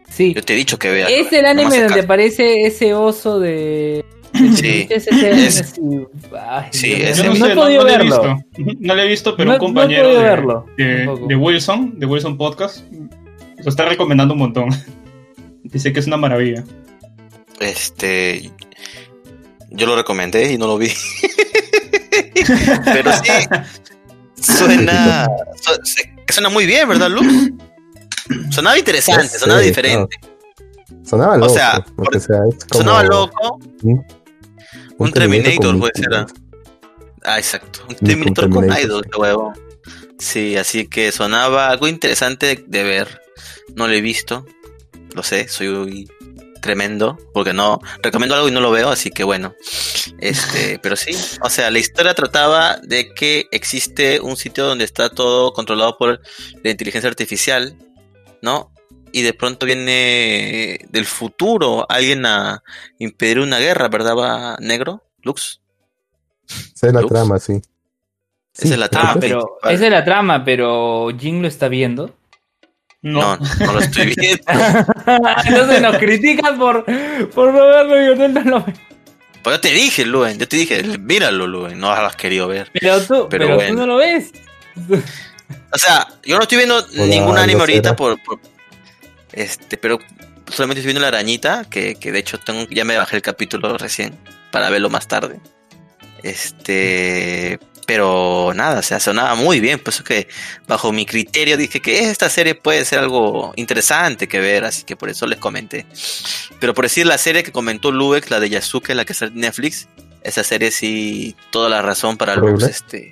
Sí, 0.09 0.33
Yo 0.33 0.41
te 0.43 0.53
he 0.53 0.55
dicho 0.57 0.77
que 0.77 0.89
veas. 0.91 1.09
es 1.09 1.31
Luen, 1.31 1.35
el 1.39 1.45
anime 1.45 1.69
donde 1.79 1.87
caso. 1.87 2.01
aparece 2.03 2.65
ese 2.65 2.93
oso 2.93 3.39
de. 3.39 4.03
Sí. 4.55 4.87
Es 4.89 5.07
ese 5.07 5.45
Es- 5.45 5.61
así. 5.61 5.81
Ay, 6.47 6.67
Sí, 6.71 6.93
ese- 6.93 7.23
no, 7.23 7.33
no, 7.33 7.39
no 7.39 7.45
sé, 7.45 7.51
he 7.51 7.55
no, 7.55 7.61
podido 7.61 7.81
no 7.83 7.87
lo 7.87 7.93
he 7.93 7.97
verlo. 7.97 8.21
visto. 8.55 8.75
No 8.79 8.95
lo 8.95 9.01
he 9.01 9.07
visto, 9.07 9.35
pero 9.37 9.49
No- 9.49 9.53
un 9.55 9.59
no 9.59 9.63
he 9.63 9.67
compañero 9.67 10.03
podido 10.03 10.19
de, 10.21 10.25
verlo, 10.27 10.65
de- 10.77 10.95
tampoco. 11.05 11.27
de 11.27 11.35
Wilson, 11.35 11.99
de 11.99 12.05
Wilson 12.05 12.37
Podcast, 12.37 12.83
lo 13.63 13.69
está 13.69 13.85
recomendando 13.85 14.33
un 14.33 14.39
montón. 14.39 14.69
Dice 15.63 15.93
que 15.93 15.99
es 15.99 16.07
una 16.07 16.17
maravilla. 16.17 16.63
Este. 17.61 18.51
Yo 19.69 19.87
lo 19.87 19.95
recomendé 19.95 20.51
y 20.51 20.57
no 20.57 20.67
lo 20.67 20.77
vi. 20.77 20.91
Pero 22.85 23.11
sí. 23.13 23.31
Suena. 24.35 25.27
suena 26.29 26.49
muy 26.49 26.65
bien, 26.65 26.89
¿verdad, 26.89 27.09
Luz? 27.09 27.51
Sonaba 28.49 28.77
interesante, 28.77 29.27
Sí, 29.29 29.39
sonaba 29.39 29.59
diferente. 29.61 30.17
Sonaba 31.05 31.37
loco. 31.37 31.53
sea, 31.53 31.85
o 31.95 32.19
sea, 32.19 32.39
como 32.69 32.83
Sonaba 32.83 33.03
loco. 33.03 33.59
un 33.83 34.05
Un 34.97 35.11
Terminator, 35.11 35.79
pues 35.79 35.91
era. 35.97 36.21
¿no? 36.21 36.27
Ah, 37.23 37.37
exacto. 37.37 37.81
Un 37.87 37.95
Un 37.95 37.95
Terminator 38.07 38.49
con 38.49 38.65
Idol, 38.65 39.03
sí. 39.11 39.19
huevo. 39.19 39.53
Sí, 40.17 40.57
así 40.57 40.87
que 40.87 41.11
sonaba 41.11 41.69
algo 41.69 41.87
interesante 41.87 42.63
de 42.67 42.83
ver. 42.83 43.21
No 43.75 43.87
lo 43.87 43.93
he 43.93 44.01
visto. 44.01 44.45
Lo 45.13 45.23
sé, 45.23 45.47
soy 45.47 46.07
tremendo. 46.61 47.17
Porque 47.33 47.51
no. 47.53 47.79
Recomiendo 48.01 48.35
algo 48.35 48.47
y 48.47 48.51
no 48.51 48.61
lo 48.61 48.71
veo, 48.71 48.89
así 48.89 49.09
que 49.11 49.23
bueno. 49.23 49.53
Este, 50.19 50.79
pero 50.83 50.95
sí. 50.95 51.11
O 51.43 51.49
sea, 51.49 51.69
la 51.71 51.79
historia 51.79 52.13
trataba 52.13 52.77
de 52.83 53.13
que 53.13 53.47
existe 53.51 54.19
un 54.21 54.37
sitio 54.37 54.65
donde 54.65 54.85
está 54.85 55.09
todo 55.09 55.51
controlado 55.53 55.97
por 55.97 56.21
la 56.63 56.69
inteligencia 56.71 57.09
artificial, 57.09 57.75
¿no? 58.41 58.71
Y 59.11 59.23
de 59.23 59.33
pronto 59.33 59.65
viene 59.65 60.79
del 60.89 61.05
futuro 61.05 61.85
alguien 61.89 62.25
a 62.25 62.63
impedir 62.97 63.39
una 63.39 63.59
guerra, 63.59 63.89
¿verdad, 63.89 64.15
va 64.15 64.57
negro? 64.61 65.03
Lux. 65.21 65.59
Esa 66.75 66.87
es 66.87 66.93
la 66.93 67.01
Lux. 67.01 67.11
trama, 67.13 67.39
sí. 67.39 67.61
Esa 68.53 68.73
es 68.73 68.77
la 68.79 68.85
Ah, 68.85 68.89
trama. 68.89 69.13
pero 69.19 69.39
principal. 69.39 69.73
esa 69.75 69.85
es 69.85 69.91
la 69.91 70.05
trama, 70.05 70.43
pero 70.45 71.09
Jin 71.17 71.41
lo 71.41 71.47
está 71.47 71.67
viendo. 71.67 72.15
No, 73.03 73.37
no 73.37 73.73
lo 73.73 73.79
estoy 73.79 74.13
viendo. 74.17 74.43
Entonces 75.45 75.81
nos 75.81 75.97
critican 75.97 76.57
por, 76.59 76.85
por 77.33 77.53
no 77.53 77.65
verlo 77.67 78.01
y 78.01 78.05
yo 78.07 78.27
no 78.29 78.41
lo 78.41 78.63
veo. 78.63 78.75
Pues 79.43 79.55
yo 79.55 79.59
te 79.59 79.71
dije, 79.71 80.05
Luen, 80.05 80.37
yo 80.37 80.47
te 80.47 80.55
dije, 80.55 80.83
míralo, 80.99 81.47
Luen, 81.47 81.79
no 81.79 81.87
lo 81.95 82.05
has 82.05 82.15
querido 82.15 82.47
ver. 82.47 82.69
Pero 82.79 83.01
tú, 83.01 83.27
Pero 83.27 83.45
pero, 83.45 83.55
bueno. 83.55 83.69
tú 83.71 83.75
no 83.79 83.85
lo 83.87 83.95
ves. 83.97 84.31
O 85.73 85.77
sea, 85.77 86.07
yo 86.23 86.35
no 86.37 86.43
estoy 86.43 86.57
viendo 86.59 86.77
Hola, 86.77 87.05
ningún 87.07 87.37
anime 87.37 87.55
no 87.55 87.59
ahorita 87.61 87.95
por, 87.95 88.21
por- 88.21 88.39
este, 89.33 89.77
pero 89.77 89.97
solamente 90.47 90.81
estoy 90.81 90.93
viendo 90.93 91.01
la 91.01 91.07
arañita, 91.07 91.65
que, 91.69 91.95
que 91.95 92.11
de 92.11 92.19
hecho 92.19 92.37
tengo, 92.39 92.67
ya 92.69 92.85
me 92.85 92.97
bajé 92.97 93.15
el 93.15 93.21
capítulo 93.23 93.77
recién 93.77 94.15
para 94.51 94.69
verlo 94.69 94.89
más 94.91 95.07
tarde. 95.07 95.39
Este, 96.21 97.59
pero 97.85 98.51
nada, 98.55 98.79
o 98.79 98.83
sea, 98.83 98.99
sonaba 98.99 99.35
muy 99.35 99.59
bien, 99.59 99.79
por 99.79 99.93
eso 99.93 100.03
que 100.03 100.27
bajo 100.67 100.91
mi 100.91 101.05
criterio 101.05 101.57
dije 101.57 101.81
que 101.81 102.09
esta 102.09 102.29
serie 102.29 102.55
puede 102.55 102.85
ser 102.85 102.99
algo 102.99 103.53
interesante 103.55 104.27
que 104.27 104.39
ver, 104.39 104.63
así 104.65 104.83
que 104.83 104.95
por 104.95 105.09
eso 105.09 105.27
les 105.27 105.39
comenté. 105.39 105.85
Pero 106.59 106.73
por 106.73 106.85
decir 106.85 107.05
la 107.05 107.17
serie 107.17 107.43
que 107.43 107.51
comentó 107.51 107.91
Lubex, 107.91 108.29
la 108.29 108.39
de 108.39 108.49
Yasuke, 108.49 108.93
la 108.95 109.05
que 109.05 109.13
está 109.13 109.25
en 109.25 109.35
Netflix, 109.35 109.87
esa 110.23 110.43
serie 110.43 110.71
sí, 110.71 111.35
toda 111.49 111.69
la 111.69 111.81
razón 111.81 112.17
para 112.17 112.33
¿Horrible? 112.33 112.51
Lux, 112.51 112.63
este, 112.63 113.11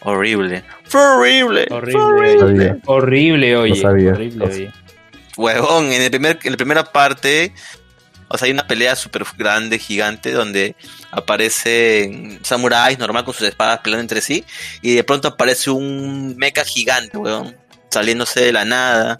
horrible. 0.00 0.64
Fue 0.84 1.00
horrible. 1.00 1.66
Horrible, 1.70 2.38
Sabía. 2.38 2.78
Horrible, 2.86 3.56
oye. 3.56 3.82
No. 3.82 3.88
Horrible, 3.88 4.44
oye. 4.46 4.72
Huevón, 5.36 5.92
en, 5.92 6.02
el 6.02 6.10
primer, 6.10 6.38
en 6.42 6.50
la 6.50 6.56
primera 6.56 6.84
parte, 6.84 7.52
o 8.28 8.36
sea, 8.38 8.46
hay 8.46 8.52
una 8.52 8.66
pelea 8.66 8.94
súper 8.96 9.24
grande, 9.36 9.78
gigante, 9.78 10.32
donde 10.32 10.76
aparecen 11.10 12.40
samuráis 12.42 12.98
normal 12.98 13.24
con 13.24 13.34
sus 13.34 13.46
espadas 13.48 13.80
peleando 13.80 14.02
entre 14.02 14.20
sí, 14.20 14.44
y 14.82 14.94
de 14.94 15.04
pronto 15.04 15.28
aparece 15.28 15.70
un 15.70 16.36
mecha 16.36 16.64
gigante, 16.64 17.16
huevón, 17.16 17.56
saliéndose 17.90 18.40
de 18.40 18.52
la 18.52 18.64
nada, 18.64 19.18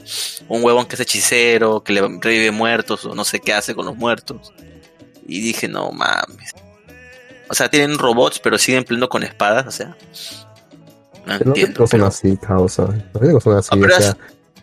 un 0.48 0.62
huevón 0.62 0.86
que 0.86 0.94
es 0.96 1.00
hechicero, 1.00 1.82
que 1.82 1.92
le 1.92 2.00
revive 2.20 2.50
muertos, 2.50 3.04
o 3.04 3.14
no 3.14 3.24
sé 3.24 3.40
qué 3.40 3.52
hace 3.54 3.74
con 3.74 3.86
los 3.86 3.96
muertos. 3.96 4.52
Y 5.26 5.40
dije, 5.40 5.68
no 5.68 5.90
mames. 5.92 6.52
O 7.50 7.54
sea, 7.54 7.70
tienen 7.70 7.96
robots, 7.98 8.38
pero 8.40 8.58
siguen 8.58 8.84
peleando 8.84 9.08
con 9.08 9.22
espadas, 9.22 9.66
o 9.66 9.70
sea. 9.70 9.88
No 9.88 9.94
Pero 11.24 11.38
los 11.38 11.46
entiendo. 11.58 11.72
gringos 11.86 11.90
son 11.90 11.98
pero- 12.00 12.06
así, 12.06 12.36
causa. 12.38 12.82
Los 13.12 13.22
gringos 13.22 13.42
son 13.44 13.56
así, 13.56 13.68
pero 13.72 13.94
o 13.94 13.98
es- 13.98 14.04
sea. 14.04 14.16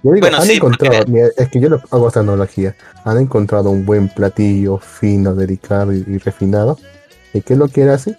Yo 0.06 0.12
digo, 0.12 0.20
bueno, 0.22 0.38
han 0.38 0.43
sí, 0.43 0.53
encontrado, 0.53 0.97
porque- 0.99 1.12
mira, 1.12 1.28
es 1.36 1.49
que 1.49 1.60
yo 1.60 1.68
lo 1.68 1.82
hago 1.89 2.08
esta 2.08 2.20
analogía. 2.20 2.76
Han 3.06 3.18
encontrado 3.18 3.72
un 3.72 3.86
buen 3.88 4.08
platillo 4.08 4.78
fino, 4.78 5.34
delicado 5.34 5.91
y, 5.91 6.06
y 6.08 6.18
refinado. 6.20 6.78
¿Y 7.34 7.41
qué 7.41 7.53
es 7.53 7.60
lo 7.60 7.68
que 7.68 7.84
hace? 7.89 8.16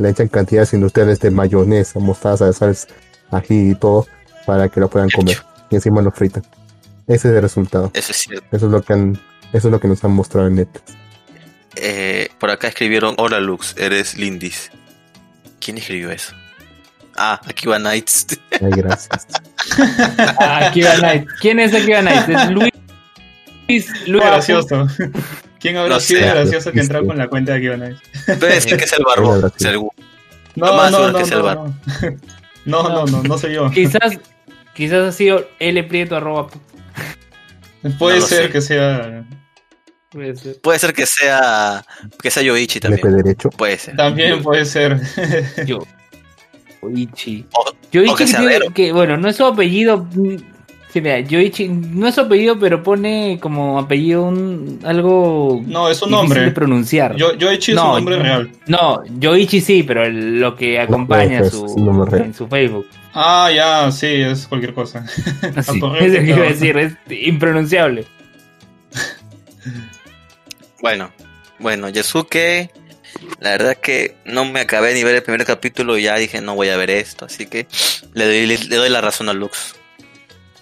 Le 0.00 0.08
echan 0.10 0.26
cantidades 0.26 0.72
industriales 0.74 1.20
de 1.20 1.30
mayonesa, 1.30 2.00
mostaza, 2.00 2.52
salsa, 2.52 2.88
ají 3.30 3.70
y 3.70 3.74
todo 3.76 4.08
para 4.44 4.68
que 4.68 4.80
lo 4.80 4.90
puedan 4.90 5.08
comer. 5.10 5.38
Y 5.70 5.76
encima 5.76 6.02
lo 6.02 6.10
fritan. 6.10 6.42
Ese 7.06 7.28
es 7.28 7.34
el 7.36 7.42
resultado. 7.42 7.92
Eso 7.94 8.10
es 8.10 8.18
cierto. 8.18 8.46
Eso 8.50 8.66
es 8.66 8.72
lo 8.72 8.82
que 8.82 8.92
han, 8.92 9.12
eso 9.52 9.68
es 9.68 9.72
lo 9.72 9.78
que 9.78 9.86
nos 9.86 10.02
han 10.02 10.10
mostrado 10.10 10.48
en 10.48 10.56
Netflix. 10.56 10.94
Eh, 11.76 12.28
por 12.40 12.50
acá 12.50 12.66
escribieron, 12.66 13.14
hola 13.18 13.38
Lux, 13.38 13.76
eres 13.78 14.16
Lindis. 14.18 14.72
¿Quién 15.60 15.78
escribió 15.78 16.10
eso? 16.10 16.34
Ah, 17.16 17.40
aquí 17.46 17.68
va 17.68 17.78
Knights. 17.78 18.26
Ay, 18.60 18.70
gracias. 18.76 19.26
Ah, 20.38 20.70
Knight. 20.72 21.28
¿Quién 21.40 21.58
es 21.60 21.74
Akiva 21.74 22.00
Knight? 22.00 22.28
Es 22.28 22.50
Luis. 22.50 22.70
Luis, 23.68 24.08
Luis 24.08 24.24
gracioso. 24.24 24.86
¿Quién 25.60 25.76
habrá 25.76 25.94
No 25.94 26.00
sido 26.00 26.20
sé. 26.20 26.26
gracioso 26.28 26.72
que 26.72 26.80
entró 26.80 27.04
con 27.06 27.16
la 27.18 27.28
cuenta 27.28 27.52
de 27.52 27.58
aquí 27.70 27.80
Nice? 27.80 28.00
Debe 28.26 28.54
decir 28.54 28.76
que 28.76 28.84
es 28.84 28.92
el 28.92 29.04
barbón. 29.04 29.52
Es 29.58 29.64
el- 29.64 29.76
No, 30.56 30.90
no, 30.90 31.10
no, 31.12 31.18
que 31.18 31.24
sea 31.24 31.36
el 31.36 31.42
no, 31.42 31.46
bar. 31.46 31.56
no. 31.56 31.74
No, 32.64 32.88
no, 32.88 33.06
no, 33.06 33.22
no 33.22 33.38
soy 33.38 33.54
yo. 33.54 33.70
Quizás, 33.70 34.18
quizás 34.74 35.08
ha 35.08 35.12
sido 35.12 35.46
L 35.58 35.82
Prieto 35.84 36.16
arroba. 36.16 36.48
Puede 37.98 38.20
No 38.20 38.26
ser 38.26 38.44
sé. 38.46 38.50
que 38.50 38.60
sea. 38.60 39.24
Puede 40.10 40.36
ser. 40.36 40.60
Puede 40.60 40.78
ser 40.78 40.92
que 40.92 41.06
sea 41.06 41.84
que 42.20 42.30
sea 42.30 42.42
Yoichi 42.42 42.80
también. 42.80 43.16
derecho. 43.16 43.48
Puede 43.50 43.78
ser. 43.78 43.96
También 43.96 44.42
puede 44.42 44.64
ser. 44.64 45.00
Yo. 45.66 45.86
Yoichi. 46.82 47.46
O 47.52 47.64
Yoichi 47.92 48.14
que 48.16 48.24
tiene- 48.24 48.58
que, 48.74 48.92
bueno, 48.92 49.16
no 49.16 49.28
es 49.28 49.36
su 49.36 49.44
apellido. 49.44 50.06
mm, 50.14 50.36
Sí, 50.92 51.00
mira, 51.00 51.20
Yoichi 51.20 51.68
no 51.68 52.08
es 52.08 52.16
su 52.16 52.22
apellido, 52.22 52.58
pero 52.58 52.82
pone 52.82 53.38
como 53.40 53.78
apellido 53.78 54.24
un, 54.24 54.80
algo 54.84 55.62
No, 55.64 55.88
es 55.88 56.02
un 56.02 56.10
nombre. 56.10 56.40
de 56.40 56.50
pronunciar. 56.50 57.14
Yo, 57.14 57.32
Yoichi 57.36 57.70
es 57.70 57.76
No, 57.76 57.90
un 57.90 57.96
nombre 57.98 58.16
yo- 58.16 58.22
real. 58.24 58.50
No, 58.66 59.00
Yoichi 59.20 59.60
sí, 59.60 59.84
pero 59.84 60.04
el- 60.04 60.40
lo 60.40 60.56
que 60.56 60.80
acompaña 60.80 61.38
es 61.42 61.50
su, 61.52 61.66
en 62.16 62.34
su 62.34 62.48
Facebook. 62.48 62.86
Ah, 63.14 63.50
ya, 63.54 63.92
sí, 63.92 64.06
es 64.08 64.48
cualquier 64.48 64.74
cosa. 64.74 65.04
Correcto, 65.78 65.96
es 66.04 66.12
lo 66.12 66.18
que 66.18 66.26
iba 66.26 66.38
a 66.38 66.48
decir, 66.48 66.76
es 66.76 66.96
impronunciable. 67.08 68.04
Bueno, 70.82 71.10
bueno, 71.58 71.88
Yasuke. 71.90 72.70
La 73.40 73.50
verdad 73.50 73.76
que 73.76 74.16
no 74.24 74.44
me 74.44 74.60
acabé 74.60 74.94
ni 74.94 75.04
ver 75.04 75.14
el 75.14 75.22
primer 75.22 75.44
capítulo 75.44 75.98
y 75.98 76.04
ya 76.04 76.16
dije 76.16 76.40
no 76.40 76.54
voy 76.54 76.68
a 76.70 76.76
ver 76.76 76.90
esto, 76.90 77.26
así 77.26 77.46
que 77.46 77.66
le 78.14 78.24
doy, 78.24 78.46
le, 78.46 78.58
le 78.58 78.76
doy 78.76 78.88
la 78.88 79.00
razón 79.00 79.28
a 79.28 79.32
Lux. 79.32 79.74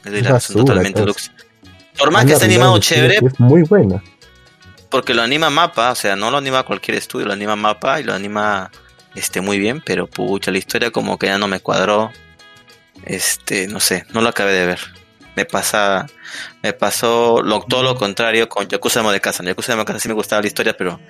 Le 0.05 0.10
doy 0.10 0.22
la 0.22 0.30
razón 0.30 0.56
totalmente 0.56 1.01
a 1.01 1.02
entonces. 1.02 1.30
Lux. 1.35 1.44
Por 1.98 2.10
más 2.10 2.24
que 2.24 2.32
esté 2.32 2.44
animado 2.44 2.78
chévere, 2.78 3.16
Es 3.16 3.40
muy 3.40 3.62
buena. 3.62 4.02
porque 4.90 5.14
lo 5.14 5.22
anima 5.22 5.51
Mapa, 5.51 5.90
o 5.90 5.94
sea, 5.94 6.16
no 6.16 6.30
lo 6.30 6.39
anima 6.39 6.62
cualquier 6.62 6.97
estudio, 6.97 7.26
lo 7.26 7.32
anima 7.32 7.56
Mapa 7.56 8.01
y 8.01 8.05
lo 8.05 8.14
anima 8.14 8.70
este 9.14 9.40
muy 9.40 9.59
bien, 9.59 9.80
pero 9.85 10.06
pucha, 10.06 10.51
la 10.51 10.59
historia 10.59 10.90
como 10.90 11.18
que 11.18 11.26
ya 11.26 11.39
no 11.39 11.48
me 11.48 11.60
cuadró. 11.60 12.12
Este, 13.05 13.68
no 13.68 13.80
sé, 13.80 14.05
no 14.12 14.20
lo 14.20 14.28
acabé 14.28 14.52
de 14.52 14.66
ver. 14.66 14.80
Me 15.36 15.44
pasa 15.44 16.06
me 16.62 16.72
pasó 16.72 17.43
lo, 17.43 17.60
todo 17.62 17.82
lo 17.82 17.94
contrario 17.94 18.48
con 18.48 18.66
Yakuza 18.68 19.02
de 19.02 19.20
Casa. 19.20 19.43
En 19.43 19.48
Yakuza 19.48 19.76
de 19.76 19.85
Casa 19.85 20.01
sí 20.01 20.09
me 20.09 20.14
gustaba 20.14 20.43
la 20.43 20.48
historia, 20.48 20.76
pero 20.76 21.01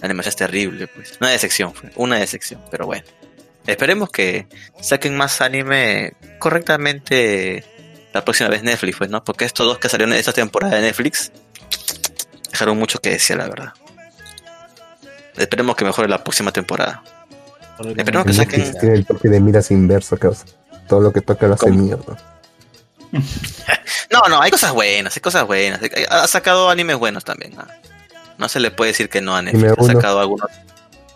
la 0.00 0.06
animación 0.06 0.30
es 0.30 0.36
terrible, 0.36 0.86
pues. 0.88 1.16
Una 1.20 1.30
decepción, 1.30 1.74
fue, 1.74 1.90
una 1.96 2.16
decepción, 2.18 2.62
pero 2.70 2.86
bueno. 2.86 3.04
Esperemos 3.66 4.10
que 4.10 4.46
saquen 4.80 5.16
más 5.16 5.40
anime 5.40 6.14
correctamente 6.38 7.64
la 8.14 8.24
próxima 8.24 8.48
vez 8.48 8.62
Netflix, 8.62 8.96
pues, 8.96 9.10
¿no? 9.10 9.22
Porque 9.22 9.44
estos 9.44 9.66
dos 9.66 9.78
que 9.78 9.88
salieron 9.88 10.14
en 10.14 10.20
esta 10.20 10.32
temporada 10.32 10.76
de 10.76 10.82
Netflix 10.82 11.30
dejaron 12.50 12.78
mucho 12.78 12.98
que 13.00 13.10
decir, 13.10 13.36
la 13.36 13.48
verdad. 13.48 13.72
Esperemos 15.36 15.76
que 15.76 15.84
mejore 15.84 16.08
la 16.08 16.24
próxima 16.24 16.50
temporada. 16.50 17.02
Esperemos 17.96 18.24
que 18.24 18.30
En 18.32 18.36
saquen. 18.36 18.78
Tiene 18.80 18.94
el 18.96 19.06
toque 19.06 19.28
de 19.28 19.40
miras 19.40 19.70
inverso, 19.70 20.16
causa. 20.16 20.46
todo 20.88 21.00
lo 21.00 21.12
que 21.12 21.20
toca 21.20 21.46
lo 21.46 21.54
hace 21.54 21.66
¿Cómo? 21.66 21.78
mierda. 21.82 22.16
No, 24.10 24.22
no, 24.26 24.40
hay 24.40 24.50
cosas 24.50 24.72
buenas, 24.72 25.14
hay 25.14 25.20
cosas 25.20 25.46
buenas. 25.46 25.80
Ha 26.08 26.26
sacado 26.26 26.70
animes 26.70 26.96
buenos 26.96 27.24
también. 27.24 27.54
¿no? 27.54 27.64
No 28.38 28.48
se 28.48 28.60
le 28.60 28.70
puede 28.70 28.92
decir 28.92 29.08
que 29.08 29.20
no 29.20 29.36
a 29.36 29.42
Netflix. 29.42 29.72
Ha 29.78 29.82
sacado 29.84 30.20
algunos. 30.20 30.48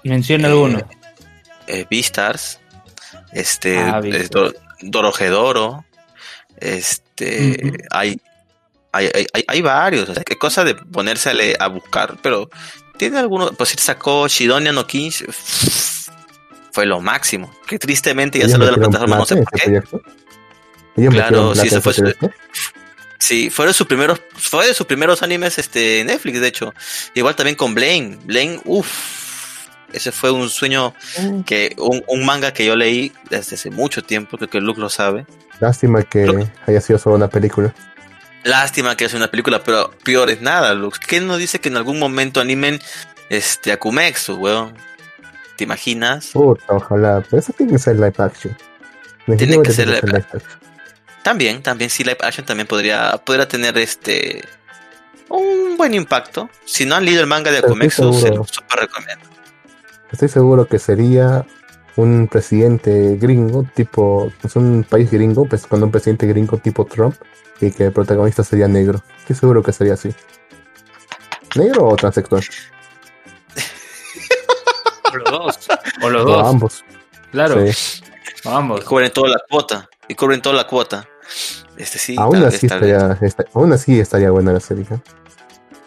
Menciona 0.05 0.49
Eh, 0.49 0.51
alguno. 0.51 0.89
eh, 1.69 1.87
Beastars, 1.91 2.59
este, 3.33 3.79
Ah, 3.79 3.99
eh, 3.99 4.11
Beastars. 4.11 4.31
Do- 4.31 4.53
Dorohedoro, 4.83 5.85
este, 6.59 7.73
hay, 7.91 8.21
hay, 8.93 9.11
hay, 9.15 9.27
hay- 9.33 9.45
hay 9.47 9.63
varios, 9.63 10.09
o 10.09 10.15
sea, 10.15 10.25
qué 10.25 10.37
cosa 10.37 10.65
de 10.65 10.75
ponerse 10.75 11.31
a, 11.59 11.67
buscar, 11.69 12.17
pero 12.23 12.51
tiene 12.97 13.19
algunos, 13.19 13.53
pues 13.57 13.71
si 13.71 13.77
sacó 13.79 14.27
Shidonia 14.27 14.73
no 14.73 14.87
Kings, 14.87 15.25
fue 16.73 16.87
lo 16.87 17.01
máximo, 17.01 17.53
que 17.67 17.79
tristemente 17.79 18.39
ya 18.41 18.49
salió 18.49 18.67
de 18.67 18.73
la 18.73 18.79
plataforma, 18.79 19.17
no 19.19 19.25
sé 19.27 19.37
por 19.37 19.51
qué. 19.53 19.63
proyecto. 19.81 20.03
Claro, 20.95 21.55
sí, 21.55 21.69
en 21.75 21.83
fue 21.83 21.95
proyecto. 21.95 22.31
Sí, 23.23 23.51
fue 23.51 23.69
de 23.69 23.73
sus 23.73 23.87
primeros, 23.87 24.21
fue 24.35 24.67
de 24.67 24.75
sus 24.75 24.85
primeros 24.85 25.23
animes 25.23 25.57
este 25.57 26.03
Netflix, 26.05 26.41
de 26.41 26.49
hecho. 26.49 26.75
Igual 27.15 27.37
también 27.37 27.55
con 27.55 27.73
Blaine. 27.73 28.19
Blaine, 28.25 28.61
uff. 28.65 29.69
Ese 29.93 30.11
fue 30.11 30.33
un 30.33 30.51
sueño 30.51 30.93
que, 31.47 31.77
un, 31.79 32.03
un 32.09 32.27
manga 32.27 32.53
que 32.53 32.67
yo 32.67 32.75
leí 32.75 33.13
desde 33.31 33.55
hace 33.55 33.71
mucho 33.71 34.03
tiempo, 34.03 34.39
creo 34.39 34.51
que 34.51 34.61
Luke 34.61 34.81
lo 34.81 34.89
sabe. 34.89 35.25
Lástima 35.61 36.03
que 36.03 36.49
haya 36.67 36.81
sido 36.81 36.99
solo 36.99 37.15
una 37.15 37.29
película. 37.29 37.73
Lástima 38.43 38.97
que 38.97 39.05
es 39.05 39.15
una 39.15 39.31
película, 39.31 39.63
pero 39.63 39.93
peor 40.03 40.29
es 40.29 40.41
nada, 40.41 40.75
Luke. 40.75 40.99
¿Quién 41.07 41.29
nos 41.29 41.39
dice 41.39 41.61
que 41.61 41.69
en 41.69 41.77
algún 41.77 42.01
momento 42.01 42.41
animen 42.41 42.81
este 43.29 43.71
a 43.71 43.79
Kumexu, 43.79 44.35
weón? 44.35 44.75
¿Te 45.57 45.63
imaginas? 45.63 46.31
Puta, 46.33 46.65
ojalá. 46.75 47.23
Pero 47.31 47.39
eso 47.39 47.53
tiene 47.53 47.71
que 47.71 47.79
ser 47.79 47.95
live 47.95 48.15
action. 48.19 48.57
Tiene 49.39 49.63
que 49.63 49.71
ser 49.71 49.87
live 49.87 50.27
action. 50.33 50.72
También, 51.23 51.63
también 51.63 51.89
sí 51.91 52.03
live 52.05 52.19
action 52.21 52.45
también 52.45 52.67
podría, 52.67 53.17
podría 53.25 53.47
tener 53.47 53.79
este 53.79 54.43
un 55.29 55.77
buen 55.77 55.95
impacto. 55.95 56.51
Si 56.65 56.85
no 56.85 56.95
han 56.97 57.05
leído 57.05 57.21
el 57.21 57.27
manga 57.27 57.51
de 57.51 57.59
Akumexu, 57.59 58.13
se 58.13 58.31
lo 58.31 58.45
super 58.45 58.81
recomiendo. 58.81 59.25
Estoy 60.11 60.29
seguro 60.29 60.67
que 60.67 60.79
sería 60.79 61.47
un 61.97 62.29
presidente 62.29 63.17
gringo, 63.17 63.67
tipo, 63.75 64.31
es 64.43 64.57
un 64.57 64.85
país 64.89 65.11
gringo, 65.11 65.47
pues 65.47 65.67
con 65.67 65.83
un 65.83 65.91
presidente 65.91 66.27
gringo 66.27 66.59
tipo 66.59 66.85
Trump, 66.85 67.15
y 67.61 67.71
que 67.71 67.85
el 67.87 67.93
protagonista 67.93 68.45
sería 68.45 68.69
negro. 68.69 69.03
Estoy 69.21 69.37
seguro 69.37 69.63
que 69.63 69.73
sería 69.73 69.95
así. 69.95 70.15
¿Negro 71.55 71.89
o 71.89 71.97
transexual? 71.97 72.43
O 75.13 75.17
los 75.17 75.31
dos. 75.31 75.59
O 76.03 76.11
los 76.11 76.23
O 76.23 76.25
dos. 76.25 76.49
ambos. 76.49 76.85
Claro. 77.31 77.67
Sí. 77.67 78.03
o 78.45 78.51
ambos. 78.51 78.81
Y 78.81 78.85
cubren 78.85 79.11
toda 79.13 79.29
la 79.29 79.43
cuota. 79.49 79.89
Y 80.09 80.15
cubren 80.15 80.43
toda 80.43 80.57
la 80.57 80.67
cuota. 80.67 81.07
Este 81.77 81.99
sí, 81.99 82.17
aún, 82.19 82.35
tal 82.35 82.47
así 82.47 82.67
estaría, 82.67 83.19
esta- 83.23 83.45
aún 83.55 83.73
así 83.73 83.99
estaría 83.99 84.31
buena 84.31 84.53
la 84.53 84.61
serie. 84.61 84.85
¿no? 84.91 85.03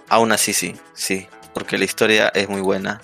Aún 0.10 0.32
así 0.32 0.54
sí, 0.54 0.76
sí. 0.94 1.28
Porque 1.54 1.78
la 1.78 1.86
historia 1.86 2.30
es 2.34 2.50
muy 2.50 2.62
buena. 2.62 3.02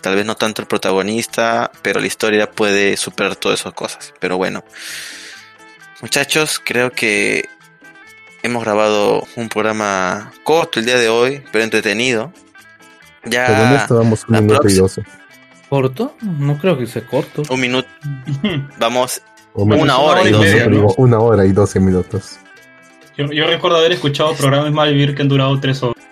Tal 0.00 0.14
vez 0.16 0.24
no 0.26 0.34
tanto 0.36 0.62
el 0.62 0.68
protagonista, 0.68 1.70
pero 1.82 2.00
la 2.00 2.06
historia 2.06 2.50
puede 2.50 2.96
superar 2.96 3.36
todas 3.36 3.60
esas 3.60 3.72
cosas. 3.74 4.12
Pero 4.20 4.36
bueno. 4.36 4.64
Muchachos, 6.00 6.60
creo 6.64 6.90
que 6.90 7.48
hemos 8.42 8.64
grabado 8.64 9.26
un 9.36 9.48
programa 9.48 10.32
corto 10.42 10.80
el 10.80 10.86
día 10.86 10.98
de 10.98 11.08
hoy, 11.08 11.44
pero 11.52 11.62
entretenido. 11.64 12.32
Ya 13.24 13.46
Según 13.46 13.72
esto 13.74 14.00
un 14.28 14.46
minuto 14.46 14.68
y 14.68 14.74
doce. 14.74 15.02
¿Corto? 15.68 16.16
No 16.20 16.58
creo 16.58 16.76
que 16.76 16.86
sea 16.86 17.06
corto. 17.06 17.42
un 17.48 17.60
minuto, 17.60 17.88
vamos 18.78 19.22
O 19.54 19.64
una 19.64 19.98
hora 19.98 20.22
y 20.22 20.32
doce. 20.32 20.66
media, 20.66 20.66
¿no? 20.66 20.86
Una 20.96 21.18
hora 21.18 21.44
y 21.44 21.52
doce 21.52 21.78
minutos. 21.80 22.38
Yo, 23.16 23.26
yo 23.26 23.46
recuerdo 23.46 23.76
haber 23.78 23.92
escuchado 23.92 24.34
programas 24.34 24.72
Malvivir 24.72 25.14
que 25.14 25.22
han 25.22 25.28
durado 25.28 25.58
tres 25.60 25.82
horas. 25.82 26.02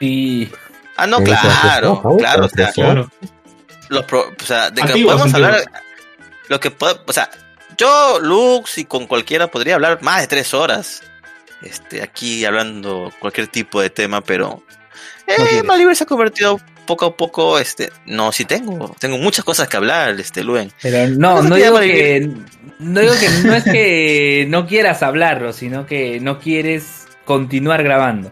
Y 0.00 0.48
Ah, 0.96 1.06
no, 1.06 1.18
esa 1.20 1.40
claro, 1.40 1.94
época, 1.94 2.16
claro, 2.18 2.44
o 2.44 2.48
sea, 2.48 2.72
Claro. 2.72 3.10
los 3.88 4.04
pro- 4.04 4.28
o 4.40 4.44
sea, 4.44 4.70
de 4.70 4.76
que 4.76 4.88
Antiguos, 4.88 5.14
podemos 5.14 5.34
antiguos. 5.34 5.62
hablar, 5.66 5.82
lo 6.48 6.60
que 6.60 6.70
puedo, 6.70 7.02
o 7.06 7.12
sea, 7.12 7.30
yo, 7.76 8.20
Lux 8.20 8.78
y 8.78 8.84
con 8.84 9.06
cualquiera 9.08 9.48
podría 9.48 9.74
hablar 9.74 10.02
más 10.02 10.20
de 10.20 10.28
tres 10.28 10.54
horas, 10.54 11.02
este, 11.62 12.00
aquí 12.02 12.44
hablando 12.44 13.10
cualquier 13.18 13.48
tipo 13.48 13.80
de 13.80 13.90
tema, 13.90 14.20
pero 14.20 14.62
eh, 15.26 15.34
quieres. 15.36 15.64
Malibre 15.64 15.94
se 15.96 16.04
ha 16.04 16.06
convertido 16.06 16.60
poco 16.84 17.06
a 17.06 17.16
poco, 17.16 17.58
este, 17.58 17.90
no, 18.06 18.32
sí 18.32 18.44
tengo, 18.44 18.94
tengo 18.98 19.18
muchas 19.18 19.44
cosas 19.44 19.68
que 19.68 19.76
hablar, 19.76 20.18
este, 20.20 20.44
Luen. 20.44 20.72
Pero 20.82 21.08
no, 21.08 21.42
no 21.42 21.54
digo 21.56 21.78
que 21.80 22.28
no 22.78 23.00
digo 23.00 23.14
que 23.18 23.28
no 23.44 23.54
es 23.54 23.64
que 23.64 24.46
no 24.48 24.66
quieras 24.66 25.02
hablarlo, 25.02 25.52
sino 25.52 25.86
que 25.86 26.20
no 26.20 26.38
quieres 26.38 27.06
continuar 27.24 27.82
grabando. 27.82 28.30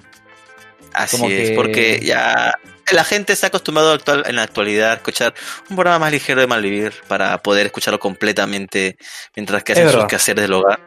Así 0.93 1.17
Como 1.17 1.31
es, 1.31 1.51
que- 1.51 1.55
porque 1.55 2.01
ya 2.03 2.55
la 2.91 3.05
gente 3.05 3.33
está 3.33 3.47
acostumbrado 3.47 3.93
actual, 3.93 4.25
en 4.27 4.37
la 4.37 4.43
actualidad 4.43 4.91
a 4.91 4.95
escuchar 4.95 5.33
un 5.71 5.77
programa 5.77 6.01
más 6.01 6.13
ligero 6.13 6.41
de 6.41 6.47
Malvivir 6.47 6.93
para 7.09 7.39
poder 7.39 7.67
escucharlo 7.67 7.99
completamente 7.99 8.97
mientras 9.35 9.63
que 9.65 9.73
hacen 9.73 9.91
sus 9.91 10.05
quehaceres 10.07 10.43
del 10.43 10.53
hogar. 10.53 10.81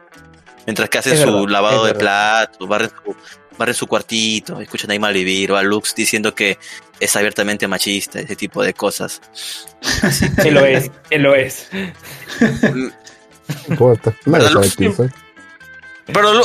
Mientras 0.66 0.88
que 0.88 0.98
hacen 0.98 1.14
Es 1.14 1.20
su 1.20 1.26
verdad, 1.32 1.48
lavado 1.48 1.84
de 1.84 1.94
platos, 1.94 2.68
barren 2.68 2.90
su, 2.90 3.16
barren 3.56 3.74
su 3.74 3.86
cuartito, 3.86 4.60
escuchan 4.60 4.90
ahí 4.90 4.98
Malvivir 4.98 5.52
o 5.52 5.56
a 5.56 5.62
Lux 5.62 5.94
diciendo 5.94 6.34
que 6.34 6.58
es 7.00 7.14
abiertamente 7.16 7.66
machista, 7.68 8.20
ese 8.20 8.36
tipo 8.36 8.62
de 8.62 8.74
cosas. 8.74 9.20
Él 10.44 10.54
lo 10.54 10.64
es, 10.64 10.90
él 11.10 11.22
lo 11.22 11.34
es. 11.34 11.68
Mm, 11.72 12.86
No 12.88 12.90
importa. 13.68 14.10
Nadie 14.24 14.44
¿Verdad, 14.44 14.48
sabe 14.52 14.64
Lux? 14.66 14.76
quién 14.76 14.96
soy. 14.96 15.10
Pero 16.06 16.42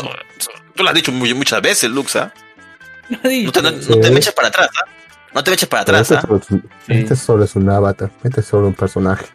tú 0.76 0.84
lo 0.84 0.90
has 0.90 0.95
dicho 0.95 1.11
muy- 1.11 1.34
muchas 1.34 1.61
veces, 1.61 1.90
Lux, 1.90 2.15
¿ah? 2.15 2.34
No 3.10 3.19
te, 3.52 3.61
no- 3.61 3.72
te 3.80 4.11
me 4.11 4.18
eches 4.19 4.34
para 4.34 4.48
atrás, 4.49 4.69
¿ah? 4.78 4.86
No 5.34 5.44
te 5.44 5.52
me 5.52 5.56
eches 5.56 5.68
para 5.69 5.86
Pero 5.86 5.98
atrás, 5.98 6.11
este, 6.11 6.15
¿ah? 6.18 6.22
solo 6.28 6.40
es 6.40 6.52
un, 6.52 6.61
Sí. 6.86 6.94
este 6.94 7.15
solo 7.15 7.44
es 7.45 7.56
un 7.56 7.69
avatar. 7.69 8.11
Este 8.23 8.41
es 8.41 8.45
solo 8.48 8.68
un 8.68 8.73
personaje. 8.73 9.26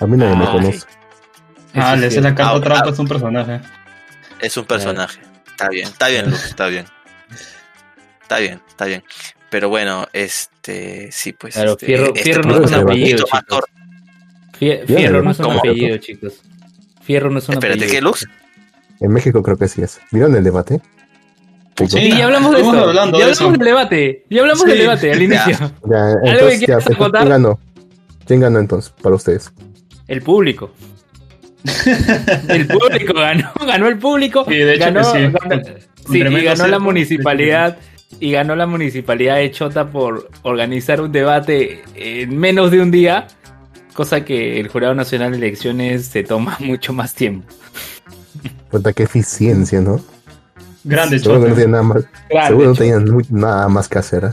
A 0.00 0.06
mí 0.06 0.16
nadie 0.16 0.36
me 0.36 0.44
Ay. 0.46 0.52
conoce. 0.52 0.86
Ah, 1.74 1.96
le 1.96 2.06
hace 2.06 2.20
la 2.20 2.34
carta 2.34 2.54
Ah, 2.56 2.60
trampa, 2.60 2.88
ah. 2.88 2.92
es 2.92 2.98
un 2.98 3.08
personaje. 3.08 3.60
Es 4.40 4.56
un 4.56 4.64
personaje. 4.64 5.20
Está 5.46 5.68
bien, 5.68 5.86
está 5.88 6.08
bien, 6.08 6.30
Lux, 6.30 6.44
está 6.44 6.66
bien. 6.66 6.86
Está 8.22 8.38
bien, 8.38 8.62
está 8.68 8.84
bien. 8.86 9.04
Pero 9.54 9.68
bueno, 9.68 10.08
este, 10.12 11.12
sí, 11.12 11.32
pues. 11.32 11.54
Claro, 11.54 11.72
este, 11.74 11.86
Fierro- 11.86 12.06
este 12.08 12.22
Fierro 12.24 12.42
no 12.42 12.64
es 12.64 12.72
un 12.72 12.74
apellido, 12.74 13.18
mucho 13.20 13.26
más 13.32 13.42
chicos. 13.42 13.60
corto. 13.60 13.72
Fie- 14.58 14.84
Bien, 14.84 14.98
Fierro 14.98 15.22
no 15.22 15.30
es 15.30 15.38
un 15.38 15.44
¿cómo? 15.44 15.58
apellido, 15.60 15.96
chicos. 15.98 16.32
Fierro 17.04 17.30
no 17.30 17.38
es 17.38 17.48
un 17.48 17.54
Espérate, 17.54 17.78
apellido. 17.84 17.94
¿qué, 18.00 18.02
Lux? 18.02 18.26
En 19.00 19.12
México 19.12 19.44
creo 19.44 19.56
que 19.56 19.68
sí 19.68 19.80
es. 19.82 20.00
¿Vieron 20.10 20.34
el 20.34 20.42
debate? 20.42 20.80
Sí. 21.86 21.98
Y 22.00 22.16
ya 22.18 22.24
hablamos 22.24 22.52
de 22.52 22.60
eso. 22.62 22.70
hablando 22.70 23.16
ya 23.16 23.26
de 23.26 23.30
hablamos 23.32 23.40
eso. 23.40 23.50
del 23.52 23.58
debate. 23.60 24.24
Ya 24.28 24.40
hablamos 24.40 24.62
Sí. 24.64 24.68
del 24.70 24.78
debate 24.78 25.12
al 25.12 25.22
inicio. 25.22 25.72
Ya, 25.88 26.10
entonces, 26.24 26.60
ya? 26.66 26.78
¿quién 26.78 27.28
ganó? 27.28 27.60
¿Quién 28.26 28.40
ganó 28.40 28.58
entonces 28.58 28.92
para 29.02 29.14
ustedes? 29.14 29.52
El 30.08 30.20
público. 30.22 30.72
El 32.48 32.66
público 32.66 33.14
ganó, 33.14 33.52
ganó 33.66 33.86
el 33.86 33.98
público. 34.00 34.44
Sí, 34.48 34.54
de 34.56 34.74
hecho 34.74 34.84
ganó, 34.86 35.12
que 35.12 35.18
sí. 35.28 35.32
ganó- 35.48 35.62
sí, 36.10 36.18
y 36.40 36.42
ganó 36.44 36.66
la 36.66 36.78
municipalidad. 36.80 37.78
Y 38.20 38.30
ganó 38.32 38.56
la 38.56 38.66
municipalidad 38.66 39.36
de 39.36 39.50
Chota 39.50 39.90
por 39.90 40.30
organizar 40.42 41.00
un 41.00 41.12
debate 41.12 41.82
en 41.94 42.36
menos 42.38 42.70
de 42.70 42.80
un 42.80 42.90
día. 42.90 43.26
Cosa 43.92 44.24
que 44.24 44.58
el 44.60 44.68
Jurado 44.68 44.94
Nacional 44.94 45.32
de 45.32 45.36
Elecciones 45.38 46.06
se 46.06 46.22
toma 46.24 46.56
mucho 46.60 46.92
más 46.92 47.14
tiempo. 47.14 47.46
Puta, 48.70 48.92
qué 48.92 49.04
eficiencia, 49.04 49.80
¿no? 49.80 50.00
Grande 50.84 51.18
Seguro 51.18 51.40
que 51.42 51.48
no 51.48 51.54
Chota. 51.54 51.54
tenían 51.62 51.70
nada 51.72 51.82
más, 51.82 52.04
Grande, 52.28 52.48
seguro 52.48 52.66
no 52.68 52.72
Chota. 52.74 52.78
tenían 52.84 53.10
muy- 53.10 53.26
nada 53.30 53.68
más 53.68 53.88
que 53.88 53.98
hacer. 53.98 54.24
¿eh? 54.24 54.30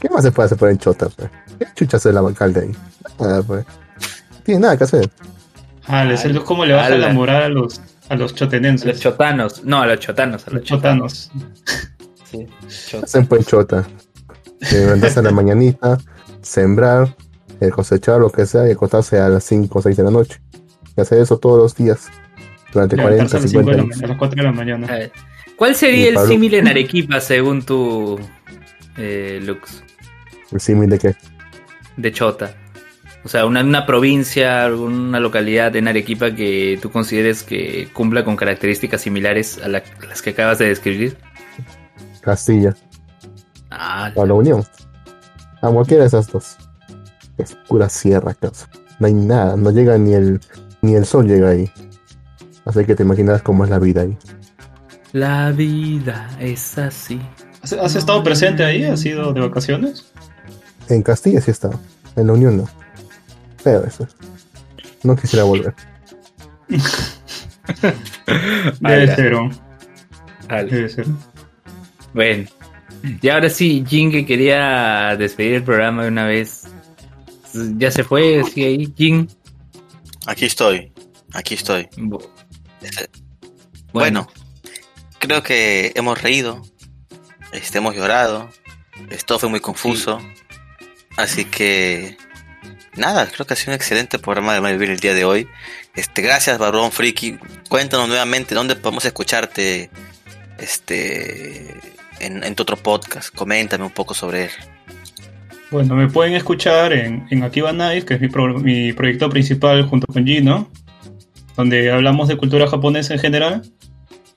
¿Qué 0.00 0.08
más 0.08 0.22
se 0.24 0.32
puede 0.32 0.46
hacer 0.46 0.58
por 0.58 0.70
en 0.70 0.78
Chota? 0.78 1.08
Pues? 1.08 1.30
¿Qué 1.58 1.66
chucha 1.74 1.96
hace 1.98 2.08
el 2.10 2.16
alcalde 2.18 2.60
ahí? 2.62 2.72
Nada, 3.20 3.42
pues. 3.42 3.64
No 3.66 4.38
tiene 4.44 4.60
nada 4.60 4.76
que 4.76 4.84
hacer. 4.84 5.10
Ah, 5.86 6.04
le 6.04 6.16
salió 6.16 6.44
como 6.44 6.64
le 6.64 6.72
baja 6.74 6.90
la 6.90 7.12
moral 7.12 7.42
a 7.42 7.48
los, 7.50 7.78
a 7.78 7.82
los 7.82 7.90
A 8.10 8.14
los 8.16 8.34
chotenenses. 8.34 9.00
chotanos. 9.00 9.62
No, 9.64 9.82
a 9.82 9.86
los 9.86 10.00
chotanos. 10.00 10.42
A 10.46 10.50
los 10.50 10.60
Los 10.60 10.64
chotanos. 10.64 11.30
Sí, 12.68 12.96
Hacen 13.02 13.26
pues 13.26 13.46
Chota. 13.46 13.86
Se 14.60 14.80
levantarse 14.80 15.20
a 15.20 15.22
la 15.22 15.30
mañanita, 15.30 15.98
sembrar, 16.40 17.14
cosechar 17.72 18.20
lo 18.20 18.30
que 18.30 18.46
sea 18.46 18.66
y 18.68 18.72
acostarse 18.72 19.18
a 19.18 19.28
las 19.28 19.44
5 19.44 19.78
o 19.78 19.82
6 19.82 19.96
de 19.96 20.02
la 20.02 20.10
noche. 20.10 20.40
Y 20.96 21.00
hacer 21.00 21.18
eso 21.18 21.38
todos 21.38 21.58
los 21.58 21.74
días. 21.74 22.08
Durante 22.72 22.96
Levantarse 22.96 23.36
40, 23.36 23.36
a 23.36 23.40
las 23.40 23.50
5 23.50 23.58
de 23.60 23.64
50 23.64 23.70
la 23.72 23.82
años. 23.82 23.88
mañana, 23.88 24.04
a 24.04 24.08
las 24.08 24.18
4 24.18 24.36
de 24.36 24.42
la 24.42 24.52
mañana. 24.52 24.86
A 24.88 24.98
ver, 24.98 25.12
¿Cuál 25.56 25.74
sería 25.76 26.08
el 26.08 26.18
símil 26.28 26.54
en 26.54 26.66
Arequipa 26.68 27.20
según 27.20 27.62
tu 27.62 28.18
eh, 28.96 29.40
Lux? 29.42 29.82
El 30.50 30.60
símil 30.60 30.90
de 30.90 30.98
que 30.98 31.14
De 31.96 32.10
Chota. 32.12 32.54
O 33.24 33.28
sea, 33.28 33.46
una, 33.46 33.62
una 33.62 33.86
provincia, 33.86 34.64
alguna 34.64 35.18
localidad 35.20 35.74
en 35.76 35.88
Arequipa 35.88 36.34
que 36.34 36.78
tú 36.82 36.90
consideres 36.90 37.42
que 37.42 37.88
cumpla 37.92 38.24
con 38.24 38.36
características 38.36 39.00
similares 39.00 39.58
a, 39.62 39.68
la- 39.68 39.78
a 40.02 40.06
las 40.06 40.20
que 40.22 40.30
acabas 40.30 40.58
de 40.58 40.66
describir. 40.68 41.16
Castilla, 42.24 42.74
Ah, 43.70 44.10
a 44.16 44.24
la 44.24 44.34
Unión. 44.34 44.64
A 45.60 45.68
cualquiera 45.68 46.04
de 46.04 46.08
esas 46.08 46.28
dos. 46.28 46.56
Es 47.36 47.54
pura 47.68 47.88
sierra, 47.88 48.32
causa. 48.34 48.68
No 48.98 49.08
hay 49.08 49.14
nada, 49.14 49.56
no 49.56 49.70
llega 49.70 49.98
ni 49.98 50.14
el 50.14 50.40
ni 50.80 50.94
el 50.94 51.04
sol 51.04 51.26
llega 51.26 51.50
ahí. 51.50 51.70
Así 52.64 52.84
que 52.84 52.94
te 52.94 53.02
imaginas 53.02 53.42
cómo 53.42 53.64
es 53.64 53.70
la 53.70 53.78
vida 53.78 54.02
ahí. 54.02 54.16
La 55.12 55.50
vida 55.50 56.30
es 56.40 56.78
así. 56.78 57.20
¿Has, 57.62 57.72
has 57.72 57.96
estado 57.96 58.22
presente 58.22 58.64
ahí? 58.64 58.84
¿Has 58.84 59.04
ido 59.04 59.32
de 59.32 59.40
vacaciones? 59.40 60.12
En 60.88 61.02
Castilla 61.02 61.40
sí 61.40 61.50
está, 61.50 61.70
en 62.16 62.28
la 62.28 62.32
Unión 62.32 62.56
no. 62.56 62.68
Pero 63.62 63.84
eso. 63.84 64.06
No 65.02 65.16
quisiera 65.16 65.44
volver. 65.44 65.74
Debe 68.80 69.14
ser, 69.14 69.34
¿o? 69.34 69.50
Debe 70.48 70.88
ser. 70.88 71.06
Bueno, 72.14 72.48
y 73.20 73.28
ahora 73.28 73.50
sí, 73.50 73.84
Jin 73.86 74.10
que 74.10 74.24
quería 74.24 75.16
despedir 75.18 75.54
el 75.54 75.64
programa 75.64 76.02
de 76.04 76.08
una 76.08 76.24
vez. 76.26 76.64
Ya 77.76 77.90
se 77.90 78.02
fue, 78.04 78.42
sigue 78.44 78.66
ahí, 78.66 78.92
Jin. 78.96 79.28
Aquí 80.26 80.44
estoy, 80.46 80.92
aquí 81.32 81.54
estoy. 81.54 81.84
Bu- 81.96 82.26
Bueno, 83.92 84.26
creo 85.18 85.42
que 85.42 85.92
hemos 85.94 86.20
reído, 86.22 86.62
este, 87.52 87.78
hemos 87.78 87.94
llorado, 87.94 88.48
esto 89.10 89.38
fue 89.38 89.48
muy 89.48 89.60
confuso, 89.60 90.20
así 91.16 91.44
que 91.44 92.16
nada, 92.96 93.26
creo 93.28 93.46
que 93.46 93.54
ha 93.54 93.56
sido 93.56 93.70
un 93.72 93.76
excelente 93.76 94.18
programa 94.18 94.54
de 94.54 94.60
Malvivir 94.60 94.90
el 94.90 94.98
día 95.00 95.14
de 95.14 95.24
hoy. 95.24 95.46
Este, 95.94 96.22
gracias 96.22 96.58
Barbón 96.58 96.90
Friki, 96.90 97.38
cuéntanos 97.68 98.08
nuevamente 98.08 98.54
dónde 98.56 98.74
podemos 98.74 99.04
escucharte, 99.04 99.90
este, 100.58 101.74
en, 102.20 102.42
en 102.44 102.54
tu 102.54 102.62
otro 102.62 102.76
podcast, 102.76 103.34
coméntame 103.34 103.84
un 103.84 103.90
poco 103.90 104.14
sobre 104.14 104.44
él. 104.44 104.50
Bueno, 105.70 105.96
me 105.96 106.08
pueden 106.08 106.34
escuchar 106.34 106.92
en, 106.92 107.26
en 107.30 107.42
Akiba 107.42 107.72
Nice, 107.72 108.06
que 108.06 108.14
es 108.14 108.20
mi, 108.20 108.28
pro- 108.28 108.58
mi 108.58 108.92
proyecto 108.92 109.28
principal 109.28 109.82
junto 109.82 110.06
con 110.06 110.24
Gino, 110.24 110.70
donde 111.56 111.90
hablamos 111.90 112.28
de 112.28 112.36
cultura 112.36 112.66
japonesa 112.66 113.14
en 113.14 113.20
general. 113.20 113.62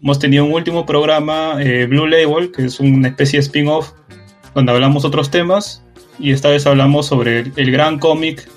Hemos 0.01 0.19
tenido 0.19 0.45
un 0.45 0.53
último 0.53 0.85
programa, 0.85 1.57
eh, 1.59 1.85
Blue 1.85 2.07
Label, 2.07 2.51
que 2.51 2.65
es 2.65 2.79
una 2.79 3.07
especie 3.07 3.39
de 3.39 3.45
spin-off, 3.45 3.91
donde 4.53 4.71
hablamos 4.71 5.05
otros 5.05 5.29
temas. 5.29 5.83
Y 6.19 6.31
esta 6.31 6.49
vez 6.49 6.65
hablamos 6.65 7.05
sobre 7.05 7.39
el, 7.39 7.53
el 7.55 7.71
gran 7.71 7.99
cómic 7.99 8.47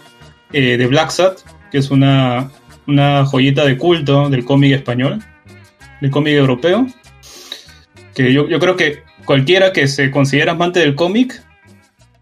eh, 0.53 0.77
de 0.79 0.87
Black 0.87 1.11
Sat, 1.11 1.41
que 1.71 1.79
es 1.79 1.91
una, 1.91 2.51
una 2.87 3.27
joyita 3.27 3.65
de 3.65 3.77
culto 3.77 4.31
del 4.31 4.45
cómic 4.45 4.73
español, 4.73 5.23
del 6.01 6.11
cómic 6.11 6.35
europeo. 6.35 6.87
Que 8.15 8.33
yo, 8.33 8.49
yo 8.49 8.59
creo 8.59 8.77
que 8.77 9.03
cualquiera 9.31 9.73
que 9.73 9.87
se 9.87 10.11
considera 10.11 10.51
amante 10.51 10.81
del 10.81 10.97
cómic 10.97 11.41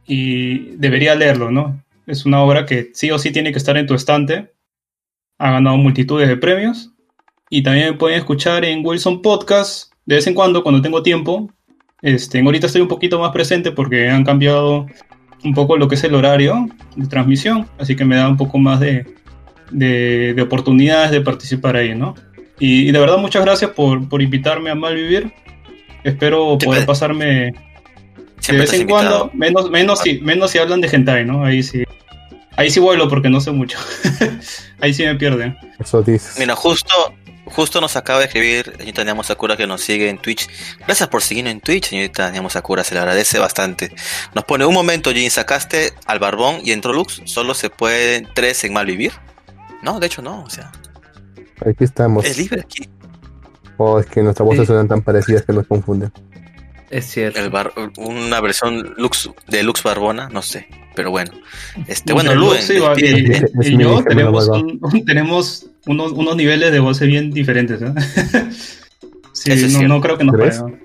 y 0.07 0.77
debería 0.77 1.15
leerlo, 1.15 1.51
¿no? 1.51 1.83
Es 2.07 2.27
una 2.27 2.43
obra 2.43 2.67
que 2.67 2.91
sí 2.93 3.11
o 3.11 3.19
sí 3.19 3.31
tiene 3.31 3.51
que 3.51 3.57
estar 3.57 3.79
en 3.79 3.87
tu 3.87 3.95
estante. 3.95 4.53
Ha 5.39 5.53
ganado 5.53 5.79
multitudes 5.79 6.29
de 6.29 6.37
premios. 6.37 6.93
Y 7.49 7.63
también 7.63 7.93
me 7.93 7.93
pueden 7.95 8.19
escuchar 8.19 8.63
en 8.67 8.85
Wilson 8.85 9.23
Podcast 9.23 9.91
de 10.05 10.17
vez 10.17 10.27
en 10.27 10.35
cuando, 10.35 10.63
cuando 10.63 10.83
tengo 10.83 11.03
tiempo. 11.03 11.51
Este, 12.03 12.43
ahorita 12.43 12.67
estoy 12.67 12.83
un 12.83 12.89
poquito 12.89 13.19
más 13.19 13.33
presente 13.33 13.73
porque 13.73 14.11
han 14.11 14.23
cambiado 14.23 14.85
un 15.45 15.55
poco 15.55 15.79
lo 15.79 15.89
que 15.89 15.95
es 15.95 16.05
el 16.05 16.15
horario 16.15 16.69
de 16.95 17.07
transmisión, 17.07 17.71
así 17.79 17.97
que 17.97 18.05
me 18.05 18.17
da 18.17 18.29
un 18.29 18.37
poco 18.37 18.59
más 18.59 18.81
de, 18.81 19.07
de, 19.71 20.35
de 20.35 20.43
oportunidades 20.43 21.11
de 21.11 21.23
participar 21.23 21.75
ahí, 21.75 21.95
¿no? 21.95 22.15
Y, 22.61 22.87
y 22.87 22.93
de 22.93 22.99
verdad 22.99 23.17
muchas 23.17 23.47
gracias 23.47 23.71
por, 23.71 24.07
por 24.11 24.21
invitarme 24.21 24.69
a 24.69 24.75
Malvivir. 24.75 25.33
Espero 26.05 26.47
Siempre- 26.51 26.67
poder 26.67 26.87
pasarme 26.87 27.55
de 28.49 28.57
vez 28.57 28.73
en 28.73 28.89
cuando, 28.89 29.31
menos, 29.35 29.71
menos, 29.71 29.99
si, 30.01 30.21
menos 30.21 30.51
si 30.51 30.59
hablan 30.59 30.81
de 30.81 30.89
hentai, 30.89 31.25
¿no? 31.25 31.45
Ahí 31.45 31.63
sí. 31.63 31.85
Ahí 32.57 32.71
sí 32.71 32.81
vuelo 32.81 33.09
porque 33.09 33.29
no 33.29 33.41
sé 33.41 33.51
mucho. 33.53 33.79
Ahí 34.81 34.95
sí 34.95 35.05
me 35.05 35.15
pierden. 35.17 35.57
Eso 35.79 36.03
dices. 36.03 36.35
Mira, 36.39 36.57
justo, 36.57 37.15
justo 37.45 37.81
nos 37.81 37.95
acaba 37.97 38.19
de 38.21 38.27
escribir 38.27 38.73
señorita 38.73 39.05
Niamo 39.05 39.23
Sakura 39.23 39.57
que 39.57 39.67
nos 39.67 39.81
sigue 39.83 40.09
en 40.09 40.19
Twitch. 40.19 40.49
Gracias 40.79 41.09
por 41.09 41.23
seguirnos 41.23 41.53
en 41.53 41.61
Twitch, 41.61 41.89
señorita 41.91 42.31
Niamo 42.31 42.49
Sakura, 42.51 42.83
se 42.85 42.95
le 42.95 43.01
agradece 43.01 43.39
bastante. 43.39 43.93
Nos 44.35 44.45
pone 44.45 44.65
un 44.65 44.75
momento, 44.75 45.13
Jin, 45.13 45.31
sacaste 45.31 45.93
al 46.07 46.19
barbón 46.19 46.61
y 46.65 46.73
entró 46.73 46.93
Lux, 46.93 47.23
solo 47.27 47.55
se 47.55 47.71
pueden 47.71 48.27
tres 48.35 48.65
en 48.65 48.73
Malvivir. 48.73 49.13
No, 49.83 50.01
de 50.01 50.07
hecho 50.07 50.23
no, 50.23 50.43
o 50.43 50.51
sea, 50.51 50.73
Aquí 51.61 51.85
estamos. 51.85 52.25
es 52.25 52.39
libre 52.39 52.61
aquí. 52.63 52.89
Oh, 53.79 53.99
es 53.99 54.07
que 54.07 54.23
nuestras 54.23 54.45
voces 54.45 54.61
Sí. 54.63 54.67
suenan 54.67 54.89
tan 54.89 55.01
parecidas 55.03 55.43
que 55.43 55.53
nos 55.55 55.67
confunden. 55.67 56.13
Es 56.91 57.05
cierto. 57.07 57.39
El 57.39 57.51
bar- 57.51 57.73
una 57.99 58.41
versión 58.41 58.95
Lux 58.97 59.31
de 59.47 59.63
Lux 59.63 59.83
Barbona, 59.83 60.29
no 60.31 60.43
sé, 60.43 60.67
pero 60.97 61.11
bueno. 61.11 61.33
Este, 61.87 62.13
bueno, 62.13 62.35
Luen, 62.35 62.59
Lux 62.59 62.71
y, 62.71 63.05
y- 63.05 63.29
y 63.29 63.33
Es 63.33 63.77
mi 63.77 63.83
yo 63.83 64.03
tenemos, 64.03 64.47
lo 64.49 64.55
un- 64.55 64.79
un- 64.83 65.05
tenemos 65.05 65.67
unos, 65.87 66.13
unos 66.13 66.35
niveles 66.37 66.73
de 66.73 66.81
voces 66.81 67.07
bien 67.07 67.31
diferentes. 67.31 67.81
¿eh? 67.83 67.93
sí, 69.33 69.77
no, 69.83 69.89
no 69.97 70.01
creo 70.01 70.17
que 70.19 70.25
nos 70.25 70.35
¿Crees? 70.37 70.59
parezca. 70.61 70.85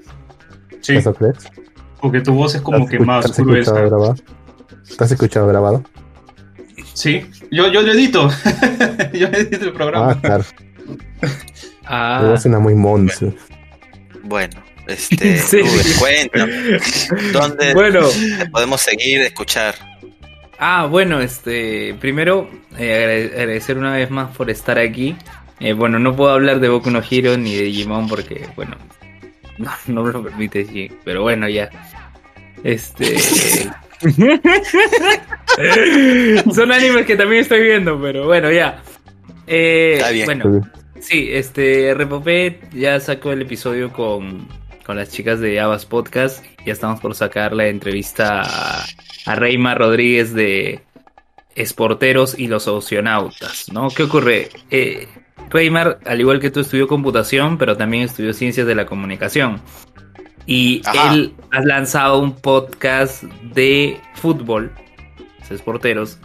Sí, 0.82 0.96
¿Eso 0.98 1.14
crees? 1.14 1.38
porque 2.02 2.20
tu 2.22 2.34
voz 2.34 2.54
es 2.56 2.62
como 2.62 2.86
¿Te 2.86 2.98
que 2.98 3.04
más 3.04 3.26
te 3.26 3.32
has 3.32 3.38
gruesa. 3.38 3.72
escuchado 3.72 3.90
grabado? 3.90 4.16
¿Te 4.98 5.04
has 5.06 5.12
escuchado 5.12 5.48
grabado? 5.48 5.84
Sí, 6.94 7.26
yo, 7.50 7.72
yo 7.72 7.82
lo 7.82 7.94
edito. 7.94 8.30
yo 9.14 9.28
edito 9.28 9.66
el 9.66 9.72
programa. 9.74 10.12
Ah, 10.12 10.20
claro. 10.22 10.44
Ah, 11.96 12.22
voz 12.28 12.42
suena 12.42 12.60
muy 12.60 12.74
monce. 12.76 13.34
Bueno, 14.24 14.62
este, 14.88 15.38
Sí. 15.38 15.60
Cuéntame, 16.00 16.54
¿dónde 17.32 17.74
bueno. 17.74 18.02
te 18.40 18.46
podemos 18.48 18.82
seguir, 18.82 19.22
escuchar? 19.22 19.76
Ah, 20.60 20.88
bueno, 20.90 21.20
este, 21.22 21.96
primero 22.00 22.50
eh, 22.78 23.30
agrade- 23.30 23.40
agradecer 23.42 23.78
una 23.78 23.94
vez 23.94 24.10
más 24.10 24.36
por 24.36 24.50
estar 24.50 24.78
aquí. 24.80 25.16
Eh, 25.60 25.74
bueno, 25.74 26.00
no 26.00 26.16
puedo 26.16 26.32
hablar 26.32 26.60
de 26.60 26.70
Boku 26.70 26.90
no 26.90 27.02
Hero 27.10 27.38
ni 27.38 27.56
de 27.56 27.64
Digimon 27.64 28.08
porque, 28.08 28.48
bueno, 28.56 28.76
no, 29.58 29.72
no 29.88 30.04
me 30.04 30.12
lo 30.14 30.24
permite 30.24 30.66
Jin, 30.66 30.98
pero 31.04 31.22
bueno, 31.22 31.48
ya. 31.50 31.70
Este. 32.64 33.18
Son 36.54 36.72
animes 36.72 37.06
que 37.06 37.16
también 37.16 37.42
estoy 37.42 37.62
viendo, 37.62 38.00
pero 38.02 38.26
bueno, 38.26 38.52
ya. 38.52 38.82
Eh, 39.48 39.94
Está 39.98 40.10
bien. 40.12 40.26
Bueno, 40.26 40.62
Sí, 41.04 41.28
este, 41.32 41.94
Repopé 41.94 42.62
ya 42.72 42.98
sacó 43.02 43.34
el 43.34 43.42
episodio 43.42 43.92
con, 43.92 44.48
con 44.86 44.96
las 44.96 45.12
chicas 45.12 45.42
de 45.42 45.60
Abas 45.60 45.86
Podcast. 45.86 46.44
Ya 46.66 46.72
estamos 46.72 47.02
por 47.02 47.14
sacar 47.14 47.52
la 47.52 47.68
entrevista 47.68 48.42
a, 48.42 48.86
a 49.26 49.36
Reima 49.36 49.76
Rodríguez 49.76 50.34
de 50.34 50.80
Esporteros 51.56 52.40
y 52.40 52.48
los 52.48 52.70
Oceanautas, 52.70 53.70
¿no? 53.74 53.90
¿Qué 53.90 54.04
ocurre? 54.04 54.48
Eh, 54.72 55.10
Reymar, 55.50 56.00
al 56.06 56.22
igual 56.22 56.40
que 56.40 56.52
tú, 56.52 56.62
estudió 56.62 56.88
computación, 56.88 57.58
pero 57.58 57.76
también 57.76 58.04
estudió 58.04 58.34
ciencias 58.34 58.66
de 58.66 58.76
la 58.76 58.86
comunicación. 58.86 59.62
Y 60.46 60.82
Ajá. 60.86 61.14
él 61.14 61.34
ha 61.52 61.60
lanzado 61.60 62.20
un 62.20 62.34
podcast 62.34 63.24
de 63.24 64.00
fútbol, 64.16 64.72
Esporteros, 65.50 66.18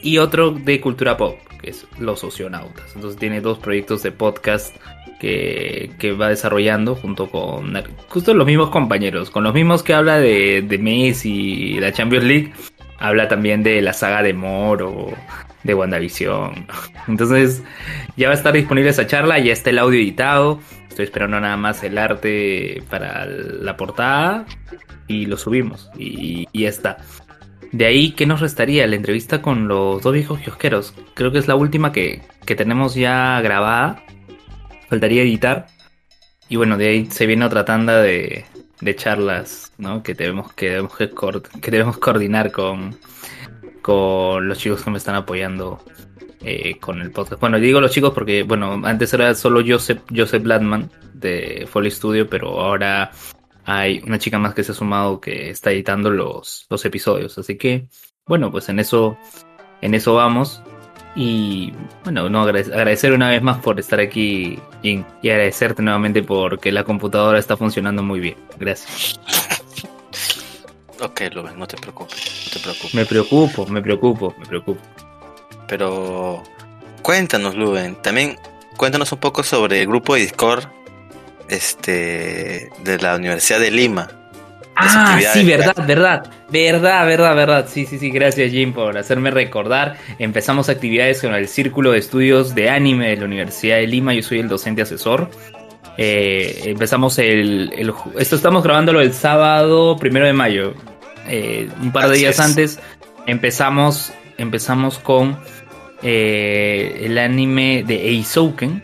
y 0.00 0.18
otro 0.18 0.52
de 0.52 0.80
cultura 0.80 1.16
pop, 1.16 1.38
que 1.62 1.70
es 1.70 1.86
Los 1.98 2.24
Oceanautas. 2.24 2.92
Entonces 2.94 3.18
tiene 3.18 3.40
dos 3.40 3.58
proyectos 3.58 4.02
de 4.02 4.12
podcast 4.12 4.76
que, 5.20 5.92
que 5.98 6.12
va 6.12 6.28
desarrollando 6.28 6.96
junto 6.96 7.30
con 7.30 7.72
justo 8.08 8.34
los 8.34 8.46
mismos 8.46 8.70
compañeros, 8.70 9.30
con 9.30 9.44
los 9.44 9.54
mismos 9.54 9.82
que 9.82 9.94
habla 9.94 10.18
de, 10.18 10.62
de 10.62 10.78
Messi 10.78 11.30
y 11.30 11.80
la 11.80 11.92
Champions 11.92 12.24
League, 12.24 12.52
habla 12.98 13.28
también 13.28 13.62
de 13.62 13.80
la 13.80 13.92
saga 13.92 14.22
de 14.22 14.34
Moro, 14.34 15.12
de 15.62 15.74
WandaVision. 15.74 16.66
Entonces 17.08 17.62
ya 18.16 18.28
va 18.28 18.34
a 18.34 18.36
estar 18.36 18.52
disponible 18.52 18.90
esa 18.90 19.06
charla, 19.06 19.38
ya 19.38 19.52
está 19.52 19.70
el 19.70 19.78
audio 19.78 20.00
editado, 20.00 20.60
estoy 20.88 21.04
esperando 21.04 21.40
nada 21.40 21.56
más 21.56 21.82
el 21.84 21.98
arte 21.98 22.82
para 22.90 23.24
la 23.26 23.76
portada 23.76 24.44
y 25.06 25.26
lo 25.26 25.36
subimos 25.36 25.90
y, 25.96 26.48
y 26.52 26.62
ya 26.62 26.68
está. 26.68 26.98
De 27.72 27.86
ahí, 27.86 28.12
¿qué 28.12 28.26
nos 28.26 28.40
restaría? 28.40 28.86
La 28.86 28.96
entrevista 28.96 29.40
con 29.40 29.66
los 29.66 30.02
dos 30.02 30.12
viejos 30.12 30.40
kiosqueros. 30.40 30.94
Creo 31.14 31.32
que 31.32 31.38
es 31.38 31.48
la 31.48 31.54
última 31.56 31.90
que, 31.90 32.20
que 32.44 32.54
tenemos 32.54 32.94
ya 32.94 33.40
grabada. 33.40 34.02
Faltaría 34.88 35.22
editar. 35.22 35.66
Y 36.50 36.56
bueno, 36.56 36.76
de 36.76 36.88
ahí 36.88 37.06
se 37.10 37.24
viene 37.24 37.46
otra 37.46 37.64
tanda 37.64 38.02
de, 38.02 38.44
de 38.82 38.96
charlas, 38.96 39.72
¿no? 39.78 40.02
Que 40.02 40.12
debemos 40.12 40.52
que, 40.52 40.68
debemos 40.68 40.96
que, 40.96 41.10
que 41.62 41.70
debemos 41.70 41.96
coordinar 41.96 42.52
con, 42.52 42.94
con 43.80 44.46
los 44.46 44.58
chicos 44.58 44.84
que 44.84 44.90
me 44.90 44.98
están 44.98 45.14
apoyando 45.14 45.82
eh, 46.42 46.76
con 46.78 47.00
el 47.00 47.10
podcast. 47.10 47.40
Bueno, 47.40 47.58
digo 47.58 47.80
los 47.80 47.92
chicos 47.92 48.12
porque, 48.12 48.42
bueno, 48.42 48.82
antes 48.84 49.14
era 49.14 49.34
solo 49.34 49.62
Joseph, 49.66 50.02
Joseph 50.14 50.42
Bladman 50.42 50.90
de 51.14 51.66
Foley 51.70 51.90
Studio, 51.90 52.28
pero 52.28 52.60
ahora 52.60 53.12
hay 53.64 54.02
una 54.06 54.18
chica 54.18 54.38
más 54.38 54.54
que 54.54 54.64
se 54.64 54.72
ha 54.72 54.74
sumado 54.74 55.20
que 55.20 55.50
está 55.50 55.70
editando 55.70 56.10
los, 56.10 56.66
los 56.68 56.84
episodios. 56.84 57.36
Así 57.38 57.56
que, 57.56 57.86
bueno, 58.26 58.50
pues 58.50 58.68
en 58.68 58.78
eso, 58.78 59.16
en 59.80 59.94
eso 59.94 60.14
vamos. 60.14 60.62
Y 61.14 61.72
bueno, 62.04 62.28
no, 62.30 62.46
agrade- 62.46 62.72
agradecer 62.72 63.12
una 63.12 63.28
vez 63.28 63.42
más 63.42 63.58
por 63.58 63.78
estar 63.78 64.00
aquí, 64.00 64.58
Jin, 64.82 65.04
y 65.22 65.28
agradecerte 65.30 65.82
nuevamente 65.82 66.22
porque 66.22 66.72
la 66.72 66.84
computadora 66.84 67.38
está 67.38 67.56
funcionando 67.56 68.02
muy 68.02 68.20
bien. 68.20 68.36
Gracias. 68.58 69.20
Ok, 71.00 71.20
Luen, 71.34 71.58
no 71.58 71.66
te 71.66 71.76
preocupes, 71.76 72.44
no 72.46 72.52
te 72.52 72.60
preocupes. 72.60 72.94
Me 72.94 73.04
preocupo, 73.04 73.66
me 73.66 73.82
preocupo, 73.82 74.34
me 74.38 74.46
preocupo. 74.46 74.80
Pero 75.66 76.42
Cuéntanos, 77.02 77.56
Luven. 77.56 77.96
También 78.00 78.36
cuéntanos 78.76 79.10
un 79.12 79.18
poco 79.18 79.42
sobre 79.42 79.80
el 79.82 79.88
grupo 79.88 80.14
de 80.14 80.20
Discord 80.20 80.64
este, 81.52 82.70
de 82.82 82.98
la 82.98 83.16
Universidad 83.16 83.60
de 83.60 83.70
Lima. 83.70 84.08
Ah, 84.74 85.20
sí, 85.34 85.44
verdad, 85.44 85.74
verdad, 85.86 86.30
verdad, 86.50 87.06
verdad, 87.06 87.36
verdad. 87.36 87.68
Sí, 87.68 87.84
sí, 87.84 87.98
sí, 87.98 88.10
gracias 88.10 88.50
Jim 88.50 88.72
por 88.72 88.96
hacerme 88.96 89.30
recordar. 89.30 89.98
Empezamos 90.18 90.70
actividades 90.70 91.20
con 91.20 91.34
el 91.34 91.46
Círculo 91.46 91.92
de 91.92 91.98
Estudios 91.98 92.54
de 92.54 92.70
Anime 92.70 93.10
de 93.10 93.16
la 93.18 93.26
Universidad 93.26 93.76
de 93.76 93.86
Lima. 93.86 94.14
Yo 94.14 94.22
soy 94.22 94.40
el 94.40 94.48
docente 94.48 94.82
asesor. 94.82 95.30
Eh, 95.98 96.62
empezamos 96.64 97.18
el, 97.18 97.70
Esto 98.18 98.36
estamos 98.36 98.64
grabándolo 98.64 99.02
el 99.02 99.12
sábado 99.12 99.96
primero 99.98 100.24
de 100.24 100.32
mayo. 100.32 100.74
Eh, 101.28 101.68
un 101.82 101.92
par 101.92 102.08
de 102.08 102.16
días 102.16 102.36
es. 102.36 102.40
antes 102.40 102.80
empezamos, 103.26 104.12
empezamos 104.38 104.98
con 104.98 105.38
eh, 106.02 107.02
el 107.04 107.18
anime 107.18 107.84
de 107.86 108.08
Eisouken. 108.08 108.82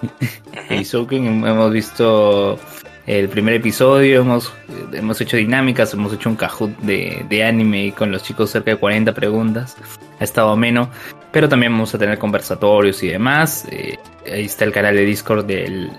Hemos 0.52 1.72
visto 1.72 2.58
el 3.06 3.28
primer 3.28 3.54
episodio, 3.54 4.20
hemos, 4.20 4.52
hemos 4.92 5.20
hecho 5.20 5.36
dinámicas, 5.36 5.92
hemos 5.94 6.12
hecho 6.12 6.28
un 6.28 6.36
Kahoot 6.36 6.76
de, 6.78 7.24
de 7.28 7.44
anime 7.44 7.92
con 7.96 8.12
los 8.12 8.22
chicos 8.22 8.50
cerca 8.50 8.72
de 8.72 8.76
40 8.76 9.12
preguntas. 9.14 9.76
Ha 10.20 10.24
estado 10.24 10.50
ameno, 10.50 10.90
pero 11.32 11.48
también 11.48 11.72
vamos 11.72 11.94
a 11.94 11.98
tener 11.98 12.18
conversatorios 12.18 13.02
y 13.02 13.08
demás. 13.08 13.66
Eh, 13.70 13.98
ahí 14.30 14.44
está 14.44 14.64
el 14.64 14.72
canal 14.72 14.94
de 14.94 15.04
Discord 15.04 15.44
del, 15.46 15.90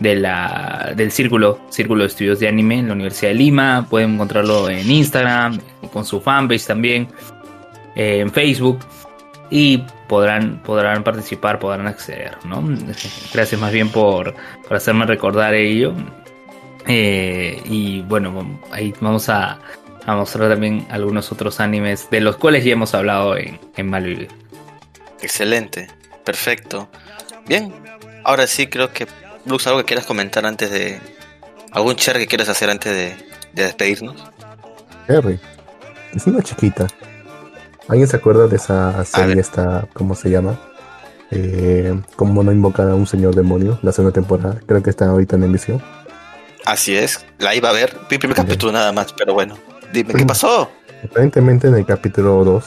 de 0.00 0.16
la, 0.16 0.92
del 0.96 1.10
Círculo, 1.10 1.60
Círculo 1.70 2.02
de 2.02 2.08
Estudios 2.08 2.40
de 2.40 2.48
Anime 2.48 2.80
en 2.80 2.88
la 2.88 2.94
Universidad 2.94 3.30
de 3.30 3.36
Lima. 3.36 3.86
Pueden 3.88 4.14
encontrarlo 4.14 4.68
en 4.68 4.90
Instagram, 4.90 5.60
con 5.92 6.04
su 6.04 6.20
fanpage 6.20 6.66
también, 6.66 7.08
eh, 7.94 8.20
en 8.20 8.30
Facebook. 8.30 8.80
Y 9.54 9.84
podrán, 10.08 10.62
podrán 10.62 11.04
participar, 11.04 11.58
podrán 11.58 11.86
acceder, 11.86 12.38
¿no? 12.44 12.64
Gracias 13.34 13.60
más 13.60 13.70
bien 13.70 13.90
por, 13.90 14.34
por 14.66 14.78
hacerme 14.78 15.04
recordar 15.04 15.52
ello. 15.52 15.92
Eh, 16.86 17.60
y 17.66 18.00
bueno, 18.00 18.58
ahí 18.70 18.94
vamos 18.98 19.28
a, 19.28 19.58
a 20.06 20.16
mostrar 20.16 20.48
también 20.48 20.86
algunos 20.88 21.30
otros 21.32 21.60
animes 21.60 22.08
de 22.10 22.22
los 22.22 22.38
cuales 22.38 22.64
ya 22.64 22.72
hemos 22.72 22.94
hablado 22.94 23.36
en, 23.36 23.60
en 23.76 23.90
Malvivir. 23.90 24.28
Excelente, 25.20 25.86
perfecto. 26.24 26.88
Bien, 27.46 27.74
ahora 28.24 28.46
sí 28.46 28.68
creo 28.68 28.90
que, 28.90 29.06
Lux, 29.44 29.66
algo 29.66 29.80
que 29.80 29.84
quieras 29.84 30.06
comentar 30.06 30.46
antes 30.46 30.70
de... 30.70 30.98
¿Algún 31.72 31.96
share 31.96 32.16
que 32.16 32.26
quieras 32.26 32.48
hacer 32.48 32.70
antes 32.70 32.90
de, 32.90 33.14
de 33.52 33.64
despedirnos? 33.64 34.16
Harry. 35.08 35.38
Es 36.14 36.26
una 36.26 36.40
chiquita. 36.40 36.86
¿Alguien 37.88 38.08
se 38.08 38.16
acuerda 38.16 38.46
de 38.46 38.56
esa 38.56 39.04
serie 39.04 39.40
esta, 39.40 39.86
cómo 39.92 40.14
se 40.14 40.30
llama? 40.30 40.58
Eh, 41.30 41.98
¿Cómo 42.16 42.42
no 42.42 42.52
invocar 42.52 42.88
a 42.88 42.94
un 42.94 43.06
señor 43.06 43.34
demonio? 43.34 43.78
La 43.82 43.92
segunda 43.92 44.12
temporada. 44.12 44.60
Creo 44.66 44.82
que 44.82 44.90
está 44.90 45.06
ahorita 45.06 45.36
en 45.36 45.44
emisión. 45.44 45.82
Así 46.64 46.96
es, 46.96 47.24
la 47.38 47.54
iba 47.54 47.70
a 47.70 47.72
ver, 47.72 47.96
vi 48.08 48.18
primer 48.18 48.36
capítulo 48.36 48.70
nada 48.70 48.92
más, 48.92 49.12
pero 49.12 49.34
bueno, 49.34 49.56
dime, 49.92 50.14
¿qué 50.14 50.24
pasó? 50.24 50.70
Aparentemente 51.04 51.66
en 51.66 51.74
el 51.74 51.84
capítulo 51.84 52.44
2, 52.44 52.64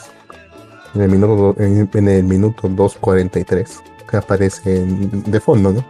en 0.95 1.01
el 1.01 1.09
minuto, 1.09 1.55
en, 1.61 1.89
en 1.93 2.09
el 2.09 2.23
minuto 2.23 2.67
2.43, 2.67 3.67
que 4.09 4.17
aparecen 4.17 5.23
de 5.23 5.39
fondo, 5.39 5.71
¿no? 5.71 5.85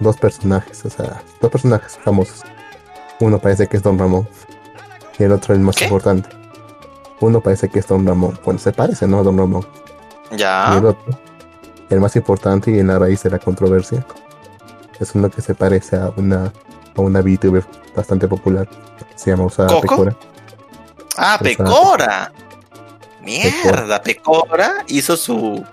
Dos 0.00 0.16
personajes, 0.16 0.84
o 0.84 0.90
sea, 0.90 1.22
dos 1.40 1.50
personajes 1.50 1.96
famosos. 2.02 2.42
Uno 3.20 3.38
parece 3.38 3.68
que 3.68 3.76
es 3.76 3.84
Don 3.84 3.98
Ramón 3.98 4.28
y 5.16 5.22
el 5.22 5.30
otro 5.30 5.54
el 5.54 5.60
más 5.60 5.76
¿Qué? 5.76 5.84
importante. 5.84 6.28
Uno 7.24 7.40
parece 7.40 7.68
que 7.68 7.78
es 7.78 7.86
Don 7.86 8.06
Ramón, 8.06 8.38
bueno, 8.44 8.58
se 8.60 8.72
parece, 8.72 9.06
¿no? 9.06 9.20
A 9.20 9.22
Don 9.22 9.38
Ramón. 9.38 9.66
Y 10.30 10.36
Ya, 10.36 10.76
el 10.76 10.86
otro, 10.86 11.18
el 11.90 12.00
más 12.00 12.16
importante 12.16 12.70
y 12.70 12.78
en 12.78 12.88
la 12.88 12.98
raíz 12.98 13.22
de 13.22 13.30
la 13.30 13.38
controversia, 13.38 14.04
es 15.00 15.14
uno 15.14 15.30
que 15.30 15.40
se 15.42 15.54
parece 15.54 15.96
a 15.96 16.12
una, 16.16 16.52
a 16.96 17.00
una 17.00 17.20
VTuber 17.20 17.64
bastante 17.94 18.28
popular, 18.28 18.68
se 19.14 19.30
llama 19.30 19.44
Usada 19.46 19.68
¿Coco? 19.68 19.80
Pecora. 19.82 20.16
ah, 21.16 21.38
Exacto. 21.40 21.64
Pecora. 21.64 22.32
Mierda, 23.22 24.02
Pecora 24.02 24.84
hizo 24.86 25.16
su 25.16 25.64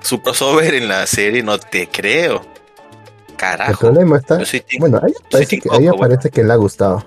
su 0.00 0.20
crossover 0.20 0.74
en 0.74 0.88
la 0.88 1.06
serie, 1.06 1.42
no 1.42 1.58
te 1.58 1.88
creo. 1.88 2.42
El 3.28 3.36
Carajo. 3.36 3.78
problema 3.80 4.18
está, 4.18 4.40
bueno, 4.78 5.00
parece 5.30 5.58
que, 5.60 5.68
ahí 5.70 5.86
Coco, 5.86 5.98
parece 5.98 6.30
que 6.30 6.42
le 6.42 6.52
ha 6.52 6.56
gustado. 6.56 7.04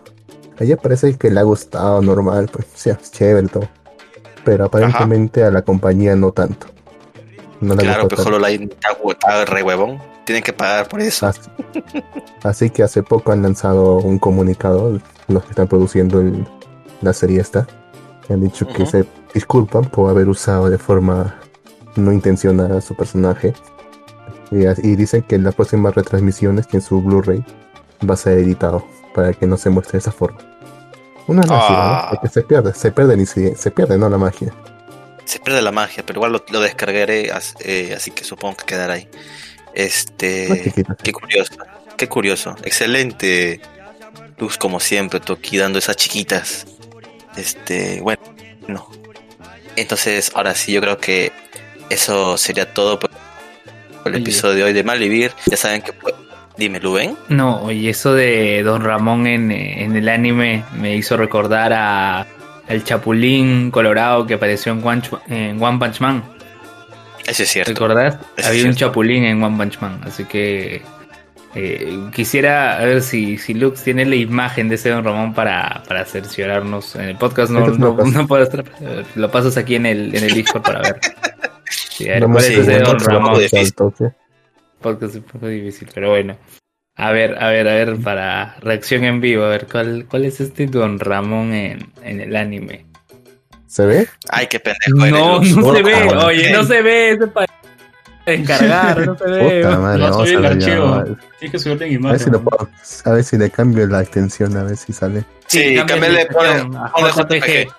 Ahí 0.62 0.76
parece 0.76 1.18
que 1.18 1.32
le 1.32 1.40
ha 1.40 1.44
gustado 1.44 2.02
normal, 2.04 2.48
pues, 2.54 2.68
sí, 2.76 2.92
es 2.92 3.12
chévere 3.12 3.48
todo. 3.48 3.68
Pero 4.46 4.66
aparentemente 4.66 5.44
a 5.44 5.50
la 5.50 5.64
compañía 5.64 6.16
no 6.16 6.32
tanto. 6.32 6.68
No 7.62 7.74
le 7.74 7.82
Claro, 7.82 8.04
gustó 8.04 8.16
pero 8.18 8.24
tanto. 8.24 8.38
Hololive 8.38 8.70
está, 9.10 9.46
re 9.46 9.64
huevón. 9.64 10.00
Tienen 10.24 10.44
que 10.44 10.54
pagar 10.54 10.88
por 10.88 11.02
eso. 11.02 11.26
Así, 11.26 11.42
así 12.44 12.70
que 12.70 12.84
hace 12.84 13.02
poco 13.02 13.32
han 13.32 13.42
lanzado 13.42 13.98
un 13.98 14.20
comunicado, 14.20 15.00
los 15.28 15.44
que 15.44 15.50
están 15.50 15.68
produciendo 15.68 16.22
el- 16.22 16.46
la 17.02 17.14
serie 17.14 17.42
esta, 17.42 17.66
han 18.30 18.42
dicho 18.42 18.68
que 18.68 18.86
se 18.86 19.06
disculpan 19.34 19.86
por 19.86 20.12
haber 20.12 20.30
usado 20.30 20.70
de 20.70 20.78
forma 20.78 21.40
no 21.96 22.12
intencionada 22.14 22.78
a 22.78 22.82
su 22.82 22.96
personaje. 22.96 23.54
Y 24.52 24.96
dicen 24.96 25.24
que 25.24 25.36
en 25.36 25.44
las 25.44 25.56
próximas 25.56 25.96
retransmisiones, 25.96 26.68
que 26.68 26.78
en 26.78 26.84
su 26.84 27.02
Blu-ray, 27.02 27.44
va 28.08 28.14
a 28.14 28.18
ser 28.18 28.38
editado 28.40 28.86
para 29.16 29.34
que 29.34 29.48
no 29.48 29.58
se 29.58 29.70
muestre 29.70 29.94
de 29.94 29.98
esa 30.00 30.12
forma. 30.12 30.38
Una 31.32 31.42
lástima, 31.44 32.00
Ah. 32.00 32.02
¿no? 32.04 32.10
Porque 32.20 32.34
se 32.34 32.42
pierde, 32.44 32.74
se 32.74 32.92
pierde, 32.92 33.26
se, 33.26 33.56
se 33.56 33.72
pierde, 33.72 33.98
¿no? 33.98 34.10
La 34.10 34.18
magia. 34.18 34.54
Se 35.26 35.40
pierde 35.40 35.62
la 35.62 35.72
magia, 35.72 36.04
pero 36.06 36.18
igual 36.20 36.34
lo, 36.34 36.44
lo 36.50 36.60
descargaré, 36.60 37.32
as- 37.32 37.56
eh, 37.62 37.94
así 37.96 38.12
que 38.12 38.24
supongo 38.24 38.58
que 38.58 38.66
quedará 38.66 38.96
ahí. 38.96 39.08
Este. 39.74 40.74
Qué 41.04 41.12
curioso, 41.14 41.54
qué 41.98 42.08
curioso. 42.10 42.56
Excelente. 42.64 43.62
Luz, 44.38 44.58
como 44.58 44.80
siempre, 44.80 45.20
tú 45.20 45.34
aquí 45.34 45.58
dando 45.58 45.80
esas 45.80 45.96
chiquitas. 45.96 46.66
Este, 47.38 48.02
bueno, 48.02 48.22
no. 48.68 48.90
Entonces, 49.76 50.32
ahora 50.36 50.54
sí, 50.56 50.74
yo 50.74 50.82
creo 50.82 50.98
que 50.98 51.32
eso 51.90 52.38
sería 52.38 52.74
todo 52.74 53.00
por, 53.00 53.10
por 53.12 54.08
el 54.08 54.16
Oye. 54.16 54.24
episodio 54.24 54.56
de 54.56 54.64
hoy 54.64 54.74
de 54.74 54.84
Malvivir. 54.84 55.32
Ya 55.46 55.56
saben 55.56 55.82
que. 55.82 55.94
Dime, 56.62 56.80
Luben. 56.80 57.18
No, 57.30 57.60
oye, 57.64 57.90
eso 57.90 58.14
de 58.14 58.62
Don 58.62 58.84
Ramón 58.84 59.26
en, 59.26 59.52
eh, 59.52 59.84
en 59.84 59.96
el 59.96 60.08
anime 60.08 60.64
me 60.78 60.96
hizo 60.96 61.18
recordar 61.18 61.74
a 61.74 62.28
el 62.68 62.84
Chapulín 62.84 63.72
Colorado 63.72 64.28
que 64.28 64.36
apareció 64.36 64.72
en 64.72 64.86
One, 64.86 65.02
Ch- 65.02 65.20
en 65.28 65.62
One 65.62 65.80
Punch 65.80 66.00
Man. 66.02 66.24
Eso 67.26 67.42
es 67.42 67.50
cierto. 67.50 67.72
¿Recordás? 67.72 68.18
Eso 68.38 68.50
Había 68.50 68.66
un. 68.66 68.76
Chapulín 68.76 69.24
en 69.24 69.42
One 69.42 69.58
Punch 69.58 69.80
Man, 69.82 70.02
así 70.06 70.26
que 70.26 70.84
eh, 71.56 72.00
quisiera 72.14 72.78
a 72.78 72.86
ver 72.86 73.02
si, 73.02 73.40
si 73.40 73.56
Lux 73.56 73.82
tiene 73.84 74.06
la 74.06 74.16
imagen 74.16 74.70
de 74.70 74.76
ese 74.76 74.90
Don 74.90 75.04
Ramón 75.04 75.34
para, 75.34 75.82
para 75.88 76.06
cerciorarnos. 76.06 76.96
En 76.96 77.02
el 77.10 77.16
podcast 77.18 77.52
no, 77.52 77.62
no, 77.68 77.74
lo 77.76 77.98
pasas. 77.98 78.14
no 78.14 78.28
puedo 78.28 78.44
estar, 78.44 78.64
lo 79.16 79.32
pasas 79.32 79.58
aquí 79.58 79.76
en 79.76 79.88
el, 79.88 80.16
en 80.16 80.24
el 80.26 80.34
Discord 80.36 80.62
para 80.62 80.82
ver. 80.82 81.00
Sí, 81.72 82.08
a 82.10 82.14
ver, 82.14 82.22
No 82.22 82.34
¿cuál 82.34 82.44
me 82.44 82.50
es 82.54 82.58
ese 82.60 82.64
pregunto, 82.78 82.92
Don 82.92 83.00
Ramón? 83.14 83.34
de- 83.36 83.44
difícil. 83.44 83.74
Podcast 84.82 85.16
es 85.16 85.22
un 85.22 85.24
poco 85.24 85.48
difícil, 85.48 85.88
pero 85.94 86.10
bueno. 86.10 86.38
A 86.98 87.12
ver, 87.12 87.42
a 87.42 87.48
ver, 87.50 87.68
a 87.70 87.74
ver, 87.76 87.96
para 88.02 88.56
reacción 88.60 89.06
en 89.06 89.22
vivo, 89.22 89.46
a 89.46 89.50
ver, 89.50 89.66
¿cuál, 89.72 90.06
cuál 90.10 90.26
es 90.26 90.42
este 90.42 90.66
Don 90.68 91.00
Ramón 91.00 91.54
en, 91.54 91.92
en 92.04 92.20
el 92.20 92.36
anime? 92.36 92.86
¿Se 93.66 93.86
ve? 93.86 94.08
Ay, 94.30 94.48
qué 94.48 94.60
pendejo. 94.60 94.98
No, 95.10 95.40
no 95.42 95.74
se 95.76 95.84
ve, 95.84 95.96
oye, 96.26 96.52
no 96.52 96.64
se 96.66 96.82
ve, 96.82 97.12
ese 97.12 97.28
para 97.28 97.48
descargar, 98.26 99.06
no 99.08 99.18
se 99.18 99.24
ve. 99.26 99.62
Puta 99.64 99.80
madre, 99.80 100.00
no 100.10 100.20
a 100.20 100.26
el 100.26 100.46
archivo. 100.46 100.86
A 100.94 101.04
Tienes 101.40 101.52
que 101.52 101.60
subirte 101.60 101.86
en 101.86 102.02
ver 102.02 102.20
si 102.20 102.26
imagen. 102.26 102.34
lo 102.34 102.44
puedo- 102.44 102.70
a 103.06 103.12
ver 103.12 103.24
si 103.24 103.38
le 103.38 103.50
cambio 103.50 103.88
la 103.88 104.02
extensión, 104.02 104.58
a 104.58 104.64
ver 104.64 104.76
si 104.78 104.92
sale. 104.94 105.24
Sí, 105.48 105.76
cámbiale 105.88 106.22
a 106.24 106.92
ponle 106.92 107.12
JPG. 107.12 107.72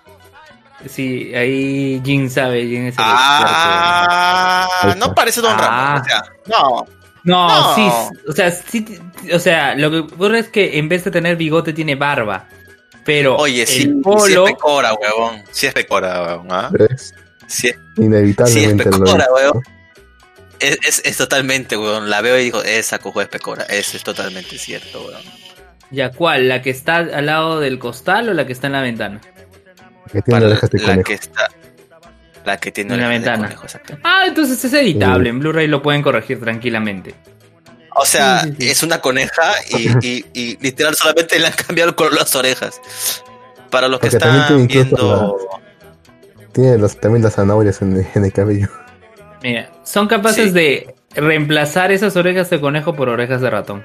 Sí, 0.88 1.34
ahí 1.34 2.00
Jin 2.04 2.28
sabe, 2.30 2.62
Jin 2.66 2.86
es 2.86 2.94
el 2.98 3.04
Ah, 3.04 4.68
está. 4.82 4.94
no 4.96 5.14
parece 5.14 5.40
Don 5.40 5.52
Ah. 5.56 5.56
Ramón. 5.58 6.00
O 6.00 6.04
sea, 6.04 6.22
no. 6.46 6.80
experto. 6.80 7.02
No, 7.24 7.48
No. 7.48 7.74
sí, 7.76 8.16
o 8.28 8.32
sea, 8.32 8.50
sí, 8.50 8.98
o 9.32 9.38
sea, 9.38 9.74
lo 9.76 9.90
que 9.90 9.98
ocurre 9.98 10.40
es 10.40 10.48
que 10.48 10.78
en 10.78 10.88
vez 10.88 11.04
de 11.04 11.10
tener 11.12 11.36
bigote 11.36 11.72
tiene 11.72 11.94
barba. 11.94 12.46
Pero 13.04 13.36
Oye, 13.36 13.64
sí, 13.66 13.82
el 13.82 13.88
sí 13.88 13.94
polo, 14.02 14.46
es 14.46 14.52
pecora, 14.52 14.94
huevón. 14.94 15.42
Sí 15.50 15.66
es 15.66 15.74
pecora, 15.74 16.22
huevón. 16.22 16.46
¿ah? 16.50 16.68
¿Ves? 16.72 17.14
Sí 17.46 17.68
es, 17.68 17.76
Inevitablemente 17.96 18.84
Sí, 18.84 18.88
es 18.90 18.98
lo 18.98 19.04
pecora, 19.04 19.26
visto. 19.28 19.34
weón. 19.34 19.62
es, 20.60 20.78
es- 20.86 21.02
es 21.04 21.16
totalmente, 21.16 21.76
huevón. 21.76 22.08
La 22.10 22.20
veo 22.20 22.38
y 22.38 22.44
digo, 22.44 22.62
esa 22.62 22.98
cojo 22.98 23.20
es 23.20 23.28
pecora. 23.28 23.64
Eso 23.64 23.96
es 23.96 24.02
totalmente 24.04 24.58
cierto, 24.58 25.00
huevón. 25.04 25.22
¿ya 25.90 26.10
cuál? 26.10 26.48
¿La 26.48 26.62
que 26.62 26.70
está 26.70 26.96
al 26.98 27.26
lado 27.26 27.60
del 27.60 27.78
costal 27.78 28.28
o 28.30 28.34
la 28.34 28.46
que 28.46 28.52
está 28.52 28.66
en 28.68 28.72
la 28.72 28.80
ventana? 28.82 29.20
Que 30.12 30.22
tiene 30.22 30.40
Para 30.40 30.46
orejas 30.50 30.70
de 30.70 30.78
la 30.78 30.84
conejo. 30.86 31.02
que 31.04 31.14
está. 31.14 31.48
La 32.44 32.56
que 32.58 32.72
tiene 32.72 32.96
de 32.96 33.06
ventana. 33.06 33.44
conejo, 33.44 33.62
exacto. 33.64 33.96
Ah, 34.02 34.24
entonces 34.26 34.62
es 34.64 34.72
editable, 34.72 35.24
Sí. 35.24 35.28
en 35.30 35.38
Blu-ray 35.40 35.66
lo 35.68 35.80
pueden 35.82 36.02
corregir 36.02 36.40
tranquilamente. 36.40 37.14
O 37.94 38.04
sea, 38.04 38.40
Sí, 38.40 38.50
sí, 38.50 38.56
sí. 38.58 38.70
es 38.70 38.82
una 38.82 39.00
coneja 39.00 39.52
y, 39.70 40.06
y- 40.06 40.24
y 40.32 40.56
literal 40.60 40.94
solamente 40.96 41.38
le 41.38 41.46
han 41.46 41.52
cambiado 41.52 41.90
el 41.90 41.94
color 41.96 42.12
de 42.14 42.18
las 42.20 42.34
orejas. 42.34 42.80
Para 43.70 43.88
los 43.88 44.00
que 44.00 44.10
Porque 44.10 44.16
están 44.26 44.66
viendo. 44.66 45.38
Tiene 46.52 46.78
los, 46.78 46.98
también 47.00 47.22
las 47.22 47.34
zanahorias 47.34 47.80
en 47.80 47.96
el, 47.96 48.06
en 48.14 48.24
el 48.24 48.32
cabello. 48.32 48.68
Mira, 49.42 49.70
son 49.84 50.06
capaces 50.08 50.48
Sí. 50.48 50.50
de 50.52 50.94
reemplazar 51.14 51.92
esas 51.92 52.14
orejas 52.16 52.50
de 52.50 52.60
conejo 52.60 52.94
por 52.94 53.08
orejas 53.08 53.40
de 53.40 53.50
ratón. 53.50 53.84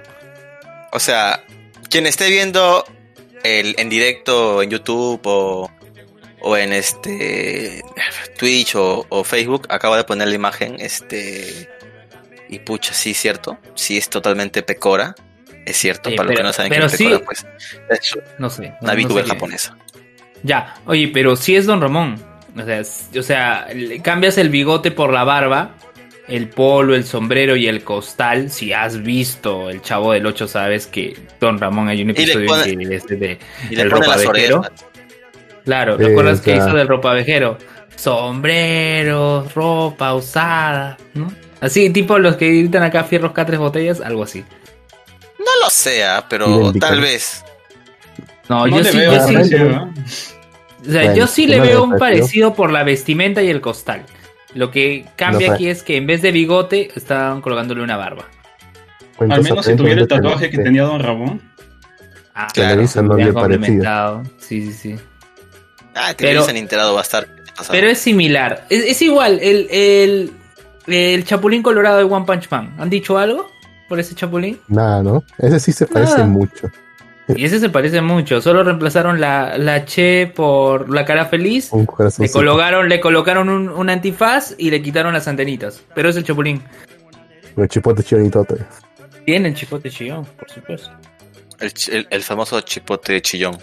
O 0.92 1.00
sea, 1.00 1.44
quien 1.90 2.06
esté 2.08 2.30
viendo 2.30 2.84
el, 3.44 3.76
en 3.78 3.90
directo 3.90 4.62
en 4.62 4.70
YouTube 4.70 5.22
o, 5.26 5.70
o 6.42 6.56
en 6.58 6.74
este 6.74 7.84
Twitch 8.38 8.76
o, 8.76 9.06
o 9.10 9.24
Facebook, 9.24 9.68
acabo 9.70 9.96
de 9.96 10.04
poner 10.04 10.28
la 10.28 10.36
imagen, 10.36 10.76
este 10.80 11.70
y 12.50 12.60
pucha, 12.60 12.94
sí, 12.94 13.14
cierto, 13.14 13.58
sí 13.76 13.98
es 13.98 14.10
totalmente 14.10 14.64
pecora, 14.64 15.16
es 15.66 15.76
cierto, 15.78 16.10
Sí, 16.10 16.16
para 16.16 16.30
los 16.30 16.38
que 16.38 16.44
no 16.44 16.54
saben 16.54 16.72
qué 16.72 16.76
pero 16.78 16.88
es 16.88 16.94
pecora, 16.98 17.18
sí- 17.18 17.24
pues 17.26 17.46
es 17.90 18.18
No 18.40 18.50
sé. 18.50 18.74
una 18.82 18.94
no 18.94 19.02
VTuber 19.08 19.24
sé 19.26 19.30
japonesa. 19.32 19.78
Ya, 20.44 20.76
oye, 20.86 21.10
pero 21.14 21.36
si 21.36 21.56
es 21.56 21.66
Don 21.66 21.82
Ramón. 21.82 22.24
O 22.58 22.64
sea, 22.64 22.80
es- 22.80 23.10
o 23.18 23.22
sea, 23.22 23.68
cambias 24.02 24.38
el 24.38 24.50
bigote 24.50 24.92
por 24.92 25.12
la 25.14 25.24
barba, 25.24 25.76
el 26.28 26.50
polo, 26.50 26.96
el 26.96 27.04
sombrero 27.06 27.56
y 27.56 27.68
el 27.68 27.84
costal. 27.84 28.50
Si 28.50 28.72
has 28.74 29.02
visto 29.04 29.70
el 29.70 29.82
Chavo 29.82 30.14
del 30.14 30.26
8, 30.26 30.48
sabes 30.48 30.88
que 30.88 31.18
Don 31.40 31.60
Ramón 31.60 31.88
hay 31.90 32.02
un 32.02 32.10
Y 32.10 32.14
le 32.14 32.24
episodio 32.24 32.48
pone- 32.48 32.64
que 32.88 32.96
es 32.96 33.08
de 33.08 33.38
Y 33.70 33.76
le 33.76 33.82
el 33.84 33.90
pone 33.90 34.08
las 34.08 34.24
ropavejero. 34.24 34.60
orejas. 34.60 34.86
Claro, 35.68 35.98
¿te 35.98 36.06
acuerdas 36.12 36.40
que 36.40 36.54
claro. 36.54 36.68
hizo 36.70 36.78
del 36.78 36.88
ropavejero? 36.88 37.58
Sombreros, 37.98 39.54
ropa 39.54 40.14
usada, 40.14 40.98
¿no? 41.14 41.30
Así, 41.60 41.90
tipo 41.90 42.18
los 42.20 42.38
que 42.38 42.48
gritan 42.50 42.84
acá 42.84 43.04
fierros, 43.04 43.34
catres, 43.34 43.60
botellas, 43.60 44.00
algo 44.00 44.24
así. 44.24 44.46
No 45.40 45.52
lo 45.64 45.70
sea, 45.70 46.26
pero 46.30 46.72
tal 46.80 47.02
vez. 47.02 47.44
No, 48.48 48.66
No 48.66 48.78
yo 48.78 48.84
sí, 48.86 48.98
veo 48.98 49.12
yo 49.12 49.28
sí, 49.28 49.34
parecido, 49.34 49.70
¿no? 49.70 49.94
o 49.94 50.86
sea, 50.90 51.02
Bueno, 51.02 51.16
yo 51.16 51.28
sí 51.28 51.48
le 51.48 51.58
no 51.58 51.64
veo 51.64 51.84
un 51.84 51.90
parecido. 51.98 52.20
parecido 52.22 52.54
por 52.54 52.72
la 52.72 52.84
vestimenta 52.84 53.44
y 53.44 53.50
el 53.50 53.60
costal. 53.60 54.04
Lo 54.54 54.72
que 54.72 55.06
cambia 55.18 55.50
No, 55.50 55.54
aquí 55.56 55.68
es 55.68 55.84
que 55.84 55.98
en 55.98 56.08
vez 56.08 56.22
de 56.22 56.32
bigote 56.32 56.90
estaban 56.96 57.42
colocándole 57.42 57.82
una 57.84 57.98
barba. 57.98 58.26
Al 59.20 59.44
menos 59.44 59.66
si 59.66 59.76
tuviera 59.76 60.00
el 60.02 60.08
tatuaje 60.08 60.50
que 60.50 60.58
Te- 60.58 60.64
tenía 60.64 60.84
Don 60.84 61.02
Ramón. 61.02 61.42
Ah, 62.34 62.48
Claro, 62.54 62.82
no 62.82 62.84
hubieran 62.86 63.18
le 63.18 63.34
parecía. 63.34 63.34
complementado. 63.34 64.24
Sí, 64.38 64.72
sí, 64.72 64.74
sí. 64.74 64.96
Ah, 66.00 66.14
que 66.14 66.26
Pero- 66.26 66.44
se 66.44 66.52
han 66.52 66.58
enterado 66.58 66.94
va 66.94 67.00
a 67.00 67.04
estar. 67.04 67.28
Pero 67.72 67.88
es 67.88 67.98
similar. 67.98 68.66
Es, 68.70 68.84
es 68.86 69.02
igual. 69.02 69.40
El, 69.42 69.68
el, 69.72 70.32
el 70.88 71.24
Chapulín 71.26 71.64
Colorado 71.64 71.98
de 71.98 72.04
One 72.04 72.26
Punch 72.26 72.50
Man. 72.52 72.76
¿Han 72.78 72.90
dicho 72.90 73.18
algo 73.18 73.50
por 73.90 74.00
ese 74.00 74.14
Chapulín? 74.14 74.60
Nada, 74.68 75.02
¿no? 75.02 75.24
Ese 75.40 75.60
sí 75.60 75.72
se 75.72 75.88
parece 75.88 76.14
Nada. 76.14 76.26
mucho. 76.28 76.70
Y 77.36 77.44
ese 77.44 77.60
se 77.60 77.70
parece 77.70 78.00
mucho. 78.02 78.40
Solo 78.42 78.64
reemplazaron 78.64 79.20
la, 79.20 79.58
la 79.58 79.84
Che 79.86 80.32
por 80.34 80.90
la 80.90 81.04
cara 81.04 81.26
feliz. 81.26 81.70
Un. 81.72 81.88
Le 82.20 82.30
colocaron, 82.32 82.88
le 82.88 83.00
colocaron 83.02 83.50
un, 83.50 83.68
un 83.70 83.90
antifaz 83.90 84.54
y 84.58 84.70
le 84.70 84.82
quitaron 84.82 85.14
las 85.14 85.28
antenitas. 85.28 85.82
Pero 85.96 86.10
es 86.10 86.16
el 86.16 86.24
Chapulín. 86.24 86.62
Con 87.56 87.68
chipote 87.68 88.04
chionitote. 88.04 88.56
Tienen 89.26 89.56
chipote 89.56 89.90
chillón, 89.90 90.26
por 90.26 90.50
supuesto. 90.50 90.90
El, 91.60 91.74
el- 91.92 92.08
el 92.12 92.22
famoso 92.24 92.62
chipote 92.62 93.20
chillón. 93.22 93.58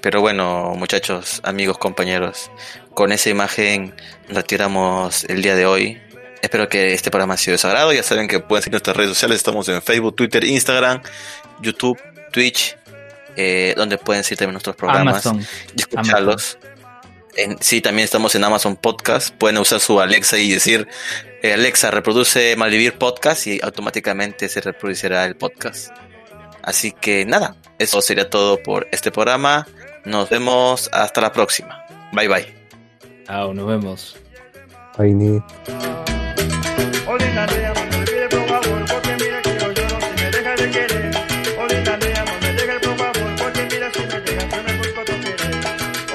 Pero 0.00 0.20
bueno, 0.20 0.74
muchachos, 0.76 1.40
amigos, 1.44 1.78
compañeros, 1.78 2.50
con 2.94 3.12
esa 3.12 3.28
imagen 3.30 3.94
retiramos 4.28 5.24
el 5.24 5.42
día 5.42 5.54
de 5.54 5.66
hoy. 5.66 6.00
Espero 6.42 6.68
que 6.68 6.94
este 6.94 7.10
programa 7.10 7.34
haya 7.34 7.42
sido 7.42 7.52
de 7.52 7.58
su 7.58 7.66
agrado. 7.66 7.92
Ya 7.92 8.02
saben 8.02 8.26
que 8.26 8.40
pueden 8.40 8.62
seguir 8.62 8.74
nuestras 8.74 8.96
redes 8.96 9.10
sociales. 9.10 9.36
Estamos 9.36 9.68
en 9.68 9.82
Facebook, 9.82 10.16
Twitter, 10.16 10.42
Instagram, 10.42 11.02
YouTube, 11.60 12.00
Twitch, 12.32 12.76
eh, 13.36 13.74
donde 13.76 13.98
pueden 13.98 14.24
seguir 14.24 14.38
también 14.38 14.54
nuestros 14.54 14.76
programas 14.76 15.26
Amazon. 15.26 15.46
y 15.76 15.80
escucharlos. 15.80 16.58
En, 17.36 17.62
sí, 17.62 17.80
también 17.80 18.04
estamos 18.04 18.34
en 18.34 18.44
Amazon 18.44 18.76
Podcast. 18.76 19.34
Pueden 19.34 19.58
usar 19.58 19.80
su 19.80 20.00
Alexa 20.00 20.38
y 20.38 20.50
decir, 20.50 20.88
eh, 21.42 21.52
Alexa, 21.52 21.90
reproduce 21.90 22.56
Malvivir 22.56 22.94
Podcast 22.94 23.46
y 23.46 23.60
automáticamente 23.62 24.48
se 24.48 24.62
reproducirá 24.62 25.26
el 25.26 25.36
podcast. 25.36 25.90
Así 26.62 26.92
que 26.92 27.24
nada, 27.26 27.56
eso 27.78 28.00
sería 28.02 28.28
todo 28.28 28.62
por 28.62 28.88
este 28.92 29.10
programa. 29.10 29.66
Nos 30.10 30.28
vemos 30.28 30.90
hasta 30.92 31.20
la 31.20 31.30
próxima. 31.30 31.84
Bye 32.12 32.26
bye. 32.26 32.54
Chao, 33.26 33.54
nos 33.54 33.66
vemos. 33.68 34.16
Ay, 34.98 35.14
ni. 35.14 35.26
Linda 37.20 37.46
mía, 37.46 37.72
no 37.76 37.84
me 37.90 37.96
olvides 37.96 38.28
por 38.28 38.48
favor, 38.48 38.84
porque 38.90 39.16
mira 39.22 39.40
que 39.42 39.58
yo 39.60 39.72
lloro 39.72 40.00
si 40.00 40.12
me 40.20 40.30
dejas 40.30 40.60
de 40.60 40.70
querer. 40.72 41.04
Linda 41.70 41.96
mía, 41.96 42.24
no 42.26 42.40
me 42.40 42.52
dejes 42.54 42.80
por 42.86 42.96
favor, 42.96 43.36
porque 43.40 43.62
mira 43.70 43.90
si 43.92 44.00
me 44.00 44.20
dejas 44.20 44.50
yo 44.50 44.62
me 44.64 44.76
busco 44.78 45.00
tu 45.04 45.12
querer. 45.20 45.54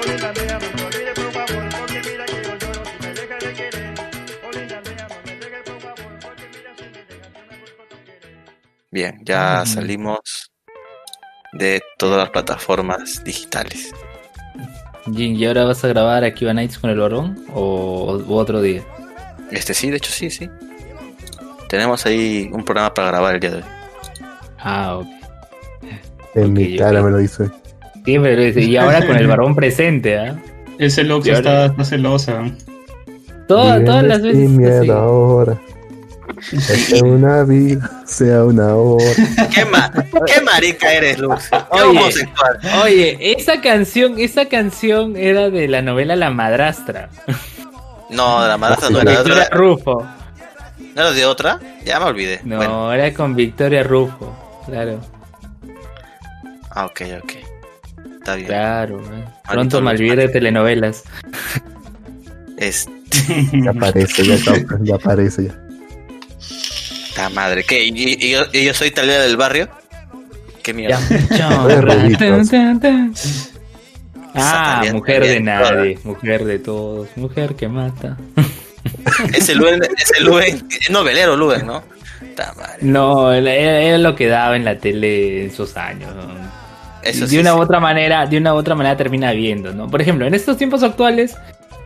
Linda 0.08 0.34
mía, 0.34 0.60
no 0.60 0.68
me 0.76 0.84
olvides 0.88 1.14
por 1.16 1.32
favor, 1.32 1.70
porque 1.80 2.02
mira 2.10 2.26
que 2.26 2.44
yo 2.44 2.56
lloro 2.58 2.82
si 2.86 2.98
me 3.00 3.14
dejas 3.14 3.44
de 3.46 3.54
querer. 3.54 3.94
Linda 4.56 4.82
mía, 4.82 5.08
no 5.10 5.16
me 5.26 5.36
dejes 5.40 5.64
por 5.64 5.80
favor, 5.80 6.20
porque 6.22 6.46
mira 6.54 6.72
si 6.78 6.84
me 6.84 7.02
dejas 7.06 7.32
yo 7.34 7.42
me 7.50 7.58
busco 7.64 7.84
tu 7.90 7.96
querer. 8.04 8.36
Bien, 8.92 9.22
ya 9.24 9.66
salimos 9.66 10.45
de 11.56 11.82
todas 11.98 12.18
las 12.18 12.30
plataformas 12.30 13.24
digitales. 13.24 13.92
Jin, 15.14 15.36
¿y 15.36 15.46
ahora 15.46 15.66
vas 15.66 15.84
a 15.84 15.88
grabar 15.88 16.24
Akiva 16.24 16.54
Nights 16.54 16.80
con 16.80 16.90
el 16.90 17.00
varón? 17.00 17.46
¿O, 17.54 18.22
o 18.28 18.36
otro 18.36 18.62
día? 18.62 18.82
Este 19.52 19.74
sí, 19.74 19.90
de 19.90 19.98
hecho 19.98 20.12
sí, 20.12 20.30
sí. 20.30 20.50
Tenemos 21.70 22.06
ahí 22.06 22.50
un 22.52 22.64
programa 22.64 22.94
para 22.94 23.08
grabar 23.10 23.36
el 23.36 23.40
día 23.40 23.50
de 23.52 23.58
hoy. 23.58 23.64
Ah, 24.60 24.98
ok. 24.98 25.08
En 26.36 26.54
mi 26.54 26.76
cara 26.78 27.02
me 27.02 27.12
lo 27.12 27.18
dice. 27.18 27.46
Sí, 28.06 28.20
pero 28.20 28.42
es- 28.42 28.58
y 28.58 28.76
ahora 28.78 29.06
con 29.06 29.16
el 29.16 29.28
varón 29.28 29.56
presente, 29.56 30.18
¿ah? 30.18 30.36
Ese 30.80 31.04
Lux 31.04 31.26
Y 31.26 31.30
ahora- 31.30 31.40
está, 31.40 31.66
está 31.68 31.86
celosa. 31.86 32.44
Todas, 33.48 33.86
todas 33.86 34.04
las 34.04 34.22
veces. 34.24 34.50
miedo 34.50 34.94
ahora. 34.98 35.58
Sea 36.50 37.04
una 37.04 37.44
vida, 37.44 38.04
sea 38.06 38.44
una 38.44 38.76
hora. 38.76 39.06
¿Qué, 39.54 39.66
ma- 39.66 39.92
qué 40.26 40.42
marica 40.42 40.94
eres, 40.94 41.18
Luz? 41.20 41.50
¿Qué 41.50 41.58
Oye. 41.72 41.84
homosexual? 42.00 42.60
Oye, 42.84 43.18
esa 43.40 43.62
canción, 43.62 44.20
esa 44.20 44.46
canción 44.46 45.16
era 45.18 45.50
de 45.50 45.68
la 45.68 45.82
novela 45.82 46.16
La 46.16 46.30
Madrastra. 46.30 47.10
No, 48.12 48.42
de 48.44 48.48
la 48.50 48.58
madrastra 48.58 48.90
no 48.92 49.00
era 49.02 49.12
de 49.12 49.18
Victoria 49.18 49.44
otra. 49.46 49.58
Rufo. 49.58 50.08
¿No 50.96 51.02
era 51.02 51.12
de 51.12 51.26
otra? 51.26 51.60
Ya 51.84 52.00
me 52.00 52.06
olvidé. 52.06 52.40
No, 52.44 52.58
Bueno, 52.58 52.94
era 52.94 53.12
con 53.14 53.36
Victoria 53.36 53.82
Rufo. 53.84 54.62
Claro, 54.68 55.00
ah, 56.72 56.86
ok, 56.86 57.02
ok. 57.24 57.34
Está 58.20 58.36
bien. 58.36 58.48
claro. 58.48 59.00
eh. 59.02 59.26
Pronto 59.50 59.78
Luis, 59.80 59.86
malvivir 59.86 60.16
de 60.18 60.30
telenovelas. 60.30 61.04
Es- 62.58 62.88
Ya 63.54 63.72
aparece, 63.72 64.24
ya, 64.26 64.44
causa, 64.44 64.78
ya 64.82 64.96
aparece 64.96 65.46
ya. 65.46 65.56
¡Ta 67.16 67.30
madre! 67.30 67.64
¿Qué? 67.64 67.84
¿Y, 67.84 68.26
y 68.26 68.32
yo, 68.32 68.42
y 68.52 68.66
yo 68.66 68.74
soy 68.74 68.92
talera 68.92 69.24
del 69.24 69.38
barrio? 69.38 69.70
¿Qué 70.62 70.74
mierda? 70.74 71.00
Ah, 74.38 74.84
mujer 74.92 75.24
de 75.24 75.40
nadie, 75.40 75.98
mujer 76.04 76.44
de 76.44 76.60
todos, 76.60 77.08
mujer 77.16 77.56
que 77.56 77.70
mata. 77.70 78.18
Ese 79.34 79.56
Luen, 79.56 79.82
ese 79.98 80.22
Luen, 80.22 80.68
es 80.70 80.90
novelero 80.90 81.38
Luen, 81.38 81.66
¿no? 81.66 81.82
¡Ta 82.36 82.54
madre! 82.58 82.80
No, 82.82 83.32
era, 83.32 83.54
era 83.54 83.98
lo 83.98 84.14
que 84.14 84.28
daba 84.28 84.58
en 84.58 84.66
la 84.66 84.78
tele 84.78 85.44
en 85.44 85.52
esos 85.52 85.78
años. 85.78 86.14
¿no? 86.14 86.24
Eso 87.02 87.22
de 87.22 87.28
sí, 87.30 87.38
una 87.38 87.52
sí. 87.52 87.58
u 87.58 87.62
otra 87.62 87.80
manera, 87.80 88.26
de 88.26 88.38
una 88.38 88.54
u 88.54 88.58
otra 88.58 88.76
manera 88.76 88.98
termina 88.98 89.32
viendo, 89.32 89.74
¿no? 89.74 89.88
Por 89.88 90.02
ejemplo, 90.02 90.28
en 90.28 90.34
estos 90.34 90.58
tiempos 90.58 90.84
actuales, 90.84 91.38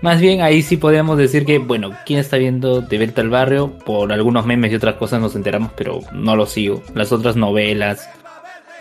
más 0.02 0.22
bien 0.22 0.42
ahí 0.42 0.62
sí 0.62 0.78
podemos 0.78 1.18
decir 1.18 1.46
que, 1.46 1.58
bueno, 1.60 1.92
¿quién 2.06 2.20
está 2.20 2.38
viendo 2.38 2.82
De 2.82 2.98
Vuelta 2.98 3.22
al 3.22 3.30
Barrio? 3.30 3.72
Por 3.86 4.12
algunos 4.14 4.46
memes 4.46 4.72
y 4.72 4.76
otras 4.76 4.96
cosas 4.96 5.20
nos 5.22 5.36
enteramos, 5.36 5.72
pero 5.76 6.00
no 6.14 6.36
lo 6.36 6.46
sigo. 6.46 6.82
Las 6.96 7.12
otras 7.12 7.36
novelas 7.36 8.10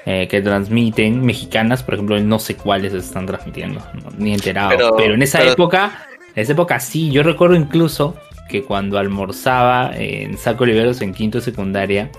eh, 0.07 0.28
que 0.28 0.40
transmiten, 0.40 1.24
mexicanas, 1.24 1.82
por 1.82 1.95
ejemplo, 1.95 2.19
no 2.20 2.39
sé 2.39 2.55
cuáles 2.57 2.95
están 2.95 3.27
transmitiendo, 3.27 3.81
no, 3.95 4.11
ni 4.16 4.32
enterado. 4.32 4.70
Pero, 4.70 4.97
Pero- 4.97 5.15
en 5.15 5.23
esa 5.23 5.39
pero- 5.40 5.53
época, 5.53 6.07
en 6.35 6.43
esa 6.43 6.53
época 6.53 6.81
sí, 6.81 7.11
yo 7.11 7.23
recuerdo 7.23 7.57
incluso 7.57 8.15
que 8.49 8.62
cuando 8.62 8.99
almorzaba 8.99 9.90
en 9.95 10.39
Saco 10.39 10.65
Oliveros 10.65 11.03
en 11.03 11.12
quinto 11.12 11.40
secundaria, 11.40 12.11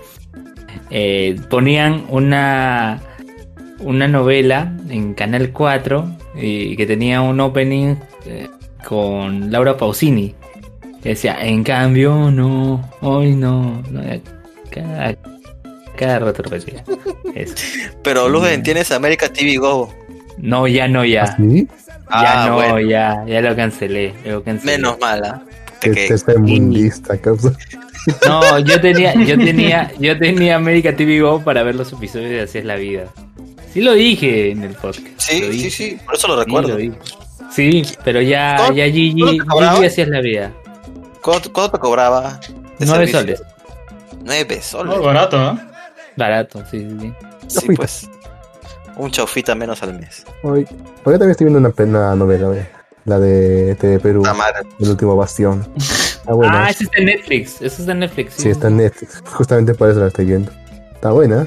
eh, 0.90 1.36
ponían 1.48 2.04
una 2.08 3.00
una 3.80 4.06
novela 4.08 4.72
en 4.90 5.14
Canal 5.14 5.50
4 5.52 6.04
y 6.36 6.76
que 6.76 6.86
tenía 6.86 7.22
un 7.22 7.40
opening 7.40 7.96
eh, 8.26 8.46
con 8.86 9.50
Laura 9.50 9.76
Pausini. 9.76 10.34
Que 11.02 11.10
decía, 11.10 11.38
en 11.40 11.64
cambio, 11.64 12.30
no, 12.30 12.90
hoy 13.00 13.34
no. 13.34 13.82
no, 13.90 14.02
cada, 14.70 15.16
cada 15.96 16.18
rato 16.18 16.42
repetía. 16.42 16.84
Eso. 17.34 17.54
Pero 18.02 18.28
Luen, 18.28 18.62
tienes 18.62 18.90
América 18.90 19.28
TV 19.32 19.56
Go. 19.56 19.92
No, 20.38 20.66
ya 20.66 20.88
no, 20.88 21.04
ya. 21.04 21.22
¿Así? 21.24 21.66
Ya 22.10 22.42
Ah, 22.42 22.46
no, 22.48 22.54
bueno. 22.56 22.80
ya, 22.80 23.24
ya 23.26 23.40
lo 23.40 23.54
cancelé. 23.56 24.12
Lo 24.24 24.42
cancelé. 24.42 24.76
Menos 24.78 24.98
mala. 24.98 25.42
Este 25.80 26.12
es 26.12 26.26
el 26.28 26.40
mundista, 26.40 27.16
causa. 27.18 27.52
No, 28.26 28.58
yo 28.58 28.80
tenía, 28.80 29.14
yo 29.14 29.36
tenía, 29.38 29.90
yo 29.98 30.18
tenía 30.18 30.56
América 30.56 30.94
TV 30.96 31.20
Go 31.20 31.40
para 31.42 31.62
ver 31.62 31.74
los 31.76 31.92
episodios 31.92 32.30
de 32.30 32.40
Así 32.42 32.58
es 32.58 32.64
la 32.64 32.76
vida. 32.76 33.04
Sí 33.72 33.80
lo 33.82 33.92
dije 33.94 34.50
en 34.50 34.64
el 34.64 34.72
podcast. 34.74 35.06
lo 35.06 35.20
Sí, 35.52 35.52
sí, 35.60 35.70
sí, 35.70 35.98
por 36.04 36.16
eso 36.16 36.28
lo 36.28 36.34
Sí, 36.38 36.44
recuerdo. 36.44 36.68
lo 36.70 36.76
dije. 36.76 36.96
Sí, 37.50 37.82
pero 38.04 38.20
ya, 38.20 38.56
¿Todo- 38.56 38.72
ya 38.72 38.84
Gigi? 38.86 39.12
Gigi 39.22 39.40
así 39.86 40.00
es 40.02 40.08
la 40.08 40.20
vida. 40.20 40.52
¿Cuánto, 41.22 41.52
cuánto 41.52 41.72
te 41.72 41.78
cobraba? 41.78 42.40
de 42.78 42.86
Nueve 42.86 43.06
soles. 43.08 43.42
Nueve 44.22 44.60
soles. 44.62 44.94
Oh, 44.96 45.02
barato, 45.02 45.36
¿ah? 45.38 45.70
Barato, 46.16 46.62
sí, 46.70 46.86
sí, 46.88 46.96
sí. 47.00 47.60
Sí, 47.60 47.66
pues. 47.74 48.08
Un 48.96 49.10
chaufita 49.10 49.54
menos 49.54 49.82
al 49.82 49.98
mes. 49.98 50.24
Hoy, 50.42 50.66
hoy 51.04 51.12
también 51.14 51.30
estoy 51.30 51.46
viendo 51.46 51.58
una 51.58 51.70
pena 51.70 52.14
novela, 52.14 52.48
ve, 52.48 52.66
la 53.06 53.18
de 53.18 53.74
TV 53.76 53.98
Perú, 53.98 54.22
La 54.24 54.34
madre. 54.34 54.60
El 54.78 54.90
último 54.90 55.16
bastión. 55.16 55.66
Está 55.76 56.32
buena. 56.34 56.66
Ah, 56.66 56.70
ese 56.70 56.84
está 56.84 56.98
en 56.98 57.06
Netflix. 57.06 57.56
Ese 57.62 57.80
está 57.82 57.92
en 57.92 57.98
Netflix. 58.00 58.34
sí, 58.34 58.48
está 58.50 58.68
en 58.68 58.76
Netflix. 58.76 59.22
Justamente 59.32 59.74
por 59.74 59.88
eso 59.90 60.00
la 60.00 60.08
estoy 60.08 60.26
viendo. 60.26 60.52
Está 60.94 61.10
buena. 61.12 61.46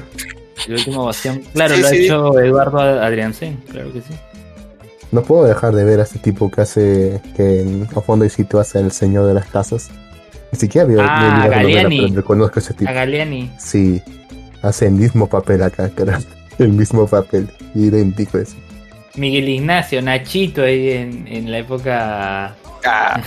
El 0.66 0.74
último 0.74 1.04
bastión. 1.04 1.42
Claro, 1.52 1.74
Sí, 1.76 1.80
lo 1.80 1.86
ha 1.86 1.90
sí. 1.90 2.04
hecho 2.04 2.40
Eduardo 2.40 2.78
Adriansen, 2.80 3.56
claro 3.70 3.92
que 3.92 4.00
sí. 4.00 4.14
No 5.14 5.22
puedo 5.22 5.44
dejar 5.44 5.72
de 5.76 5.84
ver 5.84 6.00
a 6.00 6.02
este 6.02 6.18
tipo 6.18 6.50
que 6.50 6.60
hace, 6.62 7.20
que 7.36 7.60
en 7.60 7.88
a 7.94 8.00
fondo 8.00 8.24
y 8.24 8.30
sitio 8.30 8.58
hace 8.58 8.80
el 8.80 8.90
señor 8.90 9.26
de 9.28 9.34
las 9.34 9.46
casas. 9.46 9.88
Ni 10.50 10.58
siquiera 10.58 10.88
veo 10.88 11.00
Ah, 11.00 11.46
Galeani. 11.48 12.00
pero 12.08 12.16
reconozco 12.16 12.58
a 12.58 12.62
ese 12.62 12.74
tipo. 12.74 12.90
A 12.90 12.94
Galeani. 12.94 13.52
Sí, 13.56 14.02
hace 14.60 14.86
el 14.86 14.94
mismo 14.94 15.28
papel 15.28 15.62
acá, 15.62 15.88
cara. 15.94 16.18
El 16.58 16.70
mismo 16.72 17.06
papel, 17.06 17.48
idéntico 17.76 18.38
es. 18.38 18.56
Miguel 19.14 19.48
Ignacio, 19.48 20.02
Nachito 20.02 20.62
ahí 20.62 20.90
en, 20.90 21.28
en 21.28 21.48
la 21.52 21.58
época. 21.58 22.56
Ga. 22.82 23.22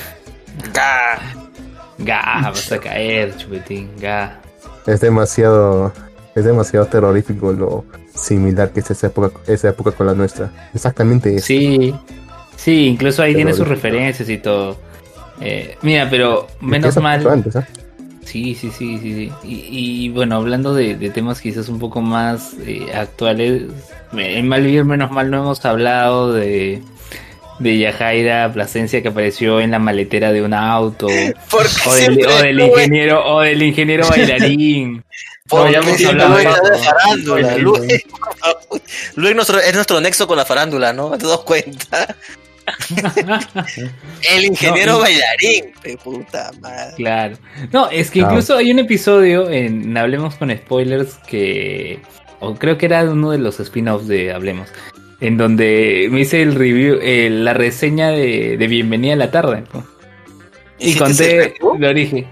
Ga. 0.74 1.20
Ga, 2.00 2.42
vas 2.52 2.70
a 2.70 2.80
caer, 2.80 3.34
chupetín, 3.38 3.90
ga. 4.00 4.42
Es 4.86 5.00
demasiado, 5.00 5.94
es 6.38 6.46
demasiado 6.46 6.86
terrorífico 6.86 7.52
lo 7.52 7.84
similar 8.14 8.72
que 8.72 8.82
es 8.82 8.92
esa 8.92 9.08
época, 9.08 9.40
esa 9.48 9.70
época 9.70 9.92
con 9.92 10.06
la 10.06 10.14
nuestra. 10.14 10.52
Exactamente 10.74 11.36
eso. 11.36 11.48
Sí, 11.48 11.96
sí, 12.56 12.86
incluso 12.86 13.24
ahí 13.24 13.34
tiene 13.34 13.54
sus 13.54 13.68
referencias 13.68 14.30
y 14.30 14.38
todo. 14.38 14.78
Eh, 15.42 15.78
mira, 15.82 16.08
pero 16.10 16.48
menos 16.62 16.96
mal. 16.98 17.44
Sí, 18.24 18.54
sí, 18.54 18.70
sí, 18.70 19.00
sí. 19.00 19.14
sí. 19.14 19.32
Y, 19.44 20.06
y, 20.06 20.10
bueno, 20.10 20.36
hablando 20.36 20.76
de, 20.76 20.96
de 20.96 21.10
temas 21.10 21.42
quizás 21.42 21.70
un 21.70 21.80
poco 21.80 22.02
más 22.02 22.56
eh, 22.66 22.88
actuales, 22.94 23.64
en 24.14 24.48
Malvivir 24.48 24.86
menos 24.86 25.10
mal 25.12 25.32
no 25.32 25.38
hemos 25.40 25.66
hablado 25.66 26.34
de, 26.34 26.84
de 27.58 27.78
Yajaira 27.80 28.52
Plasencia 28.54 29.02
que 29.02 29.08
apareció 29.08 29.60
en 29.60 29.72
la 29.72 29.80
maletera 29.80 30.32
de 30.32 30.44
un 30.44 30.54
auto, 30.54 31.08
o 31.08 31.96
del, 31.96 32.28
o 32.28 32.42
del 32.42 32.60
ingeniero, 32.60 33.26
o 33.26 33.42
del 33.42 33.64
ingeniero 33.64 34.08
bailarín. 34.08 35.04
Luis 35.52 35.98
de 35.98 36.06
farándula. 36.84 37.58
Luis. 37.58 38.04
Luis 39.16 39.36
nuestro- 39.36 39.60
es 39.60 39.74
nuestro 39.74 40.02
nexo 40.02 40.28
con 40.28 40.38
la 40.38 40.46
farándula, 40.46 40.94
¿no? 40.94 41.18
¿Te 41.18 41.26
das 41.28 41.40
cuenta? 41.40 42.16
El 44.30 44.46
ingeniero 44.46 44.94
No, 44.94 45.00
bailarín, 45.00 45.72
pe 45.82 45.98
puta 45.98 46.52
madre. 46.60 46.94
Claro. 46.98 47.38
No, 47.72 47.90
es 47.90 48.12
que 48.12 48.20
incluso 48.20 48.58
hay 48.58 48.72
un 48.72 48.80
episodio 48.80 49.50
en 49.50 49.96
Hablemos 49.98 50.36
con 50.36 50.52
Spoilers 50.56 51.16
que. 51.28 52.00
O 52.40 52.56
creo 52.56 52.78
que 52.78 52.86
era 52.88 53.04
uno 53.04 53.32
de 53.32 53.38
los 53.40 53.60
spin-offs 53.60 54.08
de 54.08 54.34
Hablemos. 54.34 54.70
En 55.22 55.38
donde 55.38 56.08
me 56.12 56.22
hice 56.22 56.44
el 56.44 56.54
review, 56.56 57.00
eh, 57.02 57.30
la 57.32 57.54
reseña 57.54 58.10
de, 58.10 58.58
de 58.58 58.68
Bienvenida 58.68 59.14
a 59.14 59.18
la 59.18 59.32
tarde. 59.32 59.64
¿no? 59.74 59.84
Y 60.78 60.90
¿Hiciste 60.90 61.46
ese 61.46 61.54
conté 61.60 61.86
el 61.86 61.90
origen. 61.90 62.28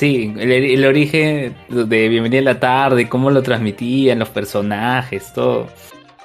Sí, 0.00 0.32
el, 0.38 0.82
origen 0.86 1.54
de 1.68 2.08
Bienvenida 2.08 2.40
a 2.40 2.54
la 2.54 2.58
tarde, 2.58 3.06
cómo 3.06 3.30
lo 3.30 3.42
transmitían, 3.42 4.18
los 4.18 4.30
personajes, 4.30 5.30
todo. 5.34 5.68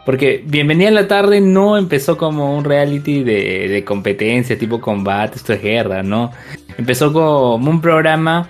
Porque 0.06 0.42
Bienvenida 0.46 0.88
a 0.88 0.94
la 0.94 1.10
tarde 1.10 1.42
no 1.42 1.78
empezó 1.78 2.18
como 2.18 2.56
un 2.56 2.64
reality 2.64 3.22
de, 3.22 3.84
competencia, 3.86 4.58
tipo 4.58 4.80
combate, 4.80 5.36
esto 5.36 5.52
es 5.52 5.62
guerra, 5.62 6.04
¿no? 6.04 6.32
Empezó 6.78 7.12
como 7.12 7.70
un 7.70 7.82
programa 7.82 8.48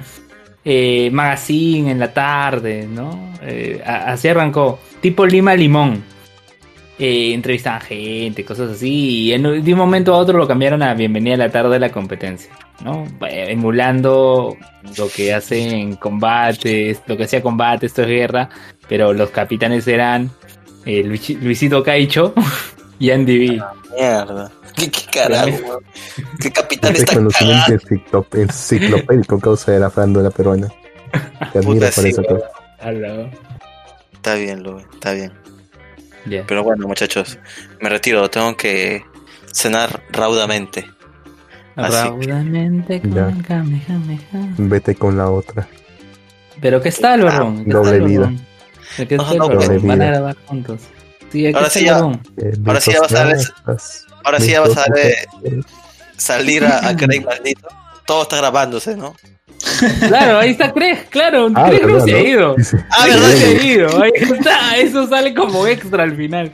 eh, 0.64 1.10
magazine 1.12 1.90
en 1.90 1.98
la 1.98 2.14
tarde, 2.14 2.88
¿no? 2.88 3.34
Eh, 3.42 3.82
así 3.84 4.28
arrancó, 4.28 4.78
tipo 5.02 5.26
Lima 5.26 5.56
Limón. 5.56 6.04
Eh, 6.98 7.34
entrevistaban 7.34 7.82
gente, 7.82 8.46
cosas 8.46 8.72
así, 8.72 9.26
y 9.26 9.34
en, 9.34 9.44
de 9.64 9.74
un 9.74 9.78
momento 9.78 10.14
a 10.16 10.18
otro 10.18 10.38
lo 10.38 10.48
cambiaron 10.48 10.82
a 10.82 10.94
Bienvenida 10.94 11.34
a 11.34 11.38
la 11.40 11.50
tarde 11.52 11.72
de 11.72 11.80
la 11.80 11.92
competencia, 11.92 12.50
¿no? 12.86 13.06
Emulando 13.30 14.56
lo 14.98 15.10
que 15.10 15.34
hacen 15.34 15.98
combates, 15.98 17.02
lo 17.06 17.18
que 17.18 17.26
hacía 17.26 17.42
combate, 17.42 17.88
esto 17.88 18.04
es 18.04 18.08
guerra, 18.08 18.50
pero 18.88 19.12
los 19.12 19.30
capitanes 19.32 19.86
eran 19.90 20.30
eh, 20.86 21.04
Luisi- 21.04 21.38
Luisito 21.38 21.84
Caicho 21.84 22.34
y 23.00 23.12
Andy 23.12 23.40
B. 23.50 23.62
Mierda. 23.94 24.50
¿Qué, 24.78 24.90
qué 24.90 25.02
carajo, 25.12 25.48
weón? 25.68 25.84
¿Qué 26.40 26.52
capitán 26.52 26.96
está 26.96 27.14
conocimiento 27.16 27.66
cagado? 27.66 27.80
enciclop- 28.30 28.42
enciclopédico 28.42 29.40
causa 29.40 29.72
de 29.74 29.80
la 29.82 29.90
farándula 29.90 30.30
peruana. 30.30 30.70
Te 31.52 31.60
admiro 31.60 31.74
Puta, 31.88 31.92
por 31.92 32.04
sí, 32.04 32.10
eso. 32.10 32.22
Está 34.14 34.36
bien, 34.36 34.64
Luis, 34.64 34.86
está 34.94 35.14
bien. 35.14 35.32
Ya. 36.26 36.44
Pero 36.48 36.64
bueno, 36.64 36.88
muchachos, 36.88 37.38
me 37.82 37.90
retiro. 37.90 38.30
Tengo 38.30 38.56
que 38.58 39.04
cenar 39.52 40.04
raudamente. 40.12 40.86
Así. 41.76 41.92
Raudamente 41.94 43.02
con 43.02 43.14
Ya. 43.14 43.34
Vete 44.58 44.96
con 44.96 45.18
la 45.18 45.30
otra. 45.30 45.68
Pero 46.62 46.82
¿qué 46.82 46.90
está 46.90 47.16
el 47.16 47.24
varón? 47.24 47.66
¿Qué 47.66 47.72
doble 47.72 47.92
está 47.92 48.04
el 48.04 48.10
vida. 48.10 48.32
¿Qué 48.98 49.18
No, 49.18 49.24
está 49.24 49.36
no, 49.38 49.48
doble 49.50 49.78
Van 49.80 50.02
a 50.02 50.06
grabar 50.06 50.36
juntos. 50.46 50.82
Sí, 51.32 51.48
Ahora 51.54 51.70
sí 51.70 51.86
ya-. 51.86 52.00
Eh, 52.38 52.54
Ahora 52.66 52.80
sí 52.82 52.92
ya 52.92 53.02
vas 53.02 53.14
a 53.14 53.24
ver- 53.26 53.38
Ahora 54.24 54.40
sí 54.40 54.52
ya 54.52 54.62
vas 54.62 54.78
a 54.78 54.86
ver 54.94 55.16
salir 56.18 56.64
a, 56.66 56.88
a 56.90 56.96
Craig 56.96 57.26
maldito. 57.26 57.68
Todo 58.06 58.24
está 58.24 58.38
grabándose, 58.38 58.96
¿no? 58.96 59.16
Claro, 60.08 60.40
ahí 60.40 60.52
está 60.52 60.72
Craig, 60.74 60.98
claro. 61.10 61.50
Ah, 61.56 61.66
Craig 61.68 61.82
no 61.82 61.88
¿verdad, 61.88 62.06
se 62.06 62.16
ha 62.16 62.22
ido. 62.22 62.56
Ah, 62.92 63.06
no 63.08 63.14
¿verdad? 63.14 63.30
se 63.30 63.46
ha 63.46 63.64
ido. 63.64 64.04
Ahí 64.04 64.12
está. 64.16 64.78
Eso 64.78 65.08
sale 65.08 65.34
como 65.34 65.66
extra 65.68 66.04
al 66.04 66.16
final. 66.16 66.52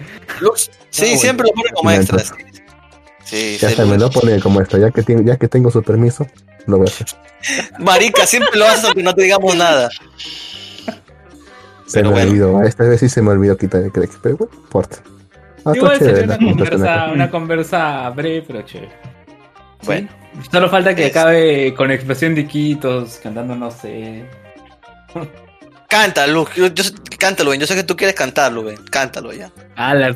Sí, 0.89 1.13
Ah, 1.13 1.17
siempre 1.17 1.47
lo 1.47 1.53
pone 1.53 1.69
como 1.73 1.91
extra. 1.91 2.19
Sí, 3.23 3.57
Ya 3.59 3.69
se 3.69 3.85
me 3.85 3.97
lo 3.97 4.09
pone 4.09 4.39
como 4.39 4.61
esto. 4.61 4.77
Ya 4.77 4.91
que, 4.91 5.03
tengo, 5.03 5.21
ya 5.23 5.37
que 5.37 5.47
tengo 5.47 5.71
su 5.71 5.81
permiso, 5.83 6.25
lo 6.67 6.77
voy 6.77 6.87
a 6.87 6.91
hacer. 6.91 7.07
Marica, 7.79 8.25
siempre 8.25 8.57
lo 8.57 8.65
haces 8.65 8.85
aunque 8.85 9.03
no 9.03 9.13
te 9.13 9.23
digamos 9.23 9.55
nada. 9.55 9.89
Se 11.85 11.99
Pero 11.99 12.09
me 12.09 12.13
bueno. 12.15 12.31
olvidó. 12.31 12.63
Esta 12.63 12.83
vez 12.85 12.99
sí 13.01 13.09
se 13.09 13.21
me 13.21 13.31
olvidó 13.31 13.57
quitar 13.57 13.83
el 13.83 13.91
Craig. 13.91 14.09
Pero 14.21 14.37
bueno, 14.37 14.53
no 14.55 14.61
importa. 14.63 14.97
Ah, 15.65 15.73
Igual 15.75 15.99
sería 15.99 16.23
una 16.23 16.37
conversa, 16.37 16.93
acá. 17.03 17.11
una 17.11 17.29
conversa 17.29 18.09
breve, 18.11 18.43
pero 18.47 18.61
chévere. 18.63 18.91
Bueno, 19.83 20.07
Sí. 20.09 20.15
Solo 20.51 20.69
falta 20.69 20.95
que 20.95 21.05
Es- 21.05 21.11
acabe 21.11 21.73
con 21.75 21.91
explosión 21.91 22.35
de 22.35 22.45
quitos, 22.47 23.19
cantando, 23.21 23.55
no 23.55 23.69
sé. 23.71 24.25
canta, 25.89 26.25
Lux. 26.27 26.55
Yo, 26.55 26.67
yo- 26.67 26.83
cántalo, 27.19 27.51
Ben. 27.51 27.59
Yo 27.59 27.67
sé 27.67 27.75
que 27.75 27.83
tú 27.83 27.95
quieres 27.97 28.15
cantarlo, 28.15 28.63
Ben. 28.63 28.77
Cántalo 28.89 29.33
ya. 29.33 29.51
Ah, 29.75 29.93
la, 29.93 30.15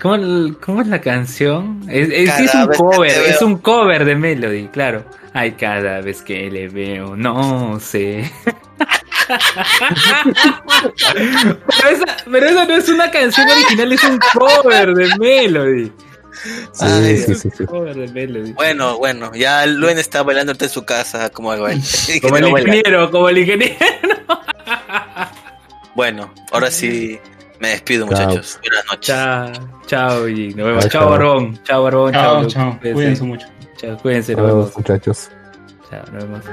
¿cómo, 0.00 0.56
cómo 0.64 0.82
es 0.82 0.86
la 0.88 1.00
canción? 1.00 1.82
Es, 1.88 2.08
es, 2.10 2.32
sí 2.34 2.44
es 2.44 2.52
Cada 2.52 2.66
un 2.66 2.72
cover, 2.74 3.10
es 3.10 3.42
un 3.42 3.58
cover 3.58 4.04
de 4.04 4.14
Melody, 4.14 4.68
claro. 4.68 5.04
Ay, 5.32 5.52
cada 5.52 6.00
vez 6.00 6.22
que 6.22 6.50
le 6.50 6.68
veo, 6.68 7.16
no 7.16 7.78
sé. 7.80 8.30
pero, 11.04 11.90
esa, 11.90 12.16
pero 12.30 12.46
esa 12.46 12.64
no 12.64 12.74
es 12.74 12.88
una 12.88 13.10
canción 13.10 13.48
original, 13.50 13.92
es 13.92 14.04
un 14.04 14.18
cover 14.32 14.94
de 14.94 15.08
Melody. 15.18 15.92
Sí, 16.72 16.84
Ay, 16.84 17.16
sí, 17.18 17.32
Es 17.32 17.40
sí, 17.40 17.48
un 17.48 17.54
sí. 17.56 17.64
cover 17.66 17.96
de 17.96 18.08
Melody. 18.08 18.52
Bueno, 18.52 18.98
bueno. 18.98 19.32
Ya 19.34 19.64
Luen 19.66 19.98
está 19.98 20.22
bailando 20.22 20.52
en 20.58 20.68
su 20.68 20.84
casa 20.84 21.30
como 21.30 21.52
el 21.54 21.60
baile. 21.60 21.82
como 22.22 22.36
el 22.36 22.48
ingeniero, 22.48 23.10
como 23.10 23.28
el 23.28 23.38
ingeniero. 23.38 23.76
Bueno, 25.94 26.32
ahora 26.52 26.70
sí 26.70 27.18
me 27.58 27.68
despido, 27.70 28.06
Chao. 28.08 28.18
muchachos. 28.26 28.58
Buenas 28.62 28.84
noches. 28.86 29.06
Chao, 29.06 29.52
chao, 29.86 30.28
y 30.28 30.54
nos 30.54 30.66
vemos. 30.66 30.88
Chao. 30.88 31.10
Barbón. 31.10 31.58
Chao, 31.64 31.82
Barbón. 31.82 32.12
Chao, 32.12 32.46
chao. 32.46 32.78
Cuídense 32.80 33.22
mucho. 33.24 33.46
Chao, 33.78 33.96
cuídense, 33.98 34.34
nos 34.34 34.46
vemos, 34.46 34.76
muchachos. 34.76 35.30
Chao, 35.90 36.02
nos 36.12 36.24
vemos. 36.24 36.44